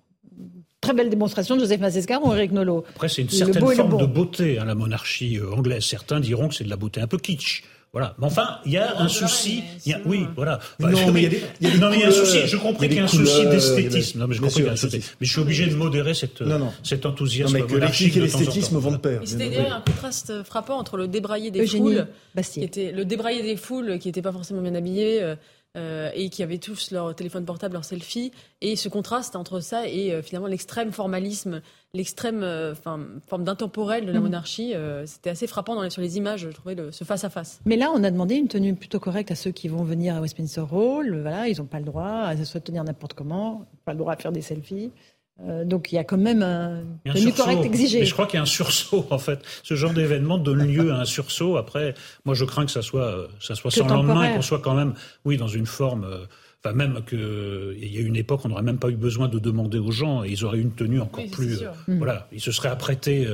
Très 0.79 0.93
belle 0.93 1.09
démonstration 1.09 1.55
de 1.55 1.61
Joseph 1.61 1.79
Mazescar 1.79 2.25
ou 2.25 2.33
Eric 2.33 2.51
Nolot. 2.51 2.83
Après, 2.89 3.07
c'est 3.07 3.21
une 3.21 3.29
certaine 3.29 3.65
forme 3.75 3.99
de 3.99 4.05
beauté, 4.05 4.57
à 4.57 4.63
hein, 4.63 4.65
la 4.65 4.73
monarchie 4.73 5.39
anglaise. 5.39 5.83
Certains 5.83 6.19
diront 6.19 6.47
que 6.47 6.55
c'est 6.55 6.63
de 6.63 6.69
la 6.69 6.77
beauté 6.77 7.01
un 7.01 7.07
peu 7.07 7.17
kitsch. 7.17 7.63
Voilà. 7.93 8.15
Mais 8.19 8.25
enfin, 8.25 8.59
il 8.65 8.71
y 8.71 8.77
a 8.77 8.99
un 9.01 9.09
souci. 9.09 9.63
Il 9.85 9.91
y 9.91 9.93
a, 9.93 9.99
oui, 10.05 10.25
voilà. 10.35 10.59
non, 10.79 11.11
mais 11.11 11.19
il 11.19 11.23
y 11.23 11.25
a 11.25 11.29
des, 11.29 11.43
il 11.59 11.67
y 11.67 11.71
a 11.71 11.73
des 11.73 11.79
non, 11.79 11.89
mais 11.89 11.97
il 11.97 12.01
y 12.01 12.03
a 12.05 12.07
un 12.07 12.11
souci. 12.11 12.47
Je 12.47 12.55
comprends 12.55 12.87
qu'il 12.87 12.93
y 12.93 12.99
a 12.99 13.03
un 13.03 13.07
souci 13.07 13.45
d'esthétisme. 13.47 14.19
Non, 14.19 14.27
mais 14.27 14.35
je 14.35 14.39
comprends 14.39 14.55
qu'il 14.55 14.65
y 14.65 14.69
a 14.69 14.71
un 14.71 14.77
souci. 14.77 14.97
Mais 15.19 15.27
je 15.27 15.31
suis 15.31 15.41
obligé 15.41 15.67
de 15.67 15.75
modérer 15.75 16.13
cette, 16.13 16.39
non, 16.41 16.57
non. 16.57 16.73
cet 16.83 17.05
enthousiasme. 17.05 17.57
Non, 17.57 17.65
mais 17.65 17.69
que 17.69 17.77
l'éthique 17.77 18.15
et 18.15 18.21
l'esthétisme 18.21 18.77
vont 18.77 18.91
de 18.91 18.97
pair. 18.97 19.21
C'était 19.25 19.49
d'ailleurs 19.49 19.73
un 19.73 19.81
contraste 19.81 20.43
frappant 20.43 20.77
entre 20.77 20.95
le 20.95 21.07
débraillé 21.09 21.51
des 21.51 21.67
foules, 21.67 22.07
qui 22.41 22.63
était 22.63 22.91
le 22.93 23.03
débraillé 23.03 23.43
des 23.43 23.57
foules, 23.57 23.99
qui 23.99 24.07
n'était 24.07 24.21
pas 24.21 24.31
forcément 24.31 24.61
bien 24.61 24.75
habillé. 24.75 25.35
Euh, 25.77 26.09
et 26.13 26.27
qui 26.27 26.43
avaient 26.43 26.57
tous 26.57 26.91
leur 26.91 27.15
téléphone 27.15 27.45
portable, 27.45 27.75
leur 27.75 27.85
selfie, 27.85 28.33
et 28.59 28.75
ce 28.75 28.89
contraste 28.89 29.37
entre 29.37 29.61
ça 29.61 29.87
et 29.87 30.11
euh, 30.11 30.21
finalement 30.21 30.49
l'extrême 30.49 30.91
formalisme, 30.91 31.61
l'extrême 31.93 32.43
euh, 32.43 32.75
forme 32.75 33.45
d'intemporel 33.45 34.05
de 34.05 34.11
la 34.11 34.19
mm. 34.19 34.23
monarchie, 34.23 34.73
c'était 35.05 35.29
assez 35.29 35.47
frappant 35.47 35.75
dans 35.75 35.89
sur 35.89 36.01
les 36.01 36.17
images, 36.17 36.41
je 36.41 36.49
trouvais, 36.49 36.75
ce 36.91 37.05
face-à-face. 37.05 37.61
Mais 37.65 37.77
là, 37.77 37.89
on 37.95 38.03
a 38.03 38.11
demandé 38.11 38.35
une 38.35 38.49
tenue 38.49 38.75
plutôt 38.75 38.99
correcte 38.99 39.31
à 39.31 39.35
ceux 39.35 39.51
qui 39.51 39.69
vont 39.69 39.85
venir 39.85 40.17
à 40.17 40.19
Westminster 40.19 40.65
Hall. 40.69 41.21
Voilà, 41.21 41.47
ils 41.47 41.57
n'ont 41.59 41.65
pas 41.65 41.79
le 41.79 41.85
droit 41.85 42.25
à 42.25 42.35
se 42.35 42.57
tenir 42.57 42.83
n'importe 42.83 43.13
comment, 43.13 43.65
pas 43.85 43.93
le 43.93 43.97
droit 43.97 44.11
à 44.11 44.17
faire 44.17 44.33
des 44.33 44.41
selfies. 44.41 44.91
Euh, 45.39 45.65
donc 45.65 45.91
il 45.91 45.95
y 45.95 45.97
a 45.97 46.03
quand 46.03 46.17
même 46.17 46.43
un 46.43 46.83
tenue 47.13 47.33
correcte 47.33 47.65
exigée. 47.65 47.99
Mais 47.99 48.05
je 48.05 48.13
crois 48.13 48.27
qu'il 48.27 48.37
y 48.37 48.39
a 48.39 48.43
un 48.43 48.45
sursaut 48.45 49.07
en 49.09 49.17
fait. 49.17 49.39
Ce 49.63 49.75
genre 49.75 49.93
d'événement 49.93 50.37
donne 50.37 50.67
lieu 50.67 50.91
à 50.91 50.99
un 50.99 51.05
sursaut. 51.05 51.57
Après, 51.57 51.95
moi 52.25 52.35
je 52.35 52.45
crains 52.45 52.65
que 52.65 52.71
ça 52.71 52.81
soit, 52.81 53.05
euh, 53.05 53.27
ça 53.39 53.55
soit 53.55 53.71
sans 53.71 53.87
lendemain 53.87 54.29
et 54.29 54.35
qu'on 54.35 54.41
soit 54.41 54.59
quand 54.59 54.75
même, 54.75 54.93
oui, 55.25 55.37
dans 55.37 55.47
une 55.47 55.65
forme. 55.65 56.03
Euh, 56.03 56.25
enfin, 56.63 56.75
même 56.75 57.01
qu'il 57.07 57.91
y 57.91 57.97
a 57.97 58.01
une 58.01 58.15
époque, 58.15 58.41
on 58.43 58.49
n'aurait 58.49 58.61
même 58.61 58.77
pas 58.77 58.89
eu 58.89 58.97
besoin 58.97 59.27
de 59.27 59.39
demander 59.39 59.79
aux 59.79 59.91
gens 59.91 60.23
et 60.23 60.29
ils 60.29 60.45
auraient 60.45 60.59
une 60.59 60.73
tenue 60.73 60.99
encore 60.99 61.25
plus. 61.31 61.63
Voilà, 61.87 62.27
ils 62.31 62.41
se 62.41 62.51
seraient 62.51 62.69
apprêtés 62.69 63.27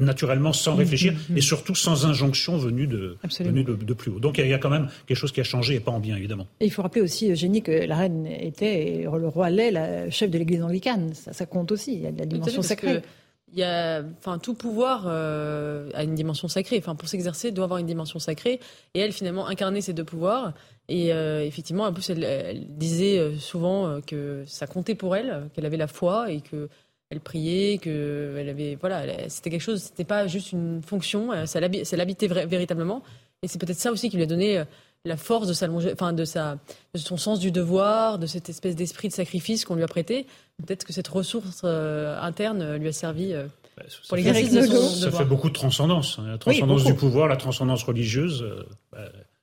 naturellement 0.00 0.52
sans 0.52 0.74
réfléchir 0.74 1.12
mm, 1.12 1.16
mm, 1.16 1.34
mm. 1.34 1.38
et 1.38 1.40
surtout 1.40 1.74
sans 1.74 2.06
injonction 2.06 2.56
venue 2.56 2.86
de, 2.86 3.16
venue 3.40 3.64
de, 3.64 3.94
plus 3.94 4.10
haut. 4.10 4.18
Donc 4.18 4.38
il 4.38 4.46
y, 4.46 4.54
a 4.54 4.58
quand 4.58 4.70
même 4.70 4.88
quelque 5.06 5.16
chose 5.16 5.32
qui 5.32 5.40
a 5.40 5.44
changé 5.44 5.76
et 5.76 5.80
pas 5.80 5.92
en 5.92 6.00
bien 6.00 6.16
évidemment. 6.16 6.46
Et 6.60 6.66
il 6.66 6.70
faut 6.70 6.82
rappeler 6.82 7.02
aussi, 7.02 7.30
Eugénie, 7.30 7.62
que 7.62 7.70
la 7.72 7.96
reine 7.96 8.26
était, 8.26 8.86
et 8.86 9.02
le 9.02 9.28
roi 9.28 9.50
l'est, 9.50 9.70
la 9.70 10.10
chef 10.10 10.30
de 10.30 10.38
l'église 10.38 10.62
anglicane. 10.62 11.14
Ça, 11.14 11.32
ça, 11.32 11.46
compte 11.46 11.72
aussi, 11.72 11.94
il 11.94 12.00
y 12.00 12.06
a 12.06 12.12
de 12.12 12.18
la 12.18 12.26
dimension 12.26 12.62
sacrée. 12.62 13.02
Il 13.54 13.58
y 13.58 13.64
a, 13.64 14.02
enfin, 14.18 14.38
tout 14.38 14.54
pouvoir 14.54 15.04
euh, 15.06 15.90
a 15.92 16.04
une 16.04 16.14
dimension 16.14 16.48
sacrée. 16.48 16.78
Enfin, 16.78 16.94
pour 16.94 17.08
s'exercer, 17.08 17.50
doit 17.50 17.64
avoir 17.64 17.78
une 17.78 17.86
dimension 17.86 18.18
sacrée. 18.18 18.60
Et 18.94 19.00
elle, 19.00 19.12
finalement, 19.12 19.46
incarnait 19.46 19.82
ces 19.82 19.92
deux 19.92 20.04
pouvoirs. 20.04 20.54
Et 20.88 21.12
euh, 21.12 21.44
effectivement, 21.44 21.84
en 21.84 21.92
plus, 21.92 22.08
elle, 22.08 22.24
elle 22.24 22.66
disait 22.66 23.18
euh, 23.18 23.36
souvent 23.36 24.00
que 24.06 24.42
ça 24.46 24.66
comptait 24.66 24.94
pour 24.94 25.16
elle, 25.16 25.50
qu'elle 25.52 25.66
avait 25.66 25.76
la 25.76 25.86
foi 25.86 26.32
et 26.32 26.40
que 26.40 26.70
elle 27.12 27.20
priait, 27.20 27.78
que 27.78 28.34
elle 28.38 28.48
avait, 28.48 28.76
voilà, 28.80 29.28
c'était 29.28 29.50
quelque 29.50 29.60
chose, 29.60 29.82
c'était 29.82 30.04
pas 30.04 30.26
juste 30.26 30.52
une 30.52 30.82
fonction, 30.82 31.30
euh, 31.32 31.46
ça 31.46 31.60
l'habitait 31.60 32.26
véritablement. 32.26 33.02
Et 33.42 33.48
c'est 33.48 33.60
peut-être 33.60 33.78
ça 33.78 33.92
aussi 33.92 34.08
qui 34.08 34.16
lui 34.16 34.22
a 34.22 34.26
donné 34.26 34.58
euh, 34.58 34.64
la 35.04 35.16
force 35.16 35.46
de, 35.46 35.52
sa, 35.52 35.68
enfin, 35.70 36.12
de, 36.12 36.24
sa, 36.24 36.58
de 36.94 36.98
son 36.98 37.16
sens 37.16 37.38
du 37.38 37.50
devoir, 37.50 38.18
de 38.18 38.26
cette 38.26 38.48
espèce 38.48 38.76
d'esprit 38.76 39.08
de 39.08 39.12
sacrifice 39.12 39.64
qu'on 39.64 39.74
lui 39.74 39.82
a 39.82 39.88
prêté. 39.88 40.26
Peut-être 40.64 40.84
que 40.84 40.92
cette 40.92 41.08
ressource 41.08 41.62
euh, 41.64 42.18
interne 42.20 42.76
lui 42.76 42.88
a 42.88 42.92
servi 42.92 43.34
pour 44.08 44.16
l'exercice 44.16 44.52
de 44.52 44.62
son 44.62 44.88
Ça 44.88 45.10
fait 45.10 45.24
beaucoup 45.24 45.48
de 45.48 45.54
transcendance. 45.54 46.18
Hein. 46.18 46.28
La 46.28 46.38
transcendance 46.38 46.84
du 46.84 46.94
pouvoir, 46.94 47.28
la 47.28 47.36
transcendance 47.36 47.82
religieuse. 47.82 48.44
Bah, 48.92 49.00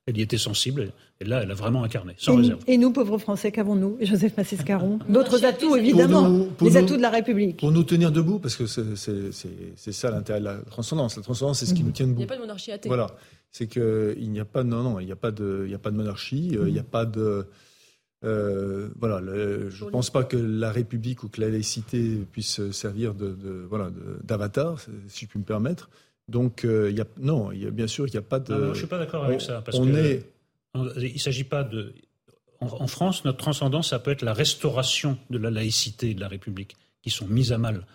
Elle 0.09 0.17
y 0.17 0.21
était 0.21 0.39
sensible. 0.39 0.91
Et 1.21 1.25
là, 1.25 1.43
elle 1.43 1.51
a 1.51 1.53
vraiment 1.53 1.83
incarné, 1.83 2.15
sans 2.17 2.37
réserve. 2.37 2.63
Et 2.65 2.79
nous, 2.79 2.91
pauvres 2.91 3.19
Français, 3.19 3.51
qu'avons-nous 3.51 3.97
Joseph 4.01 4.35
Massiscaron 4.35 4.97
D'autres 5.07 5.45
atouts, 5.45 5.75
évidemment. 5.75 6.47
les 6.61 6.77
atouts 6.77 6.97
de 6.97 7.01
la 7.01 7.11
République. 7.11 7.57
Pour 7.57 7.71
nous 7.71 7.83
tenir 7.83 8.11
debout, 8.11 8.39
parce 8.39 8.55
que 8.55 8.65
c'est 8.65 9.91
ça 9.91 10.09
l'intérêt 10.09 10.39
de 10.39 10.45
la 10.45 10.57
transcendance. 10.57 11.15
La 11.15 11.21
transcendance, 11.21 11.59
c'est 11.59 11.67
ce 11.67 11.75
qui 11.75 11.83
nous 11.83 11.91
tient 11.91 12.07
debout. 12.07 12.21
Il 12.21 12.25
n'y 12.25 12.25
a 12.25 12.27
pas 12.27 12.35
de 12.37 12.41
monarchie 12.41 12.71
athée. 12.71 12.89
Voilà. 12.89 13.07
C'est 13.51 13.67
qu'il 13.67 14.31
n'y 14.31 14.39
a 14.39 14.45
pas, 14.45 14.63
non, 14.63 14.81
non, 14.81 14.99
il 14.99 15.05
n'y 15.05 15.11
a 15.11 15.15
pas 15.15 15.31
de, 15.31 15.65
il 15.67 15.73
a 15.73 15.79
pas 15.79 15.91
de 15.91 15.95
monarchie, 15.95 16.49
il 16.53 16.73
n'y 16.73 16.79
a 16.79 16.83
pas 16.83 17.05
de, 17.05 17.45
euh, 18.25 18.89
voilà, 18.99 19.21
je 19.69 19.85
ne 19.85 19.89
pense 19.89 20.09
pas 20.09 20.23
que 20.23 20.35
la 20.35 20.71
République 20.71 21.23
ou 21.23 21.29
que 21.29 21.39
la 21.39 21.49
laïcité 21.49 22.25
puisse 22.31 22.69
servir 22.71 23.13
de, 23.13 23.29
de 23.29 23.65
voilà 23.69 23.91
d'avatar, 24.23 24.79
si 25.07 25.25
je 25.25 25.29
puis 25.29 25.39
me 25.39 25.45
permettre. 25.45 25.89
Donc, 26.29 26.63
euh, 26.63 26.91
y 26.91 27.01
a, 27.01 27.05
non, 27.17 27.51
y 27.51 27.65
a, 27.65 27.71
bien 27.71 27.87
sûr, 27.87 28.07
il 28.07 28.11
n'y 28.11 28.17
a 28.17 28.21
pas 28.21 28.39
de. 28.39 28.53
je 28.53 28.69
ne 28.69 28.73
suis 28.73 28.87
pas 28.87 28.99
d'accord 28.99 29.25
avec 29.25 29.41
ça. 29.41 29.61
Parce 29.61 29.77
on 29.77 29.93
est... 29.95 30.23
il 30.75 31.13
ne 31.13 31.17
s'agit 31.17 31.43
pas 31.43 31.63
de. 31.63 31.93
En, 32.61 32.87
France, 32.87 33.23
notre 33.23 33.37
transcendance, 33.37 33.89
ça 33.89 33.99
peut 33.99 34.11
être 34.11 34.21
la 34.21 34.33
restauration 34.33 35.17
de 35.29 35.37
la 35.37 35.49
laïcité 35.49 36.09
et 36.09 36.13
de 36.13 36.19
la 36.19 36.27
République, 36.27 36.75
qui 37.01 37.09
sont 37.09 37.25
mises 37.25 37.53
à 37.53 37.57
mal. 37.57 37.85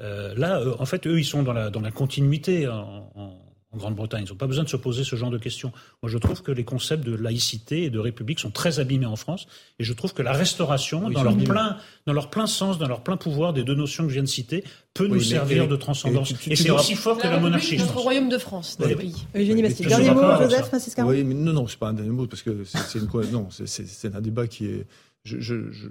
Euh, 0.00 0.32
là, 0.36 0.62
en 0.78 0.86
fait, 0.86 1.08
eux, 1.08 1.18
ils 1.18 1.24
sont 1.24 1.42
dans 1.42 1.52
la, 1.52 1.70
dans 1.70 1.80
la 1.80 1.90
continuité 1.90 2.68
en, 2.68 3.36
Grande-Bretagne. 3.76 4.24
Ils 4.26 4.30
n'ont 4.30 4.36
pas 4.36 4.46
besoin 4.46 4.64
de 4.64 4.68
se 4.68 4.76
poser 4.76 5.04
ce 5.04 5.16
genre 5.16 5.30
de 5.30 5.38
questions. 5.38 5.72
Moi, 6.02 6.10
je 6.10 6.18
trouve 6.18 6.42
que 6.42 6.52
les 6.52 6.64
concepts 6.64 7.04
de 7.04 7.14
laïcité 7.14 7.84
et 7.84 7.90
de 7.90 7.98
république 7.98 8.40
sont 8.40 8.50
très 8.50 8.80
abîmés 8.80 9.06
en 9.06 9.16
France. 9.16 9.46
Et 9.78 9.84
je 9.84 9.92
trouve 9.92 10.14
que 10.14 10.22
la 10.22 10.32
restauration, 10.32 11.10
dans, 11.10 11.22
leur 11.22 11.36
plein, 11.36 11.76
dans 12.06 12.12
leur 12.12 12.30
plein 12.30 12.46
sens, 12.46 12.78
dans 12.78 12.88
leur 12.88 13.02
plein 13.02 13.16
pouvoir 13.16 13.52
des 13.52 13.64
deux 13.64 13.74
notions 13.74 14.04
que 14.04 14.10
je 14.10 14.14
viens 14.14 14.22
de 14.22 14.28
citer, 14.28 14.64
peut 14.94 15.06
nous 15.06 15.20
servir 15.20 15.68
de 15.68 15.76
transcendance. 15.76 16.32
Et, 16.46 16.56
c'est 16.56 16.70
aussi 16.70 16.94
fort 16.94 17.18
que 17.18 17.26
la 17.26 17.38
monarchie. 17.38 17.76
Notre 17.76 17.98
royaume 17.98 18.28
de 18.28 18.38
France, 18.38 18.76
dans 18.78 18.88
le 18.88 18.96
pays. 18.96 19.14
Eugénie 19.34 19.62
Bastille. 19.62 19.86
Dernier 19.86 20.10
mot, 20.10 20.22
Joseph, 20.40 20.66
Francis 20.66 20.94
Oui, 20.98 21.24
mais 21.24 21.34
non, 21.34 21.52
non, 21.52 21.66
c'est 21.66 21.78
pas 21.78 21.88
un 21.88 21.94
dernier 21.94 22.10
mot 22.10 22.26
parce 22.26 22.42
que 22.42 22.64
c'est 22.64 22.98
une 22.98 23.08
non, 23.30 23.48
c'est 23.50 24.14
un 24.14 24.20
débat 24.20 24.46
qui 24.46 24.66
est. 24.66 24.86
Je, 25.24 25.40
je, 25.40 25.72
je, 25.72 25.88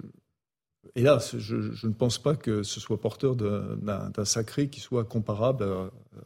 hélas, 0.94 1.36
je, 1.38 1.86
ne 1.86 1.92
pense 1.92 2.18
pas 2.18 2.34
que 2.36 2.62
ce 2.62 2.80
soit 2.80 3.00
porteur 3.00 3.36
d'un 3.36 4.24
sacré 4.24 4.68
qui 4.68 4.80
soit 4.80 5.04
comparable 5.04 5.66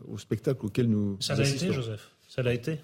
au 0.08 0.18
spectacle 0.18 0.66
auquel 0.66 0.88
nous 0.88 1.16
Ça 1.20 1.34
l'a 1.34 1.48
été, 1.48 1.72
Joseph. 1.72 2.10
Ça 2.28 2.42
l'a 2.42 2.54
été. 2.54 2.80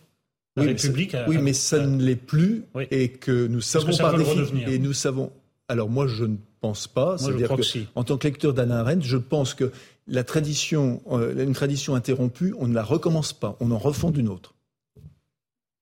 La 0.56 0.62
oui, 0.62 0.68
République 0.68 1.12
mais 1.12 1.24
oui, 1.28 1.38
mais 1.38 1.52
ça 1.52 1.84
ne 1.84 2.02
l'est 2.02 2.16
plus 2.16 2.64
et 2.90 3.10
que 3.10 3.46
nous 3.46 3.60
savons 3.60 3.94
par 3.96 4.16
définition 4.16 4.56
et 4.66 4.78
nous 4.78 4.94
savons. 4.94 5.30
Alors 5.68 5.90
moi, 5.90 6.06
je 6.06 6.24
ne 6.24 6.36
pense 6.60 6.86
pas. 6.86 7.18
C'est-à-dire 7.18 7.54
que, 7.54 7.62
en 7.94 8.04
tant 8.04 8.16
que 8.16 8.26
lecteur 8.26 8.54
d'Anna 8.54 8.80
Arendt, 8.80 9.04
je 9.04 9.16
pense 9.16 9.52
que 9.52 9.70
la 10.06 10.24
tradition, 10.24 11.02
euh, 11.10 11.44
une 11.44 11.52
tradition 11.52 11.94
interrompue, 11.94 12.54
on 12.58 12.68
ne 12.68 12.74
la 12.74 12.84
recommence 12.84 13.32
pas, 13.32 13.56
on 13.60 13.70
en 13.70 13.78
refonde 13.78 14.16
une 14.16 14.28
autre. 14.28 14.54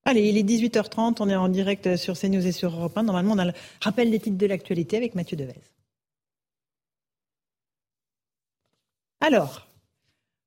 Allez, 0.03 0.27
il 0.27 0.37
est 0.37 0.43
18h30, 0.43 1.17
on 1.19 1.29
est 1.29 1.35
en 1.35 1.49
direct 1.49 1.95
sur 1.95 2.17
CNews 2.17 2.45
et 2.45 2.51
sur 2.51 2.75
Europe 2.75 2.97
1. 2.97 3.03
Normalement, 3.03 3.33
on 3.33 3.39
a 3.39 3.45
le 3.45 3.53
rappel 3.81 4.11
des 4.11 4.19
titres 4.19 4.37
de 4.37 4.45
l'actualité 4.45 4.97
avec 4.97 5.15
Mathieu 5.15 5.37
Devez. 5.37 5.55
Alors, 9.27 9.65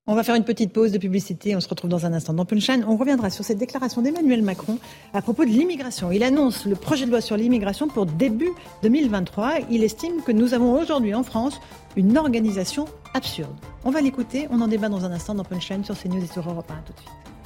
on 0.06 0.14
va 0.14 0.22
faire 0.22 0.36
une 0.36 0.44
petite 0.44 0.72
pause 0.72 0.92
de 0.92 0.98
publicité. 0.98 1.56
On 1.56 1.60
se 1.60 1.68
retrouve 1.68 1.90
dans 1.90 2.06
un 2.06 2.12
instant 2.12 2.32
dans 2.32 2.44
Punchline. 2.44 2.84
On 2.86 2.96
reviendra 2.96 3.28
sur 3.28 3.44
cette 3.44 3.59
déclaration 3.59 4.02
d'Emmanuel 4.02 4.40
Macron 4.40 4.78
à 5.12 5.20
propos 5.20 5.44
de 5.44 5.50
l'immigration. 5.50 6.12
Il 6.12 6.22
annonce 6.22 6.64
le 6.64 6.76
projet 6.76 7.05
de 7.05 7.10
loi 7.10 7.20
sur 7.20 7.36
l'immigration 7.36 7.88
pour 7.88 8.06
début 8.06 8.52
2023. 8.84 9.55
Il 9.68 9.82
estime 9.82 10.22
que 10.22 10.30
nous 10.30 10.55
avons 10.55 10.80
aujourd'hui 10.80 11.12
en 11.12 11.24
France 11.24 11.60
une 11.96 12.16
organisation 12.16 12.84
absurde. 13.14 13.56
On 13.84 13.90
va 13.90 14.00
l'écouter. 14.00 14.46
On 14.52 14.60
en 14.60 14.68
débat 14.68 14.88
dans 14.88 15.05
un 15.05 15.10
instant 15.10 15.34
dans 15.34 15.42
Punchline 15.42 15.84
sur 15.84 15.98
CNews 16.00 16.22
et 16.22 16.28
sur 16.28 16.48
Europe 16.48 16.70
1. 16.70 16.74
tout 16.86 16.92
de 16.92 16.98
suite. 17.00 17.38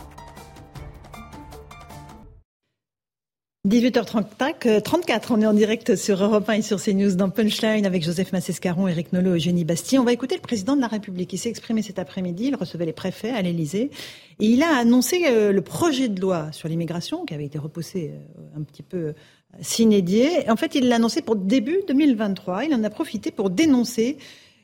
18h34, 3.68 5.26
on 5.30 5.40
est 5.40 5.46
en 5.46 5.52
direct 5.52 5.94
sur 5.94 6.20
Europe 6.20 6.48
1 6.48 6.54
et 6.54 6.62
sur 6.62 6.82
CNews 6.82 7.14
dans 7.14 7.30
Punchline 7.30 7.86
avec 7.86 8.02
Joseph 8.02 8.32
Massescaron, 8.32 8.88
Eric 8.88 9.12
Nolot 9.12 9.34
et 9.34 9.36
Eugénie 9.36 9.64
Bastien. 9.64 10.00
On 10.00 10.04
va 10.04 10.12
écouter 10.12 10.34
le 10.34 10.40
président 10.40 10.74
de 10.74 10.80
la 10.80 10.88
République. 10.88 11.32
Il 11.32 11.38
s'est 11.38 11.48
exprimé 11.48 11.80
cet 11.82 12.00
après-midi, 12.00 12.46
il 12.48 12.56
recevait 12.56 12.86
les 12.86 12.92
préfets 12.92 13.30
à 13.30 13.40
l'Élysée 13.40 13.92
et 14.40 14.46
il 14.46 14.64
a 14.64 14.76
annoncé 14.76 15.26
euh, 15.28 15.52
le 15.52 15.60
projet 15.62 16.08
de 16.08 16.20
loi 16.20 16.50
sur 16.50 16.68
l'immigration 16.68 17.24
qui 17.24 17.34
avait 17.34 17.44
été 17.44 17.56
repoussé 17.56 18.10
euh, 18.12 18.58
un 18.58 18.64
petit 18.64 18.82
peu 18.82 18.96
euh, 18.96 19.12
s'inédier. 19.60 20.50
En 20.50 20.56
fait, 20.56 20.74
il 20.74 20.88
l'a 20.88 20.96
annoncé 20.96 21.22
pour 21.22 21.36
début 21.36 21.78
2023. 21.86 22.64
Il 22.64 22.74
en 22.74 22.82
a 22.82 22.90
profité 22.90 23.30
pour 23.30 23.48
dénoncer 23.48 24.18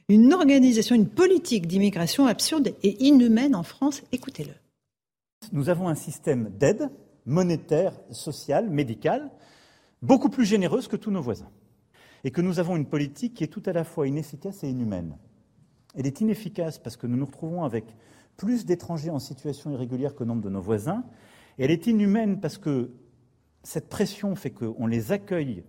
une 0.09 0.35
organisation, 0.35 0.97
une 0.97 1.09
politique 1.09 1.69
d'immigration 1.69 2.27
absurde 2.27 2.75
et 2.83 3.05
inhumaine 3.05 3.55
en 3.55 3.63
France. 3.63 4.03
Écoutez-le. 4.11 4.55
Nous 5.53 5.69
avons 5.69 5.87
un 5.87 5.95
système 5.95 6.51
d'aide 6.59 6.91
monétaire, 7.29 7.93
sociale, 8.11 8.71
médicale, 8.71 9.31
beaucoup 10.03 10.31
plus 10.31 10.45
généreuse 10.45 10.89
que 10.89 10.97
tous 10.97 11.11
nos 11.11 11.23
voisins. 11.23 11.51
Et 12.25 12.33
que 12.33 12.41
nous 12.41 12.59
avons 12.59 12.75
une 12.77 12.87
politique 12.87 13.35
qui 13.35 13.45
est 13.45 13.49
tout 13.49 13.63
à 13.67 13.73
la 13.73 13.85
fois 13.85 14.09
inefficace 14.09 14.65
et 14.65 14.71
inhumaine. 14.71 15.17
Elle 15.95 16.07
est 16.07 16.21
inefficace 16.21 16.79
parce 16.79 16.97
que 16.97 17.07
nous 17.07 17.17
nous 17.17 17.27
retrouvons 17.27 17.63
avec 17.63 17.85
plus 18.37 18.65
d'étrangers 18.65 19.11
en 19.11 19.19
situation 19.19 19.71
irrégulière 19.71 20.15
que 20.15 20.25
nombre 20.25 20.43
de 20.43 20.49
nos 20.49 20.61
voisins. 20.61 21.05
Et 21.59 21.65
elle 21.65 21.71
est 21.71 21.87
inhumaine 21.87 22.41
parce 22.41 22.59
que 22.59 22.91
cette 23.63 23.89
pression 23.89 24.35
fait 24.35 24.51
qu'on 24.51 24.87
les 24.87 25.13
accueille 25.13 25.65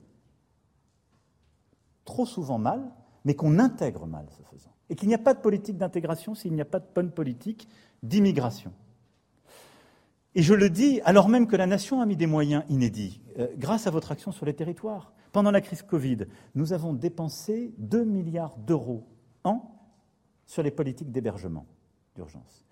trop 2.05 2.25
souvent 2.25 2.57
mal, 2.57 2.91
mais 3.25 3.35
qu'on 3.35 3.59
intègre 3.59 4.07
mal 4.07 4.25
ce 4.29 4.41
faisant. 4.43 4.73
Et 4.89 4.95
qu'il 4.95 5.09
n'y 5.09 5.15
a 5.15 5.19
pas 5.19 5.33
de 5.33 5.41
politique 5.41 5.77
d'intégration 5.77 6.33
s'il 6.33 6.53
n'y 6.53 6.61
a 6.61 6.65
pas 6.65 6.79
de 6.79 6.87
bonne 6.95 7.11
politique 7.11 7.67
d'immigration. 8.01 8.71
Et 10.39 10.41
je 10.41 10.53
le 10.53 10.69
dis 10.69 11.01
alors 11.03 11.27
même 11.27 11.47
que 11.47 11.57
la 11.57 11.65
nation 11.67 11.99
a 11.99 12.05
mis 12.05 12.15
des 12.15 12.25
moyens 12.25 12.63
inédits, 12.69 13.19
euh, 13.39 13.49
grâce 13.57 13.87
à 13.87 13.91
votre 13.91 14.13
action 14.13 14.31
sur 14.31 14.45
les 14.45 14.53
territoires. 14.53 15.11
Pendant 15.33 15.51
la 15.51 15.59
crise 15.59 15.81
Covid, 15.81 16.27
nous 16.55 16.71
avons 16.71 16.93
dépensé 16.93 17.73
2 17.77 18.05
milliards 18.05 18.55
d'euros 18.55 19.05
an 19.43 19.69
sur 20.45 20.63
les 20.63 20.71
politiques 20.71 21.11
d'hébergement 21.11 21.65
d'urgence. 22.15 22.65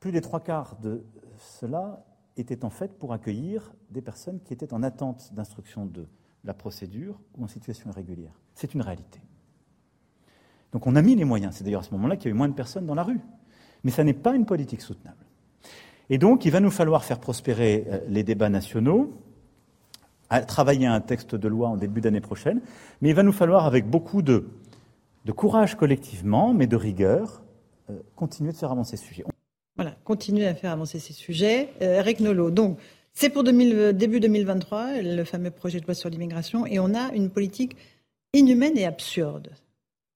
Plus 0.00 0.10
des 0.10 0.22
trois 0.22 0.40
quarts 0.40 0.76
de 0.80 1.04
cela 1.36 2.02
étaient 2.38 2.64
en 2.64 2.70
fait 2.70 2.98
pour 2.98 3.12
accueillir 3.12 3.74
des 3.90 4.00
personnes 4.00 4.40
qui 4.40 4.54
étaient 4.54 4.72
en 4.72 4.82
attente 4.82 5.34
d'instruction 5.34 5.84
de 5.84 6.08
la 6.44 6.54
procédure 6.54 7.20
ou 7.36 7.44
en 7.44 7.48
situation 7.48 7.90
irrégulière. 7.90 8.40
C'est 8.54 8.72
une 8.72 8.80
réalité. 8.80 9.20
Donc 10.72 10.86
on 10.86 10.96
a 10.96 11.02
mis 11.02 11.14
les 11.14 11.26
moyens. 11.26 11.56
C'est 11.56 11.64
d'ailleurs 11.64 11.82
à 11.82 11.84
ce 11.84 11.92
moment-là 11.92 12.16
qu'il 12.16 12.24
y 12.24 12.28
a 12.28 12.34
eu 12.34 12.38
moins 12.38 12.48
de 12.48 12.54
personnes 12.54 12.86
dans 12.86 12.94
la 12.94 13.02
rue. 13.02 13.20
Mais 13.84 13.90
ça 13.90 14.02
n'est 14.02 14.14
pas 14.14 14.34
une 14.34 14.46
politique 14.46 14.80
soutenable. 14.80 15.21
Et 16.10 16.18
donc, 16.18 16.44
il 16.44 16.50
va 16.50 16.60
nous 16.60 16.70
falloir 16.70 17.04
faire 17.04 17.18
prospérer 17.18 17.84
euh, 17.88 18.00
les 18.08 18.22
débats 18.22 18.48
nationaux, 18.48 19.12
travailler 20.46 20.86
un 20.86 21.00
texte 21.00 21.34
de 21.34 21.48
loi 21.48 21.68
en 21.68 21.76
début 21.76 22.00
d'année 22.00 22.22
prochaine, 22.22 22.60
mais 23.00 23.10
il 23.10 23.14
va 23.14 23.22
nous 23.22 23.32
falloir, 23.32 23.66
avec 23.66 23.86
beaucoup 23.86 24.22
de, 24.22 24.46
courage 25.36 25.76
collectivement, 25.76 26.54
mais 26.54 26.66
de 26.66 26.76
rigueur, 26.76 27.42
euh, 27.90 27.98
continuer 28.16 28.52
de 28.52 28.56
faire 28.56 28.72
avancer 28.72 28.96
ce 28.96 29.04
sujet. 29.04 29.24
Voilà, 29.76 29.94
continuer 30.04 30.46
à 30.46 30.54
faire 30.54 30.72
avancer 30.72 30.98
ces 30.98 31.12
sujets. 31.12 31.70
Euh, 31.82 31.98
Eric 31.98 32.20
Nolot, 32.20 32.50
donc, 32.50 32.78
c'est 33.14 33.28
pour 33.28 33.44
début 33.44 34.20
2023, 34.20 35.02
le 35.02 35.24
fameux 35.24 35.50
projet 35.50 35.80
de 35.80 35.84
loi 35.84 35.94
sur 35.94 36.08
l'immigration, 36.08 36.64
et 36.64 36.78
on 36.78 36.94
a 36.94 37.12
une 37.12 37.28
politique 37.28 37.76
inhumaine 38.32 38.78
et 38.78 38.86
absurde. 38.86 39.50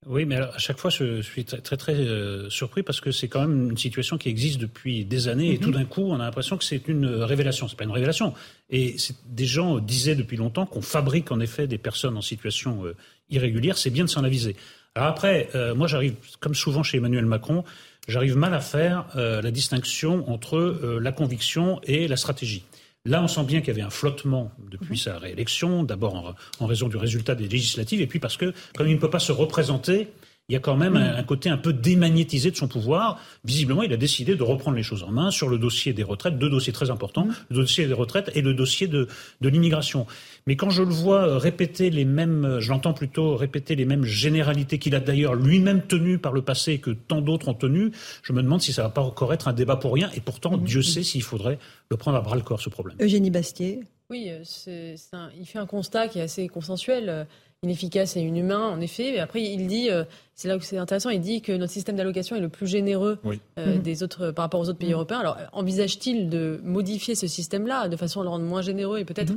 Oui, 0.09 0.25
mais 0.25 0.37
à 0.37 0.59
chaque 0.59 0.79
fois, 0.79 0.89
je 0.89 1.21
suis 1.21 1.45
très 1.45 1.61
très, 1.61 1.77
très 1.77 1.95
euh, 1.95 2.49
surpris 2.49 2.85
parce 2.85 3.01
que 3.01 3.11
c'est 3.11 3.27
quand 3.27 3.41
même 3.41 3.71
une 3.71 3.77
situation 3.77 4.19
qui 4.19 4.29
existe 4.29 4.61
depuis 4.61 5.05
des 5.05 5.27
années 5.27 5.53
et 5.53 5.59
tout 5.59 5.71
mhm. 5.71 5.75
d'un 5.75 5.85
coup, 5.85 6.03
on 6.03 6.15
a 6.15 6.25
l'impression 6.25 6.57
que 6.57 6.63
c'est 6.63 6.87
une 6.87 7.07
révélation. 7.07 7.67
C'est 7.67 7.77
pas 7.77 7.85
une 7.85 7.91
révélation. 7.91 8.33
Et 8.71 8.97
des 9.27 9.47
gens 9.47 9.79
disaient 9.79 10.15
depuis 10.15 10.37
longtemps 10.37 10.65
qu'on 10.65 10.83
fabrique 10.83 11.33
en 11.33 11.41
effet 11.41 11.67
des 11.67 11.79
personnes 11.79 12.17
en 12.17 12.23
situation 12.23 12.85
euh, 12.85 12.95
irrégulière. 13.31 13.77
C'est 13.77 13.91
bien 13.91 14.05
de 14.05 14.09
s'en 14.09 14.23
aviser. 14.23 14.55
Alors 14.95 15.09
après, 15.09 15.49
euh, 15.57 15.75
moi, 15.75 15.89
j'arrive, 15.89 16.15
comme 16.39 16.55
souvent 16.55 16.85
chez 16.85 16.99
Emmanuel 16.99 17.27
Macron, 17.27 17.65
j'arrive 18.07 18.37
mal 18.37 18.55
à 18.55 18.61
faire 18.61 19.07
la 19.17 19.51
distinction 19.51 20.31
entre 20.31 20.99
la 21.01 21.11
conviction 21.11 21.81
et 21.83 22.07
la 22.07 22.17
stratégie. 22.17 22.63
Là, 23.07 23.23
on 23.23 23.29
sent 23.29 23.45
bien 23.45 23.61
qu'il 23.61 23.69
y 23.69 23.71
avait 23.71 23.83
un 23.83 23.91
flottement 23.91 24.51
depuis 24.69 24.99
sa 24.99 25.19
réélection, 25.19 25.85
d'abord 25.85 26.35
en, 26.59 26.67
raison 26.67 26.89
du 26.89 26.97
résultat 26.97 27.37
des 27.37 27.47
législatives, 27.47 28.01
et 28.01 28.07
puis 28.09 28.19
parce 28.19 28.37
que, 28.37 28.53
comme 28.77 28.89
il 28.89 28.95
ne 28.95 28.99
peut 28.99 29.11
pas 29.11 29.21
se 29.21 29.31
représenter, 29.31 30.09
il 30.49 30.53
y 30.53 30.57
a 30.57 30.61
quand 30.61 30.77
même 30.77 30.95
mhm. 30.95 31.17
un, 31.17 31.23
côté 31.25 31.49
un 31.49 31.57
peu 31.57 31.73
démagnétisé 31.73 32.53
de 32.53 32.57
son 32.57 32.69
pouvoir. 32.69 33.21
Visiblement, 33.45 33.83
il 33.83 33.93
a 33.93 33.97
décidé 33.97 34.37
de 34.37 34.43
reprendre 34.45 34.77
les 34.77 34.85
choses 34.85 35.03
en 35.03 35.11
main 35.11 35.33
sur 35.33 35.49
le 35.49 35.59
dossier 35.59 35.93
des 35.93 36.05
retraites, 36.05 36.39
deux 36.39 36.49
dossiers 36.49 36.73
très 36.73 36.91
importants, 36.91 37.25
mhm. 37.25 37.35
le 37.51 37.57
dossier 37.57 37.87
des 37.87 37.93
retraites 37.93 38.31
et 38.35 38.43
le 38.43 38.55
dossier 38.55 38.87
de 38.87 39.09
l'immigration. 39.41 40.07
Mais 40.47 40.55
quand 40.55 40.71
je 40.71 40.85
le 40.85 40.91
vois 40.91 41.39
répéter 41.39 41.91
les 41.91 42.05
mêmes, 42.05 42.59
je 42.61 42.71
l'entends 42.71 42.93
plutôt 42.93 43.35
répéter 43.35 43.75
les 43.75 43.85
mêmes 43.85 44.05
généralités 44.05 44.79
qu'il 44.79 44.95
a 44.95 45.01
d'ailleurs 45.01 45.35
lui-même 45.35 45.83
tenues 45.83 46.19
par 46.19 46.33
le 46.33 46.43
passé 46.43 46.75
et 46.75 46.79
que 46.79 46.91
tant 46.91 47.21
d'autres 47.21 47.49
ont 47.49 47.55
tenues, 47.55 47.91
je 48.23 48.33
me 48.33 48.41
demande 48.43 48.63
si 48.63 48.73
ça 48.73 48.83
va 48.83 48.91
pas 48.91 49.03
encore 49.03 49.35
être 49.35 49.49
un 49.49 49.53
débat 49.53 49.75
pour 49.75 49.95
rien. 49.95 50.11
Et 50.15 50.21
pourtant, 50.21 50.57
Dieu 50.57 50.83
sait 50.83 51.03
s'il 51.03 51.25
faudrait 51.25 51.59
le 51.91 51.97
prendre 51.97 52.17
à 52.17 52.21
bras 52.21 52.37
le 52.37 52.43
corps, 52.43 52.61
ce 52.61 52.69
problème. 52.69 52.97
Eugénie 53.01 53.31
Bastier. 53.31 53.81
Oui, 54.09 54.31
il 54.31 55.47
fait 55.47 55.59
un 55.59 55.67
constat 55.67 56.07
qui 56.07 56.21
est 56.21 56.23
assez 56.23 56.47
consensuel. 56.47 57.27
Inefficace 57.63 58.17
et 58.17 58.21
inhumain, 58.21 58.69
en 58.69 58.81
effet. 58.81 59.13
Mais 59.13 59.19
après, 59.19 59.43
il 59.43 59.67
dit, 59.67 59.89
c'est 60.35 60.49
là 60.49 60.57
où 60.57 60.61
c'est 60.61 60.79
intéressant, 60.79 61.11
il 61.11 61.21
dit 61.21 61.43
que 61.43 61.53
notre 61.53 61.73
système 61.73 61.97
d'allocation 61.97 62.37
est 62.37 62.41
le 62.41 62.49
plus 62.49 62.67
généreux 62.67 63.19
mhm. 63.25 63.83
des 63.83 64.03
autres, 64.03 64.31
par 64.31 64.45
rapport 64.45 64.61
aux 64.61 64.69
autres 64.69 64.79
pays 64.79 64.91
mhm. 64.91 64.95
européens. 64.95 65.21
Alors, 65.21 65.37
envisage-t-il 65.53 66.29
de 66.29 66.61
modifier 66.63 67.15
ce 67.15 67.27
système-là 67.27 67.89
de 67.89 67.97
façon 67.97 68.21
à 68.21 68.25
le 68.25 68.29
rendre 68.29 68.45
moins 68.45 68.63
généreux 68.63 68.99
et 68.99 69.05
peut-être. 69.05 69.33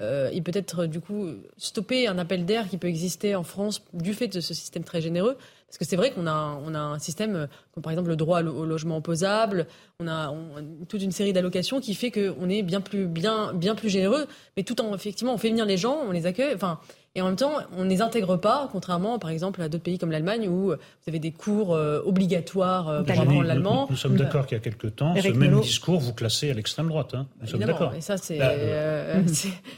Euh, 0.00 0.30
et 0.32 0.40
peut-être 0.40 0.86
du 0.86 1.00
coup 1.00 1.26
stopper 1.56 2.06
un 2.06 2.16
appel 2.16 2.46
d'air 2.46 2.68
qui 2.68 2.78
peut 2.78 2.88
exister 2.88 3.34
en 3.34 3.42
France 3.42 3.82
du 3.92 4.14
fait 4.14 4.28
de 4.28 4.40
ce 4.40 4.54
système 4.54 4.84
très 4.84 5.00
généreux? 5.00 5.36
Parce 5.66 5.78
que 5.78 5.84
c'est 5.84 5.96
vrai 5.96 6.10
qu'on 6.10 6.26
a, 6.26 6.60
on 6.64 6.74
a 6.74 6.80
un 6.80 6.98
système, 6.98 7.36
euh, 7.36 7.46
comme 7.72 7.82
par 7.82 7.92
exemple 7.92 8.08
le 8.08 8.16
droit 8.16 8.42
au 8.42 8.64
logement 8.64 8.96
opposable, 8.96 9.66
on 10.00 10.08
a 10.08 10.34
toute 10.88 11.02
une 11.02 11.12
série 11.12 11.32
d'allocations 11.32 11.80
qui 11.80 11.94
fait 11.94 12.10
qu'on 12.10 12.48
est 12.48 12.62
bien 12.62 12.80
plus, 12.80 13.06
bien, 13.06 13.52
bien 13.52 13.74
plus 13.74 13.88
généreux, 13.88 14.26
mais 14.56 14.62
tout 14.62 14.80
en, 14.80 14.94
effectivement, 14.94 15.34
on 15.34 15.38
fait 15.38 15.50
venir 15.50 15.66
les 15.66 15.76
gens, 15.76 15.98
on 16.06 16.12
les 16.12 16.26
accueille. 16.26 16.54
Enfin, 16.54 16.80
et 17.16 17.22
en 17.22 17.26
même 17.26 17.36
temps, 17.36 17.54
on 17.76 17.84
ne 17.84 17.90
les 17.90 18.02
intègre 18.02 18.36
pas, 18.36 18.68
contrairement 18.70 19.18
par 19.18 19.30
exemple 19.30 19.60
à 19.62 19.68
d'autres 19.68 19.82
pays 19.82 19.98
comme 19.98 20.12
l'Allemagne 20.12 20.46
où 20.46 20.68
vous 20.68 20.74
avez 21.08 21.18
des 21.18 21.32
cours 21.32 21.74
euh, 21.74 22.00
obligatoires 22.04 22.88
euh, 22.88 23.02
pour 23.02 23.20
apprendre 23.20 23.42
l'allemand. 23.42 23.88
Nous, 23.90 23.96
sommes 23.96 24.16
d'accord 24.16 24.46
qu'il 24.46 24.56
y 24.56 24.60
a 24.60 24.62
quelque 24.62 24.86
temps, 24.86 25.16
ce 25.20 25.28
même 25.32 25.60
discours, 25.60 25.98
vous 25.98 26.12
classez 26.12 26.52
à 26.52 26.54
l'extrême 26.54 26.86
droite. 26.86 27.14
Hein. 27.14 27.26
Nous 27.40 27.48
sommes 27.48 27.64
d'accord. 27.64 27.94
Et 27.96 28.00
ça, 28.00 28.16
c'est. 28.16 28.38
Euh, 28.40 29.22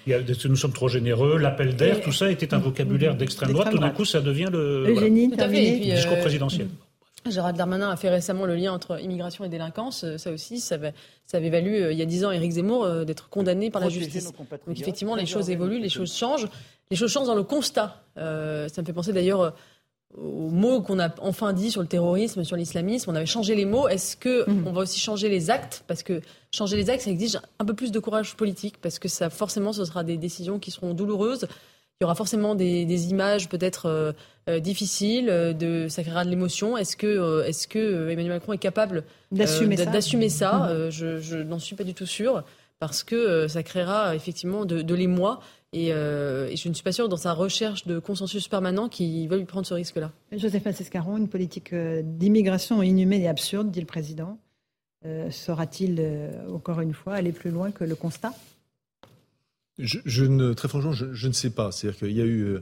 nous 0.44 0.56
sommes 0.56 0.74
trop 0.74 0.88
généreux, 0.88 1.38
l'appel 1.38 1.74
d'air, 1.74 2.02
tout 2.02 2.12
ça 2.12 2.30
était 2.30 2.52
un 2.52 2.58
vocabulaire 2.58 3.16
d'extrême 3.16 3.52
droite. 3.52 3.70
Tout 3.70 3.78
d'un 3.78 3.90
coup, 3.90 4.04
ça 4.04 4.20
devient 4.20 4.50
le, 4.52 4.92
discours 5.94 6.18
présidentiel. 6.18 6.68
Gérald 7.30 7.56
Darmanin 7.56 7.90
a 7.90 7.96
fait 7.96 8.08
récemment 8.08 8.46
le 8.46 8.56
lien 8.56 8.72
entre 8.72 9.00
immigration 9.00 9.44
et 9.44 9.48
délinquance. 9.48 10.04
Ça 10.16 10.32
aussi, 10.32 10.60
ça 10.60 10.76
avait, 10.76 10.94
ça 11.26 11.36
avait 11.36 11.50
valu, 11.50 11.92
il 11.92 11.98
y 11.98 12.02
a 12.02 12.06
dix 12.06 12.24
ans, 12.24 12.30
Éric 12.30 12.52
Zemmour 12.52 13.04
d'être 13.04 13.28
condamné 13.28 13.70
par 13.70 13.80
la 13.80 13.88
justice. 13.88 14.32
Donc 14.66 14.80
effectivement, 14.80 15.14
les 15.14 15.26
choses 15.26 15.50
évoluent, 15.50 15.80
les 15.80 15.88
choses 15.88 16.14
changent 16.14 16.48
les 16.92 16.96
choses 16.96 17.10
changent 17.10 17.26
dans 17.26 17.34
le 17.34 17.42
constat. 17.42 18.02
Euh, 18.18 18.68
ça 18.68 18.82
me 18.82 18.86
fait 18.86 18.92
penser 18.92 19.14
d'ailleurs 19.14 19.40
euh, 19.40 19.50
aux 20.14 20.50
mots 20.50 20.82
qu'on 20.82 21.00
a 21.00 21.08
enfin 21.22 21.54
dit 21.54 21.70
sur 21.70 21.80
le 21.80 21.86
terrorisme, 21.88 22.44
sur 22.44 22.54
l'islamisme. 22.54 23.10
On 23.10 23.14
avait 23.14 23.24
changé 23.24 23.54
les 23.54 23.64
mots. 23.64 23.88
Est-ce 23.88 24.14
que 24.14 24.48
mhm. 24.48 24.66
on 24.66 24.72
va 24.72 24.82
aussi 24.82 25.00
changer 25.00 25.30
les 25.30 25.48
actes? 25.48 25.84
Parce 25.86 26.02
que 26.02 26.20
changer 26.50 26.76
les 26.76 26.90
actes, 26.90 27.04
ça 27.04 27.10
exige 27.10 27.38
un 27.58 27.64
peu 27.64 27.72
plus 27.72 27.92
de 27.92 27.98
courage 27.98 28.36
politique, 28.36 28.76
parce 28.82 28.98
que 28.98 29.08
ça, 29.08 29.30
forcément, 29.30 29.72
ce 29.72 29.86
sera 29.86 30.04
des 30.04 30.18
décisions 30.18 30.58
qui 30.58 30.70
seront 30.70 30.92
douloureuses. 30.92 31.46
Il 32.02 32.04
y 32.04 32.06
aura 32.06 32.14
forcément 32.14 32.54
des, 32.54 33.10
images 33.10 33.48
peut-être 33.48 34.14
euh, 34.48 34.60
difficiles, 34.60 35.26
de, 35.26 35.86
ça 35.88 36.02
créera 36.02 36.24
de 36.24 36.30
l'émotion. 36.30 36.76
Est-ce 36.76 36.96
que, 36.96 37.44
est-ce 37.46 37.68
que 37.68 38.10
Emmanuel 38.10 38.32
Macron 38.34 38.52
est 38.52 38.58
capable 38.58 39.04
d'assumer 39.30 39.76
ça, 39.76 39.86
d'assumer 39.86 40.28
ça 40.28 40.74
mhm. 40.74 40.90
Je, 40.90 41.36
n'en 41.42 41.58
suis 41.58 41.76
pas 41.76 41.84
du 41.84 41.94
tout 41.94 42.06
sûre, 42.06 42.42
parce 42.80 43.02
que 43.02 43.46
ça 43.48 43.62
créera 43.62 44.16
effectivement 44.16 44.64
de, 44.64 44.82
de 44.82 44.94
l'émoi 44.94 45.40
euh, 45.74 46.48
et, 46.48 46.56
je 46.56 46.68
ne 46.68 46.74
suis 46.74 46.82
pas 46.82 46.92
sûre 46.92 47.08
dans 47.08 47.16
sa 47.16 47.32
recherche 47.32 47.86
de 47.86 47.98
consensus 47.98 48.46
permanent 48.48 48.88
qu'il 48.88 49.28
lui 49.28 49.44
prendre 49.44 49.66
ce 49.66 49.74
risque-là. 49.74 50.12
Joseph 50.32 50.64
Massescaron, 50.64 51.16
une 51.16 51.28
politique 51.28 51.72
euh, 51.72 52.02
d'immigration 52.04 52.82
inhumaine 52.82 53.22
et 53.22 53.28
absurde, 53.28 53.70
dit 53.70 53.80
le 53.80 53.86
président. 53.86 54.38
Euh, 55.04 55.30
Saura-t-il, 55.30 56.00
encore 56.52 56.80
une 56.80 56.94
fois, 56.94 57.14
aller 57.14 57.32
plus 57.32 57.50
loin 57.50 57.70
que 57.70 57.84
le 57.84 57.94
constat? 57.94 58.32
Je, 59.78 60.24
ne, 60.24 60.52
Très 60.52 60.68
franchement, 60.68 60.92
je, 60.92 61.26
ne 61.26 61.32
sais 61.32 61.50
pas. 61.50 61.72
C'est-à-dire 61.72 61.98
qu'il 61.98 62.16
y 62.16 62.20
a 62.20 62.26
eu... 62.26 62.58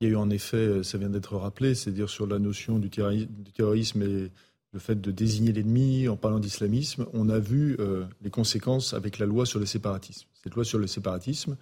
Il 0.00 0.08
y 0.08 0.10
a 0.10 0.14
eu 0.14 0.16
en 0.16 0.28
effet, 0.28 0.82
ça 0.82 0.98
vient 0.98 1.08
d'être 1.08 1.36
rappelé, 1.36 1.76
c'est-à-dire 1.76 2.10
sur 2.10 2.26
la 2.26 2.40
notion 2.40 2.80
du, 2.80 2.90
terrorisme 2.90 4.02
et 4.02 4.32
le 4.72 4.78
fait 4.80 5.00
de 5.00 5.12
désigner 5.12 5.52
l'ennemi 5.52 6.08
en 6.08 6.16
parlant 6.16 6.40
d'islamisme, 6.40 7.06
on 7.12 7.28
a 7.28 7.38
vu 7.38 7.76
les 8.20 8.28
conséquences 8.28 8.92
avec 8.92 9.20
la 9.20 9.26
loi 9.26 9.46
sur 9.46 9.60
le 9.60 9.66
séparatisme. 9.66 10.26
Cette 10.42 10.56
loi 10.56 10.64
sur 10.64 10.80
le 10.80 10.88
séparatisme, 10.88 11.56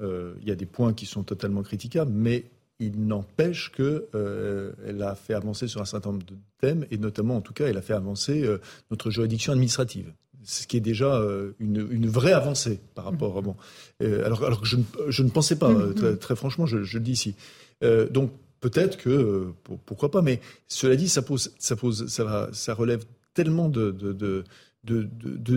euh, 0.00 0.34
il 0.40 0.48
y 0.48 0.52
a 0.52 0.54
des 0.54 0.66
points 0.66 0.94
qui 0.94 1.06
sont 1.06 1.24
totalement 1.24 1.62
critiquables, 1.62 2.12
mais 2.12 2.44
il 2.78 3.06
n'empêche 3.06 3.72
qu'elle 3.72 4.04
euh, 4.14 5.00
a 5.00 5.14
fait 5.16 5.34
avancer 5.34 5.66
sur 5.66 5.80
un 5.80 5.84
certain 5.84 6.12
nombre 6.12 6.26
de 6.26 6.36
thèmes, 6.60 6.86
et 6.90 6.98
notamment, 6.98 7.36
en 7.36 7.40
tout 7.40 7.52
cas, 7.52 7.66
elle 7.66 7.76
a 7.76 7.82
fait 7.82 7.94
avancer 7.94 8.44
euh, 8.44 8.58
notre 8.90 9.10
juridiction 9.10 9.52
administrative. 9.52 10.12
Ce 10.50 10.66
qui 10.66 10.78
est 10.78 10.80
déjà 10.80 11.22
une, 11.60 12.08
vraie 12.08 12.32
avancée 12.32 12.80
par 12.94 13.04
rapport 13.04 13.36
à 13.36 13.42
bon. 13.42 13.54
alors, 14.00 14.44
alors 14.44 14.62
que 14.62 14.66
je 14.66 14.76
ne, 14.76 14.82
je 15.08 15.22
ne 15.22 15.28
pensais 15.28 15.56
pas, 15.56 15.70
mm-hmm. 15.70 16.16
très, 16.16 16.36
franchement, 16.36 16.64
je, 16.64 16.84
je, 16.84 16.96
le 16.96 17.04
dis 17.04 17.12
ici. 17.12 17.34
donc 17.82 18.30
peut-être 18.60 18.96
que 18.96 19.52
pourquoi 19.84 20.10
pas, 20.10 20.22
mais 20.22 20.40
cela 20.66 20.96
dit, 20.96 21.10
ça 21.10 21.20
pose, 21.20 21.52
ça 21.58 21.76
pose, 21.76 22.06
ça, 22.06 22.48
ça 22.52 22.72
relève 22.72 23.04
tellement 23.34 23.68
de, 23.68 23.90
de, 23.90 24.44
de, 24.84 25.06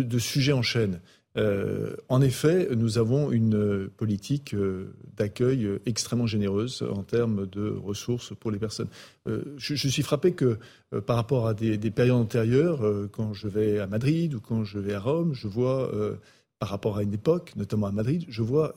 de 0.03 0.19
sujets 0.19 0.51
en 0.51 0.61
chaîne. 0.61 0.99
Euh, 1.37 1.95
en 2.09 2.21
effet, 2.21 2.67
nous 2.75 2.97
avons 2.97 3.31
une 3.31 3.89
politique 3.95 4.53
euh, 4.53 4.93
d'accueil 5.15 5.67
extrêmement 5.85 6.27
généreuse 6.27 6.83
en 6.83 7.03
termes 7.03 7.47
de 7.47 7.69
ressources 7.69 8.33
pour 8.37 8.51
les 8.51 8.59
personnes. 8.59 8.89
Euh, 9.27 9.55
je, 9.57 9.75
suis 9.75 10.03
frappé 10.03 10.33
que 10.33 10.59
par 11.05 11.15
rapport 11.15 11.47
à 11.47 11.53
des, 11.53 11.77
périodes 11.91 12.17
antérieures, 12.17 12.81
quand 13.11 13.33
je 13.33 13.47
vais 13.47 13.79
à 13.79 13.87
Madrid 13.87 14.33
ou 14.33 14.41
quand 14.41 14.63
je 14.63 14.79
vais 14.79 14.93
à 14.93 14.99
Rome, 14.99 15.33
je 15.33 15.47
vois, 15.47 15.91
par 16.59 16.69
rapport 16.69 16.97
à 16.97 17.03
une 17.03 17.13
époque, 17.13 17.53
notamment 17.55 17.87
à 17.87 17.91
Madrid, 17.91 18.25
je 18.27 18.41
vois 18.41 18.75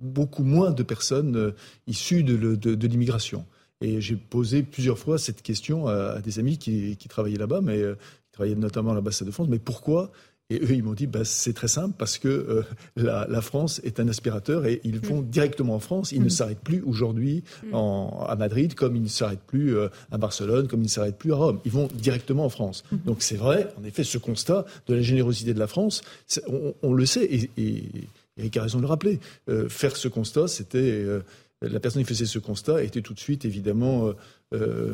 beaucoup 0.00 0.44
moins 0.44 0.70
de 0.70 0.82
personnes 0.82 1.52
issues 1.86 2.22
de, 2.22 2.86
l'immigration. 2.86 3.44
Et 3.80 4.00
j'ai 4.00 4.16
posé 4.16 4.62
plusieurs 4.62 4.98
fois 4.98 5.18
cette 5.18 5.42
question 5.42 5.88
à, 5.88 6.20
des 6.20 6.38
amis 6.38 6.56
qui, 6.56 6.96
qui 6.96 7.08
travaillaient 7.08 7.38
là-bas, 7.38 7.60
mais 7.60 7.78
qui 7.78 8.32
travaillaient 8.32 8.54
notamment 8.54 8.92
à 8.92 8.94
l'ambassade 8.94 9.26
de 9.26 9.32
France. 9.32 9.48
Mais 9.48 9.58
pourquoi 9.58 10.10
et 10.52 10.60
eux, 10.62 10.72
ils 10.72 10.82
m'ont 10.82 10.92
dit, 10.92 11.06
bah, 11.06 11.24
c'est 11.24 11.54
très 11.54 11.68
simple 11.68 11.94
parce 11.96 12.18
que 12.18 12.28
euh, 12.28 12.62
la, 12.96 13.40
France 13.40 13.80
est 13.84 14.00
un 14.00 14.08
aspirateur 14.08 14.66
et 14.66 14.80
ils 14.84 15.00
vont 15.00 15.22
mm. 15.22 15.26
directement 15.26 15.74
en 15.74 15.78
France. 15.78 16.12
Ils 16.12 16.20
ne 16.20 16.26
mm. 16.26 16.30
s'arrêtent 16.30 16.60
plus 16.60 16.82
aujourd'hui 16.82 17.42
mm. 17.64 17.74
à 17.74 18.36
Madrid 18.36 18.74
comme 18.74 18.94
ils 18.96 19.02
ne 19.02 19.08
s'arrêtent 19.08 19.46
plus 19.46 19.76
euh, 19.76 19.88
à 20.10 20.18
Barcelone, 20.18 20.68
comme 20.68 20.80
ils 20.80 20.84
ne 20.84 20.90
s'arrêtent 20.90 21.18
plus 21.18 21.32
à 21.32 21.36
Rome. 21.36 21.60
Ils 21.64 21.72
vont 21.72 21.88
directement 21.94 22.44
en 22.44 22.50
France. 22.50 22.84
Donc 23.06 23.22
c'est 23.22 23.36
vrai, 23.36 23.68
en 23.80 23.84
effet, 23.84 24.04
ce 24.04 24.18
constat 24.18 24.66
de 24.88 24.94
la 24.94 25.02
générosité 25.02 25.54
de 25.54 25.58
la 25.58 25.66
France, 25.66 26.02
on, 26.82 26.92
le 26.92 27.06
sait 27.06 27.24
et, 27.24 27.50
et, 27.56 27.84
Eric 28.36 28.56
a 28.56 28.62
raison 28.62 28.78
de 28.78 28.82
le 28.82 28.88
rappeler. 28.88 29.20
Euh, 29.48 29.68
faire 29.68 29.96
ce 29.96 30.08
constat, 30.08 30.48
c'était 30.48 31.04
la 31.60 31.80
personne 31.80 32.02
qui 32.02 32.08
faisait 32.08 32.26
ce 32.26 32.38
constat 32.38 32.82
était 32.82 33.02
tout 33.02 33.14
de 33.14 33.20
suite 33.20 33.44
évidemment 33.44 34.12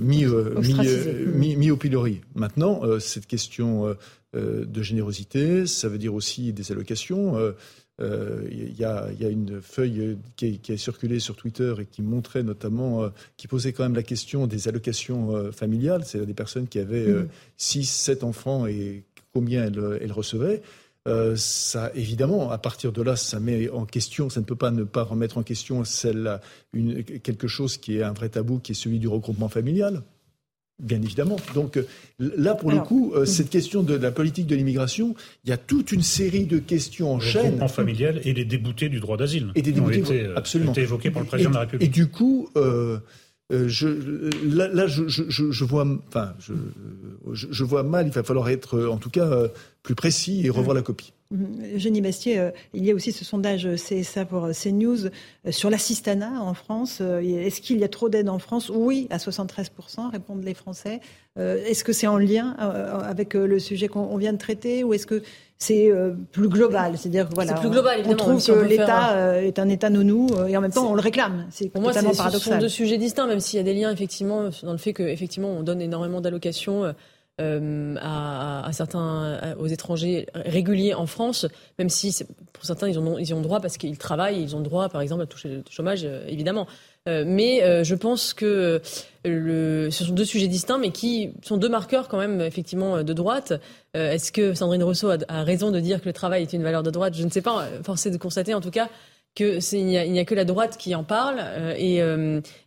mis, 0.00 0.24
mis, 1.34 1.56
mis, 1.56 1.70
au 1.70 1.76
pilori. 1.76 2.20
Maintenant, 2.34 2.82
cette 3.00 3.26
question 3.26 3.86
euh, 3.86 3.94
de 4.34 4.82
générosité, 4.82 5.66
ça 5.66 5.88
veut 5.88 5.98
dire 5.98 6.14
aussi 6.14 6.52
des 6.52 6.70
allocations. 6.70 7.38
Il 7.38 7.40
euh, 7.40 7.52
euh, 8.00 8.48
y, 8.50 8.84
a, 8.84 9.28
une 9.28 9.60
feuille 9.62 10.18
qui, 10.36 10.60
a 10.68 10.76
circulé 10.76 11.18
sur 11.18 11.34
Twitter 11.34 11.74
et 11.80 11.86
qui 11.86 12.02
montrait 12.02 12.42
notamment, 12.42 13.10
qui 13.36 13.48
posait 13.48 13.72
quand 13.72 13.84
même 13.84 13.94
la 13.94 14.02
question 14.02 14.46
des 14.46 14.68
allocations 14.68 15.50
familiales, 15.52 16.04
c'est-à-dire 16.04 16.26
des 16.26 16.34
personnes 16.34 16.68
qui 16.68 16.78
avaient 16.78 17.12
6, 17.56 17.80
mmh. 17.80 17.82
7 17.84 18.24
enfants 18.24 18.66
et 18.66 19.04
combien 19.32 19.64
elles, 19.64 20.12
recevaient. 20.12 20.62
ça, 21.36 21.90
évidemment, 21.94 22.50
à 22.50 22.58
partir 22.58 22.92
de 22.92 23.02
là, 23.02 23.16
ça 23.16 23.40
met 23.40 23.70
en 23.70 23.86
question, 23.86 24.28
ça 24.28 24.40
ne 24.40 24.44
peut 24.44 24.56
pas 24.56 24.70
ne 24.70 24.84
pas 24.84 25.02
remettre 25.02 25.38
en 25.38 25.42
question 25.42 25.84
celle, 25.84 26.40
une, 26.72 27.02
quelque 27.02 27.48
chose 27.48 27.78
qui 27.78 27.96
est 27.96 28.02
un 28.02 28.12
vrai 28.12 28.28
tabou, 28.28 28.58
qui 28.58 28.72
est 28.72 28.76
celui 28.76 28.98
du 28.98 29.08
regroupement 29.08 29.48
familial. 29.48 30.02
Bien 30.80 31.02
évidemment. 31.02 31.36
Donc 31.54 31.76
euh, 31.76 31.86
là, 32.18 32.54
pour 32.54 32.70
le 32.70 32.78
coup, 32.78 33.12
euh, 33.14 33.24
cette 33.24 33.50
question 33.50 33.82
de, 33.82 33.94
la 33.94 34.12
politique 34.12 34.46
de 34.46 34.54
l'immigration, 34.54 35.16
il 35.44 35.50
y 35.50 35.52
a 35.52 35.56
toute 35.56 35.90
une 35.90 36.02
série 36.02 36.44
de 36.44 36.58
questions 36.58 37.12
en 37.12 37.18
chaîne. 37.18 37.58
Le 37.58 37.66
familial 37.66 38.20
et 38.24 38.32
les 38.32 38.44
déboutés 38.44 38.88
du 38.88 39.00
droit 39.00 39.16
d'asile. 39.16 39.50
Et 39.56 39.62
des 39.62 39.72
déboutés, 39.72 40.00
ont 40.00 40.04
été, 40.04 40.24
euh, 40.26 40.36
absolument. 40.36 40.72
évoqués 40.74 41.10
par 41.10 41.22
le 41.22 41.28
président 41.28 41.50
de 41.50 41.54
la 41.54 41.60
République. 41.62 41.88
Et 41.88 41.90
du 41.90 42.06
coup, 42.06 42.48
je, 43.50 43.88
là, 44.46 44.86
je, 44.86 45.08
je, 45.08 45.64
vois, 45.64 45.84
enfin, 46.06 46.34
je, 47.32 47.64
vois 47.64 47.82
mal. 47.82 48.06
Il 48.06 48.12
va 48.12 48.22
falloir 48.22 48.48
être, 48.48 48.86
en 48.86 48.98
tout 48.98 49.10
cas, 49.10 49.28
plus 49.82 49.96
précis 49.96 50.46
et 50.46 50.50
revoir 50.50 50.76
la 50.76 50.82
copie. 50.82 51.12
Jenny 51.76 52.00
Bastier, 52.00 52.38
euh, 52.38 52.50
il 52.72 52.86
y 52.86 52.90
a 52.90 52.94
aussi 52.94 53.12
ce 53.12 53.22
sondage 53.22 53.68
CSA 53.76 54.24
pour 54.24 54.46
euh, 54.46 54.52
CNews 54.52 55.06
euh, 55.06 55.10
sur 55.50 55.68
l'assistanat 55.68 56.40
en 56.40 56.54
France. 56.54 57.02
Est-ce 57.02 57.60
qu'il 57.60 57.78
y 57.78 57.84
a 57.84 57.88
trop 57.88 58.08
d'aide 58.08 58.30
en 58.30 58.38
France? 58.38 58.70
Oui, 58.74 59.08
à 59.10 59.18
73%, 59.18 60.10
répondent 60.10 60.42
les 60.42 60.54
Français. 60.54 61.00
Est-ce 61.36 61.84
que 61.84 61.92
c'est 61.92 62.08
en 62.08 62.18
lien 62.18 62.56
avec 62.58 63.34
le 63.34 63.60
sujet 63.60 63.86
qu'on 63.86 64.16
vient 64.16 64.32
de 64.32 64.38
traiter 64.38 64.82
ou 64.82 64.92
est-ce 64.92 65.06
que 65.06 65.22
c'est 65.56 65.88
plus 66.32 66.48
global? 66.48 66.98
C'est-à-dire 66.98 67.28
voilà, 67.32 67.52
plus 67.52 67.70
global, 67.70 68.02
on 68.06 68.16
trouve 68.16 68.44
que 68.44 68.52
l'État 68.66 69.40
est 69.40 69.60
un 69.60 69.68
État 69.68 69.88
nounou 69.88 70.26
et 70.48 70.56
en 70.56 70.60
même 70.60 70.72
temps 70.72 70.90
on 70.90 70.94
le 70.94 71.00
réclame. 71.00 71.46
C'est 71.50 71.68
pour 71.68 71.80
moi, 71.80 71.92
c'est, 71.92 72.12
ce 72.12 72.38
sont 72.40 72.58
deux 72.58 72.68
sujets 72.68 72.98
distincts, 72.98 73.28
même 73.28 73.38
s'il 73.38 73.58
y 73.58 73.60
a 73.60 73.62
des 73.62 73.74
liens 73.74 73.92
effectivement 73.92 74.50
dans 74.64 74.72
le 74.72 74.78
fait 74.78 74.92
qu'effectivement 74.92 75.50
on 75.50 75.62
donne 75.62 75.80
énormément 75.80 76.20
d'allocations 76.20 76.92
euh, 77.40 77.94
à, 78.00 78.68
certains, 78.72 79.54
aux 79.60 79.68
étrangers 79.68 80.26
réguliers 80.34 80.94
en 80.94 81.06
France, 81.06 81.46
même 81.78 81.88
si 81.88 82.24
pour 82.52 82.64
certains 82.64 82.88
ils 82.88 82.98
ont, 82.98 83.16
ils 83.16 83.32
ont 83.32 83.40
droit 83.40 83.60
parce 83.60 83.76
qu'ils 83.76 83.96
travaillent, 83.96 84.42
ils 84.42 84.56
ont 84.56 84.60
droit 84.60 84.88
par 84.88 85.00
exemple 85.00 85.22
à 85.22 85.26
toucher 85.26 85.48
le 85.48 85.62
chômage, 85.70 86.00
euh, 86.04 86.26
évidemment. 86.26 86.66
Euh, 87.08 87.24
mais 87.24 87.84
je 87.84 87.94
pense 87.94 88.34
que 88.34 88.82
le, 89.24 89.88
ce 89.90 90.04
sont 90.04 90.12
deux 90.12 90.24
sujets 90.24 90.48
distincts, 90.48 90.78
mais 90.78 90.90
qui 90.90 91.30
sont 91.42 91.56
deux 91.56 91.68
marqueurs 91.68 92.08
quand 92.08 92.18
même 92.18 92.40
effectivement 92.40 93.02
de 93.02 93.12
droite. 93.12 93.52
Est-ce 93.94 94.32
que 94.32 94.52
Sandrine 94.54 94.82
Rousseau 94.82 95.10
a, 95.10 95.16
a, 95.28 95.42
raison 95.44 95.70
de 95.70 95.80
dire 95.80 96.00
que 96.00 96.06
le 96.06 96.12
travail 96.12 96.42
est 96.42 96.52
une 96.52 96.62
valeur 96.62 96.82
de 96.82 96.90
droite? 96.90 97.14
Je 97.16 97.24
ne 97.24 97.30
sais 97.30 97.40
pas. 97.40 97.66
Force 97.84 98.04
est 98.06 98.10
de 98.10 98.18
constater 98.18 98.52
en 98.52 98.60
tout 98.60 98.70
cas 98.70 98.88
que 99.34 99.58
il 99.74 99.86
n'y 99.86 100.18
a, 100.18 100.24
que 100.24 100.34
la 100.34 100.44
droite 100.44 100.76
qui 100.76 100.94
en 100.94 101.04
parle 101.04 101.40
et 101.78 102.02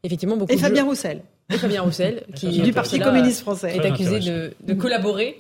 effectivement 0.04 0.38
beaucoup. 0.38 0.54
Et 0.54 0.58
Fabien 0.58 0.86
Roussel 0.86 1.22
Fabien 1.58 1.82
Roussel, 1.82 2.24
qui 2.36 2.62
du 2.62 2.74
Parti 2.74 3.00
communiste 3.00 3.42
français, 3.42 3.76
est 3.76 3.86
accusé 3.86 4.20
de, 4.20 4.54
de, 4.62 4.74
collaborer. 4.74 5.40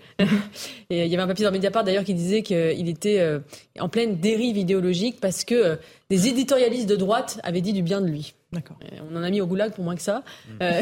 et 0.89 1.05
il 1.05 1.07
y 1.07 1.13
avait 1.13 1.23
un 1.23 1.27
papier 1.27 1.45
dans 1.45 1.51
Mediapart 1.51 1.83
d'ailleurs 1.83 2.03
qui 2.03 2.13
disait 2.13 2.41
qu'il 2.41 2.89
était 2.89 3.19
euh, 3.19 3.39
en 3.79 3.89
pleine 3.89 4.17
dérive 4.17 4.57
idéologique 4.57 5.19
parce 5.21 5.43
que 5.43 5.55
euh, 5.55 5.75
des 6.09 6.27
éditorialistes 6.27 6.89
de 6.89 6.95
droite 6.95 7.39
avaient 7.43 7.61
dit 7.61 7.73
du 7.73 7.81
bien 7.81 8.01
de 8.01 8.07
lui. 8.07 8.33
D'accord. 8.51 8.77
On 9.09 9.15
en 9.15 9.23
a 9.23 9.29
mis 9.29 9.39
au 9.39 9.47
goulag 9.47 9.71
pour 9.71 9.83
moins 9.83 9.95
que 9.95 10.01
ça. 10.01 10.23
Mm. 10.47 10.51
Euh, 10.61 10.81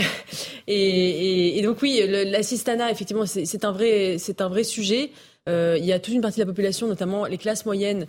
et, 0.68 1.60
et, 1.60 1.61
donc 1.61 1.81
oui, 1.81 2.01
l'assistanat, 2.07 2.89
effectivement, 2.91 3.26
c'est 3.26 3.65
un 3.65 3.72
vrai, 3.72 4.15
c'est 4.18 4.41
un 4.41 4.49
vrai 4.49 4.64
sujet. 4.64 5.11
Euh, 5.47 5.77
il 5.80 5.85
y 5.85 5.93
a 5.93 5.99
toute 5.99 6.14
une 6.14 6.22
partie 6.22 6.39
de 6.39 6.45
la 6.45 6.51
population, 6.51 6.88
notamment 6.88 7.26
les 7.26 7.38
classes 7.38 7.65
moyennes 7.65 8.07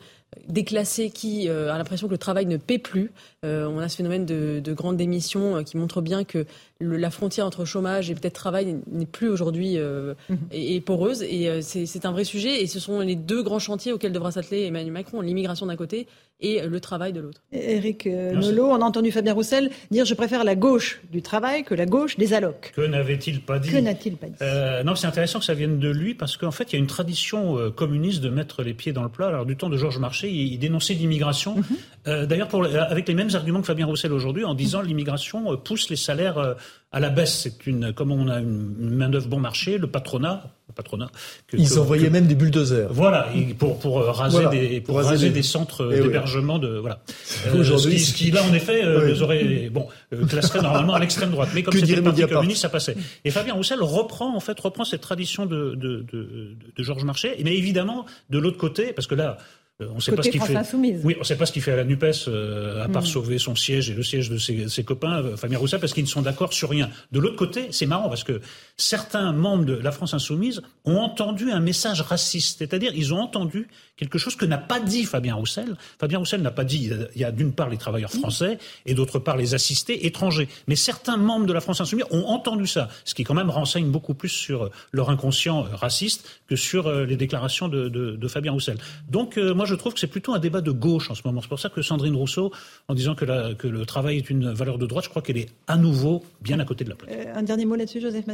déclassées, 0.49 1.11
qui 1.11 1.49
euh, 1.49 1.73
a 1.73 1.79
l'impression 1.79 2.07
que 2.07 2.13
le 2.13 2.19
travail 2.19 2.47
ne 2.47 2.57
paie 2.57 2.79
plus. 2.79 3.13
Euh, 3.45 3.67
on 3.67 3.79
a 3.79 3.89
ce 3.89 3.97
phénomène 3.97 4.27
de, 4.27 4.61
de 4.61 4.73
grande 4.73 4.97
démission 4.97 5.65
qui 5.65 5.77
montre 5.77 6.03
bien 6.03 6.25
que 6.25 6.45
la 6.81 7.11
frontière 7.11 7.47
entre 7.47 7.65
chômage 7.65 8.11
et 8.11 8.15
peut-être 8.15 8.35
travail 8.35 8.77
n'est 8.91 9.07
plus 9.07 9.29
aujourd'hui 9.29 9.79
mhm. 9.79 10.39
et, 10.51 10.81
poreuse. 10.81 11.23
Et 11.23 11.63
c'est 11.63 12.07
un 12.07 12.13
vrai 12.13 12.25
sujet. 12.25 12.63
Et 12.63 12.67
ce 12.67 12.81
sont 12.81 13.01
les 13.01 13.17
deux 13.17 13.43
grands 13.43 13.59
chantiers 13.59 13.93
auxquels 13.93 14.13
devra 14.13 14.33
s'atteler 14.33 14.65
Emmanuel 14.65 14.93
Macron 14.93 15.21
l'immigration 15.21 15.67
d'un 15.67 15.77
côté 15.77 16.07
et 16.43 16.63
le 16.67 16.81
travail 16.81 17.13
de 17.13 17.21
l'autre. 17.21 17.43
Éric 17.53 18.07
Nolot, 18.07 18.71
on 18.71 18.81
a 18.81 18.85
entendu 18.85 19.11
Fabien 19.11 19.35
Roussel 19.35 19.71
dire 19.91 20.07
je 20.07 20.15
préfère 20.15 20.43
la 20.43 20.55
gauche 20.55 21.03
du 21.13 21.21
travail 21.21 21.65
que 21.65 21.75
la 21.75 21.85
gauche 21.85 22.17
des 22.17 22.33
allocs. 22.33 22.73
Que 22.75 22.87
n'avait-il 22.87 23.43
pas 23.43 23.59
dit? 23.59 23.71
Que 23.71 23.77
n'a-t-il 23.77 24.17
pas 24.17 24.29
dit? 24.29 24.85
Non, 24.85 24.95
c'est 24.95 25.07
intéressant 25.07 25.39
que 25.39 25.45
ça 25.45 25.55
vienne 25.55 25.79
de 25.79 25.91
lui 25.91 26.15
parce 26.15 26.37
qu'en 26.37 26.51
fait, 26.51 26.73
il 26.73 26.73
y 26.75 26.77
a 26.77 26.79
une 26.79 26.87
tradition 26.87 27.59
euh, 27.59 27.71
communiste 27.71 28.21
de 28.21 28.29
mettre 28.29 28.63
les 28.63 28.75
pieds 28.75 28.93
dans 28.93 29.03
le 29.03 29.09
plat. 29.09 29.29
Alors, 29.29 29.47
du 29.47 29.57
temps 29.57 29.69
de 29.69 29.77
Georges 29.77 29.99
Marchais, 29.99 30.31
il, 30.31 30.59
dénonçait 30.59 30.95
l'immigration. 30.95 31.57
Mhm. 31.57 31.65
Euh, 32.09 32.27
d'ailleurs, 32.27 32.49
avec 32.91 33.09
les 33.09 33.15
mêmes 33.15 33.30
arguments 33.37 33.61
que 33.61 33.67
Fabien 33.67 33.87
Roussel 33.87 34.13
aujourd'hui, 34.13 34.45
en 34.45 34.55
disant 34.55 34.81
l'immigration 34.81 35.53
euh, 35.53 35.57
pousse 35.57 35.91
les 35.91 35.97
salaires 35.97 36.57
à 36.93 37.01
la 37.01 37.11
baisse. 37.11 37.41
C'est 37.43 37.67
une, 37.67 37.93
comme 37.93 38.11
on 38.11 38.29
a 38.29 38.41
une 38.41 38.95
main-d'œuvre 38.95 39.29
bon 39.29 39.41
marché, 39.41 39.79
le 39.79 39.87
patronat, 39.87 40.45
patronat. 40.75 41.11
Ils 41.53 41.79
envoyaient 41.79 42.11
même 42.11 42.27
des 42.27 42.35
bulldozers. 42.35 42.89
Voilà, 42.93 43.29
pour, 43.59 43.79
pour 43.79 44.05
raser, 44.05 44.47
des, 44.49 44.81
pour, 44.81 44.97
raser, 44.97 45.31
des 45.31 45.43
centres 45.43 45.91
eh 45.93 46.01
d'hébergement 46.01 46.59
de 46.59 46.79
voilà. 46.79 47.01
Aujourd'hui, 47.59 47.99
ce, 47.99 48.15
qui, 48.15 48.31
là 48.31 48.43
en 48.49 48.55
effet 48.55 48.83
les 49.07 49.23
aurait 49.23 49.69
bon 49.71 49.89
classerait 50.29 50.63
normalement 50.63 50.95
à 50.95 50.99
l'extrême 50.99 51.31
droite, 51.31 51.51
mais 51.55 51.63
comme 51.63 51.75
c'était 51.75 51.97
le 51.97 52.03
Parti 52.03 52.27
communiste, 52.27 52.63
ça 52.63 52.69
passait. 52.69 52.97
Et 53.25 53.31
Fabien 53.31 53.55
Roussel 53.55 53.83
reprend 53.83 54.35
en 54.35 54.41
fait 54.41 54.59
reprend 54.59 54.85
cette 54.85 55.01
tradition 55.01 55.47
de 55.47 55.75
de, 55.75 56.05
de, 56.13 56.57
de 56.77 56.83
Georges 56.83 57.05
Marchais, 57.05 57.37
mais 57.45 57.57
évidemment 57.57 58.07
de 58.31 58.39
l'autre 58.39 58.59
côté, 58.59 58.93
parce 58.93 59.07
que 59.07 59.15
là 59.15 59.39
euh, 59.81 59.87
on 59.95 60.01
sait 60.01 60.13
pas 60.13 60.23
ce 60.23 60.31
qu'il 60.31 60.41
fait. 60.41 60.57
Oui, 61.05 61.17
on 61.19 61.25
sait 61.25 61.37
pas 61.37 61.47
ce 61.47 61.53
qu'il 61.53 61.63
fait 61.63 61.73
à 61.73 61.77
la 61.77 61.85
Nupes 61.85 62.05
euh, 62.29 62.85
à 62.85 62.89
part 62.89 63.03
hmm. 63.03 63.07
sauver 63.07 63.39
son 63.39 63.55
siège 63.55 63.91
et 63.91 63.95
le 63.95 64.03
siège 64.03 64.29
de 64.29 64.39
ses, 64.39 64.85
copains, 64.85 65.23
euh, 65.23 65.37
Fabien 65.37 65.59
Roussel, 65.59 65.81
parce 65.81 65.93
qu'ils 65.95 66.05
ne 66.05 66.09
sont 66.09 66.23
d'accord 66.23 66.53
sur 66.53 66.69
rien. 66.71 66.91
De 67.13 67.21
l'autre 67.21 67.37
côté, 67.37 67.69
c'est 67.71 67.87
marrant 67.87 68.09
parce 68.09 68.25
que 68.25 68.41
certains 68.81 69.33
membres 69.33 69.65
de 69.65 69.75
la 69.75 69.93
France 69.93 70.15
insoumise 70.15 70.63
ont 70.85 70.99
entendu 70.99 71.51
un 71.51 71.61
message 71.61 72.01
raciste, 72.01 72.59
c'est-à-dire 72.59 72.93
ils 72.95 73.13
ont 73.13 73.21
entendu 73.21 73.69
quelque 73.97 74.19
chose 74.19 74.35
que 74.35 74.47
n'a 74.47 74.59
pas 74.59 74.81
dit 74.81 75.05
Fabien 75.05 75.35
Roussel. 75.35 75.77
Fabien 75.99 76.19
Roussel 76.19 76.41
n'a 76.41 76.51
pas 76.51 76.65
dit 76.65 76.91
il 77.15 77.21
y 77.21 77.25
a 77.25 77.33
d'une 77.33 77.53
part 77.53 77.69
les 77.69 77.77
travailleurs 77.77 78.11
français 78.11 78.59
et 78.87 78.95
d'autre 78.95 79.19
part 79.19 79.37
les 79.37 79.55
assistés 79.55 80.07
étrangers. 80.07 80.49
Mais 80.69 80.77
certains 80.77 81.19
membres 81.19 81.47
de 81.47 81.53
la 81.53 81.61
France 81.61 81.81
insoumise 81.81 82.07
ont 82.11 82.25
entendu 82.25 82.67
ça, 82.67 82.89
ce 83.05 83.15
qui 83.15 83.25
quand 83.25 83.35
même 83.35 83.51
renseigne 83.51 83.91
beaucoup 83.91 84.15
plus 84.15 84.31
sur 84.31 84.71
leur 84.93 85.11
inconscient 85.11 85.63
raciste 85.63 86.41
que 86.49 86.57
sur 86.57 86.91
les 86.91 87.17
déclarations 87.17 87.69
de, 87.69 88.29
Fabien 88.29 88.53
Roussel. 88.53 88.79
Donc 89.11 89.37
moi 89.37 89.67
je 89.67 89.75
trouve 89.75 89.95
que 89.95 90.01
c'est 90.01 90.07
plutôt 90.07 90.35
un 90.35 90.39
débat 90.39 90.61
de 90.61 90.71
gauche 90.71 91.11
en 91.11 91.15
ce 91.15 91.23
moment. 91.25 91.41
C'est 91.43 91.49
pour 91.49 91.61
ça 91.61 91.69
que 91.69 91.83
Sandrine 91.83 92.17
Rousseau, 92.17 92.53
en 92.89 92.95
disant 92.95 93.15
que, 93.15 93.25
le 93.25 93.87
travail 93.87 94.19
est 94.19 94.31
une 94.31 94.53
valeur 94.53 94.79
de 94.79 94.87
droite, 94.87 95.05
je 95.05 95.11
crois 95.11 95.23
qu'elle 95.23 95.39
est 95.39 95.51
à 95.67 95.77
nouveau 95.77 96.25
bien 96.41 96.59
à 96.59 96.65
côté 96.65 96.85
de 96.85 96.91
la 96.91 96.97
plaque. 96.97 97.13
Euh, 97.13 97.35
un 97.35 97.43
dernier 97.43 97.65
mot 97.65 97.77
là-dessus, 97.77 98.01
Joseph 98.01 98.27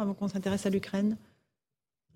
Avant 0.00 0.14
qu'on 0.14 0.28
s'intéresse 0.28 0.66
à 0.66 0.70
l'Ukraine 0.70 1.16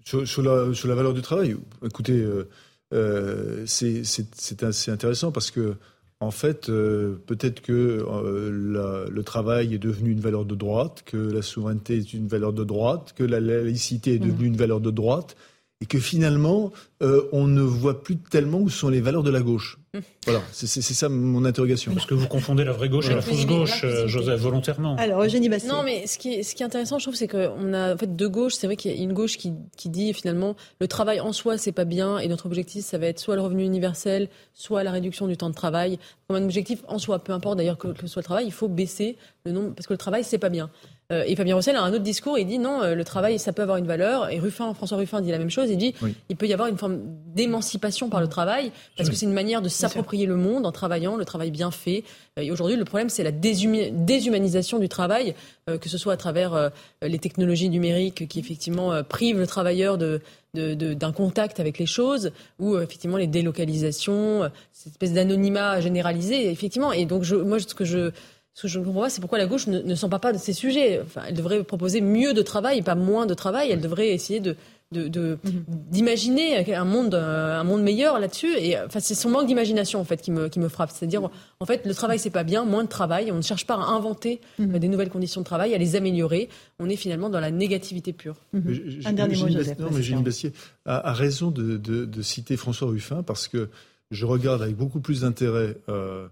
sur, 0.04 0.42
la, 0.42 0.94
valeur 0.94 1.12
du 1.12 1.20
travail, 1.20 1.56
écoutez, 1.84 2.18
euh, 2.18 2.48
euh, 2.94 3.64
c'est 3.66 4.62
assez 4.62 4.90
intéressant 4.90 5.32
parce 5.32 5.50
que 5.50 5.74
en 6.20 6.30
fait, 6.32 6.66
peut-être 6.66 7.60
que 7.60 8.04
le 8.50 9.22
travail 9.22 9.74
est 9.74 9.78
devenu 9.78 10.10
une 10.10 10.20
valeur 10.20 10.44
de 10.44 10.56
droite, 10.56 11.04
que 11.06 11.16
la 11.16 11.42
souveraineté 11.42 11.98
est 11.98 12.12
une 12.12 12.26
valeur 12.26 12.52
de 12.52 12.64
droite, 12.64 13.12
que 13.16 13.22
la 13.22 13.38
laïcité 13.38 14.14
est 14.14 14.18
devenue 14.18 14.48
mmh. 14.48 14.52
une 14.52 14.56
valeur 14.56 14.80
de 14.80 14.90
droite, 14.90 15.36
et 15.80 15.86
que 15.86 16.00
finalement, 16.00 16.72
euh, 17.02 17.28
on 17.30 17.46
ne 17.46 17.62
voit 17.62 18.02
plus 18.02 18.16
tellement 18.16 18.58
où 18.58 18.68
sont 18.68 18.88
les 18.88 19.00
valeurs 19.00 19.22
de 19.22 19.30
la 19.30 19.40
gauche. 19.40 19.78
Hum. 19.94 20.02
Voilà, 20.24 20.42
c'est 20.50 20.66
ça 20.66 21.08
mon 21.08 21.44
interrogation. 21.44 21.94
Parce 21.94 22.04
que 22.04 22.14
vous 22.14 22.26
confondez 22.26 22.64
la 22.64 22.72
vraie 22.72 22.88
gauche 22.88 23.08
et 23.08 23.14
la 23.14 23.22
fausse 23.22 23.46
gauche, 23.46 23.84
euh, 23.84 24.08
Joseph, 24.08 24.40
volontairement. 24.40 24.96
Alors, 24.96 25.22
Eugénie 25.22 25.48
Bastien. 25.48 25.72
Non, 25.72 25.82
mais 25.84 26.06
ce 26.08 26.18
qui 26.18 26.34
est, 26.34 26.42
ce 26.42 26.56
qui 26.56 26.64
est 26.64 26.66
intéressant, 26.66 26.98
je 26.98 27.04
trouve, 27.04 27.14
c'est 27.14 27.28
qu'on 27.28 27.72
a 27.72 27.94
en 27.94 27.96
fait 27.96 28.16
deux 28.16 28.28
gauches. 28.28 28.54
C'est 28.54 28.66
vrai 28.66 28.74
qu'il 28.74 28.90
y 28.90 28.98
a 28.98 29.02
une 29.02 29.12
gauche 29.12 29.38
qui, 29.38 29.52
qui 29.76 29.88
dit 29.88 30.12
finalement 30.12 30.56
le 30.80 30.88
travail 30.88 31.20
en 31.20 31.32
soi, 31.32 31.58
c'est 31.58 31.72
pas 31.72 31.84
bien, 31.84 32.18
et 32.18 32.26
notre 32.26 32.46
objectif, 32.46 32.84
ça 32.84 32.98
va 32.98 33.06
être 33.06 33.20
soit 33.20 33.36
le 33.36 33.42
revenu 33.42 33.62
universel, 33.62 34.28
soit 34.54 34.82
la 34.82 34.90
réduction 34.90 35.28
du 35.28 35.36
temps 35.36 35.48
de 35.48 35.54
travail. 35.54 35.98
Comme 36.26 36.36
un 36.36 36.44
objectif 36.44 36.82
en 36.88 36.98
soi, 36.98 37.20
peu 37.20 37.32
importe 37.32 37.56
d'ailleurs 37.56 37.78
que, 37.78 37.88
que 37.88 38.06
soit 38.08 38.20
le 38.20 38.24
travail, 38.24 38.46
il 38.46 38.52
faut 38.52 38.68
baisser 38.68 39.16
le 39.44 39.52
nombre, 39.52 39.74
parce 39.74 39.86
que 39.86 39.94
le 39.94 39.98
travail, 39.98 40.24
c'est 40.24 40.38
pas 40.38 40.50
bien. 40.50 40.70
Euh, 41.10 41.24
et 41.26 41.36
Fabien 41.36 41.54
Roussel 41.54 41.76
a 41.76 41.82
un 41.82 41.92
autre 41.92 42.02
discours, 42.02 42.38
il 42.38 42.46
dit 42.46 42.58
non, 42.58 42.82
le 42.82 43.04
travail, 43.04 43.38
ça 43.38 43.52
peut 43.52 43.62
avoir 43.62 43.78
une 43.78 43.86
valeur. 43.86 44.30
Et 44.30 44.38
Ruffin, 44.38 44.74
François 44.74 44.98
Ruffin 44.98 45.20
dit 45.20 45.30
la 45.30 45.38
même 45.38 45.50
chose, 45.50 45.70
il 45.70 45.78
dit 45.78 45.94
il 46.28 46.36
peut 46.36 46.46
y 46.46 46.52
avoir 46.52 46.68
une 46.68 46.78
forme 46.78 46.98
d'émancipation 47.34 48.08
par 48.08 48.20
le 48.20 48.28
travail, 48.28 48.72
parce 48.96 49.08
que 49.08 49.14
c'est 49.14 49.26
une 49.26 49.32
manière 49.32 49.62
de 49.62 49.68
s'approprier 49.68 50.26
le 50.26 50.36
monde 50.36 50.66
en 50.66 50.72
travaillant, 50.72 51.16
le 51.16 51.24
travail 51.24 51.50
bien 51.50 51.70
fait. 51.70 52.04
Euh, 52.38 52.42
et 52.42 52.50
aujourd'hui, 52.50 52.76
le 52.76 52.84
problème, 52.84 53.08
c'est 53.08 53.22
la 53.22 53.32
déshumanisation 53.32 54.78
du 54.78 54.88
travail, 54.88 55.34
euh, 55.68 55.78
que 55.78 55.88
ce 55.88 55.98
soit 55.98 56.12
à 56.12 56.16
travers 56.16 56.54
euh, 56.54 56.68
les 57.02 57.18
technologies 57.18 57.68
numériques 57.68 58.28
qui 58.28 58.38
effectivement 58.38 59.02
privent 59.04 59.38
le 59.38 59.46
travailleur 59.46 59.98
de, 59.98 60.20
d'un 60.54 61.12
contact 61.12 61.60
avec 61.60 61.78
les 61.78 61.86
choses, 61.86 62.32
ou 62.58 62.78
effectivement 62.78 63.16
les 63.16 63.26
délocalisations, 63.26 64.50
cette 64.72 64.92
espèce 64.92 65.12
d'anonymat 65.12 65.80
généralisé, 65.80 66.50
effectivement. 66.50 66.92
Et 66.92 67.04
donc, 67.04 67.22
je, 67.22 67.36
moi, 67.36 67.58
ce 67.60 67.74
que 67.74 67.84
je 67.84 68.10
ce 68.58 68.62
que 68.62 68.68
je 68.68 68.80
ne 68.80 68.84
comprends 68.84 69.02
pas, 69.02 69.10
c'est 69.10 69.20
pourquoi 69.20 69.38
la 69.38 69.46
gauche 69.46 69.68
ne, 69.68 69.78
ne 69.78 69.94
s'empare 69.94 70.18
pas 70.18 70.32
de 70.32 70.38
ces 70.38 70.52
sujets. 70.52 71.00
Enfin, 71.00 71.22
elle 71.28 71.34
devrait 71.34 71.62
proposer 71.62 72.00
mieux 72.00 72.34
de 72.34 72.42
travail, 72.42 72.82
pas 72.82 72.96
moins 72.96 73.24
de 73.24 73.34
travail. 73.34 73.70
Elle 73.70 73.80
devrait 73.80 74.08
essayer 74.08 74.40
de, 74.40 74.56
d'imaginer 74.90 76.64
de, 76.64 76.72
un 76.72 76.84
monde 76.84 77.14
un 77.14 77.62
monde 77.62 77.82
meilleur 77.82 78.18
là-dessus 78.18 78.56
et 78.58 78.80
enfin 78.80 79.00
c'est 79.00 79.14
son 79.14 79.28
manque 79.28 79.46
d'imagination 79.46 80.00
en 80.00 80.04
fait 80.04 80.22
qui 80.22 80.30
me 80.30 80.48
qui 80.48 80.60
me 80.60 80.70
frappe 80.70 80.90
c'est-à-dire 80.90 81.28
en 81.60 81.66
fait 81.66 81.84
le 81.84 81.94
travail 81.94 82.18
c'est 82.18 82.30
pas 82.30 82.42
bien 82.42 82.64
moins 82.64 82.84
de 82.84 82.88
travail 82.88 83.30
on 83.30 83.36
ne 83.36 83.42
cherche 83.42 83.66
pas 83.66 83.74
à 83.74 83.84
inventer 83.84 84.40
mhm. 84.58 84.78
des 84.78 84.88
nouvelles 84.88 85.10
conditions 85.10 85.42
de 85.42 85.44
travail 85.44 85.74
à 85.74 85.78
les 85.78 85.94
améliorer 85.94 86.48
on 86.78 86.88
est 86.88 86.96
finalement 86.96 87.28
dans 87.28 87.38
la 87.38 87.50
négativité 87.50 88.14
pure 88.14 88.36
mhm. 88.54 89.02
un 89.04 89.12
dernier 89.12 89.36
mot 89.36 89.48
Joseph 89.48 89.78
non 89.78 89.90
mais 89.92 90.52
a, 90.86 91.12
raison 91.12 91.50
de, 91.50 91.76
de, 91.76 92.22
citer 92.22 92.56
François 92.56 92.88
Ruffin 92.88 93.22
parce 93.22 93.46
que 93.46 93.68
je 94.10 94.24
regarde 94.24 94.62
avec 94.62 94.74
beaucoup 94.74 95.00
plus 95.00 95.20
d'intérêt 95.20 95.76
euh, 95.90 96.28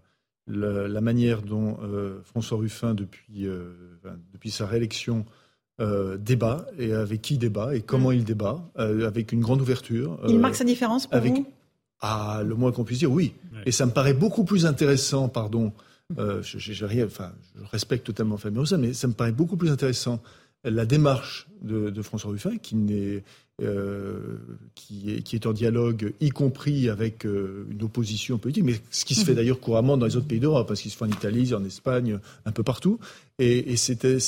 la, 0.47 1.01
manière 1.01 1.43
dont 1.43 1.79
euh, 1.83 2.21
François 2.25 2.59
Ruffin 2.59 2.95
depuis 2.95 3.47
euh, 3.47 3.73
depuis 4.33 4.51
sa 4.51 4.67
réélection 4.67 5.25
euh, 5.79 6.17
débat 6.17 6.65
et 6.79 6.95
avec 6.95 7.21
qui 7.21 7.37
débat 7.37 7.77
et 7.77 7.83
comment 7.83 8.09
mm. 8.09 8.15
il 8.15 8.25
débat, 8.25 8.67
euh, 8.79 9.07
avec 9.07 9.31
une 9.33 9.41
grande 9.41 9.61
ouverture. 9.61 10.19
il 10.27 10.39
marque 10.39 10.55
sa 10.55 10.65
différence 10.65 11.07
pour 11.07 11.21
vous? 11.21 11.47
Ah, 12.01 12.41
le 12.43 12.55
moins 12.55 12.73
qu'on 12.73 12.85
puisse 12.85 13.01
dire, 13.01 13.13
oui. 13.13 13.35
Et 13.67 13.73
ça 13.73 13.85
me 13.85 13.91
paraît 13.91 14.15
beaucoup 14.15 14.45
plus 14.45 14.65
intéressant, 14.65 15.29
pardon, 15.29 15.75
euh, 16.19 16.41
je, 16.43 16.85
rien, 16.87 17.05
enfin, 17.05 17.31
je 17.55 17.63
respecte 17.71 18.07
totalement 18.07 18.39
Fabien 18.39 18.61
Roussel, 18.61 18.81
mais 18.81 18.95
ça 18.95 19.07
me 19.07 19.13
paraît 19.13 19.33
beaucoup 19.33 19.59
plus 19.59 19.71
intéressant 19.71 20.23
la 20.65 20.87
démarche 20.87 21.47
de, 21.61 21.91
de 21.91 22.03
François 22.03 22.31
Ruffin, 22.31 22.57
qui 22.57 22.75
n'est 22.75 23.23
euh, 23.63 24.37
qui, 24.75 25.15
est, 25.15 25.23
qui, 25.23 25.35
est, 25.35 25.47
en 25.47 25.55
dialogue, 25.55 26.13
y 26.21 26.29
compris 26.29 26.91
avec 26.91 27.25
euh, 27.25 27.67
une 27.71 27.83
opposition 27.85 28.37
politique, 28.37 28.65
mais 28.65 28.75
ce 28.91 29.07
qui 29.07 29.15
se 29.15 29.25
fait 29.25 29.31
mhm. 29.31 29.37
d'ailleurs 29.39 29.61
couramment 29.61 29.97
dans 29.97 30.05
les 30.05 30.15
autres 30.17 30.27
pays 30.27 30.41
d'Europe, 30.41 30.69
parce 30.69 30.83
qu'il 30.83 30.91
se 30.91 30.97
fait 30.99 31.07
en 31.07 31.11
Italie, 31.11 31.55
en 31.55 31.65
Espagne, 31.65 32.19
un 32.45 32.53
peu 32.53 32.63
partout. 32.63 32.99
Et, 33.39 33.73
et 33.73 33.77
c'était, 33.77 34.19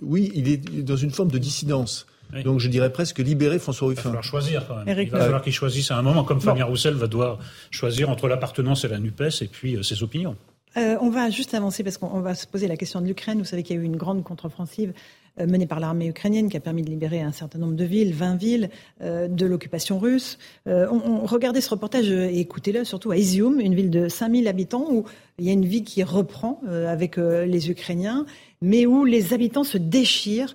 oui, 0.00 0.32
il 0.34 0.48
est 0.48 0.56
dans 0.82 0.96
une 0.96 1.10
forme 1.10 1.30
de 1.30 1.36
dissidence. 1.36 2.06
Donc 2.44 2.60
je 2.60 2.68
dirais 2.68 2.90
presque 2.90 3.18
libérer 3.18 3.58
François 3.58 3.88
Ruffin. 3.88 4.00
Il 4.00 4.04
va 4.04 4.08
falloir 4.08 4.24
choisir 4.24 4.66
quand 4.66 4.76
même. 4.82 4.98
il 4.98 5.10
va 5.10 5.20
falloir 5.20 5.42
qu'il 5.42 5.52
choisisse 5.52 5.90
à 5.90 5.98
un 5.98 6.02
moment, 6.02 6.24
comme 6.24 6.40
Fabien 6.40 6.64
Roussel 6.64 6.94
va 6.94 7.08
devoir 7.08 7.38
choisir 7.70 8.08
entre 8.08 8.26
l'appartenance 8.26 8.86
à 8.86 8.88
la 8.88 8.98
NUPES 8.98 9.42
et 9.42 9.48
puis 9.48 9.76
euh, 9.76 9.82
ses 9.82 10.02
opinions. 10.02 10.34
on 10.76 11.10
va 11.10 11.28
juste 11.28 11.52
avancer 11.52 11.84
parce 11.84 11.98
qu'on 11.98 12.20
va 12.20 12.34
se 12.34 12.46
poser 12.46 12.68
la 12.68 12.78
question 12.78 13.02
de 13.02 13.06
l'Ukraine. 13.06 13.38
Vous 13.38 13.44
savez 13.44 13.62
qu'il 13.62 13.76
y 13.76 13.78
a 13.78 13.82
eu 13.82 13.84
une 13.84 13.98
grande 13.98 14.24
contre-offensive 14.24 14.94
menée 15.38 15.66
par 15.66 15.80
l'armée 15.80 16.08
ukrainienne 16.08 16.48
qui 16.48 16.56
a 16.56 16.60
permis 16.60 16.82
de 16.82 16.90
libérer 16.90 17.20
un 17.20 17.32
certain 17.32 17.58
nombre 17.58 17.74
de 17.74 17.84
villes, 17.84 18.12
20 18.12 18.36
villes, 18.36 18.70
euh, 19.00 19.28
de 19.28 19.46
l'occupation 19.46 19.98
russe. 19.98 20.38
Euh, 20.66 20.86
on, 20.90 21.24
regardait 21.26 21.60
ce 21.60 21.70
reportage 21.70 22.10
et 22.10 22.40
écoutez-le 22.40 22.84
surtout 22.84 23.10
à 23.10 23.16
Izium, 23.16 23.60
une 23.60 23.74
ville 23.74 23.90
de 23.90 24.08
5000 24.08 24.48
habitants 24.48 24.86
où 24.90 25.04
il 25.38 25.46
y 25.46 25.50
a 25.50 25.52
une 25.52 25.64
vie 25.64 25.82
qui 25.82 26.02
reprend 26.02 26.60
avec 26.86 27.16
les 27.16 27.70
Ukrainiens, 27.70 28.26
mais 28.60 28.84
où 28.86 29.04
les 29.04 29.32
habitants 29.32 29.64
se 29.64 29.78
déchirent 29.78 30.54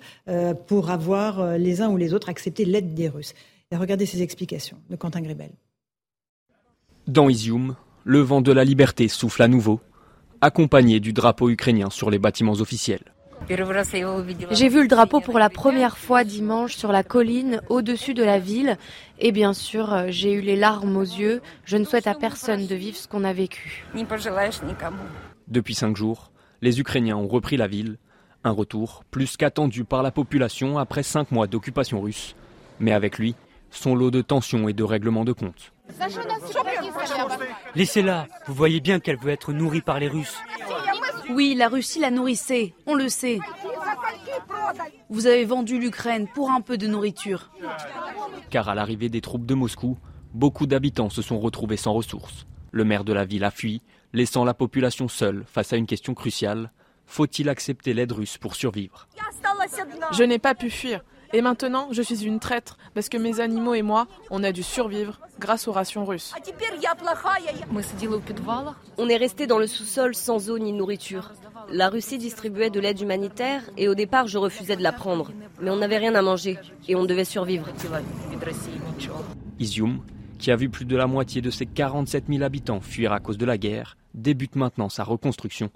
pour 0.67 0.91
avoir 0.91 1.57
les 1.57 1.81
uns 1.81 1.89
ou 1.89 1.97
les 1.97 2.13
autres 2.13 2.29
accepté 2.29 2.63
l'aide 2.63 2.93
des 2.93 3.09
Russes. 3.09 3.33
Et 3.71 3.75
regardez 3.75 4.05
ces 4.05 4.21
explications 4.21 4.77
de 4.89 4.95
Quentin 4.95 5.21
Gribel. 5.21 5.49
Dans 7.07 7.29
Izium, 7.29 7.75
le 8.03 8.19
vent 8.19 8.41
de 8.41 8.51
la 8.51 8.63
liberté 8.63 9.07
souffle 9.07 9.41
à 9.41 9.47
nouveau, 9.47 9.79
accompagné 10.41 10.99
du 10.99 11.13
drapeau 11.13 11.49
ukrainien 11.49 11.89
sur 11.89 12.09
les 12.09 12.19
bâtiments 12.19 12.53
officiels. 12.53 13.13
J'ai 14.51 14.69
vu 14.69 14.81
le 14.81 14.87
drapeau 14.87 15.21
pour 15.21 15.39
la 15.39 15.49
première 15.49 15.97
fois 15.97 16.23
dimanche 16.23 16.75
sur 16.75 16.91
la 16.91 17.03
colline 17.03 17.61
au-dessus 17.69 18.13
de 18.13 18.23
la 18.23 18.39
ville 18.39 18.77
et 19.19 19.31
bien 19.31 19.53
sûr 19.53 19.93
euh, 19.93 20.05
j'ai 20.09 20.33
eu 20.33 20.41
les 20.41 20.55
larmes 20.55 20.97
aux 20.97 21.01
yeux. 21.01 21.41
Je 21.63 21.77
ne 21.77 21.85
souhaite 21.85 22.07
à 22.07 22.13
personne 22.13 22.67
de 22.67 22.75
vivre 22.75 22.97
ce 22.97 23.07
qu'on 23.07 23.23
a 23.23 23.33
vécu. 23.33 23.85
Depuis 25.47 25.75
cinq 25.75 25.95
jours, 25.95 26.31
les 26.61 26.79
Ukrainiens 26.79 27.15
ont 27.17 27.27
repris 27.27 27.57
la 27.57 27.67
ville, 27.67 27.97
un 28.43 28.51
retour 28.51 29.03
plus 29.11 29.37
qu'attendu 29.37 29.83
par 29.83 30.03
la 30.03 30.11
population 30.11 30.77
après 30.77 31.03
cinq 31.03 31.31
mois 31.31 31.47
d'occupation 31.47 32.01
russe, 32.01 32.35
mais 32.79 32.91
avec 32.91 33.17
lui, 33.17 33.35
son 33.71 33.95
lot 33.95 34.11
de 34.11 34.21
tensions 34.21 34.67
et 34.67 34.73
de 34.73 34.83
règlements 34.83 35.25
de 35.25 35.33
comptes. 35.33 35.71
Laissez-la, 37.75 38.27
vous 38.47 38.53
voyez 38.53 38.81
bien 38.81 38.99
qu'elle 38.99 39.17
veut 39.17 39.31
être 39.31 39.53
nourrie 39.53 39.81
par 39.81 39.99
les 39.99 40.07
Russes. 40.07 40.37
Oui, 41.29 41.55
la 41.55 41.67
Russie 41.67 41.99
la 41.99 42.11
nourrissait, 42.11 42.73
on 42.85 42.95
le 42.95 43.09
sait. 43.09 43.39
Vous 45.09 45.27
avez 45.27 45.45
vendu 45.45 45.79
l'Ukraine 45.79 46.27
pour 46.33 46.51
un 46.51 46.61
peu 46.61 46.77
de 46.77 46.87
nourriture. 46.87 47.51
Car 48.49 48.69
à 48.69 48.75
l'arrivée 48.75 49.09
des 49.09 49.21
troupes 49.21 49.45
de 49.45 49.53
Moscou, 49.53 49.97
beaucoup 50.33 50.67
d'habitants 50.67 51.09
se 51.09 51.21
sont 51.21 51.39
retrouvés 51.39 51.77
sans 51.77 51.93
ressources. 51.93 52.45
Le 52.71 52.83
maire 52.83 53.03
de 53.03 53.13
la 53.13 53.25
ville 53.25 53.43
a 53.43 53.51
fui, 53.51 53.81
laissant 54.13 54.45
la 54.45 54.53
population 54.53 55.07
seule 55.07 55.43
face 55.47 55.73
à 55.73 55.77
une 55.77 55.85
question 55.85 56.13
cruciale. 56.13 56.71
Faut-il 57.05 57.49
accepter 57.49 57.93
l'aide 57.93 58.11
russe 58.11 58.37
pour 58.37 58.55
survivre? 58.55 59.07
Je 60.11 60.23
n'ai 60.23 60.39
pas 60.39 60.55
pu 60.55 60.69
fuir. 60.69 61.03
Et 61.33 61.41
maintenant, 61.41 61.89
je 61.91 62.01
suis 62.01 62.23
une 62.23 62.39
traître 62.39 62.77
parce 62.93 63.09
que 63.09 63.17
mes 63.17 63.39
animaux 63.39 63.73
et 63.73 63.81
moi, 63.81 64.07
on 64.29 64.43
a 64.43 64.51
dû 64.51 64.63
survivre 64.63 65.19
grâce 65.39 65.67
aux 65.67 65.71
rations 65.71 66.05
russes. 66.05 66.33
On 68.97 69.09
est 69.09 69.17
resté 69.17 69.47
dans 69.47 69.59
le 69.59 69.67
sous-sol 69.67 70.15
sans 70.15 70.49
eau 70.49 70.57
ni 70.57 70.71
nourriture. 70.73 71.33
La 71.69 71.89
Russie 71.89 72.17
distribuait 72.17 72.69
de 72.69 72.79
l'aide 72.79 73.01
humanitaire 73.01 73.61
et 73.75 73.89
au 73.89 73.95
départ, 73.95 74.27
je 74.27 74.37
refusais 74.37 74.77
de 74.77 74.83
la 74.83 74.93
prendre. 74.93 75.31
Mais 75.61 75.69
on 75.69 75.75
n'avait 75.75 75.97
rien 75.97 76.15
à 76.15 76.21
manger 76.21 76.57
et 76.87 76.95
on 76.95 77.05
devait 77.05 77.25
survivre. 77.25 77.67
Izium, 79.59 80.01
qui 80.39 80.51
a 80.51 80.55
vu 80.55 80.69
plus 80.69 80.85
de 80.85 80.95
la 80.95 81.07
moitié 81.07 81.41
de 81.41 81.49
ses 81.49 81.65
47 81.65 82.25
000 82.29 82.43
habitants 82.43 82.79
fuir 82.79 83.11
à 83.11 83.19
cause 83.19 83.37
de 83.37 83.45
la 83.45 83.57
guerre, 83.57 83.97
débute 84.13 84.55
maintenant 84.55 84.87
sa 84.87 85.03
reconstruction. 85.03 85.71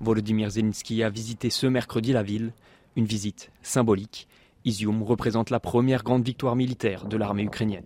Volodymyr 0.00 0.50
Zelensky 0.50 1.02
a 1.02 1.10
visité 1.10 1.50
ce 1.50 1.66
mercredi 1.66 2.12
la 2.12 2.22
ville, 2.22 2.52
une 2.96 3.04
visite 3.04 3.50
symbolique 3.62 4.28
Izium 4.64 5.02
représente 5.02 5.50
la 5.50 5.60
première 5.60 6.02
grande 6.02 6.24
victoire 6.24 6.56
militaire 6.56 7.06
de 7.06 7.16
l'armée 7.16 7.42
ukrainienne. 7.42 7.84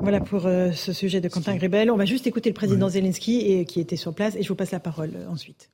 Voilà 0.00 0.20
pour 0.20 0.46
euh, 0.46 0.72
ce 0.72 0.92
sujet 0.92 1.20
de 1.20 1.28
Quentin 1.28 1.56
Gribel. 1.56 1.90
On 1.90 1.96
va 1.96 2.04
juste 2.04 2.26
écouter 2.26 2.50
le 2.50 2.54
président 2.54 2.88
Zelensky 2.88 3.40
et, 3.40 3.64
qui 3.64 3.80
était 3.80 3.96
sur 3.96 4.14
place 4.14 4.34
et 4.36 4.42
je 4.42 4.48
vous 4.48 4.54
passe 4.54 4.70
la 4.70 4.80
parole 4.80 5.12
euh, 5.14 5.28
ensuite. 5.28 5.70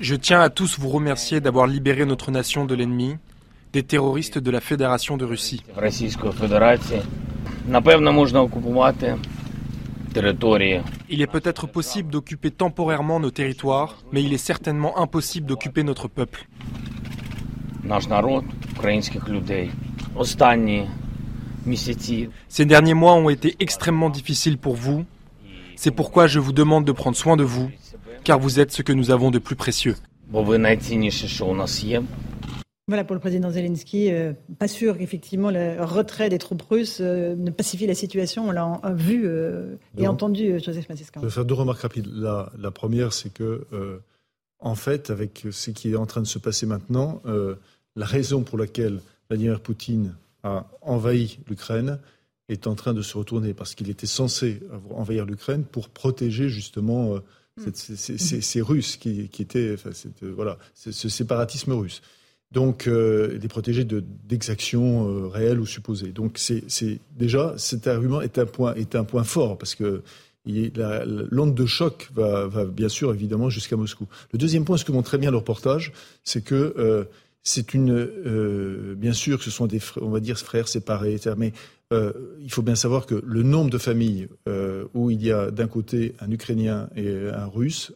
Je 0.00 0.14
tiens 0.14 0.40
à 0.40 0.48
tous 0.48 0.78
vous 0.78 0.88
remercier 0.88 1.40
d'avoir 1.40 1.66
libéré 1.66 2.04
notre 2.04 2.30
nation 2.30 2.64
de 2.64 2.74
l'ennemi, 2.74 3.16
des 3.72 3.82
terroristes 3.82 4.38
de 4.38 4.50
la 4.50 4.60
Fédération 4.60 5.16
de 5.16 5.24
Russie. 5.24 5.62
Il 11.08 11.22
est 11.22 11.26
peut-être 11.26 11.66
possible 11.66 12.10
d'occuper 12.10 12.50
temporairement 12.50 13.20
nos 13.20 13.30
territoires, 13.30 13.98
mais 14.12 14.22
il 14.22 14.32
est 14.32 14.38
certainement 14.38 14.98
impossible 14.98 15.46
d'occuper 15.46 15.82
notre 15.82 16.08
peuple. 16.08 16.46
Ces 22.48 22.64
derniers 22.64 22.94
mois 22.94 23.14
ont 23.14 23.28
été 23.28 23.56
extrêmement 23.60 24.10
difficiles 24.10 24.58
pour 24.58 24.74
vous. 24.74 25.04
C'est 25.76 25.90
pourquoi 25.90 26.26
je 26.26 26.38
vous 26.38 26.52
demande 26.52 26.84
de 26.84 26.92
prendre 26.92 27.16
soin 27.16 27.36
de 27.36 27.44
vous, 27.44 27.70
car 28.24 28.38
vous 28.38 28.60
êtes 28.60 28.72
ce 28.72 28.82
que 28.82 28.92
nous 28.92 29.10
avons 29.10 29.30
de 29.30 29.38
plus 29.38 29.56
précieux. 29.56 29.96
Voilà 32.88 33.04
pour 33.04 33.14
le 33.14 33.20
président 33.20 33.50
Zelensky. 33.50 34.10
Euh, 34.10 34.32
pas 34.58 34.66
sûr 34.66 34.96
qu'effectivement 34.96 35.50
le 35.50 35.76
retrait 35.84 36.30
des 36.30 36.38
troupes 36.38 36.62
russes 36.62 37.00
euh, 37.02 37.36
ne 37.36 37.50
pacifie 37.50 37.86
la 37.86 37.94
situation. 37.94 38.48
On 38.48 38.50
l'a 38.50 38.80
vu 38.94 39.24
euh, 39.26 39.76
et 39.98 40.08
entendu, 40.08 40.58
Joseph 40.58 40.88
Massescan. 40.88 41.20
Je 41.20 41.26
vais 41.26 41.32
faire 41.32 41.44
deux 41.44 41.54
remarques 41.54 41.82
rapides. 41.82 42.08
La, 42.10 42.50
la 42.58 42.70
première, 42.70 43.12
c'est 43.12 43.30
que, 43.30 43.66
en 44.58 44.74
fait, 44.74 45.10
avec 45.10 45.46
ce 45.50 45.70
qui 45.70 45.92
est 45.92 45.96
en 45.96 46.06
train 46.06 46.22
de 46.22 46.26
se 46.26 46.38
passer 46.38 46.64
maintenant, 46.64 47.22
la 47.94 48.06
raison 48.06 48.42
pour 48.42 48.56
laquelle 48.56 49.00
Vladimir 49.28 49.60
Poutine 49.60 50.14
a 50.42 50.66
envahi 50.80 51.38
l'Ukraine 51.48 51.98
est 52.48 52.66
en 52.66 52.74
train 52.74 52.94
de 52.94 53.02
se 53.02 53.18
retourner 53.18 53.52
parce 53.52 53.74
qu'il 53.74 53.90
était 53.90 54.06
censé 54.06 54.60
envahir 54.90 55.26
l'Ukraine 55.26 55.64
pour 55.64 55.90
protéger 55.90 56.48
justement 56.48 57.16
mm. 57.58 57.62
ces, 57.74 58.62
Russes 58.62 58.96
qui, 58.96 59.28
qui 59.28 59.42
étaient, 59.42 59.74
enfin, 59.74 59.90
voilà, 60.22 60.56
ce 60.74 61.08
séparatisme 61.10 61.72
russe 61.72 62.00
donc 62.50 62.86
euh, 62.86 63.38
les 63.40 63.48
protéger 63.48 63.84
d'exactions 63.84 65.08
euh, 65.08 65.26
réelles 65.26 65.60
ou 65.60 65.66
supposées. 65.66 66.12
Donc 66.12 66.38
c'est 66.38 67.00
déjà 67.16 67.54
cet 67.56 67.86
argument 67.86 68.20
est 68.20 68.38
un 68.38 68.46
point 68.46 68.74
est 68.74 68.94
un 68.94 69.04
point 69.04 69.24
fort 69.24 69.58
parce 69.58 69.74
que 69.74 70.02
l'onde 70.46 71.54
de 71.54 71.66
choc 71.66 72.08
va, 72.14 72.46
va, 72.46 72.64
bien 72.64 72.88
sûr 72.88 73.12
évidemment 73.12 73.50
jusqu'à 73.50 73.76
Moscou. 73.76 74.06
Le 74.32 74.38
deuxième 74.38 74.64
point, 74.64 74.76
ce 74.76 74.84
que 74.84 74.92
montre 74.92 75.08
très 75.08 75.18
bien 75.18 75.30
le 75.30 75.36
reportage, 75.36 75.92
c'est 76.24 76.42
que 76.42 76.74
euh, 76.78 77.04
c'est 77.42 77.74
une, 77.74 77.92
euh, 77.92 78.94
bien 78.96 79.12
sûr, 79.12 79.38
que 79.38 79.44
ce 79.44 79.50
sont 79.50 79.66
des, 79.66 79.80
on 80.00 80.10
va 80.10 80.20
dire, 80.20 80.38
frères 80.38 80.68
séparés. 80.68 81.16
Mais 81.36 81.52
euh, 81.92 82.12
il 82.42 82.52
faut 82.52 82.62
bien 82.62 82.74
savoir 82.74 83.06
que 83.06 83.22
le 83.26 83.42
nombre 83.42 83.70
de 83.70 83.78
familles 83.78 84.28
euh, 84.46 84.84
où 84.94 85.10
il 85.10 85.24
y 85.24 85.32
a 85.32 85.50
d'un 85.50 85.66
côté 85.66 86.14
un 86.20 86.30
Ukrainien 86.30 86.90
et 86.96 87.08
un 87.32 87.46
Russe 87.46 87.92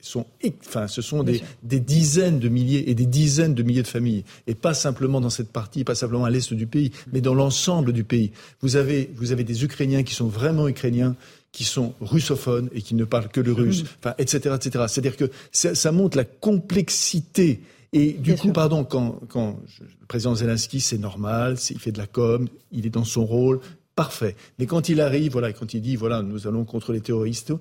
sont, 0.00 0.26
enfin, 0.66 0.88
ce 0.88 1.00
sont 1.00 1.22
des, 1.22 1.42
des, 1.62 1.80
dizaines 1.80 2.38
de 2.38 2.48
milliers 2.48 2.90
et 2.90 2.94
des 2.94 3.06
dizaines 3.06 3.54
de 3.54 3.62
milliers 3.62 3.82
de 3.82 3.88
familles, 3.88 4.24
et 4.46 4.54
pas 4.54 4.74
simplement 4.74 5.20
dans 5.20 5.30
cette 5.30 5.52
partie, 5.52 5.84
pas 5.84 5.94
simplement 5.94 6.24
à 6.24 6.30
l'est 6.30 6.52
du 6.52 6.66
pays, 6.66 6.92
mais 7.12 7.20
dans 7.20 7.34
l'ensemble 7.34 7.92
du 7.92 8.04
pays. 8.04 8.32
Vous 8.60 8.76
avez, 8.76 9.10
vous 9.16 9.32
avez 9.32 9.44
des 9.44 9.64
Ukrainiens 9.64 10.02
qui 10.02 10.14
sont 10.14 10.28
vraiment 10.28 10.68
ukrainiens 10.68 11.16
qui 11.52 11.64
sont 11.64 11.94
russophones 12.00 12.68
et 12.72 12.82
qui 12.82 12.94
ne 12.94 13.04
parlent 13.04 13.28
que 13.28 13.40
le 13.40 13.52
russe, 13.52 13.84
enfin, 13.98 14.14
etc., 14.18 14.54
etc. 14.54 14.84
C'est-à-dire 14.88 15.16
que 15.16 15.30
ça, 15.50 15.74
ça 15.74 15.92
montre 15.92 16.16
la 16.16 16.24
complexité 16.24 17.60
et 17.92 18.12
du 18.12 18.36
coup, 18.36 18.52
pardon, 18.52 18.84
quand, 18.84 19.20
quand 19.28 19.58
le 19.80 20.06
président 20.06 20.34
Zelensky, 20.34 20.80
c'est 20.80 20.98
normal, 20.98 21.56
il 21.70 21.78
fait 21.78 21.90
de 21.90 21.98
la 21.98 22.06
com, 22.06 22.48
il 22.70 22.86
est 22.86 22.90
dans 22.90 23.04
son 23.04 23.24
rôle, 23.24 23.60
parfait. 23.96 24.36
Mais 24.58 24.66
quand 24.66 24.88
il 24.88 25.00
arrive, 25.00 25.32
voilà, 25.32 25.52
quand 25.52 25.74
il 25.74 25.80
dit, 25.80 25.96
voilà, 25.96 26.22
nous 26.22 26.46
allons 26.46 26.64
contre 26.64 26.92
les 26.92 27.00
terroristes, 27.00 27.52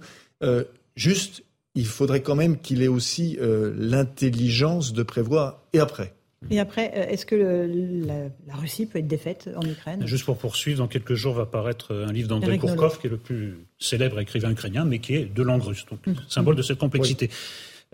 euh, 0.44 0.64
juste, 0.96 1.44
il 1.74 1.88
faudrait 1.88 2.22
quand 2.22 2.36
même 2.36 2.60
qu'il 2.60 2.84
ait 2.84 2.88
aussi 2.88 3.38
euh, 3.42 3.74
l'intelligence 3.76 4.94
de 4.94 5.02
prévoir 5.02 5.62
et 5.74 5.80
après. 5.80 6.14
Et 6.52 6.60
après, 6.60 6.94
euh, 6.96 7.08
est-ce 7.10 7.26
que 7.26 7.36
la, 7.36 8.56
Russie 8.56 8.86
peut 8.86 9.00
être 9.00 9.08
défaite 9.08 9.50
en 9.56 9.68
Ukraine? 9.68 10.06
Juste 10.06 10.26
pour 10.26 10.38
poursuivre, 10.38 10.78
dans 10.78 10.88
quelques 10.88 11.16
jours 11.16 11.34
va 11.34 11.48
paraître 11.48 11.94
un 11.94 12.14
livre 12.14 12.30
d'André 12.30 12.60
Kourkov, 12.60 13.00
qui 13.00 13.08
est 13.08 13.10
le 13.10 13.18
plus 13.18 13.58
célèbre 13.80 14.20
écrivain 14.20 14.52
ukrainien, 14.52 14.86
mais 14.86 15.00
qui 15.00 15.16
est 15.16 15.26
de 15.26 15.44
langue 15.44 15.64
russe, 15.64 15.86
donc 15.90 16.06
mmh. 16.06 16.14
symbole 16.30 16.56
de 16.56 16.62
cette 16.62 16.78
complexité. 16.78 17.30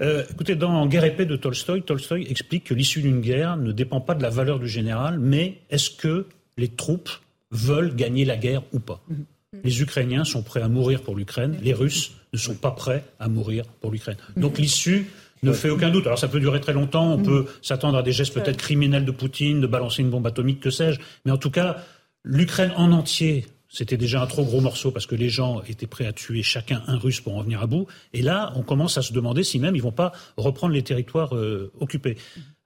Euh, 0.02 0.24
écoutez, 0.30 0.56
dans 0.56 0.86
Guerre 0.88 1.06
épée 1.06 1.26
de 1.26 1.36
Tolstoï, 1.36 1.82
Tolstoï 1.82 2.28
explique 2.30 2.66
que 2.66 2.74
l'issue 2.74 3.02
d'une 3.02 3.22
guerre 3.22 3.56
ne 3.56 3.72
dépend 3.72 4.02
pas 4.02 4.14
de 4.14 4.22
la 4.22 4.30
valeur 4.30 4.60
du 4.60 4.68
général, 4.68 5.20
mais 5.20 5.60
est-ce 5.70 5.90
que 5.90 6.28
les 6.58 6.68
troupes 6.68 7.10
veulent 7.52 7.96
gagner 7.96 8.26
la 8.26 8.36
guerre 8.36 8.64
ou 8.74 8.80
pas? 8.80 9.02
Mhm. 9.08 9.26
Les 9.64 9.82
Ukrainiens 9.82 10.26
sont 10.26 10.44
prêts 10.44 10.62
à 10.62 10.68
mourir 10.68 11.02
pour 11.02 11.16
l'Ukraine, 11.16 11.58
les 11.62 11.74
Russes 11.74 12.12
ne 12.34 12.38
sont 12.38 12.56
pas 12.56 12.72
prêts 12.72 13.06
à 13.20 13.30
mourir 13.30 13.64
pour 13.80 13.92
l'Ukraine. 13.92 14.18
Mhm. 14.36 14.42
Donc 14.42 14.58
l'issue 14.58 15.08
ne 15.44 15.54
fait 15.54 15.70
aucun 15.70 15.92
doute. 15.92 16.08
Alors 16.08 16.20
ça 16.20 16.28
peut 16.28 16.42
durer 16.42 16.60
très 16.60 16.74
longtemps, 16.74 17.14
on 17.14 17.18
mhm. 17.18 17.26
peut 17.26 17.46
s'attendre 17.62 17.98
à 17.98 18.04
des 18.04 18.12
gestes 18.12 18.34
peut-être 18.34 18.58
criminels 18.58 19.06
de 19.06 19.12
Poutine, 19.12 19.62
de 19.62 19.68
balancer 19.68 20.02
une 20.02 20.10
bombe 20.10 20.28
atomique, 20.28 20.60
que 20.60 20.72
sais-je, 20.72 21.00
mais 21.24 21.32
en 21.32 21.38
tout 21.38 21.52
cas, 21.52 21.78
l'Ukraine 22.24 22.74
en 22.76 22.92
entier 22.92 23.46
c'était 23.70 23.98
déjà 23.98 24.22
un 24.22 24.28
trop 24.28 24.44
gros 24.44 24.62
morceau 24.62 24.92
parce 24.92 25.06
que 25.06 25.16
les 25.16 25.30
gens 25.30 25.62
étaient 25.68 25.88
prêts 25.88 26.06
à 26.06 26.14
tuer 26.14 26.44
chacun 26.44 26.84
un 26.88 26.98
russe 26.98 27.22
pour 27.22 27.36
en 27.36 27.42
venir 27.42 27.62
à 27.62 27.68
bout. 27.68 27.88
Et 28.14 28.22
là, 28.22 28.54
on 28.56 28.64
commence 28.64 28.98
à 28.98 29.02
se 29.02 29.14
demander 29.14 29.44
si 29.44 29.60
même 29.60 29.76
ils 29.76 29.82
vont 29.82 29.92
pas 29.92 30.12
reprendre 30.38 30.74
les 30.74 30.84
territoires 30.84 31.36
euh, 31.36 31.72
occupés. 31.80 32.18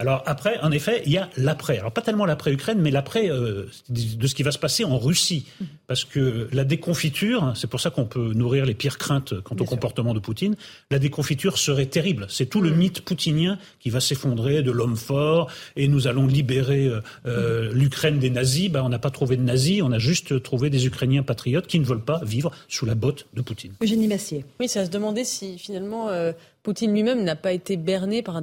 Alors 0.01 0.23
après, 0.25 0.57
en 0.61 0.71
effet, 0.71 1.03
il 1.05 1.11
y 1.11 1.17
a 1.17 1.29
l'après. 1.35 1.77
Alors 1.77 1.91
pas 1.91 2.01
tellement 2.01 2.25
l'après-Ukraine, 2.25 2.79
mais 2.79 2.89
l'après 2.89 3.29
euh, 3.29 3.65
de 3.89 4.27
ce 4.27 4.33
qui 4.33 4.43
va 4.43 4.51
se 4.51 4.57
passer 4.57 4.85
en 4.85 4.97
Russie. 4.97 5.45
Parce 5.87 6.05
que 6.05 6.47
la 6.53 6.63
déconfiture, 6.63 7.51
c'est 7.53 7.67
pour 7.67 7.81
ça 7.81 7.89
qu'on 7.89 8.05
peut 8.05 8.31
nourrir 8.33 8.65
les 8.65 8.75
pires 8.75 8.97
craintes 8.97 9.41
quant 9.41 9.57
au 9.59 9.65
comportement 9.65 10.13
de 10.13 10.19
Poutine, 10.19 10.55
la 10.89 10.99
déconfiture 10.99 11.57
serait 11.57 11.87
terrible. 11.87 12.27
C'est 12.29 12.45
tout 12.45 12.61
le 12.61 12.71
mm. 12.71 12.77
mythe 12.77 13.01
poutinien 13.01 13.59
qui 13.81 13.89
va 13.89 13.99
s'effondrer 13.99 14.63
de 14.63 14.71
l'homme 14.71 14.95
fort 14.95 15.51
et 15.75 15.89
nous 15.89 16.07
allons 16.07 16.27
libérer 16.27 16.85
euh, 16.85 17.01
euh, 17.25 17.69
l'Ukraine 17.73 18.19
des 18.19 18.29
nazis. 18.29 18.69
Ben, 18.69 18.81
on 18.83 18.89
n'a 18.89 18.99
pas 18.99 19.11
trouvé 19.11 19.35
de 19.35 19.43
nazis, 19.43 19.81
on 19.81 19.91
a 19.91 19.99
juste 19.99 20.41
trouvé 20.41 20.69
des 20.69 20.87
Ukrainiens 20.87 21.23
patriotes 21.23 21.67
qui 21.67 21.77
ne 21.77 21.85
veulent 21.85 22.05
pas 22.05 22.21
vivre 22.23 22.51
sous 22.69 22.85
la 22.85 22.95
botte 22.95 23.27
de 23.33 23.41
Poutine. 23.41 23.73
Eugénie 23.83 24.07
Massier. 24.07 24.45
Oui, 24.61 24.67
à 24.73 24.85
se 24.85 24.89
demander 24.89 25.25
si 25.25 25.59
finalement 25.59 26.07
Poutine 26.63 26.93
lui-même 26.93 27.23
n'a 27.23 27.35
pas 27.35 27.51
été 27.53 27.77
berné 27.77 28.21
par, 28.21 28.41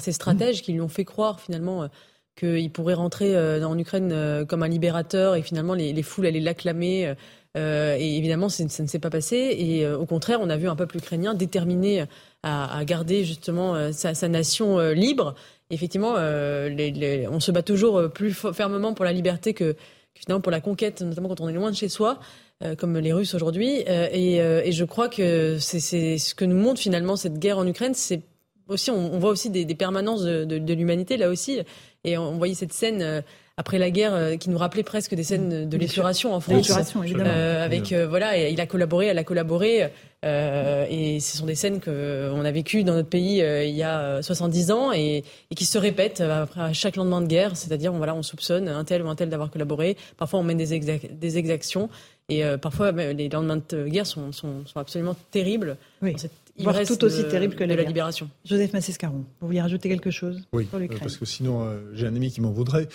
ces 0.00 0.12
stratèges 0.12 0.62
qui 0.62 0.72
lui 0.72 0.80
ont 0.80 0.88
fait 0.88 1.04
croire 1.04 1.40
finalement 1.40 1.84
euh, 1.84 1.88
qu'il 2.34 2.70
pourrait 2.72 2.94
rentrer 2.94 3.36
en 3.62 3.78
Ukraine 3.78 4.46
comme 4.48 4.62
un 4.62 4.68
libérateur 4.68 5.36
et 5.36 5.42
finalement 5.42 5.74
les, 5.74 5.92
les 5.92 6.02
foules 6.02 6.24
allaient 6.24 6.40
l'acclamer. 6.40 7.12
et 7.54 8.16
évidemment, 8.16 8.48
ça 8.48 8.64
ne 8.64 8.88
s'est 8.88 8.98
pas 8.98 9.10
passé. 9.10 9.54
Et 9.58 9.86
au 9.86 10.06
contraire, 10.06 10.38
on 10.40 10.48
a 10.48 10.56
vu 10.56 10.66
un 10.66 10.74
peuple 10.74 10.96
ukrainien 10.96 11.34
déterminé 11.34 12.06
à, 12.42 12.82
garder 12.86 13.24
justement 13.24 13.92
sa, 13.92 14.28
nation 14.28 14.78
libre. 14.92 15.34
effectivement, 15.68 16.14
les, 16.16 17.28
on 17.30 17.38
se 17.38 17.52
bat 17.52 17.62
toujours 17.62 18.10
plus 18.10 18.32
fermement 18.32 18.94
pour 18.94 19.04
la 19.04 19.12
liberté 19.12 19.52
que, 19.52 19.76
finalement 20.14 20.40
pour 20.40 20.52
la 20.52 20.60
conquête, 20.60 21.02
notamment 21.02 21.28
quand 21.28 21.40
on 21.40 21.48
est 21.48 21.54
loin 21.54 21.70
de 21.70 21.76
chez 21.76 21.88
soi. 21.88 22.18
Euh, 22.64 22.76
comme 22.76 22.96
les 22.96 23.12
Russes 23.12 23.34
aujourd'hui. 23.34 23.82
Euh, 23.88 24.08
et, 24.12 24.40
euh, 24.40 24.62
et, 24.64 24.70
je 24.70 24.84
crois 24.84 25.08
que 25.08 25.58
c'est 25.58 25.80
ce 25.80 26.34
que 26.34 26.44
nous 26.44 26.56
montre 26.56 26.80
finalement 26.80 27.16
cette 27.16 27.40
guerre 27.40 27.58
en 27.58 27.66
Ukraine. 27.66 27.92
C'est 27.94 28.20
aussi, 28.68 28.90
on, 28.92 29.14
on, 29.14 29.18
voit 29.18 29.30
aussi 29.30 29.50
des, 29.50 29.64
des 29.64 29.74
permanences 29.74 30.22
de, 30.22 30.44
de, 30.44 30.58
de 30.58 30.74
l'humanité 30.74 31.16
là 31.16 31.28
aussi. 31.28 31.60
Et 32.04 32.16
on, 32.18 32.36
voyait 32.36 32.54
cette 32.54 32.72
scène 32.72 33.24
après 33.56 33.78
la 33.78 33.90
guerre 33.90 34.38
qui 34.38 34.48
nous 34.48 34.58
rappelait 34.58 34.84
presque 34.84 35.14
des 35.14 35.24
scènes 35.24 35.68
de 35.68 35.76
l'épuration 35.76 36.34
en 36.34 36.40
France. 36.40 36.70
Euh, 36.96 37.64
avec 37.64 37.92
voilà, 37.92 38.38
et 38.38 38.52
il 38.52 38.60
a 38.60 38.66
collaboré, 38.66 39.06
elle 39.06 39.18
a 39.18 39.24
collaboré. 39.24 39.90
Euh, 40.24 40.86
et 40.88 41.18
ce 41.18 41.36
sont 41.36 41.46
des 41.46 41.54
scènes 41.54 41.80
qu'on 41.80 42.44
a 42.44 42.50
vécues 42.50 42.84
dans 42.84 42.94
notre 42.94 43.08
pays 43.08 43.38
il 43.38 43.74
y 43.74 43.82
a 43.82 44.22
70 44.22 44.70
ans 44.70 44.92
et, 44.92 45.24
et 45.50 45.54
qui 45.54 45.64
se 45.64 45.78
répètent 45.78 46.20
après 46.20 46.60
à 46.60 46.72
chaque 46.72 46.96
lendemain 46.96 47.20
de 47.20 47.26
guerre. 47.26 47.56
C'est-à-dire, 47.56 47.92
voilà, 47.92 48.14
on 48.14 48.22
soupçonne 48.22 48.68
un 48.68 48.84
tel 48.84 49.02
ou 49.02 49.08
un 49.08 49.14
tel 49.16 49.28
d'avoir 49.28 49.50
collaboré. 49.50 49.96
Parfois, 50.16 50.40
on 50.40 50.44
mène 50.44 50.58
des, 50.58 50.80
des 50.80 51.38
exactions. 51.38 51.88
Et 52.28 52.44
euh, 52.44 52.56
parfois, 52.56 52.92
les 52.92 53.28
lendemains 53.28 53.60
de 53.68 53.88
guerre 53.88 54.06
sont, 54.06 54.32
sont, 54.32 54.64
sont 54.64 54.78
absolument 54.78 55.16
terribles. 55.30 55.76
Oui. 56.00 56.14
Voire 56.58 56.82
tout 56.86 57.02
aussi 57.04 57.26
terrible 57.28 57.54
que 57.54 57.64
la, 57.64 57.76
la 57.76 57.82
libération. 57.82 58.28
Joseph 58.44 58.72
Massescaron, 58.72 59.24
vous 59.40 59.46
vouliez 59.46 59.62
rajouter 59.62 59.88
quelque 59.88 60.10
chose 60.10 60.42
Oui, 60.52 60.68
euh, 60.74 60.86
parce 61.00 61.16
que 61.16 61.24
sinon, 61.24 61.64
euh, 61.64 61.80
j'ai 61.94 62.06
un 62.06 62.14
ami 62.14 62.30
qui 62.30 62.40
m'en 62.40 62.52
voudrait, 62.52 62.88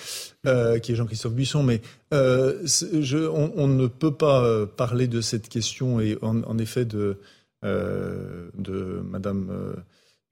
euh, 0.46 0.80
qui 0.80 0.92
est 0.92 0.96
Jean-Christophe 0.96 1.34
Buisson, 1.34 1.64
mais 1.64 1.82
je, 2.12 3.28
on, 3.28 3.52
on, 3.56 3.68
ne 3.68 3.88
peut 3.88 4.14
pas 4.14 4.66
parler 4.68 5.08
de 5.08 5.22
cette 5.22 5.50
question 5.50 6.00
et 6.00 6.18
en, 6.22 6.44
en 6.44 6.58
effet 6.58 6.86
de, 6.86 7.20
de 7.64 9.02
Madame 9.04 9.76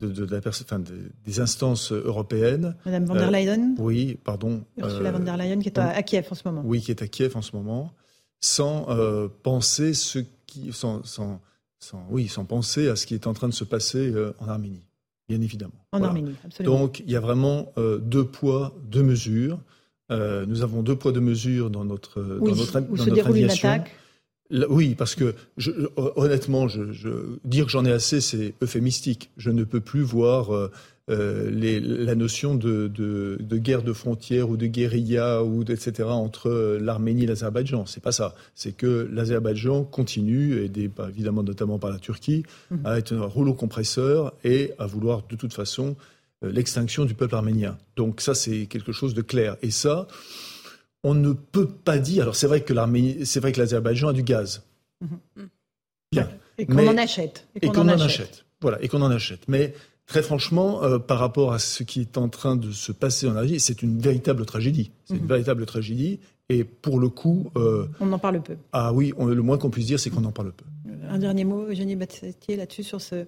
de, 0.02 0.08
de, 0.08 0.26
la 0.26 0.40
enfin, 0.46 0.80
de, 0.80 1.12
des 1.26 1.40
instances 1.40 1.92
européennes. 1.92 2.76
Madame 2.86 3.06
von 3.06 3.16
der 3.16 3.32
Leyen 3.32 3.76
euh, 3.78 3.82
Oui, 3.82 4.18
pardon. 4.24 4.64
Ursula 4.78 5.12
von 5.12 5.20
der 5.20 5.38
Leyen 5.38 5.60
qui 5.60 5.70
est 5.70 5.78
à, 5.78 5.90
à, 5.90 6.04
Kiev 6.04 6.28
en 6.32 6.36
ce 6.36 6.42
moment. 6.46 6.62
Oui, 6.66 6.82
qui 6.82 6.92
est 6.92 7.02
à 7.02 7.08
Kiev 7.08 7.36
en 7.36 7.42
ce 7.42 7.56
moment 7.56 7.94
sans 8.42 8.88
euh, 8.90 9.28
penser 9.44 9.94
ce 9.94 10.20
qui, 10.46 10.72
sans, 10.72 11.04
sans, 11.04 11.42
sans, 11.86 12.06
oui, 12.10 12.28
sans 12.28 12.46
penser 12.46 12.88
à 12.88 12.96
ce 12.96 13.06
qui 13.06 13.14
est 13.14 13.28
en 13.28 13.34
train 13.34 13.48
de 13.48 13.54
se 13.54 13.64
passer 13.64 14.12
euh, 14.12 14.34
en 14.40 14.48
Arménie, 14.48 14.84
bien 15.30 15.40
évidemment. 15.40 15.86
En 15.92 16.00
voilà. 16.00 16.08
Arménie, 16.08 16.36
absolument. 16.44 16.80
Donc 16.80 17.04
il 17.06 17.12
y 17.12 17.16
a 17.16 17.20
vraiment 17.20 17.72
euh, 17.78 18.00
deux 18.00 18.26
poids, 18.26 18.76
deux 18.84 19.04
mesures. 19.04 19.60
Euh, 20.12 20.46
nous 20.48 20.64
avons 20.64 20.82
deux 20.82 20.96
poids, 20.96 21.12
deux 21.12 21.22
mesures 21.22 21.70
dans 21.70 21.86
notre, 21.86 22.22
oui, 22.40 22.52
dans 22.52 22.58
notre, 22.58 22.80
où 22.90 22.98
dans 22.98 23.04
se 23.04 23.10
notre 23.10 23.14
déroule 23.14 23.32
aviation. 23.32 23.70
une 23.70 23.74
attaque. 23.76 23.96
Là, 24.52 24.68
oui, 24.70 24.94
parce 24.96 25.16
que 25.16 25.34
je, 25.58 25.72
honnêtement, 25.96 26.68
je, 26.68 26.92
je, 26.92 27.10
dire 27.44 27.66
que 27.66 27.72
j'en 27.72 27.84
ai 27.84 27.92
assez, 27.92 28.22
c'est 28.22 28.54
euphémistique. 28.62 29.32
Je 29.38 29.50
ne 29.50 29.64
peux 29.64 29.80
plus 29.80 30.04
voir 30.04 30.70
euh, 31.10 31.16
euh, 31.16 31.52
les, 31.52 31.80
la 31.80 32.16
notion 32.16 32.56
de, 32.56 32.88
de, 32.88 33.38
de, 33.40 33.58
guerre 33.58 33.84
de 33.84 33.94
frontières 33.94 34.50
ou 34.50 34.58
de 34.58 34.66
guérilla 34.66 35.44
ou 35.44 35.62
etc. 35.64 36.04
entre 36.10 36.80
l'Arménie 36.82 37.24
et 37.24 37.28
l'Azerbaïdjan. 37.28 37.86
C'est 37.86 38.02
pas 38.02 38.12
ça. 38.12 38.34
C'est 38.56 38.72
que 38.72 39.08
l'Azerbaïdjan 39.12 39.84
continue, 39.84 40.64
aidé 40.64 40.88
bah, 40.88 41.08
évidemment 41.10 41.44
notamment 41.44 41.78
par 41.78 41.92
la 41.92 42.00
Turquie, 42.00 42.44
mm 42.72 42.78
-hmm. 42.78 42.88
à 42.88 42.98
être 42.98 43.14
un 43.14 43.26
rouleau 43.26 43.54
compresseur 43.54 44.34
et 44.44 44.74
à 44.80 44.88
vouloir 44.88 45.24
de 45.30 45.36
toute 45.36 45.54
façon 45.54 45.96
euh, 46.44 46.52
l'extinction 46.52 47.06
du 47.06 47.14
peuple 47.14 47.36
arménien. 47.36 47.78
Donc 47.96 48.22
ça, 48.22 48.34
c'est 48.34 48.66
quelque 48.66 48.92
chose 48.92 49.14
de 49.14 49.22
clair. 49.22 49.58
Et 49.62 49.72
ça 49.72 50.08
on 51.04 51.14
ne 51.14 51.34
peut 51.34 51.70
pas 51.70 52.00
dire. 52.00 52.24
Alors 52.24 52.36
c'est 52.36 52.48
vrai 52.48 52.62
que 52.62 52.74
l'Arménie, 52.74 53.28
c'est 53.28 53.40
vrai 53.40 53.52
que 53.52 53.60
l'Azerbaïdjan 53.62 54.08
a 54.10 54.14
du 54.14 54.24
gaz. 54.24 54.64
Mmh. 55.02 55.44
Bien. 56.12 56.30
Et 56.58 56.66
qu'on 56.66 56.88
en 56.88 56.98
achète. 56.98 57.48
Et 57.62 57.68
qu'on 57.68 57.74
qu 57.74 57.80
en, 57.80 57.90
en, 57.90 58.00
achète. 58.00 58.46
Voilà. 58.60 58.78
Et 58.82 58.88
qu'on 58.88 59.04
en 59.04 59.12
achète. 59.12 59.44
Mais 59.48 59.76
très 60.06 60.22
franchement, 60.22 60.84
euh, 60.84 61.00
par 61.00 61.20
rapport 61.20 61.54
à 61.54 61.60
ce 61.60 61.84
qui 61.84 62.02
est 62.02 62.18
en 62.18 62.30
train 62.30 62.56
de 62.56 62.72
se 62.72 62.92
passer 62.92 63.28
en 63.28 63.36
Algérie, 63.36 63.60
c'est 63.60 63.82
une 63.82 64.00
véritable 64.00 64.46
tragédie. 64.46 64.92
C'est 65.06 65.16
mmh. 65.16 65.18
une 65.18 65.28
véritable 65.28 65.66
tragédie. 65.66 66.20
Et 66.50 66.64
pour 66.64 67.00
le 67.00 67.10
coup, 67.10 67.52
euh, 67.58 67.88
on 68.00 68.12
en 68.14 68.20
parle 68.20 68.42
peu. 68.42 68.56
Ah 68.72 68.94
oui, 68.94 69.14
on, 69.18 69.26
le 69.26 69.42
moins 69.42 69.58
qu'on 69.58 69.72
puisse 69.72 69.88
dire, 69.88 70.00
c'est 70.00 70.12
qu'on 70.12 70.24
en 70.26 70.32
parle 70.32 70.52
peu. 70.52 70.66
Un 71.10 71.18
dernier 71.18 71.44
mot, 71.44 71.66
Eugénie 71.68 71.96
Battestier, 71.96 72.56
là-dessus 72.56 72.84
sur 72.84 73.02
ce 73.02 73.26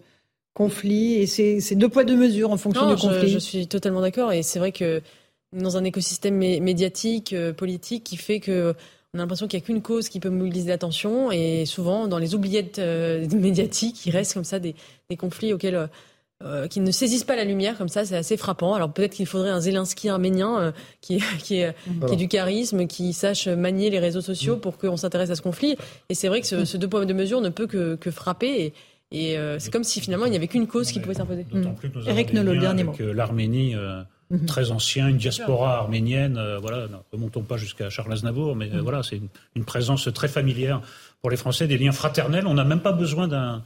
conflit 0.54 1.14
et 1.16 1.28
c'est 1.28 1.76
deux 1.76 1.88
poids 1.88 2.04
deux 2.04 2.18
mesures 2.18 2.52
en 2.52 2.58
fonction 2.58 2.88
non, 2.88 2.95
du 2.95 2.99
conflit. 2.99 3.30
Je, 3.30 3.38
suis 3.38 3.68
totalement 3.68 4.02
d'accord 4.02 4.32
et 4.32 4.41
c'est 4.41 4.58
vrai 4.58 4.72
que 4.72 5.04
dans 5.54 5.78
un 5.78 5.84
écosystème 5.84 6.36
médiatique, 6.36 7.34
euh, 7.34 7.54
politique, 7.54 8.04
qui 8.04 8.18
fait 8.18 8.40
que 8.40 8.74
on 9.14 9.20
a 9.20 9.22
l'impression 9.22 9.48
qu'il 9.48 9.60
n'y 9.60 9.64
a 9.64 9.66
qu'une 9.68 9.84
cause 9.84 10.10
qui 10.10 10.20
peut 10.20 10.32
mobiliser 10.32 10.70
l'attention 10.70 11.32
et 11.32 11.66
souvent 11.66 12.08
dans 12.08 12.18
les 12.18 12.34
oubliettes 12.34 12.80
euh, 12.80 13.28
médiatiques, 13.36 14.06
il 14.08 14.12
reste 14.12 14.34
comme 14.34 14.44
ça 14.44 14.58
des, 14.58 14.74
des 15.12 15.16
conflits 15.16 15.54
auxquels 15.54 15.90
euh, 16.44 16.68
qui 16.68 16.80
ne 16.80 16.92
saisissent 16.92 17.24
pas 17.24 17.36
la 17.36 17.44
lumière 17.44 17.78
comme 17.78 17.90
ça, 17.90 18.06
c'est 18.06 18.16
assez 18.16 18.38
frappant. 18.38 18.74
Alors 18.74 18.92
peut-être 18.92 19.14
qu'il 19.14 19.26
faudrait 19.26 19.50
un 19.50 19.60
Zelensky 19.60 20.10
arménien 20.10 20.60
euh, 20.60 20.72
qui, 21.02 21.22
qui, 21.40 21.60
est, 21.60 21.76
voilà. 21.88 22.08
qui 22.08 22.14
ait 22.14 22.18
du 22.18 22.28
charisme, 22.28 22.88
qui 22.88 23.14
sache 23.14 23.48
manier 23.48 23.90
les 23.90 24.00
réseaux 24.00 24.22
sociaux 24.22 24.58
pour 24.58 24.78
qu'on 24.78 24.98
s'intéresse 24.98 25.30
à 25.30 25.36
ce 25.36 25.42
conflit. 25.42 25.78
Et 26.10 26.14
c'est 26.14 26.28
vrai 26.28 26.42
que 26.42 26.48
ce, 26.48 26.66
ce, 26.66 26.78
deux 26.78 26.88
poids 26.88 27.06
deux 27.06 27.14
mesures 27.14 27.42
ne 27.42 27.50
peut 27.50 27.68
que, 27.68 27.96
que 27.96 28.12
frapper. 28.12 28.66
Et, 28.66 28.74
et 29.10 29.38
euh, 29.38 29.58
c'est 29.60 29.72
comme 29.72 29.84
si 29.84 30.02
finalement 30.02 30.26
il 30.26 30.32
n'y 30.32 30.38
avait 30.38 30.48
qu'une 30.48 30.68
cause 30.68 30.92
qui 30.92 31.00
pouvait 31.00 31.16
s'imposer. 31.16 31.46
Mmh. 31.52 31.64
Eric 32.08 32.34
Nolot, 32.34 32.54
le 32.54 32.60
dernier 32.60 32.84
mot. 32.84 32.94
L'Arménie 33.00 33.76
Mmh. 34.30 34.46
très 34.46 34.72
ancien, 34.72 35.08
une 35.08 35.18
diaspora 35.18 35.78
arménienne. 35.78 36.38
Euh, 36.38 36.60
voilà, 36.60 36.88
ne 36.88 36.98
remontons 37.14 37.44
pas 37.44 37.56
jusqu'à 37.56 37.90
Charles 37.90 38.12
Aznavour, 38.12 38.58
mais 38.58 38.70
euh, 38.70 38.78
mmh. 38.78 38.82
voilà, 38.82 39.02
c'est 39.02 39.16
une, 39.16 39.30
une, 39.56 39.64
présence 39.64 40.10
très 40.14 40.28
familière 40.28 40.82
pour 41.22 41.30
les 41.30 41.38
Français, 41.38 41.66
des 41.66 41.78
liens 41.78 41.94
fraternels. 41.94 42.46
On 42.46 42.54
n'a 42.54 42.66
même 42.66 42.82
pas 42.82 42.92
besoin 42.92 43.30
d'un 43.30 43.64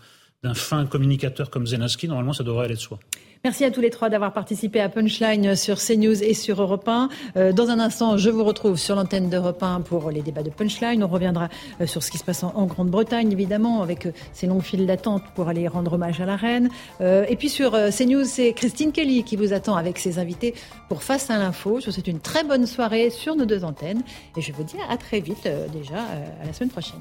fin 0.53 0.85
communicateur 0.85 1.49
comme 1.49 1.68
Zelensky. 1.68 2.07
Normalement, 2.07 2.34
ça 2.34 2.43
devrait 2.43 2.65
aller 2.65 2.76
de 2.76 2.80
soi. 2.80 2.99
Merci 3.43 3.65
à 3.65 3.72
tous 3.72 3.81
les 3.81 3.89
trois 3.89 4.09
d'avoir 4.09 4.34
participé 4.34 4.80
à 4.81 4.89
Punchline 4.89 5.55
sur 5.55 5.80
CNews 5.80 6.23
et 6.23 6.35
sur 6.35 6.61
Europe 6.61 6.88
1. 6.88 7.09
Euh, 7.38 7.51
dans 7.51 7.69
un 7.69 7.80
instant, 7.80 8.15
je 8.15 8.30
vous 8.30 8.43
retrouve 8.43 8.77
sur 8.77 8.95
l'antenne 8.95 9.31
d'Europe 9.31 9.63
1 9.63 9.81
pour 9.81 10.11
les 10.11 10.22
débats 10.22 10.43
de 10.43 10.51
Punchline. 10.51 11.03
On 11.03 11.07
reviendra 11.07 11.49
euh, 11.80 11.88
sur 11.88 12.03
ce 12.03 12.11
qui 12.11 12.19
se 12.19 12.23
passe 12.23 12.43
en, 12.43 12.65
Grande-Bretagne, 12.68 13.31
évidemment, 13.31 13.81
avec 13.81 14.05
euh, 14.05 14.11
ces 14.31 14.45
longues 14.45 14.61
files 14.61 14.85
d'attente 14.85 15.23
pour 15.34 15.47
aller 15.47 15.68
rendre 15.68 15.93
hommage 15.93 16.22
à 16.22 16.26
la 16.26 16.35
reine. 16.35 16.69
Et 17.01 17.35
puis 17.35 17.49
sur 17.49 17.72
CNews, 17.72 18.26
c'est 18.26 18.53
Christine 18.53 18.91
Kelly 18.91 19.23
qui 19.23 19.35
vous 19.35 19.53
attend 19.53 19.76
avec 19.76 19.97
ses 19.97 20.19
invités 20.19 20.53
pour 20.88 21.01
Face 21.01 21.31
à 21.31 21.38
l'info. 21.38 21.80
Je 21.80 21.88
vous 21.88 21.91
souhaite 21.91 22.07
une 22.07 22.19
très 22.19 22.43
bonne 22.43 22.68
soirée 22.68 23.09
sur 23.09 23.35
nos 23.35 23.45
deux 23.45 23.63
antennes. 23.63 24.03
Et 24.38 24.41
je 24.41 24.51
vous 24.53 24.63
dis 24.63 24.77
à 24.89 24.97
très 24.97 25.19
vite, 25.19 25.49
déjà, 25.73 25.97
à 26.41 26.45
la 26.45 26.53
semaine 26.53 26.69
prochaine. 26.69 26.99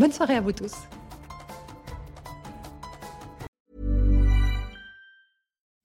Bonne 0.00 0.12
soirée 0.12 0.34
à 0.34 0.40
vous 0.40 0.52
tous. 0.52 0.72